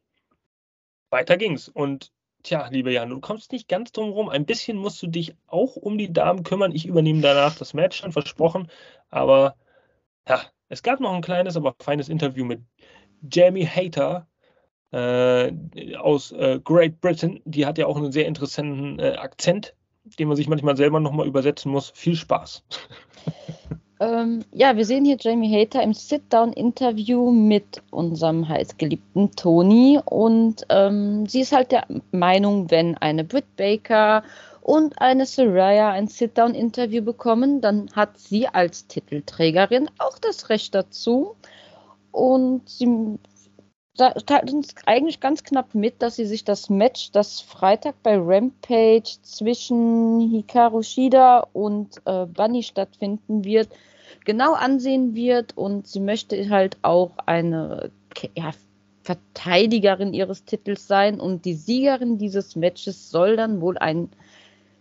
weiter 1.09 1.37
ging's. 1.37 1.67
Und 1.69 2.11
tja, 2.43 2.67
lieber 2.69 2.91
Jan, 2.91 3.09
du 3.09 3.19
kommst 3.19 3.51
nicht 3.51 3.67
ganz 3.67 3.91
drum 3.91 4.11
rum. 4.11 4.29
Ein 4.29 4.45
bisschen 4.45 4.77
musst 4.77 5.01
du 5.03 5.07
dich 5.07 5.35
auch 5.47 5.75
um 5.75 5.97
die 5.97 6.11
Damen 6.11 6.43
kümmern. 6.43 6.73
Ich 6.73 6.85
übernehme 6.85 7.21
danach 7.21 7.55
das 7.55 7.73
Match, 7.73 7.97
schon 7.99 8.11
versprochen. 8.11 8.69
Aber 9.09 9.55
ja, 10.27 10.41
es 10.69 10.83
gab 10.83 10.99
noch 10.99 11.13
ein 11.13 11.21
kleines, 11.21 11.55
aber 11.57 11.75
feines 11.79 12.09
Interview 12.09 12.45
mit 12.45 12.61
Jamie 13.31 13.67
Hater. 13.67 14.27
Äh, 14.91 15.53
aus 15.95 16.33
äh, 16.33 16.59
Great 16.61 16.99
Britain, 16.99 17.41
die 17.45 17.65
hat 17.65 17.77
ja 17.77 17.85
auch 17.85 17.95
einen 17.95 18.11
sehr 18.11 18.25
interessanten 18.25 18.99
äh, 18.99 19.15
Akzent, 19.15 19.73
den 20.03 20.27
man 20.27 20.37
sich 20.37 20.47
manchmal 20.47 20.77
selber 20.77 20.99
nochmal 20.99 21.27
übersetzen 21.27 21.71
muss. 21.71 21.91
Viel 21.95 22.15
Spaß. 22.15 22.63
Ähm, 23.99 24.43
ja, 24.51 24.75
wir 24.75 24.85
sehen 24.85 25.05
hier 25.05 25.17
Jamie 25.19 25.55
Hater 25.55 25.83
im 25.83 25.93
Sit-Down-Interview 25.93 27.29
mit 27.29 27.83
unserem 27.91 28.49
heißgeliebten 28.49 29.29
Tony 29.35 29.99
und 30.03 30.65
ähm, 30.69 31.27
sie 31.27 31.41
ist 31.41 31.51
halt 31.51 31.71
der 31.71 31.85
Meinung, 32.11 32.71
wenn 32.71 32.97
eine 32.97 33.23
Britt 33.23 33.55
Baker 33.57 34.23
und 34.61 34.99
eine 34.99 35.27
Soraya 35.27 35.91
ein 35.91 36.07
Sit-Down-Interview 36.07 37.03
bekommen, 37.03 37.61
dann 37.61 37.91
hat 37.93 38.17
sie 38.17 38.47
als 38.47 38.87
Titelträgerin 38.87 39.87
auch 39.99 40.17
das 40.17 40.49
Recht 40.49 40.73
dazu. 40.73 41.35
Und 42.11 42.67
sie 42.67 43.19
teilt 43.97 44.51
uns 44.51 44.76
eigentlich 44.85 45.19
ganz 45.19 45.43
knapp 45.43 45.76
mit, 45.76 46.01
dass 46.01 46.15
sie 46.15 46.26
sich 46.26 46.43
das 46.43 46.69
Match, 46.69 47.11
das 47.11 47.41
Freitag 47.41 47.95
bei 48.03 48.18
Rampage 48.18 49.18
zwischen 49.22 50.31
Hikaru 50.31 50.81
Shida 50.81 51.47
und 51.53 52.01
äh, 52.05 52.26
Bunny 52.26 52.63
stattfinden 52.63 53.43
wird, 53.43 53.69
genau 54.26 54.53
ansehen 54.53 55.13
wird. 55.15 55.57
Und 55.57 55.88
sie 55.88 55.99
möchte 55.99 56.49
halt 56.49 56.77
auch 56.84 57.11
eine 57.26 57.91
ja, 58.35 58.51
Verteidigerin 59.03 60.13
ihres 60.13 60.45
Titels 60.45 60.88
sein. 60.88 61.19
Und 61.19 61.45
die 61.45 61.55
Siegerin 61.55 62.18
dieses 62.18 62.55
Matches 62.55 63.09
soll 63.09 63.35
dann 63.35 63.61
wohl 63.61 63.77
einen 63.77 64.09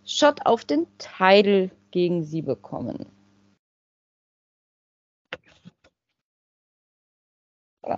Shot 0.04 0.46
auf 0.46 0.64
den 0.64 0.86
Titel 0.98 1.70
gegen 1.90 2.22
sie 2.22 2.42
bekommen. 2.42 3.06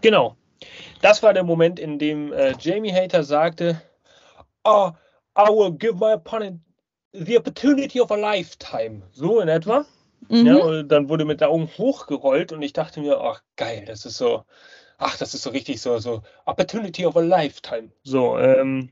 Genau, 0.01 0.37
das 1.01 1.23
war 1.23 1.33
der 1.33 1.45
Moment, 1.45 1.79
in 1.79 1.99
dem 1.99 2.33
äh, 2.33 2.55
Jamie 2.59 2.93
Hater 2.93 3.25
sagte, 3.25 3.81
oh, 4.65 4.91
I 5.37 5.49
will 5.49 5.73
give 5.73 5.95
my 5.95 6.13
opponent 6.13 6.61
the 7.13 7.39
opportunity 7.39 8.01
of 8.01 8.11
a 8.11 8.17
lifetime. 8.17 9.03
So 9.13 9.41
in 9.41 9.49
etwa. 9.49 9.85
Mhm. 10.29 10.47
Ja, 10.47 10.57
und 10.57 10.89
dann 10.89 11.09
wurde 11.09 11.25
mit 11.25 11.41
der 11.41 11.51
Augen 11.51 11.69
hochgerollt 11.77 12.53
und 12.53 12.63
ich 12.63 12.73
dachte 12.73 13.01
mir, 13.01 13.21
ach 13.21 13.43
geil, 13.57 13.85
das 13.87 14.07
ist 14.07 14.19
so, 14.19 14.45
ach, 14.99 15.17
das 15.19 15.35
ist 15.35 15.43
so 15.43 15.51
richtig 15.51 15.81
so, 15.81 15.99
so 15.99 16.23
Opportunity 16.47 17.05
of 17.05 17.17
a 17.17 17.21
Lifetime. 17.21 17.91
So, 18.05 18.39
ähm, 18.39 18.91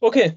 okay. 0.00 0.36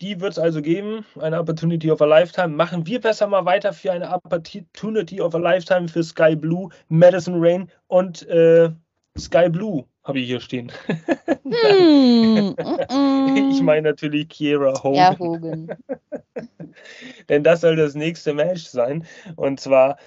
Die 0.00 0.20
wird 0.20 0.32
es 0.32 0.38
also 0.38 0.62
geben, 0.62 1.04
eine 1.20 1.38
Opportunity 1.38 1.90
of 1.90 2.00
a 2.00 2.06
Lifetime. 2.06 2.48
Machen 2.48 2.86
wir 2.86 3.00
besser 3.00 3.26
mal 3.26 3.44
weiter 3.44 3.72
für 3.72 3.92
eine 3.92 4.10
Opportunity 4.10 5.20
of 5.20 5.34
a 5.34 5.38
Lifetime 5.38 5.88
für 5.88 6.02
Sky 6.02 6.34
Blue, 6.34 6.70
Madison 6.88 7.34
Rain 7.36 7.70
und 7.88 8.26
äh, 8.28 8.70
Sky 9.18 9.50
Blue 9.50 9.84
habe 10.04 10.20
ich 10.20 10.26
hier 10.26 10.40
stehen. 10.40 10.72
Hm, 11.44 12.56
ich 13.52 13.62
meine 13.62 13.90
natürlich 13.90 14.28
Kiera 14.28 14.72
Hogan. 14.82 14.94
Ja, 14.94 15.18
Hogan. 15.18 15.68
Denn 17.28 17.44
das 17.44 17.60
soll 17.60 17.76
das 17.76 17.94
nächste 17.94 18.32
Match 18.32 18.64
sein. 18.64 19.04
Und 19.36 19.60
zwar 19.60 19.98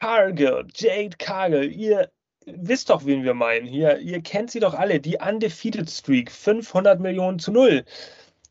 Cargill, 0.00 0.66
Jade 0.74 1.16
Cargill. 1.18 1.72
Ihr 1.72 2.10
wisst 2.46 2.90
doch, 2.90 3.04
wen 3.04 3.24
wir 3.24 3.34
meinen. 3.34 3.66
Hier, 3.66 3.98
ihr 3.98 4.22
kennt 4.22 4.50
sie 4.50 4.60
doch 4.60 4.74
alle. 4.74 5.00
Die 5.00 5.16
Undefeated 5.16 5.90
Streak. 5.90 6.30
500 6.30 7.00
Millionen 7.00 7.38
zu 7.38 7.50
null. 7.50 7.84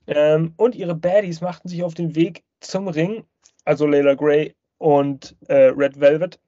Ähm, 0.08 0.54
und 0.58 0.76
ihre 0.76 0.96
Baddies 0.96 1.42
machten 1.42 1.68
sich 1.68 1.84
auf 1.84 1.94
den 1.94 2.16
Weg 2.16 2.44
zum 2.60 2.88
Ring. 2.88 3.24
Also 3.66 3.88
Layla 3.88 4.16
Gray 4.16 4.56
und 4.78 5.36
äh, 5.48 5.72
Red 5.76 6.00
Velvet 6.00 6.40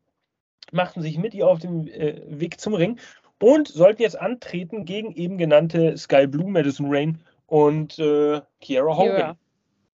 machten 0.72 1.02
sich 1.02 1.18
mit 1.18 1.34
ihr 1.34 1.48
auf 1.48 1.60
den 1.60 1.88
äh, 1.88 2.22
Weg 2.27 2.60
zum 2.60 2.73
Ring 2.73 2.99
und 3.40 3.68
sollten 3.68 4.02
jetzt 4.02 4.19
antreten 4.19 4.86
gegen 4.86 5.14
eben 5.14 5.38
genannte 5.38 5.98
Sky 5.98 6.27
Blue, 6.27 6.49
Madison 6.49 6.88
Rain 6.90 7.22
und 7.45 7.99
äh, 7.99 8.41
Kiara 8.61 8.98
Hogan. 8.98 9.19
Ja. 9.19 9.38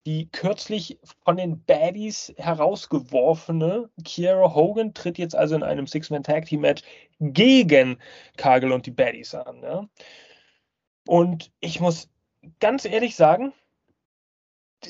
Die 0.04 0.28
kürzlich 0.30 1.00
von 1.24 1.36
den 1.36 1.64
Baddies 1.64 2.32
herausgeworfene 2.36 3.90
Kiara 4.04 4.54
Hogan 4.54 4.94
tritt 4.94 5.18
jetzt 5.18 5.34
also 5.34 5.56
in 5.56 5.64
einem 5.64 5.88
Six-Man-Tag-Team-Match 5.88 6.82
gegen 7.18 7.98
Kagel 8.36 8.70
und 8.70 8.86
die 8.86 8.92
Baddies 8.92 9.34
an. 9.34 9.62
Ja? 9.62 9.88
Und 11.08 11.50
ich 11.60 11.80
muss 11.80 12.08
ganz 12.60 12.84
ehrlich 12.84 13.16
sagen, 13.16 13.52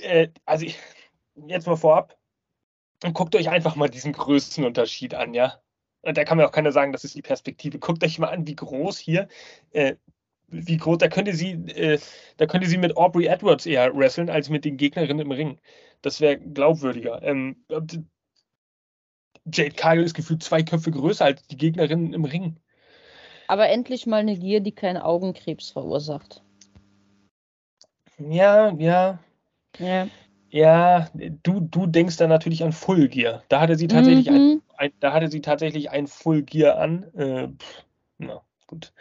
äh, 0.02 0.28
also 0.44 0.66
ich, 0.66 0.78
jetzt 1.46 1.66
mal 1.66 1.76
vorab, 1.76 2.16
Und 3.04 3.14
guckt 3.14 3.34
euch 3.36 3.50
einfach 3.50 3.76
mal 3.76 3.88
diesen 3.90 4.12
Größenunterschied 4.12 5.14
an, 5.14 5.34
ja. 5.34 5.60
Und 6.02 6.16
da 6.16 6.24
kann 6.24 6.38
mir 6.38 6.46
auch 6.46 6.52
keiner 6.52 6.72
sagen, 6.72 6.92
das 6.92 7.04
ist 7.04 7.14
die 7.14 7.22
Perspektive. 7.22 7.78
Guckt 7.78 8.02
euch 8.04 8.18
mal 8.18 8.28
an, 8.30 8.46
wie 8.46 8.56
groß 8.56 8.98
hier, 8.98 9.28
äh, 9.72 9.96
wie 10.48 10.76
groß, 10.78 10.98
da 10.98 11.08
könnte 11.08 11.34
sie, 11.34 11.52
äh, 11.52 11.98
da 12.38 12.46
könnte 12.46 12.68
sie 12.68 12.78
mit 12.78 12.96
Aubrey 12.96 13.26
Edwards 13.26 13.66
eher 13.66 13.94
wresteln, 13.96 14.30
als 14.30 14.48
mit 14.50 14.64
den 14.64 14.76
Gegnerinnen 14.76 15.26
im 15.26 15.32
Ring. 15.32 15.60
Das 16.02 16.20
wäre 16.20 16.38
glaubwürdiger. 16.38 17.22
Ähm, 17.22 17.64
Jade 19.46 19.74
Cargill 19.76 20.04
ist 20.04 20.14
gefühlt 20.14 20.42
zwei 20.42 20.62
Köpfe 20.62 20.90
größer 20.90 21.24
als 21.24 21.42
die 21.48 21.56
Gegnerinnen 21.56 22.12
im 22.12 22.24
Ring. 22.24 22.60
Aber 23.48 23.68
endlich 23.68 24.06
mal 24.06 24.18
eine 24.18 24.36
Gier, 24.38 24.60
die 24.60 24.74
keinen 24.74 24.98
Augenkrebs 24.98 25.70
verursacht. 25.70 26.44
Ja, 28.18 28.70
ja. 28.72 29.18
Ja. 29.78 30.08
Ja, 30.48 31.10
du, 31.42 31.60
du 31.60 31.86
denkst 31.86 32.16
dann 32.16 32.30
natürlich 32.30 32.62
an 32.62 32.72
Full 32.72 33.08
Gear. 33.08 33.42
Da 33.48 33.60
hatte 33.60 33.76
sie 33.76 33.88
tatsächlich, 33.88 34.30
mhm. 34.30 34.62
ein, 34.76 34.86
ein, 34.86 34.92
da 35.00 35.12
hatte 35.12 35.28
sie 35.28 35.40
tatsächlich 35.40 35.90
ein 35.90 36.06
Full 36.06 36.42
Gear 36.42 36.78
an. 36.78 37.02
Äh, 37.14 37.48
pff, 37.48 37.84
na, 38.18 38.40
gut. 38.66 38.92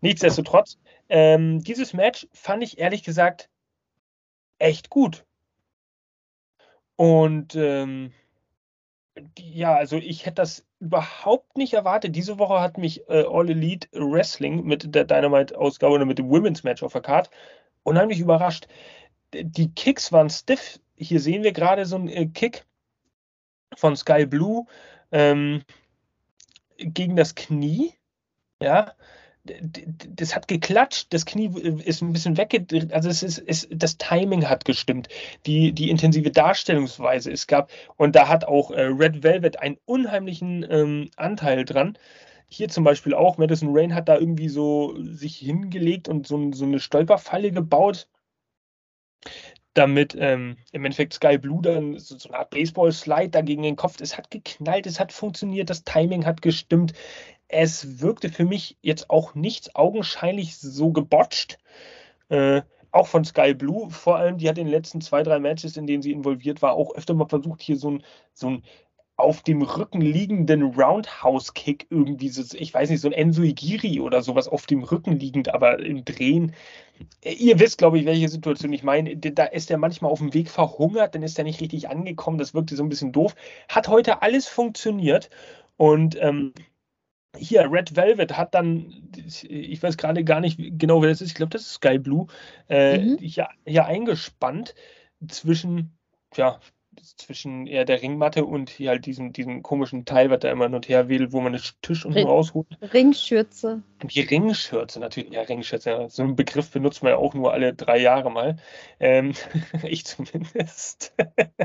Nichtsdestotrotz, 0.00 0.78
ähm, 1.08 1.60
dieses 1.62 1.94
Match 1.94 2.28
fand 2.32 2.62
ich 2.62 2.78
ehrlich 2.78 3.02
gesagt 3.02 3.48
echt 4.58 4.90
gut. 4.90 5.24
Und 6.96 7.54
ähm, 7.54 8.12
ja, 9.38 9.74
also 9.74 9.96
ich 9.96 10.26
hätte 10.26 10.36
das 10.36 10.66
überhaupt 10.80 11.56
nicht 11.56 11.72
erwartet. 11.72 12.14
Diese 12.14 12.38
Woche 12.38 12.60
hat 12.60 12.78
mich 12.78 13.08
äh, 13.08 13.24
All 13.26 13.48
Elite 13.48 13.88
Wrestling 13.92 14.64
mit 14.64 14.94
der 14.94 15.04
Dynamite-Ausgabe 15.04 15.94
oder 15.94 16.04
mit 16.04 16.18
dem 16.18 16.28
Women's 16.28 16.62
Match 16.62 16.82
auf 16.82 16.92
der 16.92 17.02
Card 17.02 17.30
unheimlich 17.90 18.20
überrascht. 18.20 18.68
Die 19.34 19.72
Kicks 19.74 20.12
waren 20.12 20.30
stiff. 20.30 20.80
Hier 20.96 21.20
sehen 21.20 21.42
wir 21.42 21.52
gerade 21.52 21.86
so 21.86 21.96
einen 21.96 22.08
äh, 22.08 22.26
Kick 22.26 22.64
von 23.76 23.96
Sky 23.96 24.26
Blue 24.26 24.66
ähm, 25.12 25.62
gegen 26.78 27.16
das 27.16 27.34
Knie. 27.34 27.92
Ja, 28.62 28.94
das 29.44 30.36
hat 30.36 30.48
geklatscht, 30.48 31.12
das 31.12 31.24
Knie 31.24 31.50
ist 31.84 32.02
ein 32.02 32.12
bisschen 32.12 32.36
weggedreht, 32.36 32.92
also 32.92 33.08
es 33.08 33.22
ist, 33.22 33.38
es, 33.38 33.66
das 33.70 33.96
Timing 33.96 34.48
hat 34.48 34.64
gestimmt, 34.64 35.08
die, 35.46 35.72
die 35.72 35.88
intensive 35.88 36.30
Darstellungsweise 36.30 37.32
es 37.32 37.46
gab 37.46 37.70
und 37.96 38.14
da 38.14 38.28
hat 38.28 38.44
auch 38.44 38.70
äh, 38.70 38.82
Red 38.82 39.22
Velvet 39.22 39.58
einen 39.58 39.78
unheimlichen 39.86 40.66
ähm, 40.68 41.10
Anteil 41.16 41.64
dran. 41.64 41.96
Hier 42.50 42.68
zum 42.68 42.84
Beispiel 42.84 43.14
auch, 43.14 43.38
Madison 43.38 43.70
Rain 43.72 43.94
hat 43.94 44.08
da 44.08 44.18
irgendwie 44.18 44.48
so 44.48 44.94
sich 45.00 45.36
hingelegt 45.36 46.08
und 46.08 46.26
so, 46.26 46.52
so 46.52 46.64
eine 46.64 46.80
Stolperfalle 46.80 47.52
gebaut, 47.52 48.08
damit 49.74 50.16
ähm, 50.18 50.56
im 50.72 50.84
Endeffekt 50.84 51.14
Sky 51.14 51.38
Blue 51.38 51.62
dann 51.62 51.98
so, 51.98 52.18
so 52.18 52.28
eine 52.28 52.38
Art 52.38 52.50
Baseball-Slide 52.50 53.30
da 53.30 53.40
gegen 53.40 53.62
den 53.62 53.76
Kopf, 53.76 54.00
es 54.00 54.18
hat 54.18 54.30
geknallt, 54.30 54.86
es 54.86 54.98
hat 54.98 55.12
funktioniert, 55.12 55.70
das 55.70 55.84
Timing 55.84 56.26
hat 56.26 56.42
gestimmt 56.42 56.92
es 57.50 58.00
wirkte 58.00 58.28
für 58.30 58.44
mich 58.44 58.78
jetzt 58.80 59.10
auch 59.10 59.34
nichts 59.34 59.74
augenscheinlich 59.74 60.56
so 60.58 60.92
gebotcht. 60.92 61.58
Äh, 62.28 62.62
auch 62.92 63.06
von 63.06 63.24
Sky 63.24 63.54
Blue 63.54 63.90
vor 63.90 64.16
allem, 64.16 64.38
die 64.38 64.48
hat 64.48 64.58
in 64.58 64.66
den 64.66 64.72
letzten 64.72 65.00
zwei, 65.00 65.22
drei 65.22 65.38
Matches, 65.38 65.76
in 65.76 65.86
denen 65.86 66.02
sie 66.02 66.12
involviert 66.12 66.62
war, 66.62 66.74
auch 66.74 66.94
öfter 66.94 67.14
mal 67.14 67.28
versucht, 67.28 67.62
hier 67.62 67.76
so 67.76 67.90
ein, 67.90 68.04
so 68.34 68.50
ein 68.50 68.64
auf 69.20 69.42
dem 69.42 69.62
Rücken 69.62 70.00
liegenden 70.00 70.62
Roundhouse-Kick 70.62 71.86
irgendwie, 71.90 72.28
so, 72.28 72.42
ich 72.56 72.72
weiß 72.74 72.90
nicht, 72.90 73.00
so 73.00 73.08
ein 73.08 73.12
Enzo 73.12 73.42
Igiri 73.42 74.00
oder 74.00 74.22
sowas 74.22 74.48
auf 74.48 74.66
dem 74.66 74.82
Rücken 74.82 75.18
liegend, 75.18 75.52
aber 75.52 75.78
im 75.80 76.04
Drehen. 76.04 76.54
Äh, 77.22 77.32
ihr 77.34 77.58
wisst, 77.60 77.78
glaube 77.78 77.98
ich, 77.98 78.06
welche 78.06 78.28
Situation 78.28 78.72
ich 78.72 78.82
meine. 78.82 79.16
Da 79.16 79.44
ist 79.44 79.70
er 79.70 79.78
manchmal 79.78 80.10
auf 80.10 80.18
dem 80.18 80.34
Weg 80.34 80.50
verhungert, 80.50 81.14
dann 81.14 81.22
ist 81.22 81.38
er 81.38 81.44
nicht 81.44 81.60
richtig 81.60 81.88
angekommen, 81.88 82.38
das 82.38 82.54
wirkte 82.54 82.76
so 82.76 82.82
ein 82.82 82.88
bisschen 82.88 83.12
doof. 83.12 83.34
Hat 83.68 83.88
heute 83.88 84.22
alles 84.22 84.46
funktioniert 84.48 85.30
und 85.76 86.16
ähm, 86.20 86.52
hier, 87.36 87.70
Red 87.70 87.96
Velvet 87.96 88.36
hat 88.36 88.54
dann, 88.54 89.10
ich 89.24 89.82
weiß 89.82 89.96
gerade 89.96 90.24
gar 90.24 90.40
nicht 90.40 90.58
genau, 90.78 91.00
wer 91.02 91.10
das 91.10 91.20
ist, 91.20 91.28
ich 91.28 91.34
glaube, 91.34 91.50
das 91.50 91.62
ist 91.62 91.74
Sky 91.74 91.98
Blue, 91.98 92.26
äh, 92.68 92.98
mhm. 92.98 93.18
hier, 93.18 93.48
hier 93.64 93.86
eingespannt 93.86 94.74
zwischen, 95.28 95.96
ja, 96.34 96.60
zwischen 97.02 97.66
eher 97.66 97.84
der 97.84 98.02
Ringmatte 98.02 98.44
und 98.44 98.70
hier 98.70 98.90
halt 98.90 99.06
diesem, 99.06 99.32
diesem 99.32 99.62
komischen 99.62 100.04
Teil, 100.04 100.30
was 100.30 100.40
da 100.40 100.50
immer 100.50 100.64
hin 100.64 100.74
und 100.74 100.88
her 100.88 101.08
wedelt, 101.08 101.32
wo 101.32 101.40
man 101.40 101.52
den 101.52 101.62
Tisch 101.82 102.04
unten 102.04 102.18
Ring, 102.18 102.26
rausholt. 102.26 102.66
Ringschürze. 102.92 103.82
Die 104.02 104.20
Ringschürze, 104.20 105.00
natürlich, 105.00 105.32
ja, 105.32 105.42
Ringschürze. 105.42 105.90
Ja. 105.90 106.08
So 106.08 106.22
einen 106.22 106.36
Begriff 106.36 106.70
benutzt 106.70 107.02
man 107.02 107.12
ja 107.12 107.18
auch 107.18 107.34
nur 107.34 107.52
alle 107.52 107.74
drei 107.74 107.98
Jahre 107.98 108.30
mal. 108.30 108.56
Ähm, 108.98 109.32
ich 109.82 110.04
zumindest. 110.04 111.14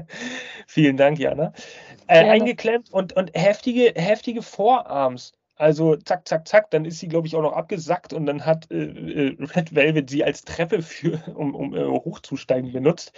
Vielen 0.68 0.98
Dank, 0.98 1.20
Jana. 1.20 1.54
Äh, 2.08 2.30
eingeklemmt 2.30 2.92
und, 2.92 3.14
und 3.14 3.32
heftige, 3.34 3.94
heftige 3.96 4.42
Vorarms. 4.42 5.34
Also 5.58 5.96
zack, 5.96 6.28
zack, 6.28 6.48
zack, 6.48 6.70
dann 6.72 6.84
ist 6.84 7.00
sie, 7.00 7.08
glaube 7.08 7.28
ich, 7.28 7.36
auch 7.36 7.42
noch 7.42 7.54
abgesackt 7.54 8.12
und 8.12 8.26
dann 8.26 8.46
hat 8.46 8.70
äh, 8.72 8.84
äh, 8.84 9.38
Red 9.40 9.74
Velvet 9.74 10.10
sie 10.10 10.24
als 10.24 10.44
Treppe 10.44 10.82
für, 10.82 11.22
um, 11.34 11.56
um 11.56 11.74
äh, 11.74 11.86
hochzusteigen 11.86 12.74
benutzt. 12.74 13.14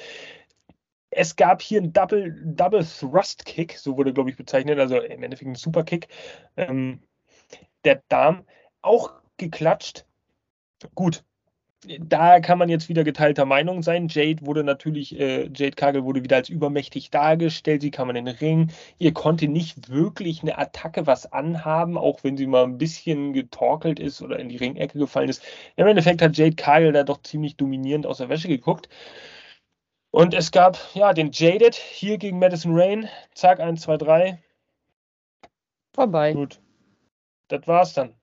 Es 1.17 1.35
gab 1.35 1.63
hier 1.63 1.79
einen 1.81 1.93
Double, 1.93 2.31
Double 2.45 2.85
Thrust 2.85 3.45
Kick, 3.45 3.75
so 3.77 3.97
wurde, 3.97 4.13
glaube 4.13 4.29
ich, 4.29 4.37
bezeichnet, 4.37 4.77
also 4.77 4.99
im 4.99 5.23
Endeffekt 5.23 5.49
ein 5.49 5.55
Super 5.55 5.83
Kick. 5.83 6.09
Ähm, 6.55 7.01
der 7.83 8.03
Darm 8.07 8.45
auch 8.83 9.13
geklatscht. 9.37 10.05
Gut, 10.93 11.23
da 11.99 12.39
kann 12.39 12.59
man 12.59 12.69
jetzt 12.69 12.87
wieder 12.87 13.03
geteilter 13.03 13.45
Meinung 13.45 13.81
sein. 13.81 14.09
Jade 14.09 14.45
wurde 14.45 14.63
natürlich, 14.63 15.19
äh, 15.19 15.49
Jade 15.53 15.71
Kagel 15.71 16.03
wurde 16.03 16.23
wieder 16.23 16.35
als 16.35 16.49
übermächtig 16.49 17.09
dargestellt. 17.09 17.81
Sie 17.81 17.91
kam 17.91 18.09
in 18.09 18.15
den 18.15 18.27
Ring. 18.27 18.71
Ihr 18.99 19.13
konnte 19.13 19.47
nicht 19.47 19.89
wirklich 19.89 20.43
eine 20.43 20.57
Attacke 20.59 21.07
was 21.07 21.31
anhaben, 21.31 21.97
auch 21.97 22.23
wenn 22.23 22.37
sie 22.37 22.45
mal 22.45 22.63
ein 22.63 22.77
bisschen 22.77 23.33
getorkelt 23.33 23.99
ist 23.99 24.21
oder 24.21 24.37
in 24.37 24.49
die 24.49 24.57
Ringecke 24.57 24.99
gefallen 24.99 25.29
ist. 25.29 25.43
Im 25.77 25.87
Endeffekt 25.87 26.21
hat 26.21 26.37
Jade 26.37 26.55
Kagel 26.55 26.91
da 26.91 27.03
doch 27.03 27.21
ziemlich 27.23 27.55
dominierend 27.55 28.05
aus 28.05 28.19
der 28.19 28.29
Wäsche 28.29 28.47
geguckt. 28.47 28.89
Und 30.11 30.33
es 30.33 30.51
gab, 30.51 30.77
ja, 30.93 31.13
den 31.13 31.31
Jaded 31.31 31.75
hier 31.75 32.17
gegen 32.17 32.39
Madison 32.39 32.77
Rain. 32.77 33.09
Zack, 33.33 33.59
1, 33.59 33.81
2, 33.81 33.97
3. 33.97 34.43
Vorbei. 35.93 36.33
Gut. 36.33 36.59
Das 37.49 37.67
war's 37.67 37.93
dann. 37.93 38.13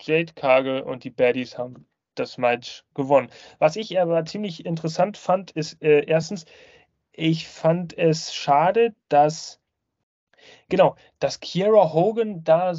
Jade 0.00 0.32
Kagel 0.34 0.82
und 0.82 1.04
die 1.04 1.10
Baddies 1.10 1.58
haben 1.58 1.86
das 2.14 2.38
Match 2.38 2.84
gewonnen. 2.94 3.30
Was 3.58 3.76
ich 3.76 3.98
aber 4.00 4.24
ziemlich 4.24 4.64
interessant 4.66 5.16
fand, 5.16 5.50
ist 5.52 5.82
äh, 5.82 6.04
erstens, 6.04 6.44
ich 7.12 7.48
fand 7.48 7.96
es 7.96 8.34
schade, 8.34 8.94
dass 9.08 9.60
genau, 10.68 10.96
dass 11.18 11.40
Kiera 11.40 11.92
Hogan 11.92 12.44
da 12.44 12.72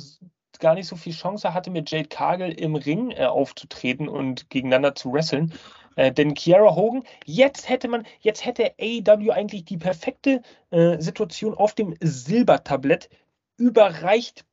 gar 0.59 0.75
nicht 0.75 0.87
so 0.87 0.95
viel 0.95 1.13
Chance 1.13 1.53
hatte, 1.53 1.71
mit 1.71 1.89
Jade 1.89 2.09
Cargill 2.09 2.51
im 2.51 2.75
Ring 2.75 3.11
äh, 3.11 3.25
aufzutreten 3.25 4.07
und 4.07 4.49
gegeneinander 4.49 4.95
zu 4.95 5.13
wresteln. 5.13 5.53
Äh, 5.95 6.11
denn 6.11 6.33
Kiara 6.33 6.75
Hogan, 6.75 7.03
jetzt 7.25 7.69
hätte 7.69 7.87
man, 7.87 8.05
jetzt 8.21 8.45
hätte 8.45 8.73
AEW 8.79 9.31
eigentlich 9.31 9.65
die 9.65 9.77
perfekte 9.77 10.41
äh, 10.71 10.99
Situation 10.99 11.53
auf 11.53 11.73
dem 11.73 11.95
Silbertablett 12.01 13.09
überreicht 13.57 14.45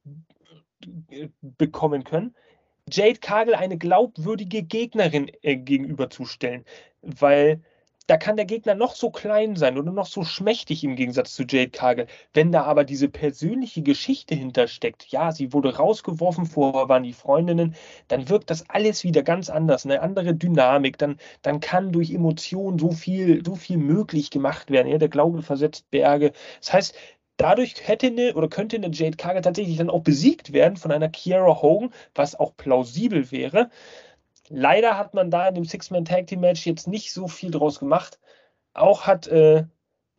äh, 1.10 1.28
bekommen 1.40 2.04
können. 2.04 2.34
Jade 2.90 3.18
Cargill 3.18 3.54
eine 3.54 3.78
glaubwürdige 3.78 4.62
Gegnerin 4.62 5.30
äh, 5.42 5.56
gegenüberzustellen, 5.56 6.64
weil 7.02 7.60
da 8.06 8.16
kann 8.16 8.36
der 8.36 8.44
Gegner 8.44 8.74
noch 8.74 8.94
so 8.94 9.10
klein 9.10 9.56
sein 9.56 9.78
oder 9.78 9.90
noch 9.92 10.06
so 10.06 10.22
schmächtig 10.24 10.84
im 10.84 10.96
Gegensatz 10.96 11.34
zu 11.34 11.42
Jade 11.44 11.70
Cargill. 11.70 12.06
Wenn 12.34 12.52
da 12.52 12.62
aber 12.62 12.84
diese 12.84 13.08
persönliche 13.08 13.82
Geschichte 13.82 14.34
hintersteckt, 14.34 15.06
ja, 15.08 15.32
sie 15.32 15.52
wurde 15.52 15.76
rausgeworfen, 15.76 16.46
vorher 16.46 16.88
waren 16.88 17.02
die 17.02 17.12
Freundinnen, 17.12 17.74
dann 18.08 18.28
wirkt 18.28 18.50
das 18.50 18.68
alles 18.70 19.02
wieder 19.04 19.22
ganz 19.22 19.50
anders, 19.50 19.84
eine 19.84 20.02
andere 20.02 20.34
Dynamik. 20.34 20.98
Dann, 20.98 21.18
dann 21.42 21.60
kann 21.60 21.92
durch 21.92 22.10
Emotionen 22.12 22.78
so 22.78 22.92
viel, 22.92 23.44
so 23.44 23.56
viel 23.56 23.78
möglich 23.78 24.30
gemacht 24.30 24.70
werden. 24.70 24.88
Ja, 24.88 24.98
der 24.98 25.08
Glaube 25.08 25.42
versetzt 25.42 25.90
Berge. 25.90 26.32
Das 26.60 26.72
heißt, 26.72 26.94
dadurch 27.36 27.74
hätte 27.86 28.06
eine 28.06 28.34
oder 28.34 28.48
könnte 28.48 28.76
eine 28.76 28.90
Jade 28.92 29.16
Cargill 29.16 29.42
tatsächlich 29.42 29.76
dann 29.78 29.90
auch 29.90 30.02
besiegt 30.02 30.52
werden 30.52 30.76
von 30.76 30.92
einer 30.92 31.08
Kiera 31.08 31.60
Hogan, 31.60 31.92
was 32.14 32.34
auch 32.34 32.56
plausibel 32.56 33.30
wäre. 33.30 33.70
Leider 34.48 34.96
hat 34.96 35.14
man 35.14 35.30
da 35.30 35.48
in 35.48 35.54
dem 35.54 35.64
Six-Man 35.64 36.04
Tag 36.04 36.26
Team 36.26 36.40
Match 36.40 36.66
jetzt 36.66 36.88
nicht 36.88 37.12
so 37.12 37.28
viel 37.28 37.50
draus 37.50 37.78
gemacht. 37.78 38.18
Auch 38.74 39.06
hat 39.06 39.26
äh, 39.28 39.64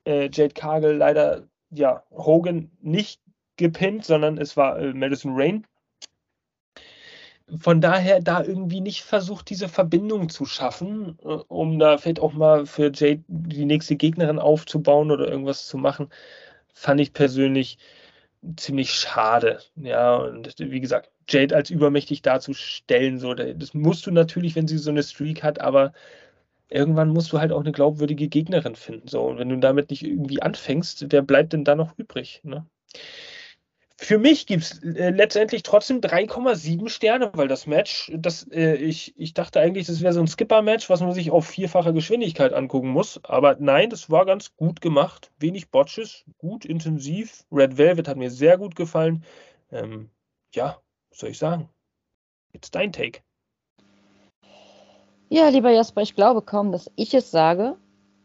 äh, 0.05 0.29
Jade 0.31 0.53
Cargill 0.53 0.95
leider 0.95 1.47
ja, 1.69 2.03
Hogan 2.11 2.71
nicht 2.81 3.21
gepinnt, 3.57 4.05
sondern 4.05 4.37
es 4.37 4.57
war 4.57 4.79
äh, 4.79 4.93
Madison 4.93 5.33
Rain. 5.35 5.65
Von 7.59 7.79
daher 7.79 8.21
da 8.21 8.43
irgendwie 8.43 8.81
nicht 8.81 9.03
versucht, 9.03 9.49
diese 9.49 9.69
Verbindung 9.69 10.27
zu 10.29 10.45
schaffen, 10.45 11.17
äh, 11.23 11.27
um 11.47 11.79
da 11.79 11.97
vielleicht 11.97 12.19
auch 12.19 12.33
mal 12.33 12.65
für 12.65 12.91
Jade 12.93 13.23
die 13.27 13.65
nächste 13.65 13.95
Gegnerin 13.95 14.39
aufzubauen 14.39 15.11
oder 15.11 15.27
irgendwas 15.27 15.67
zu 15.67 15.77
machen 15.77 16.09
fand 16.77 17.01
ich 17.01 17.13
persönlich 17.13 17.77
ziemlich 18.55 18.91
schade. 18.91 19.61
Ja, 19.75 20.15
und 20.17 20.53
wie 20.59 20.79
gesagt, 20.79 21.11
Jade 21.29 21.55
als 21.55 21.69
übermächtig 21.69 22.21
darzustellen, 22.21 23.19
so, 23.19 23.33
das 23.33 23.73
musst 23.73 24.05
du 24.05 24.11
natürlich, 24.11 24.55
wenn 24.55 24.67
sie 24.67 24.77
so 24.77 24.91
eine 24.91 25.03
Streak 25.03 25.43
hat, 25.43 25.59
aber 25.61 25.93
irgendwann 26.69 27.09
musst 27.09 27.31
du 27.31 27.39
halt 27.39 27.51
auch 27.51 27.61
eine 27.61 27.71
glaubwürdige 27.71 28.27
Gegnerin 28.27 28.75
finden. 28.75 29.07
So, 29.07 29.23
und 29.23 29.37
wenn 29.39 29.49
du 29.49 29.57
damit 29.57 29.89
nicht 29.89 30.03
irgendwie 30.03 30.41
anfängst, 30.41 31.07
wer 31.09 31.21
bleibt 31.21 31.53
denn 31.53 31.63
da 31.63 31.75
noch 31.75 31.97
übrig? 31.97 32.41
Ne? 32.43 32.65
Für 33.99 34.19
mich 34.19 34.45
gibt 34.45 34.63
es 34.63 34.83
äh, 34.83 35.09
letztendlich 35.09 35.63
trotzdem 35.63 36.01
3,7 36.01 36.87
Sterne, 36.87 37.31
weil 37.33 37.47
das 37.47 37.65
Match, 37.65 38.11
das, 38.15 38.47
äh, 38.51 38.75
ich, 38.75 39.17
ich 39.17 39.33
dachte 39.33 39.59
eigentlich, 39.59 39.87
das 39.87 40.01
wäre 40.01 40.13
so 40.13 40.19
ein 40.19 40.27
Skipper-Match, 40.27 40.87
was 40.89 41.01
man 41.01 41.13
sich 41.13 41.31
auf 41.31 41.47
vierfache 41.47 41.93
Geschwindigkeit 41.93 42.53
angucken 42.53 42.89
muss. 42.89 43.19
Aber 43.23 43.57
nein, 43.59 43.89
das 43.89 44.11
war 44.11 44.25
ganz 44.25 44.55
gut 44.55 44.81
gemacht. 44.81 45.31
Wenig 45.39 45.71
Botches, 45.71 46.25
gut, 46.37 46.63
intensiv. 46.63 47.43
Red 47.51 47.77
Velvet 47.77 48.07
hat 48.07 48.17
mir 48.17 48.29
sehr 48.29 48.59
gut 48.59 48.75
gefallen. 48.75 49.23
Ähm, 49.71 50.11
ja, 50.53 50.79
soll 51.19 51.29
ich 51.29 51.39
sagen? 51.39 51.69
Jetzt 52.53 52.75
dein 52.75 52.91
Take. 52.91 53.21
Ja, 55.29 55.49
lieber 55.49 55.71
Jasper, 55.71 56.01
ich 56.01 56.15
glaube 56.15 56.41
kaum, 56.41 56.71
dass 56.71 56.89
ich 56.95 57.13
es 57.13 57.31
sage. 57.31 57.75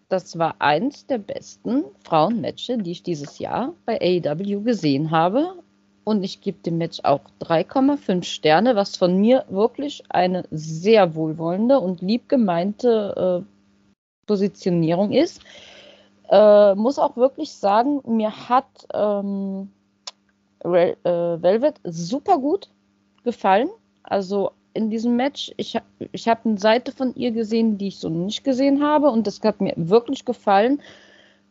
Das 0.09 0.39
war 0.39 0.57
eins 0.61 1.07
der 1.07 1.19
besten 1.19 1.85
Frauenmatches, 2.05 2.79
die 2.83 2.93
ich 2.93 3.03
dieses 3.03 3.39
Jahr 3.39 3.75
bei 3.87 3.99
AEW 4.01 4.61
gesehen 4.61 5.11
habe. 5.11 5.55
Und 6.05 6.23
ich 6.23 6.41
gebe 6.41 6.59
dem 6.63 6.79
Match 6.79 7.01
auch 7.03 7.23
3,5 7.41 8.25
Sterne, 8.25 8.77
was 8.77 8.97
von 8.97 9.17
mir 9.21 9.45
wirklich 9.49 10.03
eine 10.11 10.45
sehr 10.51 11.15
wohlwollende 11.15 11.81
und 11.81 12.03
lieb 12.03 12.29
gemeinte 12.29 13.45
äh, 13.45 14.27
Positionierung 14.27 15.13
ist. 15.13 15.41
Äh, 16.29 16.75
muss 16.75 16.99
auch 16.99 17.17
wirklich 17.17 17.53
sagen, 17.53 18.03
mir 18.05 18.49
hat 18.49 18.87
ähm, 18.93 19.71
äh, 20.65 20.95
Velvet 21.05 21.81
super 21.85 22.39
gut 22.39 22.69
gefallen. 23.25 23.69
Also 24.03 24.53
in 24.75 24.91
diesem 24.91 25.17
Match. 25.17 25.53
Ich, 25.57 25.79
ich 26.13 26.29
habe 26.29 26.41
eine 26.49 26.59
Seite 26.59 26.93
von 26.93 27.15
ihr 27.15 27.31
gesehen, 27.33 27.79
die 27.79 27.89
ich 27.89 27.99
so 27.99 28.09
nicht 28.09 28.45
gesehen 28.45 28.83
habe 28.83 29.11
und 29.11 29.27
das 29.27 29.41
hat 29.43 29.61
mir 29.61 29.75
wirklich 29.77 30.25
gefallen. 30.25 30.81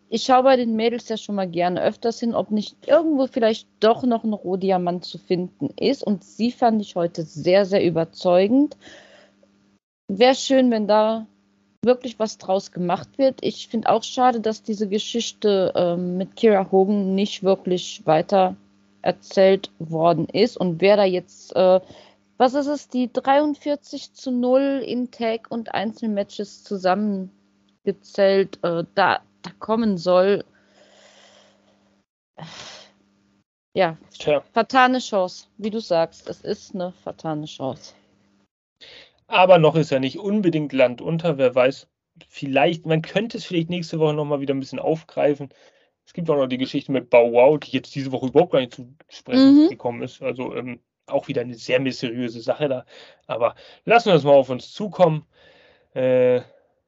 Ich 0.09 0.23
schaue 0.23 0.43
bei 0.43 0.57
den 0.57 0.75
Mädels 0.75 1.07
ja 1.07 1.15
schon 1.15 1.35
mal 1.35 1.47
gerne 1.47 1.81
öfters 1.81 2.19
hin, 2.19 2.35
ob 2.35 2.51
nicht 2.51 2.75
irgendwo 2.85 3.27
vielleicht 3.27 3.67
doch 3.79 4.03
noch 4.03 4.25
ein 4.25 4.33
Rohdiamant 4.33 5.05
zu 5.05 5.17
finden 5.17 5.69
ist. 5.77 6.03
Und 6.03 6.25
sie 6.25 6.51
fand 6.51 6.81
ich 6.81 6.95
heute 6.95 7.23
sehr, 7.23 7.65
sehr 7.65 7.85
überzeugend. 7.85 8.75
Wäre 10.09 10.35
schön, 10.35 10.69
wenn 10.69 10.85
da 10.85 11.27
wirklich 11.81 12.19
was 12.19 12.37
draus 12.37 12.73
gemacht 12.73 13.17
wird. 13.17 13.39
Ich 13.41 13.69
finde 13.69 13.89
auch 13.89 14.03
schade, 14.03 14.41
dass 14.41 14.63
diese 14.63 14.89
Geschichte 14.89 15.71
ähm, 15.75 16.17
mit 16.17 16.35
Kira 16.35 16.69
Hogan 16.69 17.15
nicht 17.15 17.41
wirklich 17.41 18.05
weiter 18.05 18.57
erzählt 19.01 19.71
worden 19.79 20.27
ist 20.27 20.57
und 20.57 20.81
wer 20.81 20.97
da 20.97 21.03
jetzt 21.03 21.55
äh, 21.55 21.79
was 22.41 22.55
ist 22.55 22.65
es, 22.65 22.89
die 22.89 23.13
43 23.13 24.13
zu 24.13 24.31
0 24.31 24.83
in 24.83 25.11
Tag 25.11 25.51
und 25.51 25.75
Einzelmatches 25.75 26.63
zusammengezählt 26.63 28.57
äh, 28.63 28.83
da, 28.95 29.21
da 29.43 29.51
kommen 29.59 29.99
soll. 29.99 30.43
Ja, 33.75 33.95
Tja. 34.17 34.41
fatale 34.53 34.97
Chance, 34.97 35.45
wie 35.57 35.69
du 35.69 35.79
sagst. 35.79 36.27
Es 36.27 36.41
ist 36.41 36.73
eine 36.73 36.93
fatale 37.03 37.45
Chance. 37.45 37.93
Aber 39.27 39.59
noch 39.59 39.75
ist 39.75 39.91
ja 39.91 39.99
nicht 39.99 40.17
unbedingt 40.17 40.73
Land 40.73 40.99
unter, 40.99 41.37
wer 41.37 41.53
weiß. 41.53 41.87
Vielleicht, 42.27 42.87
man 42.87 43.03
könnte 43.03 43.37
es 43.37 43.45
vielleicht 43.45 43.69
nächste 43.69 43.99
Woche 43.99 44.15
nochmal 44.15 44.41
wieder 44.41 44.55
ein 44.55 44.59
bisschen 44.59 44.79
aufgreifen. 44.79 45.49
Es 46.11 46.13
gibt 46.13 46.29
auch 46.29 46.35
noch 46.35 46.47
die 46.47 46.57
Geschichte 46.57 46.91
mit 46.91 47.09
Bow 47.09 47.31
Wow, 47.31 47.57
die 47.57 47.71
jetzt 47.71 47.95
diese 47.95 48.11
Woche 48.11 48.27
überhaupt 48.27 48.51
gar 48.51 48.59
nicht 48.59 48.73
zu 48.73 48.93
sprechen 49.07 49.63
mhm. 49.63 49.69
gekommen 49.69 50.01
ist. 50.01 50.21
Also 50.21 50.53
ähm, 50.53 50.81
auch 51.07 51.29
wieder 51.29 51.39
eine 51.39 51.53
sehr 51.53 51.79
mysteriöse 51.79 52.41
Sache 52.41 52.67
da. 52.67 52.85
Aber 53.27 53.55
lassen 53.85 54.09
wir 54.09 54.15
es 54.15 54.25
mal 54.25 54.33
auf 54.33 54.49
uns 54.49 54.73
zukommen. 54.73 55.25
Äh, 55.93 56.41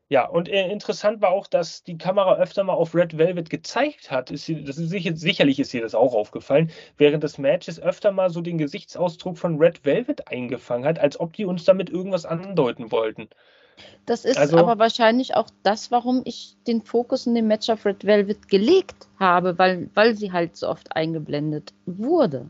ja, 0.10 0.26
und 0.26 0.50
äh, 0.50 0.70
interessant 0.70 1.22
war 1.22 1.30
auch, 1.30 1.48
dass 1.48 1.86
die 1.86 1.98
Kamera 1.98 2.36
öfter 2.36 2.66
mal 2.66 2.74
auf 2.74 2.94
Red 2.94 3.18
Velvet 3.18 3.50
gezeigt 3.50 4.12
hat. 4.12 4.30
Ist, 4.30 4.50
das 4.50 4.78
ist 4.78 4.90
sicher, 4.90 5.16
sicherlich 5.16 5.58
ist 5.58 5.74
ihr 5.74 5.82
das 5.82 5.96
auch 5.96 6.14
aufgefallen, 6.14 6.70
während 6.98 7.24
des 7.24 7.38
Matches 7.38 7.80
öfter 7.80 8.12
mal 8.12 8.30
so 8.30 8.42
den 8.42 8.58
Gesichtsausdruck 8.58 9.38
von 9.38 9.58
Red 9.58 9.86
Velvet 9.86 10.28
eingefangen 10.28 10.86
hat, 10.86 11.00
als 11.00 11.18
ob 11.18 11.32
die 11.32 11.46
uns 11.46 11.64
damit 11.64 11.90
irgendwas 11.90 12.26
andeuten 12.26 12.92
wollten. 12.92 13.30
Das 14.06 14.26
ist 14.26 14.38
also, 14.38 14.58
aber 14.58 14.80
wahrscheinlich 14.80 15.36
auch 15.36 15.48
das, 15.64 15.92
warum 15.92 16.22
ich 16.26 16.56
den 16.68 16.82
Fokus 16.82 17.26
in 17.26 17.36
dem 17.36 17.48
Match 17.48 17.70
auf 17.70 17.86
Red 17.86 18.06
Velvet 18.06 18.50
gelegt 18.50 19.08
habe, 19.20 19.58
weil, 19.58 19.90
weil 19.94 20.16
sie 20.16 20.32
halt 20.32 20.56
so 20.56 20.68
oft 20.68 20.96
eingeblendet 20.96 21.74
wurde. 21.86 22.50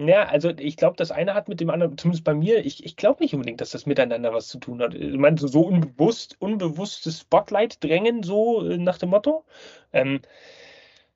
Ja, 0.00 0.24
also 0.24 0.50
ich 0.50 0.76
glaube, 0.76 0.96
das 0.96 1.10
eine 1.10 1.34
hat 1.34 1.48
mit 1.48 1.60
dem 1.60 1.68
anderen, 1.68 1.98
zumindest 1.98 2.24
bei 2.24 2.34
mir, 2.34 2.64
ich, 2.64 2.84
ich 2.84 2.96
glaube 2.96 3.22
nicht 3.22 3.34
unbedingt, 3.34 3.60
dass 3.60 3.70
das 3.70 3.86
miteinander 3.86 4.32
was 4.32 4.48
zu 4.48 4.58
tun 4.58 4.80
hat. 4.80 4.94
Ich 4.94 5.18
meine, 5.18 5.36
so, 5.36 5.48
so 5.48 5.60
unbewusst, 5.60 6.36
unbewusstes 6.40 7.20
Spotlight 7.20 7.82
drängen, 7.84 8.22
so 8.22 8.66
äh, 8.66 8.78
nach 8.78 8.98
dem 8.98 9.10
Motto. 9.10 9.44
Ähm, 9.92 10.20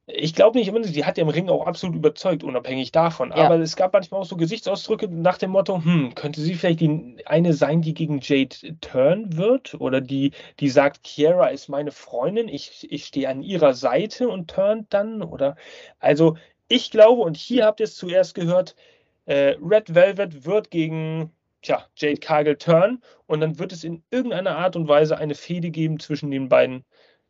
ich 0.09 0.35
glaube 0.35 0.59
nicht 0.59 0.69
immer, 0.69 0.83
sie 0.85 1.05
hat 1.05 1.19
ja 1.19 1.23
im 1.23 1.29
Ring 1.29 1.49
auch 1.49 1.67
absolut 1.67 1.97
überzeugt, 1.97 2.45
unabhängig 2.45 2.93
davon. 2.93 3.31
Ja. 3.31 3.45
Aber 3.45 3.59
es 3.59 3.75
gab 3.75 3.93
manchmal 3.93 4.21
auch 4.21 4.27
so 4.27 4.37
Gesichtsausdrücke 4.37 5.09
nach 5.09 5.37
dem 5.37 5.51
Motto, 5.51 5.83
hm, 5.83 6.15
könnte 6.15 6.41
sie 6.41 6.55
vielleicht 6.55 6.81
die 6.81 7.17
eine 7.27 7.55
sein, 7.55 7.83
die 7.83 7.93
gegen 7.93 8.21
Jade 8.23 8.57
turn 8.81 9.37
wird? 9.37 9.75
Oder 9.75 10.01
die, 10.01 10.31
die 10.61 10.69
sagt, 10.69 11.03
Kiera 11.03 11.49
ist 11.49 11.69
meine 11.69 11.91
Freundin, 11.91 12.49
ich, 12.49 12.87
ich 12.91 13.07
stehe 13.07 13.29
an 13.29 13.43
ihrer 13.43 13.75
Seite 13.75 14.29
und 14.29 14.49
turnt 14.49 14.87
dann? 14.91 15.23
Oder 15.23 15.57
also 15.99 16.37
ich 16.69 16.93
glaube, 16.93 17.23
und 17.23 17.37
hier 17.37 17.65
habt 17.65 17.81
ihr 17.81 17.85
es 17.85 17.97
zuerst 17.97 18.35
gehört, 18.37 18.77
äh, 19.25 19.57
Red 19.61 19.93
Velvet 19.93 20.45
wird 20.45 20.71
gegen 20.71 21.33
tja, 21.63 21.85
Jade 21.97 22.21
Cargill 22.21 22.57
turn 22.57 23.03
und 23.27 23.41
dann 23.41 23.59
wird 23.59 23.73
es 23.73 23.83
in 23.83 24.05
irgendeiner 24.13 24.57
Art 24.57 24.77
und 24.77 24.87
Weise 24.87 25.19
eine 25.19 25.35
Fehde 25.35 25.71
geben 25.71 25.99
zwischen 25.99 26.31
den 26.31 26.49
beiden 26.49 26.85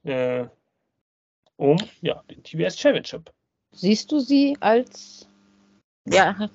äh, 0.04 0.44
um 1.56 1.76
ja, 2.00 2.22
den 2.30 2.42
TBS 2.42 2.78
Championship. 2.78 3.32
Siehst 3.72 4.12
du 4.12 4.20
sie 4.20 4.56
als 4.60 5.28
ja, 6.08 6.48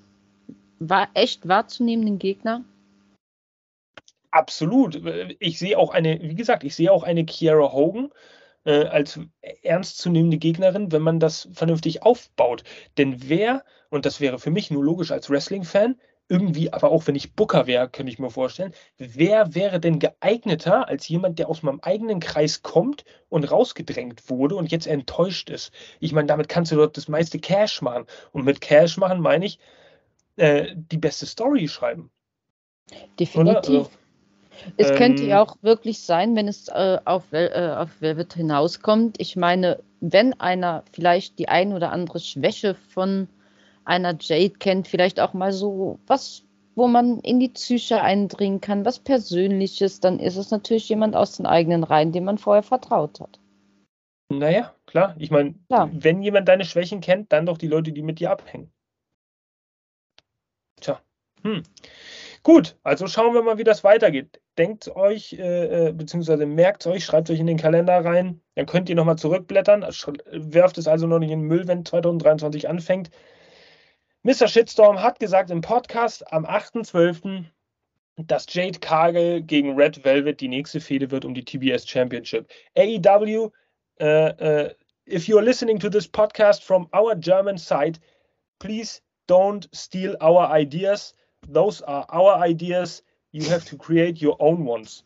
war 0.79 1.09
echt 1.13 1.47
wahrzunehmenden 1.47 2.19
Gegner? 2.19 2.63
Absolut. 4.31 5.01
Ich 5.39 5.59
sehe 5.59 5.77
auch 5.77 5.91
eine, 5.91 6.21
wie 6.21 6.35
gesagt, 6.35 6.63
ich 6.63 6.73
sehe 6.73 6.91
auch 6.91 7.03
eine 7.03 7.25
Kiara 7.25 7.73
Hogan 7.73 8.11
äh, 8.63 8.85
als 8.85 9.19
ernstzunehmende 9.61 10.37
Gegnerin, 10.37 10.91
wenn 10.91 11.01
man 11.01 11.19
das 11.19 11.49
vernünftig 11.51 12.03
aufbaut. 12.03 12.63
Denn 12.97 13.29
wer, 13.29 13.65
und 13.89 14.05
das 14.05 14.21
wäre 14.21 14.39
für 14.39 14.51
mich 14.51 14.71
nur 14.71 14.83
logisch 14.83 15.11
als 15.11 15.29
Wrestling-Fan, 15.29 15.99
irgendwie, 16.31 16.71
aber 16.71 16.91
auch 16.91 17.07
wenn 17.07 17.15
ich 17.15 17.33
Booker 17.33 17.67
wäre, 17.67 17.89
könnte 17.89 18.09
ich 18.09 18.17
mir 18.17 18.29
vorstellen, 18.29 18.73
wer 18.97 19.53
wäre 19.53 19.81
denn 19.81 19.99
geeigneter 19.99 20.87
als 20.87 21.09
jemand, 21.09 21.39
der 21.39 21.49
aus 21.49 21.61
meinem 21.61 21.81
eigenen 21.81 22.21
Kreis 22.21 22.63
kommt 22.63 23.03
und 23.27 23.51
rausgedrängt 23.51 24.29
wurde 24.29 24.55
und 24.55 24.71
jetzt 24.71 24.87
enttäuscht 24.87 25.49
ist? 25.49 25.73
Ich 25.99 26.13
meine, 26.13 26.27
damit 26.27 26.47
kannst 26.47 26.71
du 26.71 26.77
dort 26.77 26.95
das 26.95 27.09
meiste 27.09 27.37
Cash 27.37 27.81
machen. 27.81 28.05
Und 28.31 28.45
mit 28.45 28.61
Cash 28.61 28.95
machen 28.95 29.19
meine 29.19 29.45
ich 29.45 29.59
äh, 30.37 30.73
die 30.73 30.97
beste 30.97 31.25
Story 31.25 31.67
schreiben. 31.67 32.09
Definitiv. 33.19 33.55
Also, 33.55 33.91
es 34.77 34.91
ähm, 34.91 34.95
könnte 34.95 35.23
ja 35.23 35.41
auch 35.41 35.57
wirklich 35.61 35.99
sein, 35.99 36.35
wenn 36.37 36.47
es 36.47 36.69
äh, 36.69 36.97
auf, 37.03 37.33
äh, 37.33 37.73
auf 37.75 37.89
Velvet 37.99 38.35
hinauskommt. 38.35 39.19
Ich 39.19 39.35
meine, 39.35 39.79
wenn 39.99 40.39
einer 40.39 40.85
vielleicht 40.93 41.39
die 41.39 41.49
ein 41.49 41.73
oder 41.73 41.91
andere 41.91 42.19
Schwäche 42.19 42.75
von 42.93 43.27
einer 43.85 44.15
Jade 44.19 44.51
kennt, 44.51 44.87
vielleicht 44.87 45.19
auch 45.19 45.33
mal 45.33 45.51
so 45.51 45.99
was, 46.07 46.43
wo 46.75 46.87
man 46.87 47.19
in 47.19 47.39
die 47.39 47.49
Psyche 47.49 48.01
eindringen 48.01 48.61
kann, 48.61 48.85
was 48.85 48.99
Persönliches, 48.99 49.99
dann 49.99 50.19
ist 50.19 50.37
es 50.37 50.51
natürlich 50.51 50.87
jemand 50.89 51.15
aus 51.15 51.37
den 51.37 51.45
eigenen 51.45 51.83
Reihen, 51.83 52.11
dem 52.11 52.25
man 52.25 52.37
vorher 52.37 52.63
vertraut 52.63 53.19
hat. 53.19 53.39
Naja, 54.29 54.73
klar. 54.85 55.15
Ich 55.19 55.29
meine, 55.29 55.55
wenn 55.67 56.21
jemand 56.21 56.47
deine 56.47 56.63
Schwächen 56.63 57.01
kennt, 57.01 57.33
dann 57.33 57.45
doch 57.45 57.57
die 57.57 57.67
Leute, 57.67 57.91
die 57.91 58.01
mit 58.01 58.19
dir 58.19 58.31
abhängen. 58.31 58.71
Tja. 60.79 61.01
Hm. 61.43 61.63
Gut, 62.43 62.77
also 62.83 63.07
schauen 63.07 63.33
wir 63.33 63.43
mal, 63.43 63.57
wie 63.57 63.63
das 63.63 63.83
weitergeht. 63.83 64.41
Denkt 64.57 64.87
euch, 64.95 65.33
äh, 65.33 65.89
äh 65.89 65.91
beziehungsweise 65.91 66.45
merkt 66.45 66.87
euch, 66.87 67.05
schreibt 67.05 67.29
euch 67.29 67.39
in 67.39 67.45
den 67.45 67.57
Kalender 67.57 68.03
rein. 68.03 68.41
Dann 68.55 68.65
könnt 68.65 68.89
ihr 68.89 68.95
nochmal 68.95 69.17
zurückblättern. 69.17 69.85
Werft 70.31 70.77
es 70.77 70.87
also 70.87 71.07
noch 71.07 71.19
nicht 71.19 71.31
in 71.31 71.41
den 71.41 71.47
Müll, 71.47 71.67
wenn 71.67 71.85
2023 71.85 72.67
anfängt. 72.67 73.11
Mr. 74.23 74.47
Shitstorm 74.47 75.01
hat 75.01 75.19
gesagt 75.19 75.49
im 75.49 75.61
Podcast 75.61 76.31
am 76.31 76.45
8.12., 76.45 77.45
dass 78.17 78.45
Jade 78.47 78.77
Cargill 78.77 79.41
gegen 79.41 79.75
Red 79.75 80.05
Velvet 80.05 80.41
die 80.41 80.47
nächste 80.47 80.79
Fehde 80.79 81.09
wird 81.09 81.25
um 81.25 81.33
die 81.33 81.43
TBS 81.43 81.87
Championship. 81.87 82.47
AEW, 82.77 83.51
uh, 83.99 84.05
uh, 84.05 84.69
if 85.07 85.27
you're 85.27 85.41
listening 85.41 85.79
to 85.79 85.89
this 85.89 86.07
podcast 86.07 86.61
from 86.61 86.87
our 86.93 87.15
German 87.15 87.57
side, 87.57 87.99
please 88.59 89.01
don't 89.27 89.67
steal 89.73 90.15
our 90.21 90.51
ideas. 90.51 91.15
Those 91.51 91.81
are 91.87 92.05
our 92.13 92.39
ideas. 92.43 93.03
You 93.31 93.49
have 93.49 93.65
to 93.71 93.75
create 93.75 94.21
your 94.21 94.39
own 94.39 94.67
ones. 94.67 95.03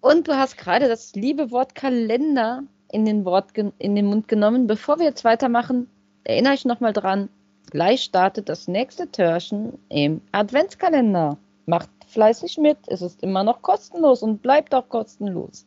Und 0.00 0.28
du 0.28 0.34
hast 0.34 0.56
gerade 0.56 0.88
das 0.88 1.14
liebe 1.14 1.50
Wort 1.50 1.74
Kalender 1.74 2.62
in 2.90 3.04
den, 3.04 3.26
Wort 3.26 3.50
in 3.58 3.94
den 3.94 4.06
Mund 4.06 4.28
genommen. 4.28 4.66
Bevor 4.66 4.98
wir 4.98 5.04
jetzt 5.04 5.24
weitermachen, 5.24 5.90
erinnere 6.24 6.54
ich 6.54 6.64
nochmal 6.64 6.94
dran, 6.94 7.28
gleich 7.70 8.02
startet 8.02 8.48
das 8.48 8.68
nächste 8.68 9.10
Türchen 9.10 9.78
im 9.88 10.20
Adventskalender. 10.32 11.38
Macht 11.66 11.90
fleißig 12.06 12.58
mit. 12.58 12.78
Es 12.86 13.02
ist 13.02 13.22
immer 13.22 13.44
noch 13.44 13.62
kostenlos 13.62 14.22
und 14.22 14.42
bleibt 14.42 14.74
auch 14.74 14.88
kostenlos. 14.88 15.66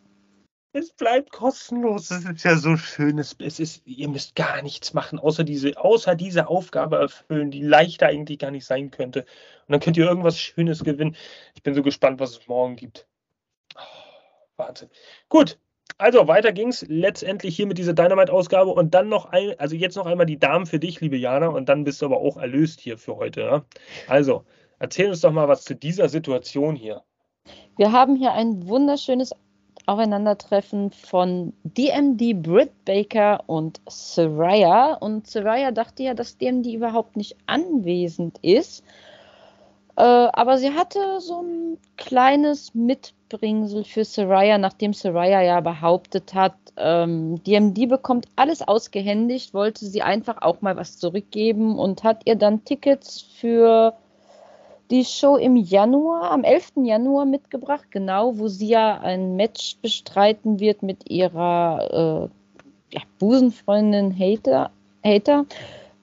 Es 0.73 0.93
bleibt 0.93 1.31
kostenlos. 1.31 2.07
Das 2.07 2.23
ist 2.23 2.43
ja 2.43 2.55
so 2.55 2.77
schön. 2.77 3.19
Es, 3.19 3.33
ist, 3.33 3.85
ihr 3.85 4.07
müsst 4.07 4.35
gar 4.35 4.61
nichts 4.61 4.93
machen, 4.93 5.19
außer 5.19 5.43
diese, 5.43 5.77
außer 5.77 6.15
diese 6.15 6.47
Aufgabe 6.47 6.97
erfüllen, 6.97 7.51
die 7.51 7.61
leichter 7.61 8.07
eigentlich 8.07 8.39
gar 8.39 8.51
nicht 8.51 8.65
sein 8.65 8.89
könnte. 8.89 9.21
Und 9.67 9.73
dann 9.73 9.81
könnt 9.81 9.97
ihr 9.97 10.07
irgendwas 10.07 10.39
Schönes 10.39 10.83
gewinnen. 10.83 11.17
Ich 11.55 11.63
bin 11.63 11.73
so 11.73 11.83
gespannt, 11.83 12.21
was 12.21 12.31
es 12.31 12.47
morgen 12.47 12.77
gibt. 12.77 13.05
Oh, 13.75 13.81
Wahnsinn. 14.55 14.89
Gut, 15.27 15.59
also 15.97 16.27
weiter 16.27 16.51
ging's 16.51 16.85
letztendlich 16.87 17.55
hier 17.55 17.67
mit 17.67 17.77
dieser 17.77 17.93
Dynamite-Ausgabe 17.93 18.71
und 18.71 18.93
dann 18.93 19.09
noch 19.09 19.25
ein, 19.25 19.53
also 19.57 19.75
jetzt 19.75 19.95
noch 19.95 20.05
einmal 20.05 20.25
die 20.25 20.39
Damen 20.39 20.65
für 20.65 20.79
dich, 20.79 21.01
liebe 21.01 21.17
Jana, 21.17 21.47
und 21.47 21.69
dann 21.69 21.83
bist 21.83 22.01
du 22.01 22.05
aber 22.07 22.17
auch 22.17 22.37
erlöst 22.37 22.79
hier 22.79 22.97
für 22.97 23.17
heute. 23.17 23.41
Ja? 23.41 23.65
Also, 24.07 24.43
erzähl 24.79 25.09
uns 25.09 25.21
doch 25.21 25.31
mal 25.31 25.47
was 25.47 25.63
zu 25.63 25.75
dieser 25.75 26.09
Situation 26.09 26.75
hier. 26.75 27.03
Wir 27.77 27.91
haben 27.91 28.15
hier 28.15 28.33
ein 28.33 28.67
wunderschönes 28.67 29.31
Aufeinandertreffen 29.87 30.91
von 30.91 31.53
DMD 31.63 32.41
Britt 32.41 32.71
Baker 32.85 33.43
und 33.47 33.81
Soraya. 33.87 34.93
Und 34.93 35.27
Soraya 35.27 35.71
dachte 35.71 36.03
ja, 36.03 36.13
dass 36.13 36.37
DMD 36.37 36.67
überhaupt 36.67 37.17
nicht 37.17 37.35
anwesend 37.47 38.37
ist. 38.41 38.83
Äh, 39.97 40.03
aber 40.03 40.57
sie 40.57 40.71
hatte 40.71 41.19
so 41.19 41.41
ein 41.41 41.77
kleines 41.97 42.73
Mitbringsel 43.31 43.83
für 43.83 44.03
Soraya, 44.03 44.57
nachdem 44.57 44.93
Soraya 44.93 45.41
ja 45.41 45.61
behauptet 45.61 46.33
hat, 46.33 46.55
ähm, 46.77 47.41
DMD 47.43 47.87
bekommt 47.87 48.27
alles 48.35 48.61
ausgehändigt, 48.61 49.53
wollte 49.53 49.85
sie 49.85 50.01
einfach 50.01 50.41
auch 50.41 50.61
mal 50.61 50.75
was 50.75 50.97
zurückgeben 50.97 51.79
und 51.79 52.03
hat 52.03 52.23
ihr 52.25 52.35
dann 52.35 52.65
Tickets 52.65 53.21
für 53.21 53.93
die 54.89 55.05
Show 55.05 55.37
im 55.37 55.55
Januar, 55.55 56.31
am 56.31 56.43
11. 56.43 56.73
Januar 56.83 57.25
mitgebracht, 57.25 57.85
genau, 57.89 58.37
wo 58.37 58.47
sie 58.49 58.67
ja 58.67 58.99
ein 58.99 59.37
Match 59.37 59.77
bestreiten 59.81 60.59
wird 60.59 60.83
mit 60.83 61.09
ihrer 61.09 62.29
äh, 62.91 62.95
ja, 62.95 63.01
Busenfreundin 63.19 64.17
Hater. 64.17 64.71
Hater. 65.03 65.45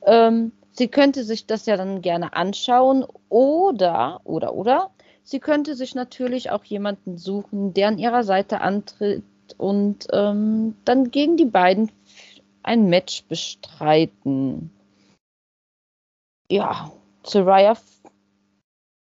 Ähm, 0.07 0.53
sie 0.73 0.89
könnte 0.89 1.25
sich 1.25 1.45
das 1.45 1.67
ja 1.67 1.77
dann 1.77 2.01
gerne 2.01 2.35
anschauen 2.35 3.05
oder, 3.29 4.23
oder, 4.25 4.55
oder, 4.55 4.91
sie 5.29 5.41
könnte 5.41 5.75
sich 5.75 5.95
natürlich 5.95 6.51
auch 6.51 6.65
jemanden 6.65 7.19
suchen, 7.19 7.75
der 7.75 7.89
an 7.89 7.99
ihrer 7.99 8.25
Seite 8.25 8.63
antritt 8.63 9.23
und 9.59 10.07
ähm, 10.11 10.75
dann 10.87 11.11
gegen 11.11 11.37
die 11.37 11.45
beiden 11.45 11.93
ein 12.63 12.89
Match 12.89 13.25
bestreiten. 13.25 14.71
Ja, 16.51 16.91
Soraya 17.25 17.77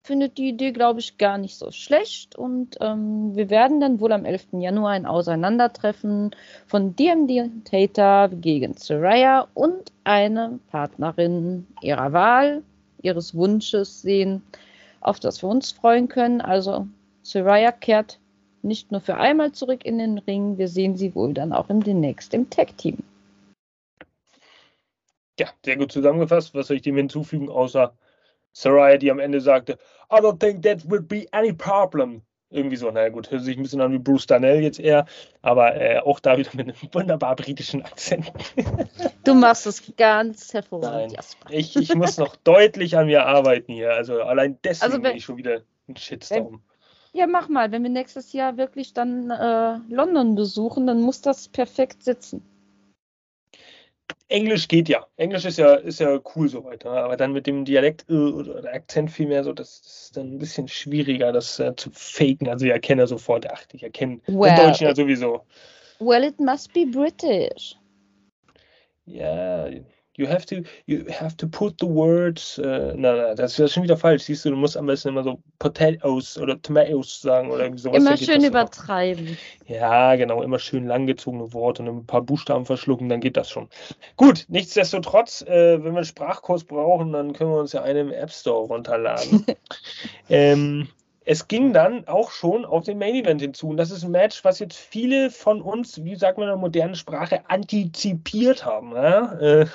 findet 0.06 0.38
die 0.38 0.48
Idee, 0.48 0.72
glaube 0.72 1.00
ich, 1.00 1.18
gar 1.18 1.36
nicht 1.36 1.56
so 1.56 1.70
schlecht. 1.70 2.34
Und 2.34 2.78
ähm, 2.80 3.36
wir 3.36 3.50
werden 3.50 3.80
dann 3.80 4.00
wohl 4.00 4.12
am 4.12 4.24
11. 4.24 4.46
Januar 4.52 4.92
ein 4.92 5.04
Auseinandertreffen 5.04 6.30
von 6.66 6.96
DMD 6.96 7.50
Tater 7.64 8.28
gegen 8.28 8.74
Soraya 8.74 9.48
und 9.52 9.92
eine 10.04 10.60
Partnerin 10.70 11.66
ihrer 11.82 12.12
Wahl, 12.14 12.62
ihres 13.02 13.34
Wunsches 13.34 14.00
sehen, 14.00 14.42
auf 15.06 15.20
das 15.20 15.42
wir 15.42 15.48
uns 15.48 15.72
freuen 15.72 16.08
können. 16.08 16.40
Also 16.40 16.86
Soraya 17.22 17.72
kehrt 17.72 18.18
nicht 18.62 18.90
nur 18.90 19.00
für 19.00 19.16
einmal 19.16 19.52
zurück 19.52 19.84
in 19.84 19.98
den 19.98 20.18
Ring, 20.18 20.58
wir 20.58 20.68
sehen 20.68 20.96
sie 20.96 21.14
wohl 21.14 21.32
dann 21.32 21.52
auch 21.52 21.70
im 21.70 21.82
demnächst 21.82 22.34
im 22.34 22.50
Tag-Team. 22.50 22.98
Ja, 25.38 25.48
sehr 25.64 25.76
gut 25.76 25.92
zusammengefasst. 25.92 26.54
Was 26.54 26.68
soll 26.68 26.76
ich 26.76 26.82
dem 26.82 26.96
hinzufügen, 26.96 27.48
außer 27.48 27.96
Soraya, 28.52 28.96
die 28.96 29.10
am 29.10 29.18
Ende 29.18 29.40
sagte, 29.40 29.78
I 30.10 30.16
don't 30.16 30.38
think 30.38 30.62
that 30.62 30.88
would 30.90 31.08
be 31.08 31.26
any 31.32 31.52
problem. 31.52 32.22
Irgendwie 32.48 32.76
so, 32.76 32.90
naja 32.90 33.08
gut, 33.08 33.30
hört 33.30 33.42
sich 33.42 33.56
ein 33.56 33.62
bisschen 33.62 33.80
an 33.80 33.92
wie 33.92 33.98
Bruce 33.98 34.26
Darnell 34.26 34.60
jetzt 34.62 34.78
eher, 34.78 35.06
aber 35.42 35.74
äh, 35.74 35.98
auch 35.98 36.20
da 36.20 36.38
wieder 36.38 36.50
mit 36.54 36.68
einem 36.68 36.76
wunderbar 36.92 37.34
britischen 37.36 37.82
Akzent. 37.82 38.32
Du 39.24 39.34
machst 39.34 39.66
es 39.66 39.82
ganz 39.96 40.54
hervorragend, 40.54 41.12
Jasper. 41.16 41.50
Ich, 41.50 41.74
ich 41.74 41.96
muss 41.96 42.16
noch 42.16 42.36
deutlich 42.44 42.96
an 42.96 43.06
mir 43.06 43.26
arbeiten 43.26 43.72
hier. 43.72 43.92
Also 43.92 44.22
allein 44.22 44.56
deswegen 44.62 44.84
also 44.84 45.02
wenn, 45.02 45.10
bin 45.10 45.16
ich 45.16 45.24
schon 45.24 45.36
wieder 45.36 45.62
ein 45.88 45.96
Shitstorm. 45.96 46.62
Wenn, 47.12 47.20
ja, 47.20 47.26
mach 47.26 47.48
mal. 47.48 47.72
Wenn 47.72 47.82
wir 47.82 47.90
nächstes 47.90 48.32
Jahr 48.32 48.56
wirklich 48.56 48.92
dann 48.94 49.30
äh, 49.32 49.78
London 49.88 50.36
besuchen, 50.36 50.86
dann 50.86 51.00
muss 51.00 51.22
das 51.22 51.48
perfekt 51.48 52.04
sitzen. 52.04 52.44
Englisch 54.28 54.68
geht 54.68 54.88
ja. 54.88 55.06
Englisch 55.16 55.44
ist 55.44 55.58
ja, 55.58 55.74
ist 55.74 56.00
ja 56.00 56.20
cool 56.34 56.48
soweit. 56.48 56.84
Ne? 56.84 56.90
Aber 56.90 57.16
dann 57.16 57.32
mit 57.32 57.46
dem 57.46 57.64
Dialekt 57.64 58.06
äh, 58.08 58.14
oder 58.14 58.72
Akzent 58.72 59.10
vielmehr 59.10 59.44
so, 59.44 59.52
das 59.52 59.80
ist 59.80 60.16
dann 60.16 60.34
ein 60.34 60.38
bisschen 60.38 60.68
schwieriger, 60.68 61.32
das 61.32 61.58
äh, 61.58 61.74
zu 61.76 61.90
faken. 61.92 62.48
Also 62.48 62.66
ich 62.66 62.72
erkenne 62.72 63.06
sofort, 63.06 63.46
ach, 63.50 63.62
ich 63.72 63.82
erkenne 63.82 64.20
well, 64.26 64.54
den 64.54 64.66
Deutschen 64.66 64.86
ja 64.86 64.94
sowieso. 64.94 65.42
Well, 66.00 66.24
it 66.24 66.38
must 66.40 66.72
be 66.72 66.86
British. 66.86 67.76
Ja, 69.06 69.68
You 70.16 70.28
have 70.28 70.46
to, 70.46 70.62
you 70.86 71.04
have 71.10 71.36
to 71.36 71.46
put 71.46 71.76
the 71.80 71.86
words. 71.86 72.58
Äh, 72.58 72.94
na, 72.96 73.14
na, 73.14 73.34
das 73.34 73.58
ist 73.58 73.74
schon 73.74 73.82
wieder 73.82 73.96
falsch. 73.96 74.24
Siehst 74.24 74.44
du, 74.44 74.50
du 74.50 74.56
musst 74.56 74.76
am 74.76 74.86
besten 74.86 75.10
immer 75.10 75.22
so 75.22 75.38
Potatoes 75.58 76.38
oder 76.38 76.60
Tomatoes 76.60 77.20
sagen 77.20 77.50
oder 77.50 77.64
irgendwie 77.64 77.82
sowas. 77.82 77.98
Immer 77.98 78.16
schön 78.16 78.44
übertreiben. 78.44 79.36
Ja, 79.66 80.16
genau, 80.16 80.42
immer 80.42 80.58
schön 80.58 80.86
langgezogene 80.86 81.52
Worte 81.52 81.82
und 81.82 81.88
ein 81.88 82.06
paar 82.06 82.22
Buchstaben 82.22 82.64
verschlucken, 82.64 83.08
dann 83.08 83.20
geht 83.20 83.36
das 83.36 83.50
schon. 83.50 83.68
Gut, 84.16 84.46
nichtsdestotrotz, 84.48 85.42
äh, 85.42 85.82
wenn 85.82 85.92
wir 85.92 85.98
einen 85.98 86.04
Sprachkurs 86.04 86.64
brauchen, 86.64 87.12
dann 87.12 87.32
können 87.32 87.50
wir 87.50 87.60
uns 87.60 87.72
ja 87.72 87.82
einen 87.82 88.08
im 88.08 88.12
App 88.12 88.30
Store 88.30 88.66
runterladen. 88.66 89.44
ähm, 90.30 90.88
es 91.26 91.48
ging 91.48 91.72
dann 91.72 92.06
auch 92.06 92.30
schon 92.30 92.64
auf 92.64 92.84
den 92.84 92.98
Main 92.98 93.16
Event 93.16 93.40
hinzu. 93.40 93.68
Und 93.68 93.78
das 93.78 93.90
ist 93.90 94.04
ein 94.04 94.12
Match, 94.12 94.44
was 94.44 94.60
jetzt 94.60 94.78
viele 94.78 95.30
von 95.30 95.60
uns, 95.60 96.04
wie 96.04 96.14
sagt 96.14 96.38
man 96.38 96.46
in 96.46 96.52
der 96.52 96.56
modernen 96.56 96.94
Sprache, 96.94 97.50
antizipiert 97.50 98.64
haben. 98.64 98.92
Ja? 98.92 99.32
Äh, 99.40 99.66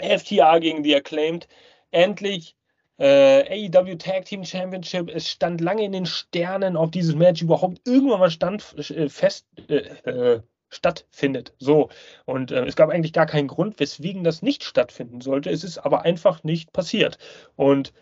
FTA 0.18 0.58
gegen 0.58 0.82
die 0.82 0.96
Acclaimed. 0.96 1.48
Endlich 1.90 2.56
äh, 2.98 3.68
AEW 3.68 3.96
Tag 3.96 4.24
Team 4.24 4.42
Championship. 4.42 5.10
Es 5.10 5.28
stand 5.28 5.60
lange 5.60 5.84
in 5.84 5.92
den 5.92 6.06
Sternen, 6.06 6.78
ob 6.78 6.92
dieses 6.92 7.14
Match 7.14 7.42
überhaupt 7.42 7.86
irgendwann 7.86 8.20
mal 8.20 8.30
stand, 8.30 8.74
äh, 8.90 9.10
fest 9.10 9.46
äh, 9.68 9.74
äh, 10.08 10.40
stattfindet. 10.70 11.52
So. 11.58 11.90
Und 12.24 12.52
äh, 12.52 12.64
es 12.64 12.74
gab 12.74 12.88
eigentlich 12.88 13.12
gar 13.12 13.26
keinen 13.26 13.48
Grund, 13.48 13.78
weswegen 13.78 14.24
das 14.24 14.40
nicht 14.40 14.64
stattfinden 14.64 15.20
sollte. 15.20 15.50
Es 15.50 15.62
ist 15.62 15.76
aber 15.76 16.02
einfach 16.02 16.42
nicht 16.42 16.72
passiert. 16.72 17.18
Und 17.54 17.92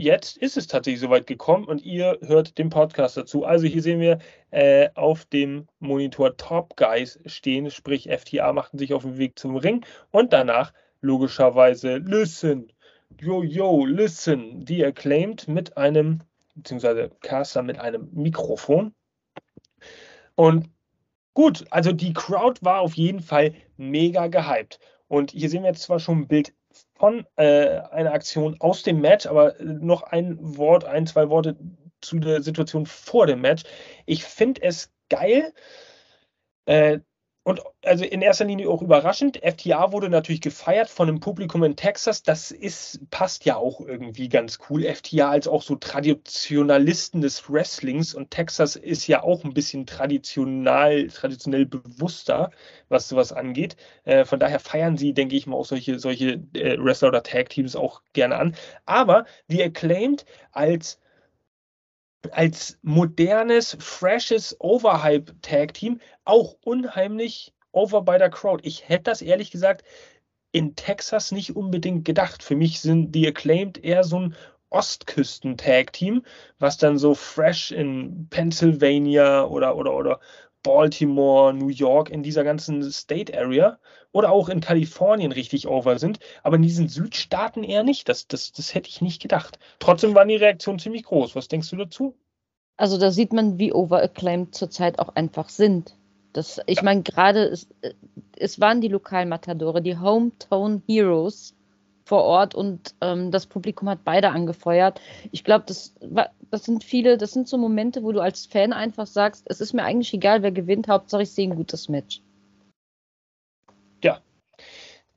jetzt 0.00 0.38
ist 0.38 0.56
es 0.56 0.66
tatsächlich 0.66 1.00
soweit 1.00 1.26
gekommen 1.26 1.64
und 1.64 1.82
ihr 1.82 2.18
hört 2.22 2.58
den 2.58 2.70
Podcast 2.70 3.16
dazu. 3.16 3.44
Also 3.44 3.66
hier 3.66 3.82
sehen 3.82 4.00
wir 4.00 4.18
äh, 4.50 4.88
auf 4.94 5.26
dem 5.26 5.68
Monitor 5.78 6.36
Top 6.36 6.76
Guys 6.76 7.20
stehen, 7.26 7.70
sprich 7.70 8.08
FTA 8.10 8.52
machten 8.52 8.78
sich 8.78 8.94
auf 8.94 9.02
den 9.02 9.18
Weg 9.18 9.38
zum 9.38 9.56
Ring 9.56 9.84
und 10.10 10.32
danach 10.32 10.72
logischerweise 11.02 11.98
Listen. 11.98 12.72
Yo, 13.20 13.42
yo, 13.42 13.84
listen. 13.84 14.64
Die 14.64 14.84
acclaimed 14.84 15.48
mit 15.48 15.76
einem, 15.76 16.20
beziehungsweise 16.54 17.10
Caster 17.20 17.62
mit 17.62 17.78
einem 17.78 18.08
Mikrofon. 18.12 18.94
Und 20.36 20.70
gut, 21.34 21.64
also 21.70 21.92
die 21.92 22.14
Crowd 22.14 22.60
war 22.64 22.80
auf 22.80 22.94
jeden 22.94 23.20
Fall 23.20 23.54
mega 23.76 24.28
gehypt. 24.28 24.78
Und 25.08 25.32
hier 25.32 25.50
sehen 25.50 25.64
wir 25.64 25.70
jetzt 25.70 25.82
zwar 25.82 25.98
schon 25.98 26.20
ein 26.20 26.28
Bild 26.28 26.54
von 27.00 27.26
äh, 27.36 27.78
einer 27.92 28.12
Aktion 28.12 28.56
aus 28.60 28.82
dem 28.82 29.00
Match, 29.00 29.24
aber 29.24 29.54
noch 29.58 30.02
ein 30.02 30.36
Wort, 30.58 30.84
ein, 30.84 31.06
zwei 31.06 31.30
Worte 31.30 31.56
zu 32.02 32.18
der 32.18 32.42
Situation 32.42 32.84
vor 32.84 33.26
dem 33.26 33.40
Match. 33.40 33.62
Ich 34.04 34.24
finde 34.24 34.60
es 34.62 34.92
geil, 35.08 35.54
äh, 36.66 36.98
und 37.50 37.60
also 37.84 38.04
in 38.04 38.22
erster 38.22 38.44
Linie 38.44 38.68
auch 38.70 38.80
überraschend. 38.80 39.38
FTA 39.42 39.92
wurde 39.92 40.08
natürlich 40.08 40.40
gefeiert 40.40 40.88
von 40.88 41.08
dem 41.08 41.18
Publikum 41.18 41.64
in 41.64 41.76
Texas. 41.76 42.22
Das 42.22 42.52
ist, 42.52 43.00
passt 43.10 43.44
ja 43.44 43.56
auch 43.56 43.80
irgendwie 43.80 44.28
ganz 44.28 44.58
cool. 44.68 44.84
FTA 44.84 45.30
als 45.30 45.48
auch 45.48 45.62
so 45.62 45.74
Traditionalisten 45.74 47.20
des 47.20 47.50
Wrestlings 47.50 48.14
und 48.14 48.30
Texas 48.30 48.76
ist 48.76 49.06
ja 49.08 49.22
auch 49.22 49.44
ein 49.44 49.52
bisschen 49.52 49.84
traditional, 49.84 51.08
traditionell 51.08 51.66
bewusster, 51.66 52.52
was 52.88 53.08
sowas 53.08 53.32
angeht. 53.32 53.76
Äh, 54.04 54.24
von 54.24 54.38
daher 54.38 54.60
feiern 54.60 54.96
sie, 54.96 55.12
denke 55.12 55.34
ich 55.34 55.46
mal, 55.46 55.56
auch 55.56 55.66
solche, 55.66 55.98
solche 55.98 56.40
äh, 56.54 56.78
Wrestler 56.78 57.08
oder 57.08 57.22
Tag-Teams 57.24 57.74
auch 57.74 58.02
gerne 58.12 58.36
an. 58.36 58.54
Aber 58.86 59.24
die 59.48 59.62
Acclaimed 59.62 60.24
als 60.52 61.00
als 62.32 62.78
modernes, 62.82 63.76
freshes 63.80 64.56
Overhype-Tag-Team 64.60 66.00
auch 66.24 66.56
unheimlich 66.64 67.52
over 67.72 68.02
bei 68.02 68.18
der 68.18 68.30
Crowd. 68.30 68.66
Ich 68.66 68.88
hätte 68.88 69.04
das 69.04 69.22
ehrlich 69.22 69.50
gesagt 69.50 69.84
in 70.52 70.74
Texas 70.74 71.32
nicht 71.32 71.56
unbedingt 71.56 72.04
gedacht. 72.04 72.42
Für 72.42 72.56
mich 72.56 72.80
sind 72.80 73.12
die 73.12 73.26
Acclaimed 73.26 73.82
eher 73.82 74.04
so 74.04 74.18
ein 74.20 74.36
Ostküsten-Tag-Team, 74.70 76.22
was 76.58 76.76
dann 76.76 76.98
so 76.98 77.14
fresh 77.14 77.72
in 77.72 78.28
Pennsylvania 78.30 79.44
oder, 79.44 79.76
oder, 79.76 79.94
oder 79.94 80.20
Baltimore, 80.62 81.54
New 81.54 81.68
York, 81.68 82.10
in 82.10 82.22
dieser 82.22 82.44
ganzen 82.44 82.82
State 82.90 83.36
Area 83.36 83.78
oder 84.12 84.30
auch 84.30 84.48
in 84.48 84.60
Kalifornien 84.60 85.32
richtig 85.32 85.68
over 85.68 85.98
sind, 85.98 86.18
aber 86.42 86.56
in 86.56 86.62
diesen 86.62 86.88
Südstaaten 86.88 87.64
eher 87.64 87.82
nicht. 87.82 88.08
Das, 88.08 88.26
das, 88.28 88.52
das 88.52 88.74
hätte 88.74 88.88
ich 88.88 89.00
nicht 89.00 89.22
gedacht. 89.22 89.58
Trotzdem 89.78 90.14
waren 90.14 90.28
die 90.28 90.36
Reaktionen 90.36 90.78
ziemlich 90.78 91.04
groß. 91.04 91.34
Was 91.34 91.48
denkst 91.48 91.70
du 91.70 91.76
dazu? 91.76 92.14
Also 92.76 92.98
da 92.98 93.10
sieht 93.10 93.32
man, 93.32 93.58
wie 93.58 93.72
overacclaimed 93.72 94.54
zurzeit 94.54 94.98
auch 94.98 95.14
einfach 95.14 95.48
sind. 95.48 95.96
Das, 96.32 96.60
ich 96.66 96.78
ja. 96.78 96.82
meine, 96.82 97.02
gerade 97.02 97.44
es, 97.44 97.68
es 98.36 98.60
waren 98.60 98.80
die 98.80 98.88
Lokalmatadore, 98.88 99.82
die 99.82 99.98
Hometown 99.98 100.82
Heroes 100.86 101.54
vor 102.10 102.24
Ort 102.24 102.56
und 102.56 102.96
ähm, 103.02 103.30
das 103.30 103.46
Publikum 103.46 103.88
hat 103.88 104.02
beide 104.02 104.30
angefeuert. 104.30 105.00
Ich 105.30 105.44
glaube, 105.44 105.64
das, 105.68 105.94
das 106.50 106.64
sind 106.64 106.82
viele, 106.82 107.16
das 107.16 107.30
sind 107.30 107.46
so 107.46 107.56
Momente, 107.56 108.02
wo 108.02 108.10
du 108.10 108.18
als 108.18 108.46
Fan 108.46 108.72
einfach 108.72 109.06
sagst, 109.06 109.44
es 109.48 109.60
ist 109.60 109.74
mir 109.74 109.84
eigentlich 109.84 110.12
egal, 110.12 110.42
wer 110.42 110.50
gewinnt, 110.50 110.88
Hauptsache 110.88 111.22
ich 111.22 111.30
sehe 111.30 111.48
ein 111.48 111.54
gutes 111.54 111.88
Match. 111.88 112.20
Ja, 114.02 114.20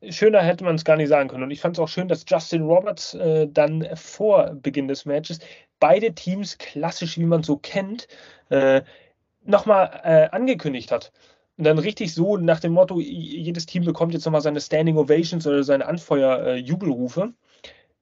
schöner 0.08 0.44
hätte 0.44 0.64
man 0.66 0.76
es 0.76 0.86
gar 0.86 0.96
nicht 0.96 1.10
sagen 1.10 1.30
können. 1.30 1.42
Und 1.42 1.50
ich 1.50 1.62
fand 1.62 1.78
es 1.78 1.80
auch 1.80 1.88
schön, 1.88 2.08
dass 2.08 2.26
Justin 2.28 2.62
Roberts 2.62 3.16
äh, 3.16 3.48
dann 3.48 3.88
vor 3.96 4.52
Beginn 4.54 4.88
des 4.88 5.06
Matches 5.06 5.40
beide 5.80 6.14
Teams 6.14 6.60
klassisch, 6.60 7.18
wie 7.18 7.26
man 7.26 7.42
so 7.42 7.58
kennt, 7.58 8.08
äh, 8.50 8.84
nochmal 9.44 10.00
äh, 10.04 10.30
angekündigt 10.30 10.92
hat. 10.92 11.12
Und 11.58 11.66
dann 11.66 11.78
richtig 11.80 12.14
so 12.14 12.38
nach 12.38 12.60
dem 12.60 12.74
Motto, 12.74 13.00
jedes 13.00 13.66
Team 13.68 13.86
bekommt 13.86 14.14
jetzt 14.14 14.26
nochmal 14.26 14.42
seine 14.42 14.60
Standing 14.62 14.98
Ovations 14.98 15.46
oder 15.46 15.64
seine 15.64 15.86
Anfeuer-Jubelrufe. 15.86 17.34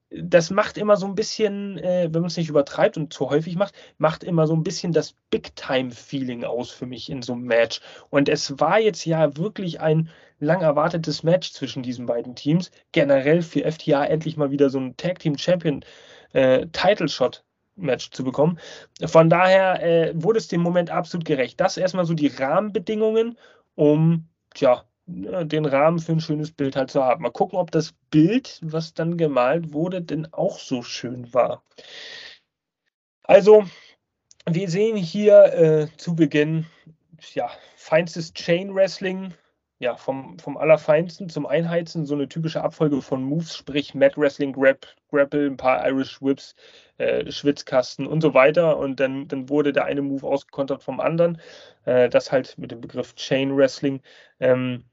das 0.10 0.50
macht 0.52 0.78
immer 0.78 0.98
so 0.98 1.06
ein 1.06 1.16
bisschen, 1.16 1.78
äh, 1.78 2.10
wenn 2.12 2.22
man 2.22 2.30
es 2.30 2.38
nicht 2.38 2.50
übertreibt 2.50 2.98
und 2.98 3.14
zu 3.14 3.30
häufig 3.30 3.56
macht, 3.56 3.74
macht 3.98 4.24
immer 4.24 4.48
so 4.48 4.54
ein 4.54 4.64
bisschen 4.64 4.92
das 4.92 5.16
Big-Time-Feeling 5.30 6.44
aus 6.44 6.70
für 6.72 6.86
mich 6.86 7.10
in 7.10 7.22
so 7.22 7.34
einem 7.34 7.44
Match. 7.44 7.80
Und 8.10 8.28
es 8.30 8.60
war 8.60 8.80
jetzt 8.80 9.06
ja 9.06 9.38
wirklich 9.38 9.80
ein 9.80 10.10
lang 10.40 10.62
erwartetes 10.62 11.24
Match 11.24 11.52
zwischen 11.54 11.84
diesen 11.84 12.06
beiden 12.08 12.36
Teams. 12.36 12.72
Generell 12.92 13.42
für 13.42 13.64
FTA 13.72 14.04
endlich 14.06 14.36
mal 14.38 14.52
wieder 14.52 14.70
so 14.70 14.80
ein 14.80 14.98
Tag-Team-Champion-Title-Shot 14.98 17.38
äh, 17.38 17.42
Match 17.82 18.12
zu 18.12 18.24
bekommen. 18.24 18.60
Von 19.06 19.30
daher 19.30 19.84
äh, 19.84 20.14
wurde 20.16 20.40
es 20.40 20.48
dem 20.48 20.62
Moment 20.62 20.90
absolut 20.90 21.26
gerecht. 21.26 21.60
Das 21.60 21.78
erstmal 21.78 22.06
so 22.06 22.14
die 22.14 22.28
Rahmenbedingungen, 22.28 23.38
um 23.76 24.28
tja, 24.54 24.86
den 25.06 25.66
Rahmen 25.66 26.00
für 26.00 26.14
ein 26.14 26.22
schönes 26.22 26.52
Bild 26.52 26.76
halt 26.76 26.92
zu 26.92 27.04
haben. 27.04 27.24
Mal 27.24 27.32
gucken, 27.32 27.58
ob 27.58 27.72
das 27.72 27.94
Bild, 28.12 28.60
was 28.62 28.94
dann 28.94 29.18
gemalt 29.18 29.74
wurde, 29.74 30.02
denn 30.02 30.32
auch 30.32 30.60
so 30.60 30.84
schön 30.84 31.34
war. 31.34 31.64
Also, 33.24 33.66
wir 34.50 34.70
sehen 34.70 34.96
hier 34.96 35.54
äh, 35.54 35.88
zu 35.98 36.16
Beginn 36.16 36.66
ja, 37.34 37.50
feinstes 37.76 38.34
Chain 38.34 38.74
Wrestling, 38.74 39.34
ja, 39.82 39.96
vom, 39.98 40.38
vom 40.38 40.58
Allerfeinsten 40.58 41.28
zum 41.28 41.48
Einheizen, 41.48 42.06
so 42.06 42.14
eine 42.14 42.30
typische 42.30 42.62
Abfolge 42.64 43.02
von 43.02 43.24
Moves, 43.24 43.58
sprich 43.58 43.96
Mat 43.96 44.16
Wrestling, 44.16 44.54
Grab, 44.54 44.86
Grapple, 45.10 45.48
ein 45.48 45.58
paar 45.58 45.84
Irish 45.88 46.22
Whips, 46.22 46.56
äh, 47.00 47.32
Schwitzkasten 47.32 48.06
und 48.06 48.22
so 48.22 48.36
weiter. 48.36 48.78
Und 48.78 49.00
dann, 49.00 49.28
dann 49.28 49.50
wurde 49.50 49.74
der 49.74 49.86
eine 49.86 50.04
Move 50.04 50.28
ausgekontert 50.28 50.84
vom 50.84 51.00
anderen. 51.00 51.42
Äh, 51.86 52.10
das 52.10 52.32
halt 52.32 52.60
mit 52.60 52.70
dem 52.70 52.80
Begriff 52.80 53.16
Chain 53.16 53.58
Wrestling, 53.58 54.02
ähm, 54.40 54.84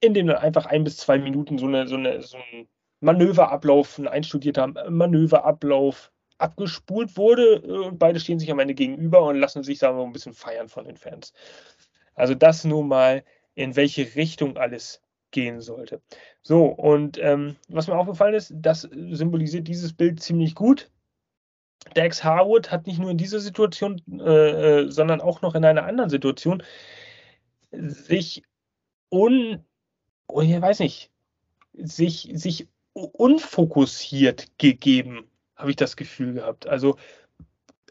in 0.00 0.12
dem 0.12 0.26
dann 0.26 0.36
einfach 0.36 0.66
ein 0.66 0.84
bis 0.84 0.98
zwei 0.98 1.18
Minuten 1.18 1.56
so, 1.56 1.66
eine, 1.66 1.88
so, 1.88 1.96
eine, 1.96 2.20
so 2.20 2.36
ein 2.36 2.68
Manöverablauf, 3.00 3.96
ein 3.96 4.08
einstudierter 4.08 4.90
Manöverablauf 4.90 6.12
abgespult 6.36 7.16
wurde. 7.16 7.62
Und 7.62 7.98
beide 7.98 8.20
stehen 8.20 8.38
sich 8.38 8.50
am 8.50 8.58
Ende 8.58 8.74
gegenüber 8.74 9.22
und 9.22 9.36
lassen 9.36 9.62
sich, 9.62 9.78
sagen 9.78 9.96
wir 9.96 10.02
mal, 10.02 10.10
ein 10.10 10.12
bisschen 10.12 10.34
feiern 10.34 10.68
von 10.68 10.84
den 10.84 10.98
Fans. 10.98 11.32
Also 12.14 12.34
das 12.34 12.64
nun 12.64 12.88
mal 12.88 13.24
in 13.58 13.74
welche 13.74 14.14
Richtung 14.14 14.56
alles 14.56 15.02
gehen 15.32 15.60
sollte. 15.60 16.00
So, 16.42 16.66
und 16.66 17.18
ähm, 17.18 17.56
was 17.68 17.88
mir 17.88 17.98
aufgefallen 17.98 18.34
ist, 18.34 18.52
das 18.54 18.82
symbolisiert 18.82 19.66
dieses 19.66 19.92
Bild 19.92 20.20
ziemlich 20.22 20.54
gut. 20.54 20.90
Dex 21.96 22.22
Harwood 22.22 22.70
hat 22.70 22.86
nicht 22.86 23.00
nur 23.00 23.10
in 23.10 23.18
dieser 23.18 23.40
Situation, 23.40 24.00
äh, 24.20 24.82
äh, 24.82 24.90
sondern 24.90 25.20
auch 25.20 25.42
noch 25.42 25.56
in 25.56 25.64
einer 25.64 25.84
anderen 25.84 26.08
Situation 26.08 26.62
sich 27.72 28.44
un, 29.10 29.64
oh, 30.28 30.40
ich 30.40 30.60
weiß 30.60 30.78
nicht, 30.78 31.10
sich, 31.72 32.30
sich 32.34 32.68
unfokussiert 32.92 34.56
gegeben, 34.58 35.28
habe 35.56 35.70
ich 35.70 35.76
das 35.76 35.96
Gefühl 35.96 36.34
gehabt. 36.34 36.68
Also 36.68 36.96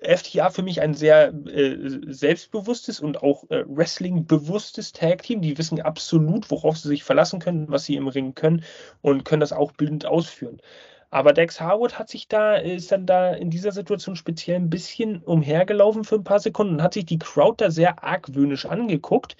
FTA 0.01 0.49
für 0.49 0.63
mich 0.63 0.81
ein 0.81 0.93
sehr 0.93 1.33
äh, 1.47 1.77
selbstbewusstes 2.07 2.99
und 2.99 3.23
auch 3.23 3.49
äh, 3.49 3.63
Wrestling-bewusstes 3.67 4.91
Tag-Team. 4.93 5.41
Die 5.41 5.57
wissen 5.57 5.81
absolut, 5.81 6.51
worauf 6.51 6.77
sie 6.77 6.89
sich 6.89 7.03
verlassen 7.03 7.39
können, 7.39 7.69
was 7.69 7.85
sie 7.85 7.95
im 7.95 8.07
Ring 8.07 8.35
können 8.35 8.63
und 9.01 9.25
können 9.25 9.39
das 9.39 9.53
auch 9.53 9.71
bildend 9.71 10.05
ausführen. 10.05 10.61
Aber 11.09 11.31
Dex 11.31 11.61
Harwood 11.61 11.97
hat 11.97 12.09
sich 12.09 12.27
da, 12.27 12.55
ist 12.55 12.91
dann 12.91 13.05
da 13.05 13.33
in 13.33 13.49
dieser 13.49 13.71
Situation 13.71 14.15
speziell 14.17 14.57
ein 14.57 14.69
bisschen 14.69 15.21
umhergelaufen 15.23 16.03
für 16.03 16.15
ein 16.15 16.23
paar 16.25 16.39
Sekunden 16.39 16.75
und 16.75 16.83
hat 16.83 16.93
sich 16.93 17.05
die 17.05 17.17
Crowd 17.19 17.63
da 17.63 17.71
sehr 17.71 18.03
argwöhnisch 18.03 18.65
angeguckt, 18.65 19.37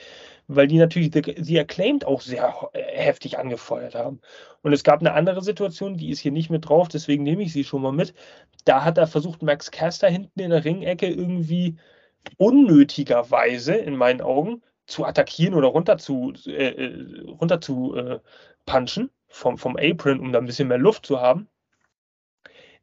weil 0.48 0.68
die 0.68 0.78
natürlich 0.78 1.12
sie 1.40 1.60
Acclaimed 1.60 2.06
auch 2.06 2.22
sehr 2.22 2.70
äh, 2.74 2.82
heftig 2.82 3.38
angefeuert 3.38 3.96
haben. 3.96 4.22
Und 4.62 4.72
es 4.74 4.84
gab 4.84 5.02
eine 5.02 5.14
andere 5.14 5.42
Situation, 5.44 5.98
die 5.98 6.10
ist 6.10 6.20
hier 6.20 6.32
nicht 6.32 6.50
mit 6.50 6.68
drauf, 6.70 6.88
deswegen 6.88 7.24
nehme 7.24 7.44
ich 7.44 7.52
sie 7.54 7.66
schon 7.66 7.82
mal 7.82 7.92
mit. 7.92 8.14
Da 8.66 8.84
hat 8.86 8.98
er 8.98 9.08
versucht, 9.08 9.44
Max 9.44 9.70
Caster 9.72 10.10
hinten 10.10 10.40
in 10.40 10.52
der 10.52 10.64
Ringecke 10.64 11.08
irgendwie 11.08 11.78
unnötigerweise, 12.38 13.76
in 13.76 13.96
meinen 13.96 14.22
Augen, 14.22 14.64
zu 14.86 15.06
attackieren 15.06 15.54
oder 15.54 15.68
runter 15.68 15.98
zu, 15.98 16.34
äh, 16.46 16.70
äh 16.70 17.22
runter 17.28 17.60
zu 17.62 17.96
äh, 17.96 18.20
punchen 18.66 19.12
vom, 19.28 19.58
vom 19.58 19.78
Apron, 19.78 20.20
um 20.20 20.32
da 20.32 20.40
ein 20.40 20.46
bisschen 20.46 20.70
mehr 20.70 20.78
Luft 20.78 21.06
zu 21.06 21.20
haben. 21.22 21.50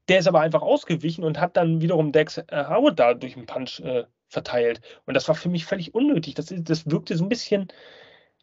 Der 0.08 0.18
ist 0.18 0.26
aber 0.28 0.40
einfach 0.40 0.62
ausgewichen 0.62 1.24
und 1.24 1.40
hat 1.40 1.56
dann 1.56 1.80
wiederum 1.80 2.12
Dex 2.12 2.38
äh, 2.38 2.44
Howard 2.68 2.98
da 2.98 3.14
durch 3.14 3.36
einen 3.36 3.46
Punch 3.46 3.80
äh, 3.80 4.04
verteilt. 4.28 4.80
Und 5.06 5.14
das 5.14 5.28
war 5.28 5.34
für 5.34 5.48
mich 5.48 5.64
völlig 5.64 5.94
unnötig. 5.94 6.34
Das, 6.34 6.52
das 6.54 6.90
wirkte 6.90 7.16
so 7.16 7.24
ein 7.24 7.28
bisschen, 7.28 7.68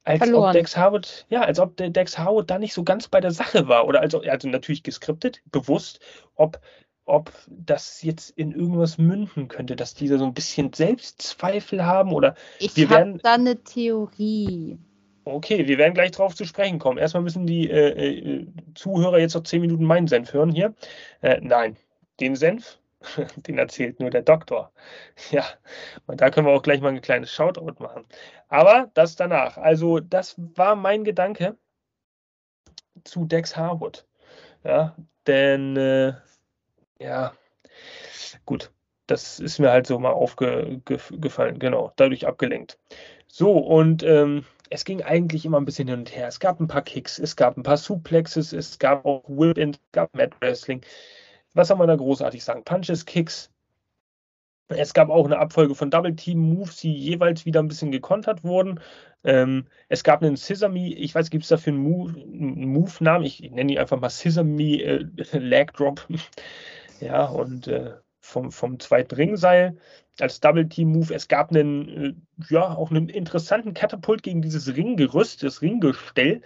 als 0.04 0.20
Verloren. 0.20 0.50
ob 0.50 0.54
Dex 0.54 0.78
Howard, 0.78 1.26
ja, 1.30 1.42
als 1.42 1.60
ob 1.60 1.78
der 1.78 1.90
Dex 1.90 2.18
Howard 2.18 2.50
da 2.50 2.58
nicht 2.58 2.74
so 2.74 2.84
ganz 2.84 3.08
bei 3.08 3.22
der 3.22 3.32
Sache 3.32 3.68
war. 3.68 3.86
Oder 3.88 4.02
also, 4.02 4.22
also 4.22 4.48
natürlich 4.48 4.84
geskriptet, 4.84 5.42
bewusst, 5.52 6.00
ob, 6.36 6.60
ob 7.06 7.32
das 7.48 8.02
jetzt 8.02 8.32
in 8.32 8.52
irgendwas 8.52 8.98
münden 8.98 9.48
könnte, 9.48 9.76
dass 9.76 9.94
diese 9.94 10.18
so 10.18 10.26
ein 10.26 10.34
bisschen 10.34 10.74
Selbstzweifel 10.74 11.86
haben 11.86 12.14
oder 12.14 12.36
ich 12.60 12.76
werden. 12.90 13.20
da 13.22 13.34
eine 13.34 13.64
Theorie. 13.64 14.80
Okay, 15.24 15.68
wir 15.68 15.78
werden 15.78 15.94
gleich 15.94 16.12
drauf 16.12 16.36
zu 16.36 16.46
sprechen 16.46 16.80
kommen. 16.80 16.98
Erstmal 16.98 17.24
müssen 17.24 17.46
die 17.46 17.70
äh, 17.70 18.42
äh, 18.42 18.48
Zuhörer 18.74 19.20
jetzt 19.20 19.36
noch 19.36 19.44
zehn 19.44 19.62
Minuten 19.62 19.86
meinen 19.86 20.08
Senf 20.08 20.34
hören 20.34 20.52
hier. 20.52 20.74
Äh, 21.22 21.40
nein, 21.42 21.78
den 22.20 22.36
Senf, 22.36 22.80
den 23.36 23.58
erzählt 23.60 24.00
nur 24.00 24.10
der 24.10 24.24
Doktor. 24.24 24.72
Ja, 25.32 25.46
und 26.08 26.22
da 26.22 26.30
können 26.32 26.48
wir 26.48 26.54
auch 26.54 26.64
gleich 26.64 26.82
mal 26.82 26.90
ein 26.90 27.02
kleines 27.02 27.32
Shoutout 27.32 27.76
machen. 27.80 28.06
Aber 28.48 28.90
das 28.96 29.16
danach. 29.16 29.58
Also, 29.58 30.00
das 30.00 30.36
war 30.38 30.76
mein 30.76 31.04
Gedanke 31.04 31.58
zu 33.04 33.26
Dex 33.26 33.56
Harwood. 33.56 34.06
Ja, 34.64 34.96
denn, 35.28 35.78
äh, 35.78 36.14
ja, 37.00 37.34
gut, 38.46 38.72
das 39.08 39.40
ist 39.40 39.60
mir 39.60 39.72
halt 39.72 39.88
so 39.88 40.00
mal 40.00 40.12
aufgefallen. 40.12 41.60
Genau, 41.60 41.94
dadurch 41.96 42.28
abgelenkt. 42.28 42.80
So, 43.28 43.52
und 43.58 44.04
ähm, 44.04 44.46
es 44.72 44.86
ging 44.86 45.02
eigentlich 45.04 45.46
immer 45.46 45.60
ein 45.60 45.66
bisschen 45.66 45.90
hin 45.90 46.00
und 46.00 46.16
her. 46.16 46.28
Es 46.28 46.40
gab 46.40 46.60
ein 46.60 46.68
paar 46.68 46.82
Kicks, 46.82 47.20
es 47.20 47.36
gab 47.36 47.58
ein 47.58 47.64
paar 47.64 47.78
Suplexes, 47.78 48.54
es 48.54 48.80
gab 48.80 49.06
auch 49.06 49.24
Whip-In, 49.28 49.72
es 49.72 49.80
gab 49.92 50.16
Mat 50.16 50.34
Wrestling. 50.40 50.82
Was 51.54 51.68
soll 51.68 51.78
man 51.78 51.90
da 51.90 51.96
großartig 51.98 52.44
sagen? 52.44 52.64
Punches, 52.64 53.06
Kicks. 53.06 53.52
Es 54.70 54.94
gab 54.94 55.10
auch 55.10 55.26
eine 55.26 55.38
Abfolge 55.38 55.76
von 55.76 55.92
Double 55.92 56.16
Team 56.16 56.40
Moves, 56.40 56.78
die 56.78 56.94
jeweils 56.94 57.46
wieder 57.46 57.60
ein 57.62 57.68
bisschen 57.68 57.92
gekontert 57.92 58.46
wurden. 58.46 58.80
Ähm, 59.26 59.68
es 59.90 60.06
gab 60.06 60.24
einen 60.24 60.38
Sesame, 60.38 60.94
ich 60.94 61.14
weiß, 61.14 61.30
gibt 61.30 61.44
es 61.44 61.50
dafür 61.50 61.74
einen 61.74 61.84
Move-Namen? 61.84 62.72
Move 62.72 63.26
ich 63.26 63.42
nenne 63.52 63.74
ihn 63.74 63.78
einfach 63.78 64.00
mal 64.00 64.10
Sesame 64.10 64.82
äh, 64.82 65.06
Leg 65.38 65.74
Drop. 65.74 66.08
ja, 67.02 67.26
und 67.26 67.68
äh, 67.68 67.96
vom, 68.22 68.52
vom 68.52 68.80
zweiten 68.80 69.16
Ringseil 69.16 69.76
als 70.20 70.40
Double 70.40 70.68
Team 70.70 70.92
Move. 70.92 71.14
Es 71.14 71.28
gab 71.28 71.52
einen, 71.52 71.88
äh, 71.90 72.14
ja, 72.50 72.76
auch 72.76 72.92
einen 72.92 73.10
interessanten 73.10 73.74
Katapult 73.74 74.24
gegen 74.24 74.42
dieses 74.42 74.76
Ringgerüst, 74.76 75.44
das 75.44 75.62
Ringgestell. 75.62 76.42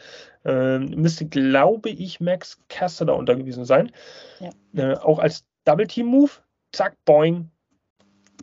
Ähm, 0.46 0.86
müsste, 0.96 1.26
glaube 1.26 1.90
ich, 1.90 2.20
Max 2.20 2.60
Caster 2.70 3.06
da 3.06 3.14
unter 3.14 3.36
gewesen 3.36 3.66
sein. 3.66 3.92
Ja. 4.40 4.94
Äh, 4.94 4.98
auch 4.98 5.20
als 5.20 5.46
Double 5.66 5.88
Team 5.88 6.08
Move. 6.08 6.32
Zack, 6.72 6.96
boing. 7.06 7.52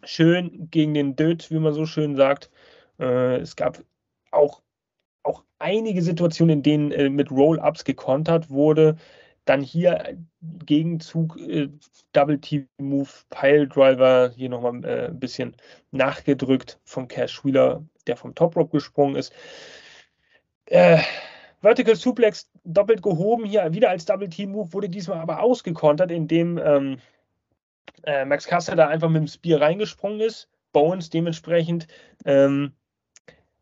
Schön 0.05 0.69
gegen 0.71 0.95
den 0.95 1.17
Död, 1.17 1.51
wie 1.51 1.59
man 1.59 1.73
so 1.73 1.87
schön 1.87 2.17
sagt. 2.17 2.51
Äh, 2.99 3.37
es 3.37 3.57
gab 3.57 3.83
auch, 4.31 4.63
auch 5.23 5.45
einige 5.59 6.03
Situationen, 6.03 6.59
in 6.59 6.63
denen 6.63 6.93
äh, 6.93 7.09
mit 7.09 7.31
Roll-Ups 7.31 7.85
gekontert 7.85 8.51
wurde 8.51 8.97
Dann 9.45 9.61
hier 9.63 10.17
Gegenzug, 10.65 11.37
äh, 11.39 11.69
Double 12.13 12.41
Team 12.41 12.69
Move, 12.79 13.09
Pile 13.31 13.67
Driver, 13.67 14.31
hier 14.37 14.49
nochmal 14.49 14.85
äh, 14.85 15.07
ein 15.09 15.19
bisschen 15.19 15.57
nachgedrückt 15.91 16.79
vom 16.85 17.09
Cash 17.09 17.45
Wheeler, 17.45 17.85
der 18.07 18.17
vom 18.17 18.35
Top 18.35 18.57
Rope 18.57 18.71
gesprungen 18.71 19.17
ist. 19.17 19.33
Äh, 20.67 20.99
Vertical 21.61 21.97
Suplex 21.97 22.51
doppelt 22.65 23.03
gehoben, 23.03 23.45
hier 23.45 23.73
wieder 23.73 23.91
als 23.91 24.05
Double 24.05 24.29
Team 24.29 24.53
Move, 24.53 24.73
wurde 24.73 24.89
diesmal 24.89 25.19
aber 25.19 25.41
ausgekontert, 25.41 26.11
indem 26.11 26.59
ähm, 26.59 26.99
äh, 28.05 28.25
Max 28.25 28.47
Caster 28.47 28.77
da 28.77 28.89
einfach 28.89 29.09
mit 29.09 29.23
dem 29.23 29.29
Spear 29.29 29.61
reingesprungen 29.61 30.21
ist. 30.21 30.49
Bowens 30.73 31.11
dementsprechend 31.11 31.87
ähm, 32.25 32.73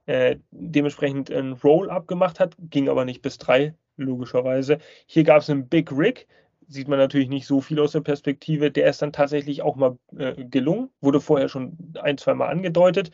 äh, 0.06 0.38
dementsprechend 0.50 1.30
ein 1.30 1.52
Roll-Up 1.52 2.08
gemacht 2.08 2.40
hat, 2.40 2.56
ging 2.58 2.88
aber 2.88 3.04
nicht 3.04 3.22
bis 3.22 3.38
drei, 3.38 3.74
logischerweise. 4.02 4.78
Hier 5.06 5.24
gab 5.24 5.42
es 5.42 5.50
einen 5.50 5.68
Big 5.68 5.90
Rig, 5.92 6.26
sieht 6.68 6.88
man 6.88 6.98
natürlich 6.98 7.28
nicht 7.28 7.46
so 7.46 7.60
viel 7.60 7.80
aus 7.80 7.92
der 7.92 8.00
Perspektive. 8.00 8.70
Der 8.70 8.88
ist 8.88 9.02
dann 9.02 9.12
tatsächlich 9.12 9.62
auch 9.62 9.76
mal 9.76 9.98
äh, 10.16 10.44
gelungen, 10.44 10.90
wurde 11.00 11.20
vorher 11.20 11.48
schon 11.48 11.76
ein, 12.00 12.18
zwei 12.18 12.34
Mal 12.34 12.48
angedeutet. 12.48 13.10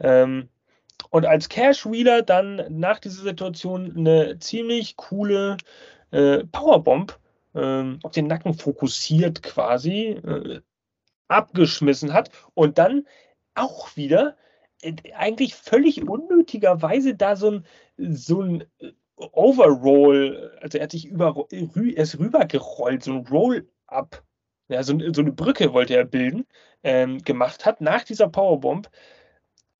Ähm, 0.00 0.48
und 1.10 1.26
als 1.26 1.48
Cash 1.48 1.86
Wheeler 1.86 2.22
dann 2.22 2.62
nach 2.68 2.98
dieser 2.98 3.22
Situation 3.22 3.96
eine 3.96 4.38
ziemlich 4.38 4.96
coole 4.96 5.56
äh, 6.10 6.44
Powerbomb 6.52 7.18
äh, 7.54 7.96
auf 8.02 8.12
den 8.12 8.26
Nacken 8.26 8.54
fokussiert 8.54 9.42
quasi 9.42 10.08
äh, 10.08 10.60
abgeschmissen 11.28 12.12
hat 12.12 12.30
und 12.54 12.78
dann 12.78 13.06
auch 13.54 13.96
wieder 13.96 14.36
äh, 14.82 14.94
eigentlich 15.16 15.54
völlig 15.54 16.06
unnötigerweise 16.06 17.14
da 17.14 17.36
so 17.36 17.50
ein, 17.50 17.66
so 17.96 18.42
ein 18.42 18.64
äh, 18.78 18.92
Overroll, 19.32 20.56
also 20.60 20.78
er 20.78 20.84
hat 20.84 20.92
sich 20.92 21.06
über, 21.06 21.46
er 21.50 22.02
ist 22.02 22.18
rübergerollt, 22.18 23.04
so 23.04 23.12
ein 23.12 23.26
Roll-Up, 23.26 24.22
ja, 24.68 24.82
so, 24.82 24.98
so, 25.12 25.20
eine 25.20 25.32
Brücke 25.32 25.72
wollte 25.72 25.96
er 25.96 26.04
bilden, 26.04 26.46
ähm, 26.82 27.18
gemacht 27.18 27.66
hat 27.66 27.80
nach 27.80 28.04
dieser 28.04 28.28
Powerbomb. 28.28 28.88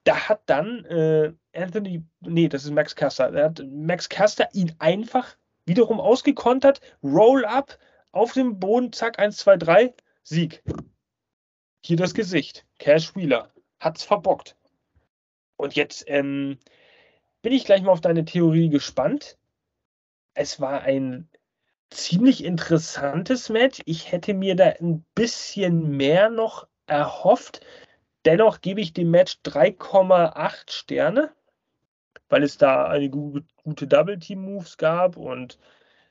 Da 0.04 0.28
hat 0.28 0.42
dann 0.46 0.84
äh, 0.86 1.32
Anthony, 1.54 2.04
nee, 2.20 2.48
das 2.48 2.64
ist 2.64 2.72
Max 2.72 2.96
Caster, 2.96 3.30
da 3.30 3.44
hat 3.44 3.62
Max 3.70 4.08
Caster 4.08 4.48
ihn 4.52 4.74
einfach 4.78 5.36
wiederum 5.64 6.00
ausgekontert, 6.00 6.80
Roll-Up 7.02 7.78
auf 8.12 8.32
dem 8.32 8.58
Boden, 8.58 8.92
zack, 8.92 9.18
1, 9.18 9.36
2, 9.38 9.56
3, 9.56 9.94
Sieg. 10.24 10.62
Hier 11.84 11.96
das 11.96 12.14
Gesicht, 12.14 12.66
Cash 12.78 13.14
Wheeler, 13.14 13.50
hat's 13.78 14.02
verbockt. 14.02 14.56
Und 15.56 15.76
jetzt 15.76 16.04
ähm, 16.08 16.58
bin 17.42 17.52
ich 17.52 17.64
gleich 17.64 17.82
mal 17.82 17.92
auf 17.92 18.00
deine 18.00 18.24
Theorie 18.24 18.68
gespannt. 18.68 19.38
Es 20.34 20.60
war 20.60 20.82
ein 20.82 21.28
ziemlich 21.90 22.44
interessantes 22.44 23.48
Match. 23.48 23.80
Ich 23.84 24.12
hätte 24.12 24.34
mir 24.34 24.54
da 24.56 24.66
ein 24.80 25.04
bisschen 25.14 25.96
mehr 25.96 26.30
noch 26.30 26.66
erhofft. 26.86 27.60
Dennoch 28.24 28.60
gebe 28.60 28.80
ich 28.80 28.92
dem 28.92 29.10
Match 29.10 29.38
3,8 29.44 30.70
Sterne, 30.70 31.32
weil 32.28 32.42
es 32.42 32.58
da 32.58 32.86
eine 32.86 33.08
gute 33.08 33.86
Double-Team-Moves 33.86 34.76
gab 34.76 35.16
und 35.16 35.58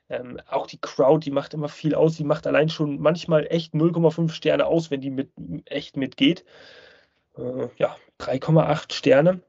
ähm, 0.10 0.39
auch 0.47 0.65
die 0.65 0.80
Crowd, 0.81 1.23
die 1.23 1.31
macht 1.31 1.53
immer 1.53 1.69
viel 1.69 1.93
aus. 1.93 2.18
Die 2.18 2.23
macht 2.23 2.47
allein 2.47 2.69
schon 2.69 2.99
manchmal 2.99 3.45
echt 3.49 3.73
0,5 3.73 4.31
Sterne 4.31 4.65
aus, 4.65 4.89
wenn 4.89 5.01
die 5.01 5.11
mit, 5.11 5.31
echt 5.65 5.97
mitgeht. 5.97 6.45
Äh, 7.38 7.68
ja, 7.77 7.95
3,8 8.19 8.93
Sterne. 8.93 9.41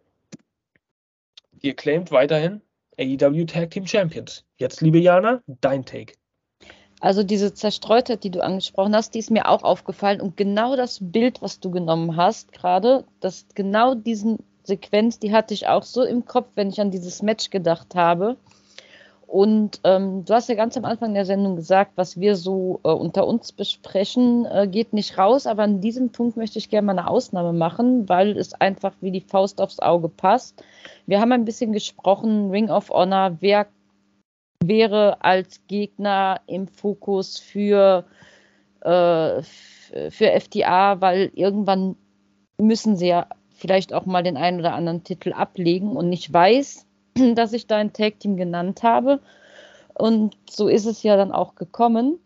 Ihr 1.62 1.74
claimt 1.74 2.10
weiterhin 2.10 2.62
AEW 2.98 3.44
Tag 3.44 3.70
Team 3.70 3.86
Champions. 3.86 4.44
Jetzt, 4.56 4.80
liebe 4.80 4.98
Jana, 4.98 5.42
dein 5.60 5.84
Take. 5.84 6.14
Also 7.00 7.22
diese 7.22 7.54
Zerstreutheit, 7.54 8.24
die 8.24 8.30
du 8.30 8.42
angesprochen 8.42 8.94
hast, 8.94 9.14
die 9.14 9.18
ist 9.18 9.30
mir 9.30 9.48
auch 9.48 9.62
aufgefallen. 9.62 10.20
Und 10.20 10.36
genau 10.36 10.76
das 10.76 10.98
Bild, 11.00 11.40
was 11.42 11.60
du 11.60 11.70
genommen 11.70 12.16
hast 12.16 12.52
gerade, 12.52 13.04
das 13.20 13.46
genau 13.54 13.94
diesen 13.94 14.38
Sequenz, 14.64 15.18
die 15.18 15.32
hatte 15.32 15.54
ich 15.54 15.66
auch 15.66 15.82
so 15.82 16.02
im 16.04 16.26
Kopf, 16.26 16.48
wenn 16.54 16.68
ich 16.68 16.80
an 16.80 16.90
dieses 16.90 17.22
Match 17.22 17.50
gedacht 17.50 17.94
habe. 17.94 18.36
Und 19.30 19.80
ähm, 19.84 20.24
du 20.24 20.34
hast 20.34 20.48
ja 20.48 20.56
ganz 20.56 20.76
am 20.76 20.84
Anfang 20.84 21.14
der 21.14 21.24
Sendung 21.24 21.54
gesagt, 21.54 21.92
was 21.94 22.18
wir 22.18 22.34
so 22.34 22.80
äh, 22.82 22.88
unter 22.88 23.28
uns 23.28 23.52
besprechen, 23.52 24.44
äh, 24.44 24.66
geht 24.66 24.92
nicht 24.92 25.18
raus. 25.18 25.46
Aber 25.46 25.62
an 25.62 25.80
diesem 25.80 26.10
Punkt 26.10 26.36
möchte 26.36 26.58
ich 26.58 26.68
gerne 26.68 26.86
mal 26.86 26.98
eine 26.98 27.08
Ausnahme 27.08 27.52
machen, 27.52 28.08
weil 28.08 28.36
es 28.36 28.54
einfach 28.54 28.92
wie 29.00 29.12
die 29.12 29.20
Faust 29.20 29.60
aufs 29.60 29.78
Auge 29.78 30.08
passt. 30.08 30.64
Wir 31.06 31.20
haben 31.20 31.30
ein 31.30 31.44
bisschen 31.44 31.72
gesprochen, 31.72 32.50
Ring 32.50 32.70
of 32.70 32.90
Honor, 32.90 33.36
wer 33.38 33.68
wäre 34.64 35.22
als 35.22 35.60
Gegner 35.68 36.40
im 36.48 36.66
Fokus 36.66 37.38
für, 37.38 38.06
äh, 38.80 39.42
für 39.42 40.40
FTA, 40.40 41.00
weil 41.00 41.30
irgendwann 41.34 41.94
müssen 42.60 42.96
sie 42.96 43.06
ja 43.06 43.28
vielleicht 43.50 43.94
auch 43.94 44.06
mal 44.06 44.24
den 44.24 44.36
einen 44.36 44.58
oder 44.58 44.74
anderen 44.74 45.04
Titel 45.04 45.32
ablegen 45.32 45.96
und 45.96 46.12
ich 46.12 46.32
weiß, 46.32 46.88
dass 47.34 47.52
ich 47.52 47.66
da 47.66 47.76
ein 47.76 47.92
Tag 47.92 48.20
Team 48.20 48.36
genannt 48.36 48.82
habe. 48.82 49.20
Und 49.94 50.36
so 50.48 50.68
ist 50.68 50.86
es 50.86 51.02
ja 51.02 51.16
dann 51.16 51.32
auch 51.32 51.54
gekommen. 51.54 52.18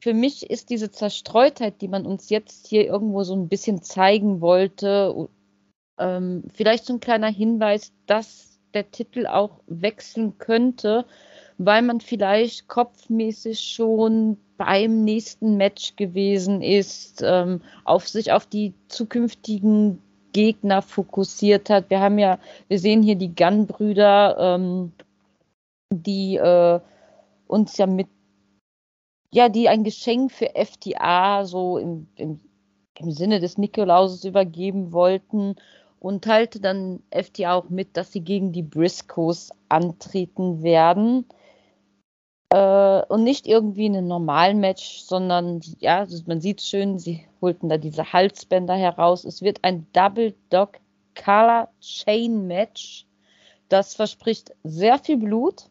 Für 0.00 0.14
mich 0.14 0.48
ist 0.48 0.70
diese 0.70 0.90
Zerstreutheit, 0.90 1.80
die 1.82 1.88
man 1.88 2.06
uns 2.06 2.30
jetzt 2.30 2.66
hier 2.66 2.86
irgendwo 2.86 3.22
so 3.22 3.34
ein 3.34 3.48
bisschen 3.48 3.82
zeigen 3.82 4.40
wollte, 4.40 5.28
ähm, 5.98 6.44
vielleicht 6.54 6.86
so 6.86 6.94
ein 6.94 7.00
kleiner 7.00 7.28
Hinweis, 7.28 7.92
dass 8.06 8.58
der 8.72 8.90
Titel 8.90 9.26
auch 9.26 9.60
wechseln 9.66 10.38
könnte, 10.38 11.04
weil 11.58 11.82
man 11.82 12.00
vielleicht 12.00 12.68
kopfmäßig 12.68 13.60
schon 13.60 14.38
beim 14.56 15.04
nächsten 15.04 15.56
Match 15.56 15.96
gewesen 15.96 16.62
ist, 16.62 17.22
ähm, 17.22 17.60
auf 17.84 18.08
sich 18.08 18.32
auf 18.32 18.46
die 18.46 18.72
zukünftigen 18.88 20.00
Gegner 20.32 20.82
fokussiert 20.82 21.70
hat. 21.70 21.90
Wir 21.90 22.00
haben 22.00 22.18
ja, 22.18 22.38
wir 22.68 22.78
sehen 22.78 23.02
hier 23.02 23.16
die 23.16 23.34
Gunn-Brüder, 23.34 24.36
ähm, 24.38 24.92
die 25.92 26.36
äh, 26.36 26.80
uns 27.46 27.76
ja 27.76 27.86
mit, 27.86 28.08
ja, 29.32 29.48
die 29.48 29.68
ein 29.68 29.84
Geschenk 29.84 30.32
für 30.32 30.50
FTA 30.54 31.44
so 31.44 31.78
im, 31.78 32.08
im, 32.16 32.40
im 32.98 33.10
Sinne 33.10 33.40
des 33.40 33.58
Nikolauses 33.58 34.24
übergeben 34.24 34.92
wollten 34.92 35.56
und 35.98 36.24
teilte 36.24 36.60
dann 36.60 37.02
FTA 37.10 37.54
auch 37.54 37.68
mit, 37.68 37.96
dass 37.96 38.12
sie 38.12 38.22
gegen 38.22 38.52
die 38.52 38.62
Briscoes 38.62 39.50
antreten 39.68 40.62
werden. 40.62 41.26
Äh, 42.52 43.02
und 43.06 43.22
nicht 43.22 43.46
irgendwie 43.46 43.86
in 43.86 43.96
einem 43.96 44.08
normalen 44.08 44.58
Match, 44.60 45.00
sondern 45.02 45.60
ja, 45.78 46.06
man 46.26 46.40
sieht 46.40 46.60
schön, 46.60 46.98
sie 46.98 47.26
holten 47.40 47.68
da 47.68 47.78
diese 47.78 48.12
Halsbänder 48.12 48.74
heraus. 48.74 49.24
Es 49.24 49.42
wird 49.42 49.60
ein 49.62 49.86
Double 49.92 50.34
Dog 50.50 50.78
Color 51.14 51.68
Chain 51.80 52.46
Match. 52.46 53.06
Das 53.68 53.94
verspricht 53.94 54.52
sehr 54.64 54.98
viel 54.98 55.18
Blut. 55.18 55.70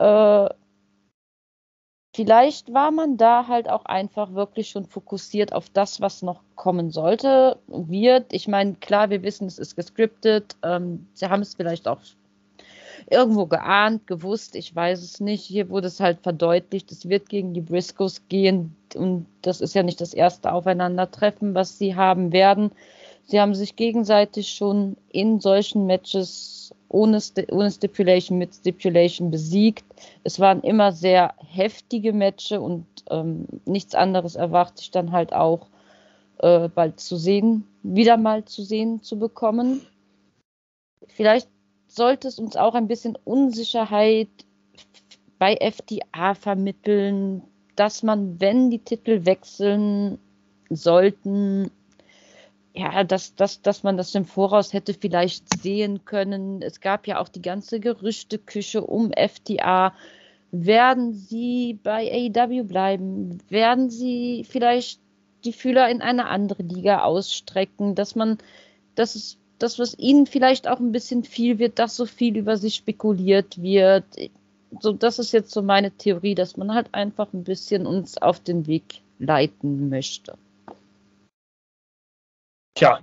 Äh, 0.00 0.48
vielleicht 2.14 2.72
war 2.74 2.90
man 2.90 3.16
da 3.16 3.46
halt 3.46 3.68
auch 3.68 3.84
einfach 3.84 4.34
wirklich 4.34 4.70
schon 4.70 4.86
fokussiert 4.86 5.52
auf 5.52 5.70
das, 5.70 6.00
was 6.00 6.22
noch 6.22 6.42
kommen 6.56 6.90
sollte, 6.90 7.60
wird. 7.68 8.32
Ich 8.32 8.48
meine, 8.48 8.74
klar, 8.74 9.10
wir 9.10 9.22
wissen, 9.22 9.46
es 9.46 9.58
ist 9.58 9.76
gescriptet. 9.76 10.56
Ähm, 10.64 11.06
sie 11.14 11.28
haben 11.28 11.42
es 11.42 11.54
vielleicht 11.54 11.86
auch 11.86 12.00
irgendwo 13.10 13.46
geahnt, 13.46 14.06
gewusst, 14.06 14.56
ich 14.56 14.74
weiß 14.74 15.02
es 15.02 15.20
nicht. 15.20 15.44
Hier 15.44 15.68
wurde 15.68 15.88
es 15.88 16.00
halt 16.00 16.20
verdeutlicht, 16.22 16.92
es 16.92 17.08
wird 17.08 17.28
gegen 17.28 17.54
die 17.54 17.60
Briscoes 17.60 18.22
gehen 18.28 18.76
und 18.94 19.26
das 19.42 19.60
ist 19.60 19.74
ja 19.74 19.82
nicht 19.82 20.00
das 20.00 20.14
erste 20.14 20.52
Aufeinandertreffen, 20.52 21.54
was 21.54 21.78
sie 21.78 21.94
haben 21.94 22.32
werden. 22.32 22.72
Sie 23.26 23.40
haben 23.40 23.54
sich 23.54 23.76
gegenseitig 23.76 24.50
schon 24.50 24.96
in 25.10 25.40
solchen 25.40 25.86
Matches 25.86 26.74
ohne, 26.88 27.20
ohne 27.50 27.70
Stipulation, 27.70 28.38
mit 28.38 28.54
Stipulation 28.54 29.30
besiegt. 29.30 29.84
Es 30.24 30.38
waren 30.38 30.60
immer 30.62 30.92
sehr 30.92 31.34
heftige 31.38 32.12
Matches 32.12 32.58
und 32.58 32.86
ähm, 33.10 33.46
nichts 33.64 33.94
anderes 33.94 34.34
erwarte 34.34 34.82
ich 34.82 34.90
dann 34.90 35.12
halt 35.12 35.32
auch 35.32 35.68
äh, 36.38 36.68
bald 36.68 37.00
zu 37.00 37.16
sehen, 37.16 37.66
wieder 37.82 38.16
mal 38.16 38.44
zu 38.44 38.62
sehen 38.62 39.02
zu 39.02 39.18
bekommen. 39.18 39.80
Vielleicht 41.08 41.48
sollte 41.94 42.28
es 42.28 42.38
uns 42.38 42.56
auch 42.56 42.74
ein 42.74 42.88
bisschen 42.88 43.16
Unsicherheit 43.24 44.28
bei 45.38 45.56
FDA 45.56 46.34
vermitteln, 46.34 47.42
dass 47.76 48.02
man, 48.02 48.40
wenn 48.40 48.70
die 48.70 48.78
Titel 48.78 49.26
wechseln 49.26 50.18
sollten, 50.70 51.70
ja, 52.74 53.04
dass, 53.04 53.34
dass, 53.34 53.60
dass 53.60 53.82
man 53.82 53.96
das 53.96 54.14
im 54.14 54.24
Voraus 54.24 54.72
hätte 54.72 54.94
vielleicht 54.94 55.60
sehen 55.60 56.04
können. 56.04 56.62
Es 56.62 56.80
gab 56.80 57.06
ja 57.06 57.20
auch 57.20 57.28
die 57.28 57.42
ganze 57.42 57.80
Gerüchteküche 57.80 58.82
um 58.82 59.10
FDA. 59.10 59.92
Werden 60.50 61.12
sie 61.12 61.78
bei 61.82 62.30
AEW 62.34 62.64
bleiben? 62.64 63.38
Werden 63.50 63.90
sie 63.90 64.46
vielleicht 64.48 65.00
die 65.44 65.52
Fühler 65.52 65.90
in 65.90 66.00
eine 66.00 66.26
andere 66.28 66.62
Liga 66.62 67.02
ausstrecken? 67.02 67.94
Dass 67.94 68.14
man, 68.14 68.38
dass 68.94 69.16
es 69.16 69.38
das, 69.62 69.78
was 69.78 69.98
ihnen 69.98 70.26
vielleicht 70.26 70.68
auch 70.68 70.80
ein 70.80 70.92
bisschen 70.92 71.24
viel 71.24 71.58
wird, 71.58 71.78
dass 71.78 71.96
so 71.96 72.06
viel 72.06 72.36
über 72.36 72.56
sich 72.56 72.74
spekuliert 72.74 73.62
wird. 73.62 74.04
so, 74.80 74.92
das 74.92 75.18
ist 75.18 75.32
jetzt 75.32 75.52
so 75.52 75.62
meine 75.62 75.90
Theorie, 75.92 76.34
dass 76.34 76.56
man 76.56 76.74
halt 76.74 76.88
einfach 76.92 77.32
ein 77.32 77.44
bisschen 77.44 77.86
uns 77.86 78.18
auf 78.18 78.40
den 78.40 78.66
Weg 78.66 79.02
leiten 79.18 79.88
möchte. 79.88 80.36
Tja, 82.74 83.00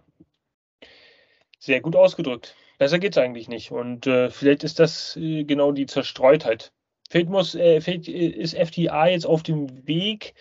sehr 1.59 1.81
gut 1.81 1.95
ausgedrückt. 1.95 2.55
Besser 2.77 2.97
geht 2.97 3.11
es 3.13 3.17
eigentlich 3.17 3.49
nicht. 3.49 3.71
Und 3.71 4.07
äh, 4.07 4.29
vielleicht 4.29 4.63
ist 4.63 4.79
das 4.79 5.15
äh, 5.17 5.43
genau 5.43 5.71
die 5.71 5.85
Zerstreutheit. 5.85 6.71
Vielleicht, 7.09 7.29
muss, 7.29 7.55
äh, 7.55 7.81
vielleicht 7.81 8.07
äh, 8.07 8.27
ist 8.27 8.55
FTA 8.57 9.07
jetzt 9.07 9.25
auf 9.25 9.43
dem 9.43 9.87
Weg 9.87 10.33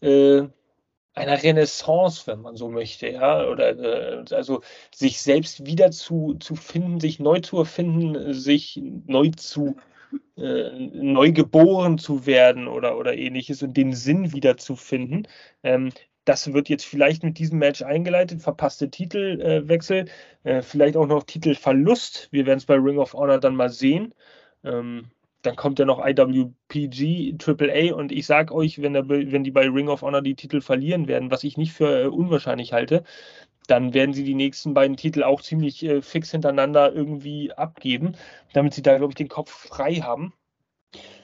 äh, 0.00 0.42
einer 1.16 1.42
Renaissance, 1.42 2.26
wenn 2.26 2.40
man 2.42 2.56
so 2.56 2.68
möchte, 2.68 3.08
ja, 3.08 3.46
oder 3.48 3.78
äh, 3.78 4.24
also 4.34 4.62
sich 4.94 5.20
selbst 5.20 5.66
wieder 5.66 5.90
zu, 5.90 6.34
zu 6.34 6.54
finden, 6.54 7.00
sich 7.00 7.18
neu 7.20 7.40
zu 7.40 7.58
erfinden, 7.58 8.34
sich 8.34 8.80
neu 9.06 9.30
zu 9.30 9.76
neu 10.36 11.32
geboren 11.32 11.98
zu 11.98 12.26
werden 12.26 12.68
oder, 12.68 12.98
oder 12.98 13.14
ähnliches 13.16 13.62
und 13.62 13.76
den 13.76 13.92
Sinn 13.94 14.32
wieder 14.32 14.56
zu 14.56 14.76
finden. 14.76 15.26
Ähm, 15.62 15.90
das 16.26 16.52
wird 16.52 16.68
jetzt 16.68 16.84
vielleicht 16.84 17.22
mit 17.22 17.38
diesem 17.38 17.58
Match 17.58 17.82
eingeleitet. 17.82 18.42
Verpasste 18.42 18.90
Titelwechsel, 18.90 20.06
äh, 20.44 20.58
äh, 20.58 20.62
vielleicht 20.62 20.96
auch 20.96 21.06
noch 21.06 21.22
Titelverlust. 21.22 22.28
Wir 22.32 22.46
werden 22.46 22.58
es 22.58 22.66
bei 22.66 22.74
Ring 22.74 22.98
of 22.98 23.14
Honor 23.14 23.38
dann 23.38 23.56
mal 23.56 23.70
sehen. 23.70 24.12
Ähm, 24.64 25.10
dann 25.46 25.56
kommt 25.56 25.78
ja 25.78 25.84
noch 25.84 26.04
IWPG, 26.04 27.36
AAA 27.38 27.94
und 27.94 28.12
ich 28.12 28.26
sage 28.26 28.54
euch, 28.54 28.82
wenn, 28.82 28.92
der, 28.92 29.08
wenn 29.08 29.44
die 29.44 29.50
bei 29.50 29.68
Ring 29.68 29.88
of 29.88 30.02
Honor 30.02 30.22
die 30.22 30.34
Titel 30.34 30.60
verlieren 30.60 31.08
werden, 31.08 31.30
was 31.30 31.44
ich 31.44 31.56
nicht 31.56 31.72
für 31.72 32.04
äh, 32.04 32.06
unwahrscheinlich 32.06 32.72
halte, 32.72 33.04
dann 33.66 33.94
werden 33.94 34.12
sie 34.12 34.24
die 34.24 34.34
nächsten 34.34 34.74
beiden 34.74 34.96
Titel 34.96 35.22
auch 35.22 35.40
ziemlich 35.40 35.84
äh, 35.84 36.02
fix 36.02 36.30
hintereinander 36.30 36.92
irgendwie 36.92 37.52
abgeben, 37.52 38.16
damit 38.52 38.74
sie 38.74 38.82
da, 38.82 38.96
glaube 38.96 39.12
ich, 39.12 39.16
den 39.16 39.28
Kopf 39.28 39.50
frei 39.50 39.96
haben. 39.96 40.32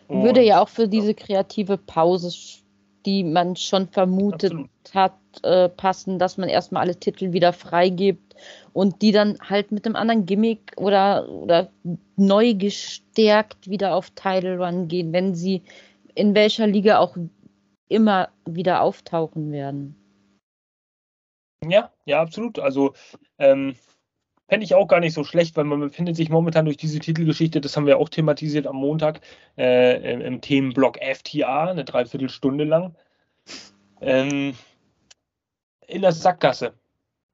Und, 0.08 0.24
Würde 0.24 0.42
ja 0.42 0.60
auch 0.60 0.68
für 0.68 0.88
diese 0.88 1.14
kreative 1.14 1.78
Pause 1.78 2.30
die 3.06 3.24
man 3.24 3.56
schon 3.56 3.88
vermutet 3.88 4.52
Absolut. 4.52 4.70
hat, 4.94 5.14
äh, 5.42 5.68
passen, 5.68 6.18
dass 6.18 6.38
man 6.38 6.48
erstmal 6.48 6.82
alle 6.82 6.96
Titel 6.96 7.32
wieder 7.32 7.52
freigibt 7.52 8.34
und 8.72 9.02
die 9.02 9.12
dann 9.12 9.38
halt 9.40 9.72
mit 9.72 9.86
einem 9.86 9.96
anderen 9.96 10.26
Gimmick 10.26 10.72
oder, 10.76 11.28
oder 11.28 11.70
neu 12.16 12.54
gestärkt 12.54 13.68
wieder 13.68 13.94
auf 13.94 14.10
Title 14.10 14.58
Run 14.58 14.88
gehen, 14.88 15.12
wenn 15.12 15.34
sie 15.34 15.62
in 16.14 16.34
welcher 16.34 16.66
Liga 16.66 16.98
auch 16.98 17.16
immer 17.88 18.28
wieder 18.46 18.82
auftauchen 18.82 19.52
werden. 19.52 19.96
Ja, 21.68 21.92
ja, 22.06 22.20
absolut. 22.20 22.58
Also 22.58 22.94
ähm, 23.38 23.76
fände 24.52 24.64
ich 24.64 24.74
auch 24.74 24.86
gar 24.86 25.00
nicht 25.00 25.14
so 25.14 25.24
schlecht, 25.24 25.56
weil 25.56 25.64
man 25.64 25.80
befindet 25.80 26.14
sich 26.14 26.28
momentan 26.28 26.66
durch 26.66 26.76
diese 26.76 26.98
Titelgeschichte, 26.98 27.62
das 27.62 27.74
haben 27.74 27.86
wir 27.86 27.96
auch 27.96 28.10
thematisiert 28.10 28.66
am 28.66 28.76
Montag, 28.76 29.22
äh, 29.56 30.12
im, 30.12 30.20
im, 30.20 30.40
Themenblock 30.42 30.98
FTA, 30.98 31.70
eine 31.70 31.86
Dreiviertelstunde 31.86 32.64
lang, 32.64 32.94
ähm, 34.02 34.52
in 35.86 36.02
der 36.02 36.12
Sackgasse. 36.12 36.74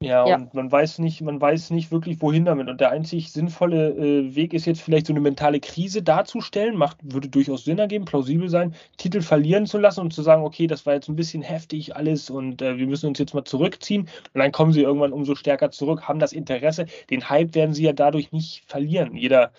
Ja, 0.01 0.29
ja, 0.29 0.37
und 0.37 0.55
man 0.55 0.71
weiß 0.71 1.01
nicht, 1.01 1.23
man 1.23 1.41
weiß 1.41 1.71
nicht 1.71 1.91
wirklich, 1.91 2.23
wohin 2.23 2.45
damit. 2.45 2.69
Und 2.69 2.81
der 2.81 2.91
einzig 2.91 3.33
sinnvolle 3.33 3.89
äh, 3.97 4.37
Weg 4.37 4.55
ist 4.55 4.65
jetzt 4.65 4.81
vielleicht 4.81 5.09
so 5.09 5.13
eine 5.13 5.19
mentale 5.21 5.59
Krise 5.59 6.05
darzustellen, 6.05 6.77
macht, 6.77 6.99
würde 7.03 7.29
durchaus 7.29 7.65
Sinn 7.65 7.81
ergeben, 7.81 8.05
plausibel 8.05 8.49
sein, 8.49 8.77
Titel 8.97 9.23
verlieren 9.23 9.67
zu 9.67 9.77
lassen 9.77 10.01
und 10.03 10.13
zu 10.13 10.23
sagen, 10.23 10.45
okay, 10.45 10.69
das 10.69 10.87
war 10.87 10.95
jetzt 10.95 11.09
ein 11.09 11.17
bisschen 11.17 11.43
heftig 11.43 11.97
alles 11.97 12.31
und 12.31 12.63
äh, 12.63 12.79
wir 12.79 12.87
müssen 12.87 13.09
uns 13.09 13.19
jetzt 13.19 13.35
mal 13.35 13.43
zurückziehen. 13.43 14.03
Und 14.35 14.41
dann 14.41 14.53
kommen 14.53 14.73
sie 14.73 14.83
irgendwann 14.83 15.13
umso 15.13 15.35
stärker 15.35 15.73
zurück, 15.73 16.03
haben 16.07 16.21
das 16.21 16.33
Interesse. 16.33 16.87
Den 17.11 17.29
Hype 17.29 17.57
werden 17.57 17.75
sie 17.75 17.83
ja 17.83 17.93
dadurch 17.93 18.31
nicht 18.31 18.63
verlieren. 18.69 19.17
Jeder, 19.17 19.51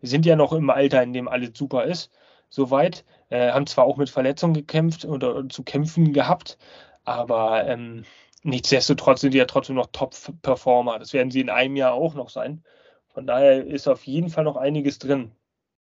wir 0.00 0.10
sind 0.10 0.26
ja 0.26 0.36
noch 0.36 0.52
im 0.52 0.68
Alter, 0.68 1.02
in 1.02 1.14
dem 1.14 1.26
alles 1.26 1.52
super 1.54 1.84
ist, 1.84 2.10
soweit. 2.50 3.02
Äh, 3.30 3.50
haben 3.52 3.66
zwar 3.66 3.86
auch 3.86 3.96
mit 3.96 4.10
Verletzungen 4.10 4.52
gekämpft 4.54 5.06
oder, 5.06 5.48
zu 5.48 5.62
kämpfen 5.62 6.12
gehabt, 6.12 6.58
aber 7.04 7.66
ähm, 7.66 8.04
Nichtsdestotrotz 8.46 9.22
sind 9.22 9.34
die 9.34 9.38
ja 9.38 9.44
trotzdem 9.44 9.74
noch 9.74 9.88
Top-Performer. 9.90 11.00
Das 11.00 11.12
werden 11.12 11.32
sie 11.32 11.40
in 11.40 11.50
einem 11.50 11.74
Jahr 11.74 11.94
auch 11.94 12.14
noch 12.14 12.30
sein. 12.30 12.62
Von 13.08 13.26
daher 13.26 13.66
ist 13.66 13.88
auf 13.88 14.06
jeden 14.06 14.28
Fall 14.28 14.44
noch 14.44 14.56
einiges 14.56 15.00
drin 15.00 15.32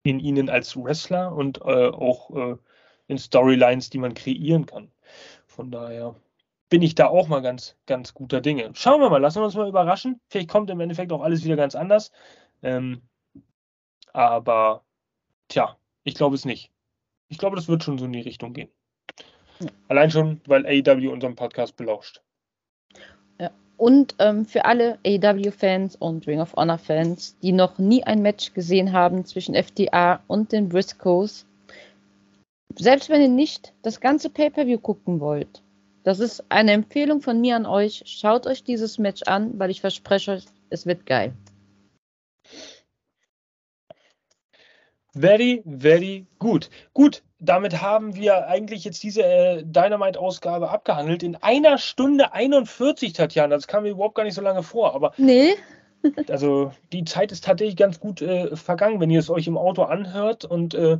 in 0.02 0.20
ihnen 0.20 0.50
als 0.50 0.76
Wrestler 0.76 1.34
und 1.34 1.62
äh, 1.62 1.88
auch 1.88 2.30
äh, 2.36 2.56
in 3.06 3.16
Storylines, 3.16 3.88
die 3.88 3.96
man 3.96 4.12
kreieren 4.12 4.66
kann. 4.66 4.90
Von 5.46 5.70
daher 5.70 6.16
bin 6.68 6.82
ich 6.82 6.94
da 6.94 7.06
auch 7.06 7.28
mal 7.28 7.40
ganz, 7.40 7.78
ganz 7.86 8.12
guter 8.12 8.42
Dinge. 8.42 8.70
Schauen 8.74 9.00
wir 9.00 9.08
mal, 9.08 9.22
lassen 9.22 9.40
wir 9.40 9.46
uns 9.46 9.54
mal 9.54 9.66
überraschen. 9.66 10.20
Vielleicht 10.28 10.50
kommt 10.50 10.68
im 10.68 10.80
Endeffekt 10.80 11.12
auch 11.12 11.22
alles 11.22 11.44
wieder 11.44 11.56
ganz 11.56 11.74
anders. 11.74 12.12
Ähm, 12.62 13.00
aber 14.12 14.84
tja, 15.48 15.78
ich 16.04 16.14
glaube 16.14 16.34
es 16.34 16.44
nicht. 16.44 16.70
Ich 17.28 17.38
glaube, 17.38 17.56
das 17.56 17.68
wird 17.68 17.84
schon 17.84 17.96
so 17.96 18.04
in 18.04 18.12
die 18.12 18.20
Richtung 18.20 18.52
gehen. 18.52 18.70
Allein 19.88 20.10
schon, 20.10 20.42
weil 20.46 20.66
AEW 20.66 21.10
unseren 21.10 21.36
Podcast 21.36 21.76
belauscht. 21.76 22.20
Und 23.80 24.16
ähm, 24.18 24.44
für 24.44 24.66
alle 24.66 24.98
AEW-Fans 25.06 25.96
und 25.96 26.26
Ring 26.26 26.42
of 26.42 26.54
Honor-Fans, 26.54 27.38
die 27.40 27.52
noch 27.52 27.78
nie 27.78 28.04
ein 28.04 28.20
Match 28.20 28.52
gesehen 28.52 28.92
haben 28.92 29.24
zwischen 29.24 29.54
FDA 29.54 30.20
und 30.26 30.52
den 30.52 30.68
Briscoes, 30.68 31.46
selbst 32.76 33.08
wenn 33.08 33.22
ihr 33.22 33.28
nicht 33.28 33.72
das 33.80 33.98
ganze 33.98 34.28
Pay-Per-View 34.28 34.80
gucken 34.80 35.18
wollt, 35.18 35.62
das 36.02 36.20
ist 36.20 36.44
eine 36.50 36.72
Empfehlung 36.72 37.22
von 37.22 37.40
mir 37.40 37.56
an 37.56 37.64
euch. 37.64 38.02
Schaut 38.04 38.46
euch 38.46 38.62
dieses 38.64 38.98
Match 38.98 39.22
an, 39.22 39.58
weil 39.58 39.70
ich 39.70 39.80
verspreche 39.80 40.32
euch, 40.32 40.44
es 40.68 40.84
wird 40.84 41.06
geil. 41.06 41.32
Very, 45.14 45.62
very 45.66 46.26
gut. 46.38 46.70
Gut, 46.94 47.22
damit 47.40 47.80
haben 47.82 48.14
wir 48.14 48.46
eigentlich 48.46 48.84
jetzt 48.84 49.02
diese 49.02 49.22
äh, 49.22 49.62
Dynamite-Ausgabe 49.64 50.70
abgehandelt. 50.70 51.22
In 51.22 51.36
einer 51.36 51.78
Stunde 51.78 52.32
41, 52.32 53.12
Tatjana. 53.14 53.56
Das 53.56 53.66
kam 53.66 53.82
mir 53.82 53.90
überhaupt 53.90 54.14
gar 54.14 54.24
nicht 54.24 54.34
so 54.34 54.42
lange 54.42 54.62
vor. 54.62 54.94
Aber 54.94 55.12
nee. 55.16 55.54
also 56.28 56.72
die 56.92 57.04
Zeit 57.04 57.32
ist 57.32 57.44
tatsächlich 57.44 57.76
ganz 57.76 57.98
gut 57.98 58.22
äh, 58.22 58.54
vergangen, 58.56 59.00
wenn 59.00 59.10
ihr 59.10 59.20
es 59.20 59.30
euch 59.30 59.46
im 59.46 59.58
Auto 59.58 59.82
anhört 59.82 60.44
und 60.44 60.74
äh, 60.74 60.98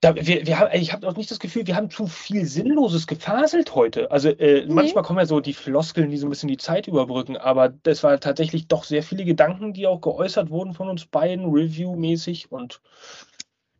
da, 0.00 0.14
wir, 0.14 0.46
wir 0.46 0.58
haben, 0.58 0.70
ich 0.74 0.92
habe 0.92 1.08
auch 1.08 1.16
nicht 1.16 1.30
das 1.30 1.38
Gefühl, 1.38 1.66
wir 1.66 1.74
haben 1.76 1.90
zu 1.90 2.06
viel 2.06 2.44
Sinnloses 2.44 3.06
gefaselt 3.06 3.74
heute. 3.74 4.10
Also 4.10 4.28
äh, 4.28 4.66
nee. 4.66 4.72
manchmal 4.72 5.02
kommen 5.02 5.18
ja 5.18 5.26
so 5.26 5.40
die 5.40 5.54
Floskeln, 5.54 6.10
die 6.10 6.18
so 6.18 6.26
ein 6.26 6.30
bisschen 6.30 6.48
die 6.48 6.58
Zeit 6.58 6.86
überbrücken, 6.86 7.36
aber 7.36 7.70
das 7.70 8.02
war 8.02 8.20
tatsächlich 8.20 8.68
doch 8.68 8.84
sehr 8.84 9.02
viele 9.02 9.24
Gedanken, 9.24 9.72
die 9.72 9.86
auch 9.86 10.02
geäußert 10.02 10.50
wurden 10.50 10.74
von 10.74 10.90
uns 10.90 11.06
beiden, 11.06 11.46
Review-mäßig. 11.46 12.52
Und 12.52 12.82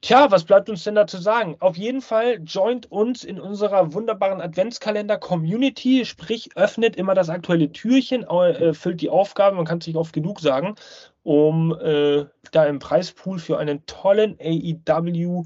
tja, 0.00 0.30
was 0.30 0.44
bleibt 0.44 0.70
uns 0.70 0.84
denn 0.84 0.94
da 0.94 1.06
zu 1.06 1.18
sagen? 1.18 1.56
Auf 1.60 1.76
jeden 1.76 2.00
Fall 2.00 2.40
joint 2.42 2.90
uns 2.90 3.22
in 3.22 3.38
unserer 3.38 3.92
wunderbaren 3.92 4.40
Adventskalender-Community, 4.40 6.06
sprich 6.06 6.56
öffnet 6.56 6.96
immer 6.96 7.14
das 7.14 7.28
aktuelle 7.28 7.72
Türchen, 7.72 8.22
äh, 8.22 8.72
füllt 8.72 9.02
die 9.02 9.10
Aufgaben, 9.10 9.56
man 9.56 9.66
kann 9.66 9.78
es 9.78 9.86
nicht 9.86 9.96
oft 9.96 10.14
genug 10.14 10.40
sagen, 10.40 10.76
um 11.22 11.78
äh, 11.78 12.24
da 12.52 12.64
im 12.64 12.78
Preispool 12.78 13.38
für 13.38 13.58
einen 13.58 13.84
tollen 13.84 14.38
AEW 14.40 15.44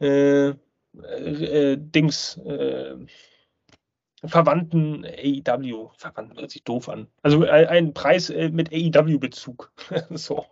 äh, 0.00 0.48
äh, 0.48 1.76
Dings, 1.78 2.36
äh, 2.38 2.96
verwandten 4.24 5.04
AEW, 5.04 5.90
verwandten 5.96 6.38
hört 6.38 6.50
sich 6.50 6.64
doof 6.64 6.88
an, 6.88 7.06
also 7.22 7.44
äh, 7.44 7.66
einen 7.66 7.94
Preis 7.94 8.28
äh, 8.30 8.48
mit 8.50 8.72
AEW-Bezug 8.72 9.72
so, 10.10 10.44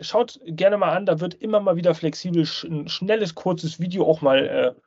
schaut 0.00 0.40
gerne 0.44 0.76
mal 0.76 0.92
an, 0.92 1.06
da 1.06 1.20
wird 1.20 1.34
immer 1.34 1.60
mal 1.60 1.76
wieder 1.76 1.94
flexibel 1.94 2.46
ein 2.64 2.88
schnelles, 2.88 3.34
kurzes 3.34 3.80
Video 3.80 4.06
auch 4.06 4.20
mal 4.20 4.46
äh, 4.46 4.80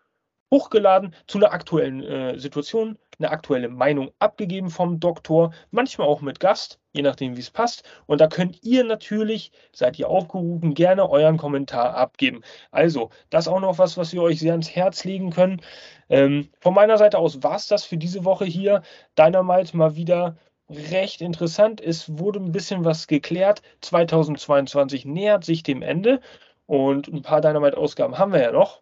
hochgeladen 0.51 1.13
zu 1.27 1.37
einer 1.37 1.51
aktuellen 1.51 2.03
äh, 2.03 2.39
Situation, 2.39 2.97
eine 3.19 3.31
aktuelle 3.31 3.69
Meinung 3.69 4.11
abgegeben 4.19 4.69
vom 4.69 4.99
Doktor, 4.99 5.53
manchmal 5.71 6.07
auch 6.07 6.21
mit 6.21 6.39
Gast, 6.39 6.79
je 6.93 7.01
nachdem, 7.01 7.35
wie 7.35 7.41
es 7.41 7.49
passt. 7.49 7.83
Und 8.05 8.21
da 8.21 8.27
könnt 8.27 8.63
ihr 8.63 8.83
natürlich, 8.83 9.51
seid 9.73 9.99
ihr 9.99 10.09
aufgerufen, 10.09 10.73
gerne 10.73 11.09
euren 11.09 11.37
Kommentar 11.37 11.95
abgeben. 11.95 12.41
Also, 12.71 13.09
das 13.29 13.45
ist 13.45 13.51
auch 13.51 13.59
noch 13.59 13.77
was, 13.77 13.97
was 13.97 14.13
wir 14.13 14.21
euch 14.21 14.39
sehr 14.39 14.53
ans 14.53 14.69
Herz 14.69 15.03
legen 15.03 15.31
können. 15.31 15.61
Ähm, 16.09 16.49
von 16.61 16.73
meiner 16.73 16.97
Seite 16.97 17.17
aus 17.17 17.43
war 17.43 17.55
es 17.55 17.67
das 17.67 17.83
für 17.83 17.97
diese 17.97 18.23
Woche 18.23 18.45
hier. 18.45 18.83
Dynamite 19.17 19.75
mal 19.75 19.95
wieder 19.95 20.37
recht 20.69 21.21
interessant. 21.21 21.81
Es 21.81 22.17
wurde 22.17 22.39
ein 22.39 22.51
bisschen 22.51 22.85
was 22.85 23.07
geklärt. 23.07 23.61
2022 23.81 25.05
nähert 25.05 25.43
sich 25.45 25.63
dem 25.63 25.81
Ende 25.81 26.21
und 26.65 27.07
ein 27.07 27.21
paar 27.21 27.41
Dynamite-Ausgaben 27.41 28.17
haben 28.17 28.33
wir 28.33 28.41
ja 28.41 28.51
noch. 28.51 28.81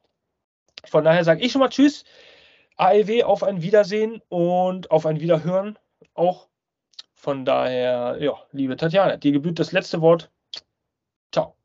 Von 0.85 1.03
daher 1.03 1.23
sage 1.23 1.43
ich 1.43 1.51
schon 1.51 1.59
mal 1.59 1.69
Tschüss. 1.69 2.03
AEW 2.77 3.23
auf 3.23 3.43
ein 3.43 3.61
Wiedersehen 3.61 4.21
und 4.29 4.91
auf 4.91 5.05
ein 5.05 5.19
Wiederhören 5.19 5.77
auch. 6.13 6.47
Von 7.13 7.45
daher, 7.45 8.17
ja, 8.19 8.33
liebe 8.51 8.75
Tatjana, 8.75 9.17
dir 9.17 9.31
gebührt 9.31 9.59
das 9.59 9.71
letzte 9.71 10.01
Wort. 10.01 10.29
Ciao. 11.31 11.55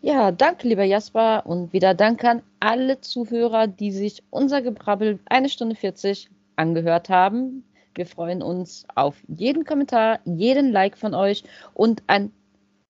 Ja, 0.00 0.32
danke, 0.32 0.66
lieber 0.66 0.84
Jasper. 0.84 1.46
Und 1.46 1.72
wieder 1.72 1.94
danke 1.94 2.28
an 2.28 2.42
alle 2.58 3.00
Zuhörer, 3.00 3.66
die 3.66 3.92
sich 3.92 4.24
unser 4.30 4.62
Gebrabbel 4.62 5.20
eine 5.26 5.48
Stunde 5.48 5.76
40 5.76 6.30
angehört 6.56 7.08
haben. 7.08 7.64
Wir 7.94 8.06
freuen 8.06 8.42
uns 8.42 8.86
auf 8.94 9.16
jeden 9.28 9.64
Kommentar, 9.64 10.20
jeden 10.24 10.72
Like 10.72 10.96
von 10.96 11.14
euch 11.14 11.44
und 11.74 12.02
ein 12.06 12.32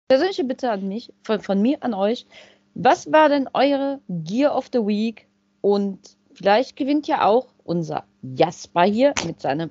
persönliche 0.09 0.45
Bitte 0.45 0.71
an 0.71 0.87
mich, 0.87 1.13
von, 1.23 1.41
von 1.41 1.61
mir 1.61 1.83
an 1.83 1.95
euch. 1.95 2.27
Was 2.75 3.11
war 3.13 3.29
denn 3.29 3.49
eure 3.53 4.01
Gear 4.09 4.57
of 4.57 4.69
the 4.73 4.79
Week? 4.79 5.27
Und 5.61 6.17
vielleicht 6.33 6.77
gewinnt 6.77 7.07
ja 7.07 7.25
auch 7.27 7.49
unser 7.65 8.05
Jasper 8.23 8.85
hier 8.85 9.15
mit 9.27 9.41
seinem 9.41 9.71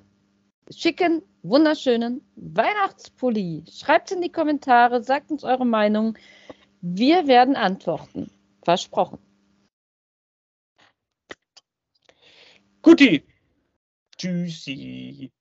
schicken, 0.70 1.22
wunderschönen 1.44 2.22
Weihnachtspulli. 2.36 3.64
Schreibt 3.72 4.12
in 4.12 4.22
die 4.22 4.32
Kommentare, 4.32 5.04
sagt 5.04 5.32
uns 5.32 5.44
eure 5.44 5.66
Meinung. 5.66 6.18
Wir 6.82 7.28
werden 7.28 7.56
antworten. 7.56 8.30
Versprochen. 8.64 9.20
Guti. 12.82 13.24
tue, 14.22 14.50
si 14.50 15.32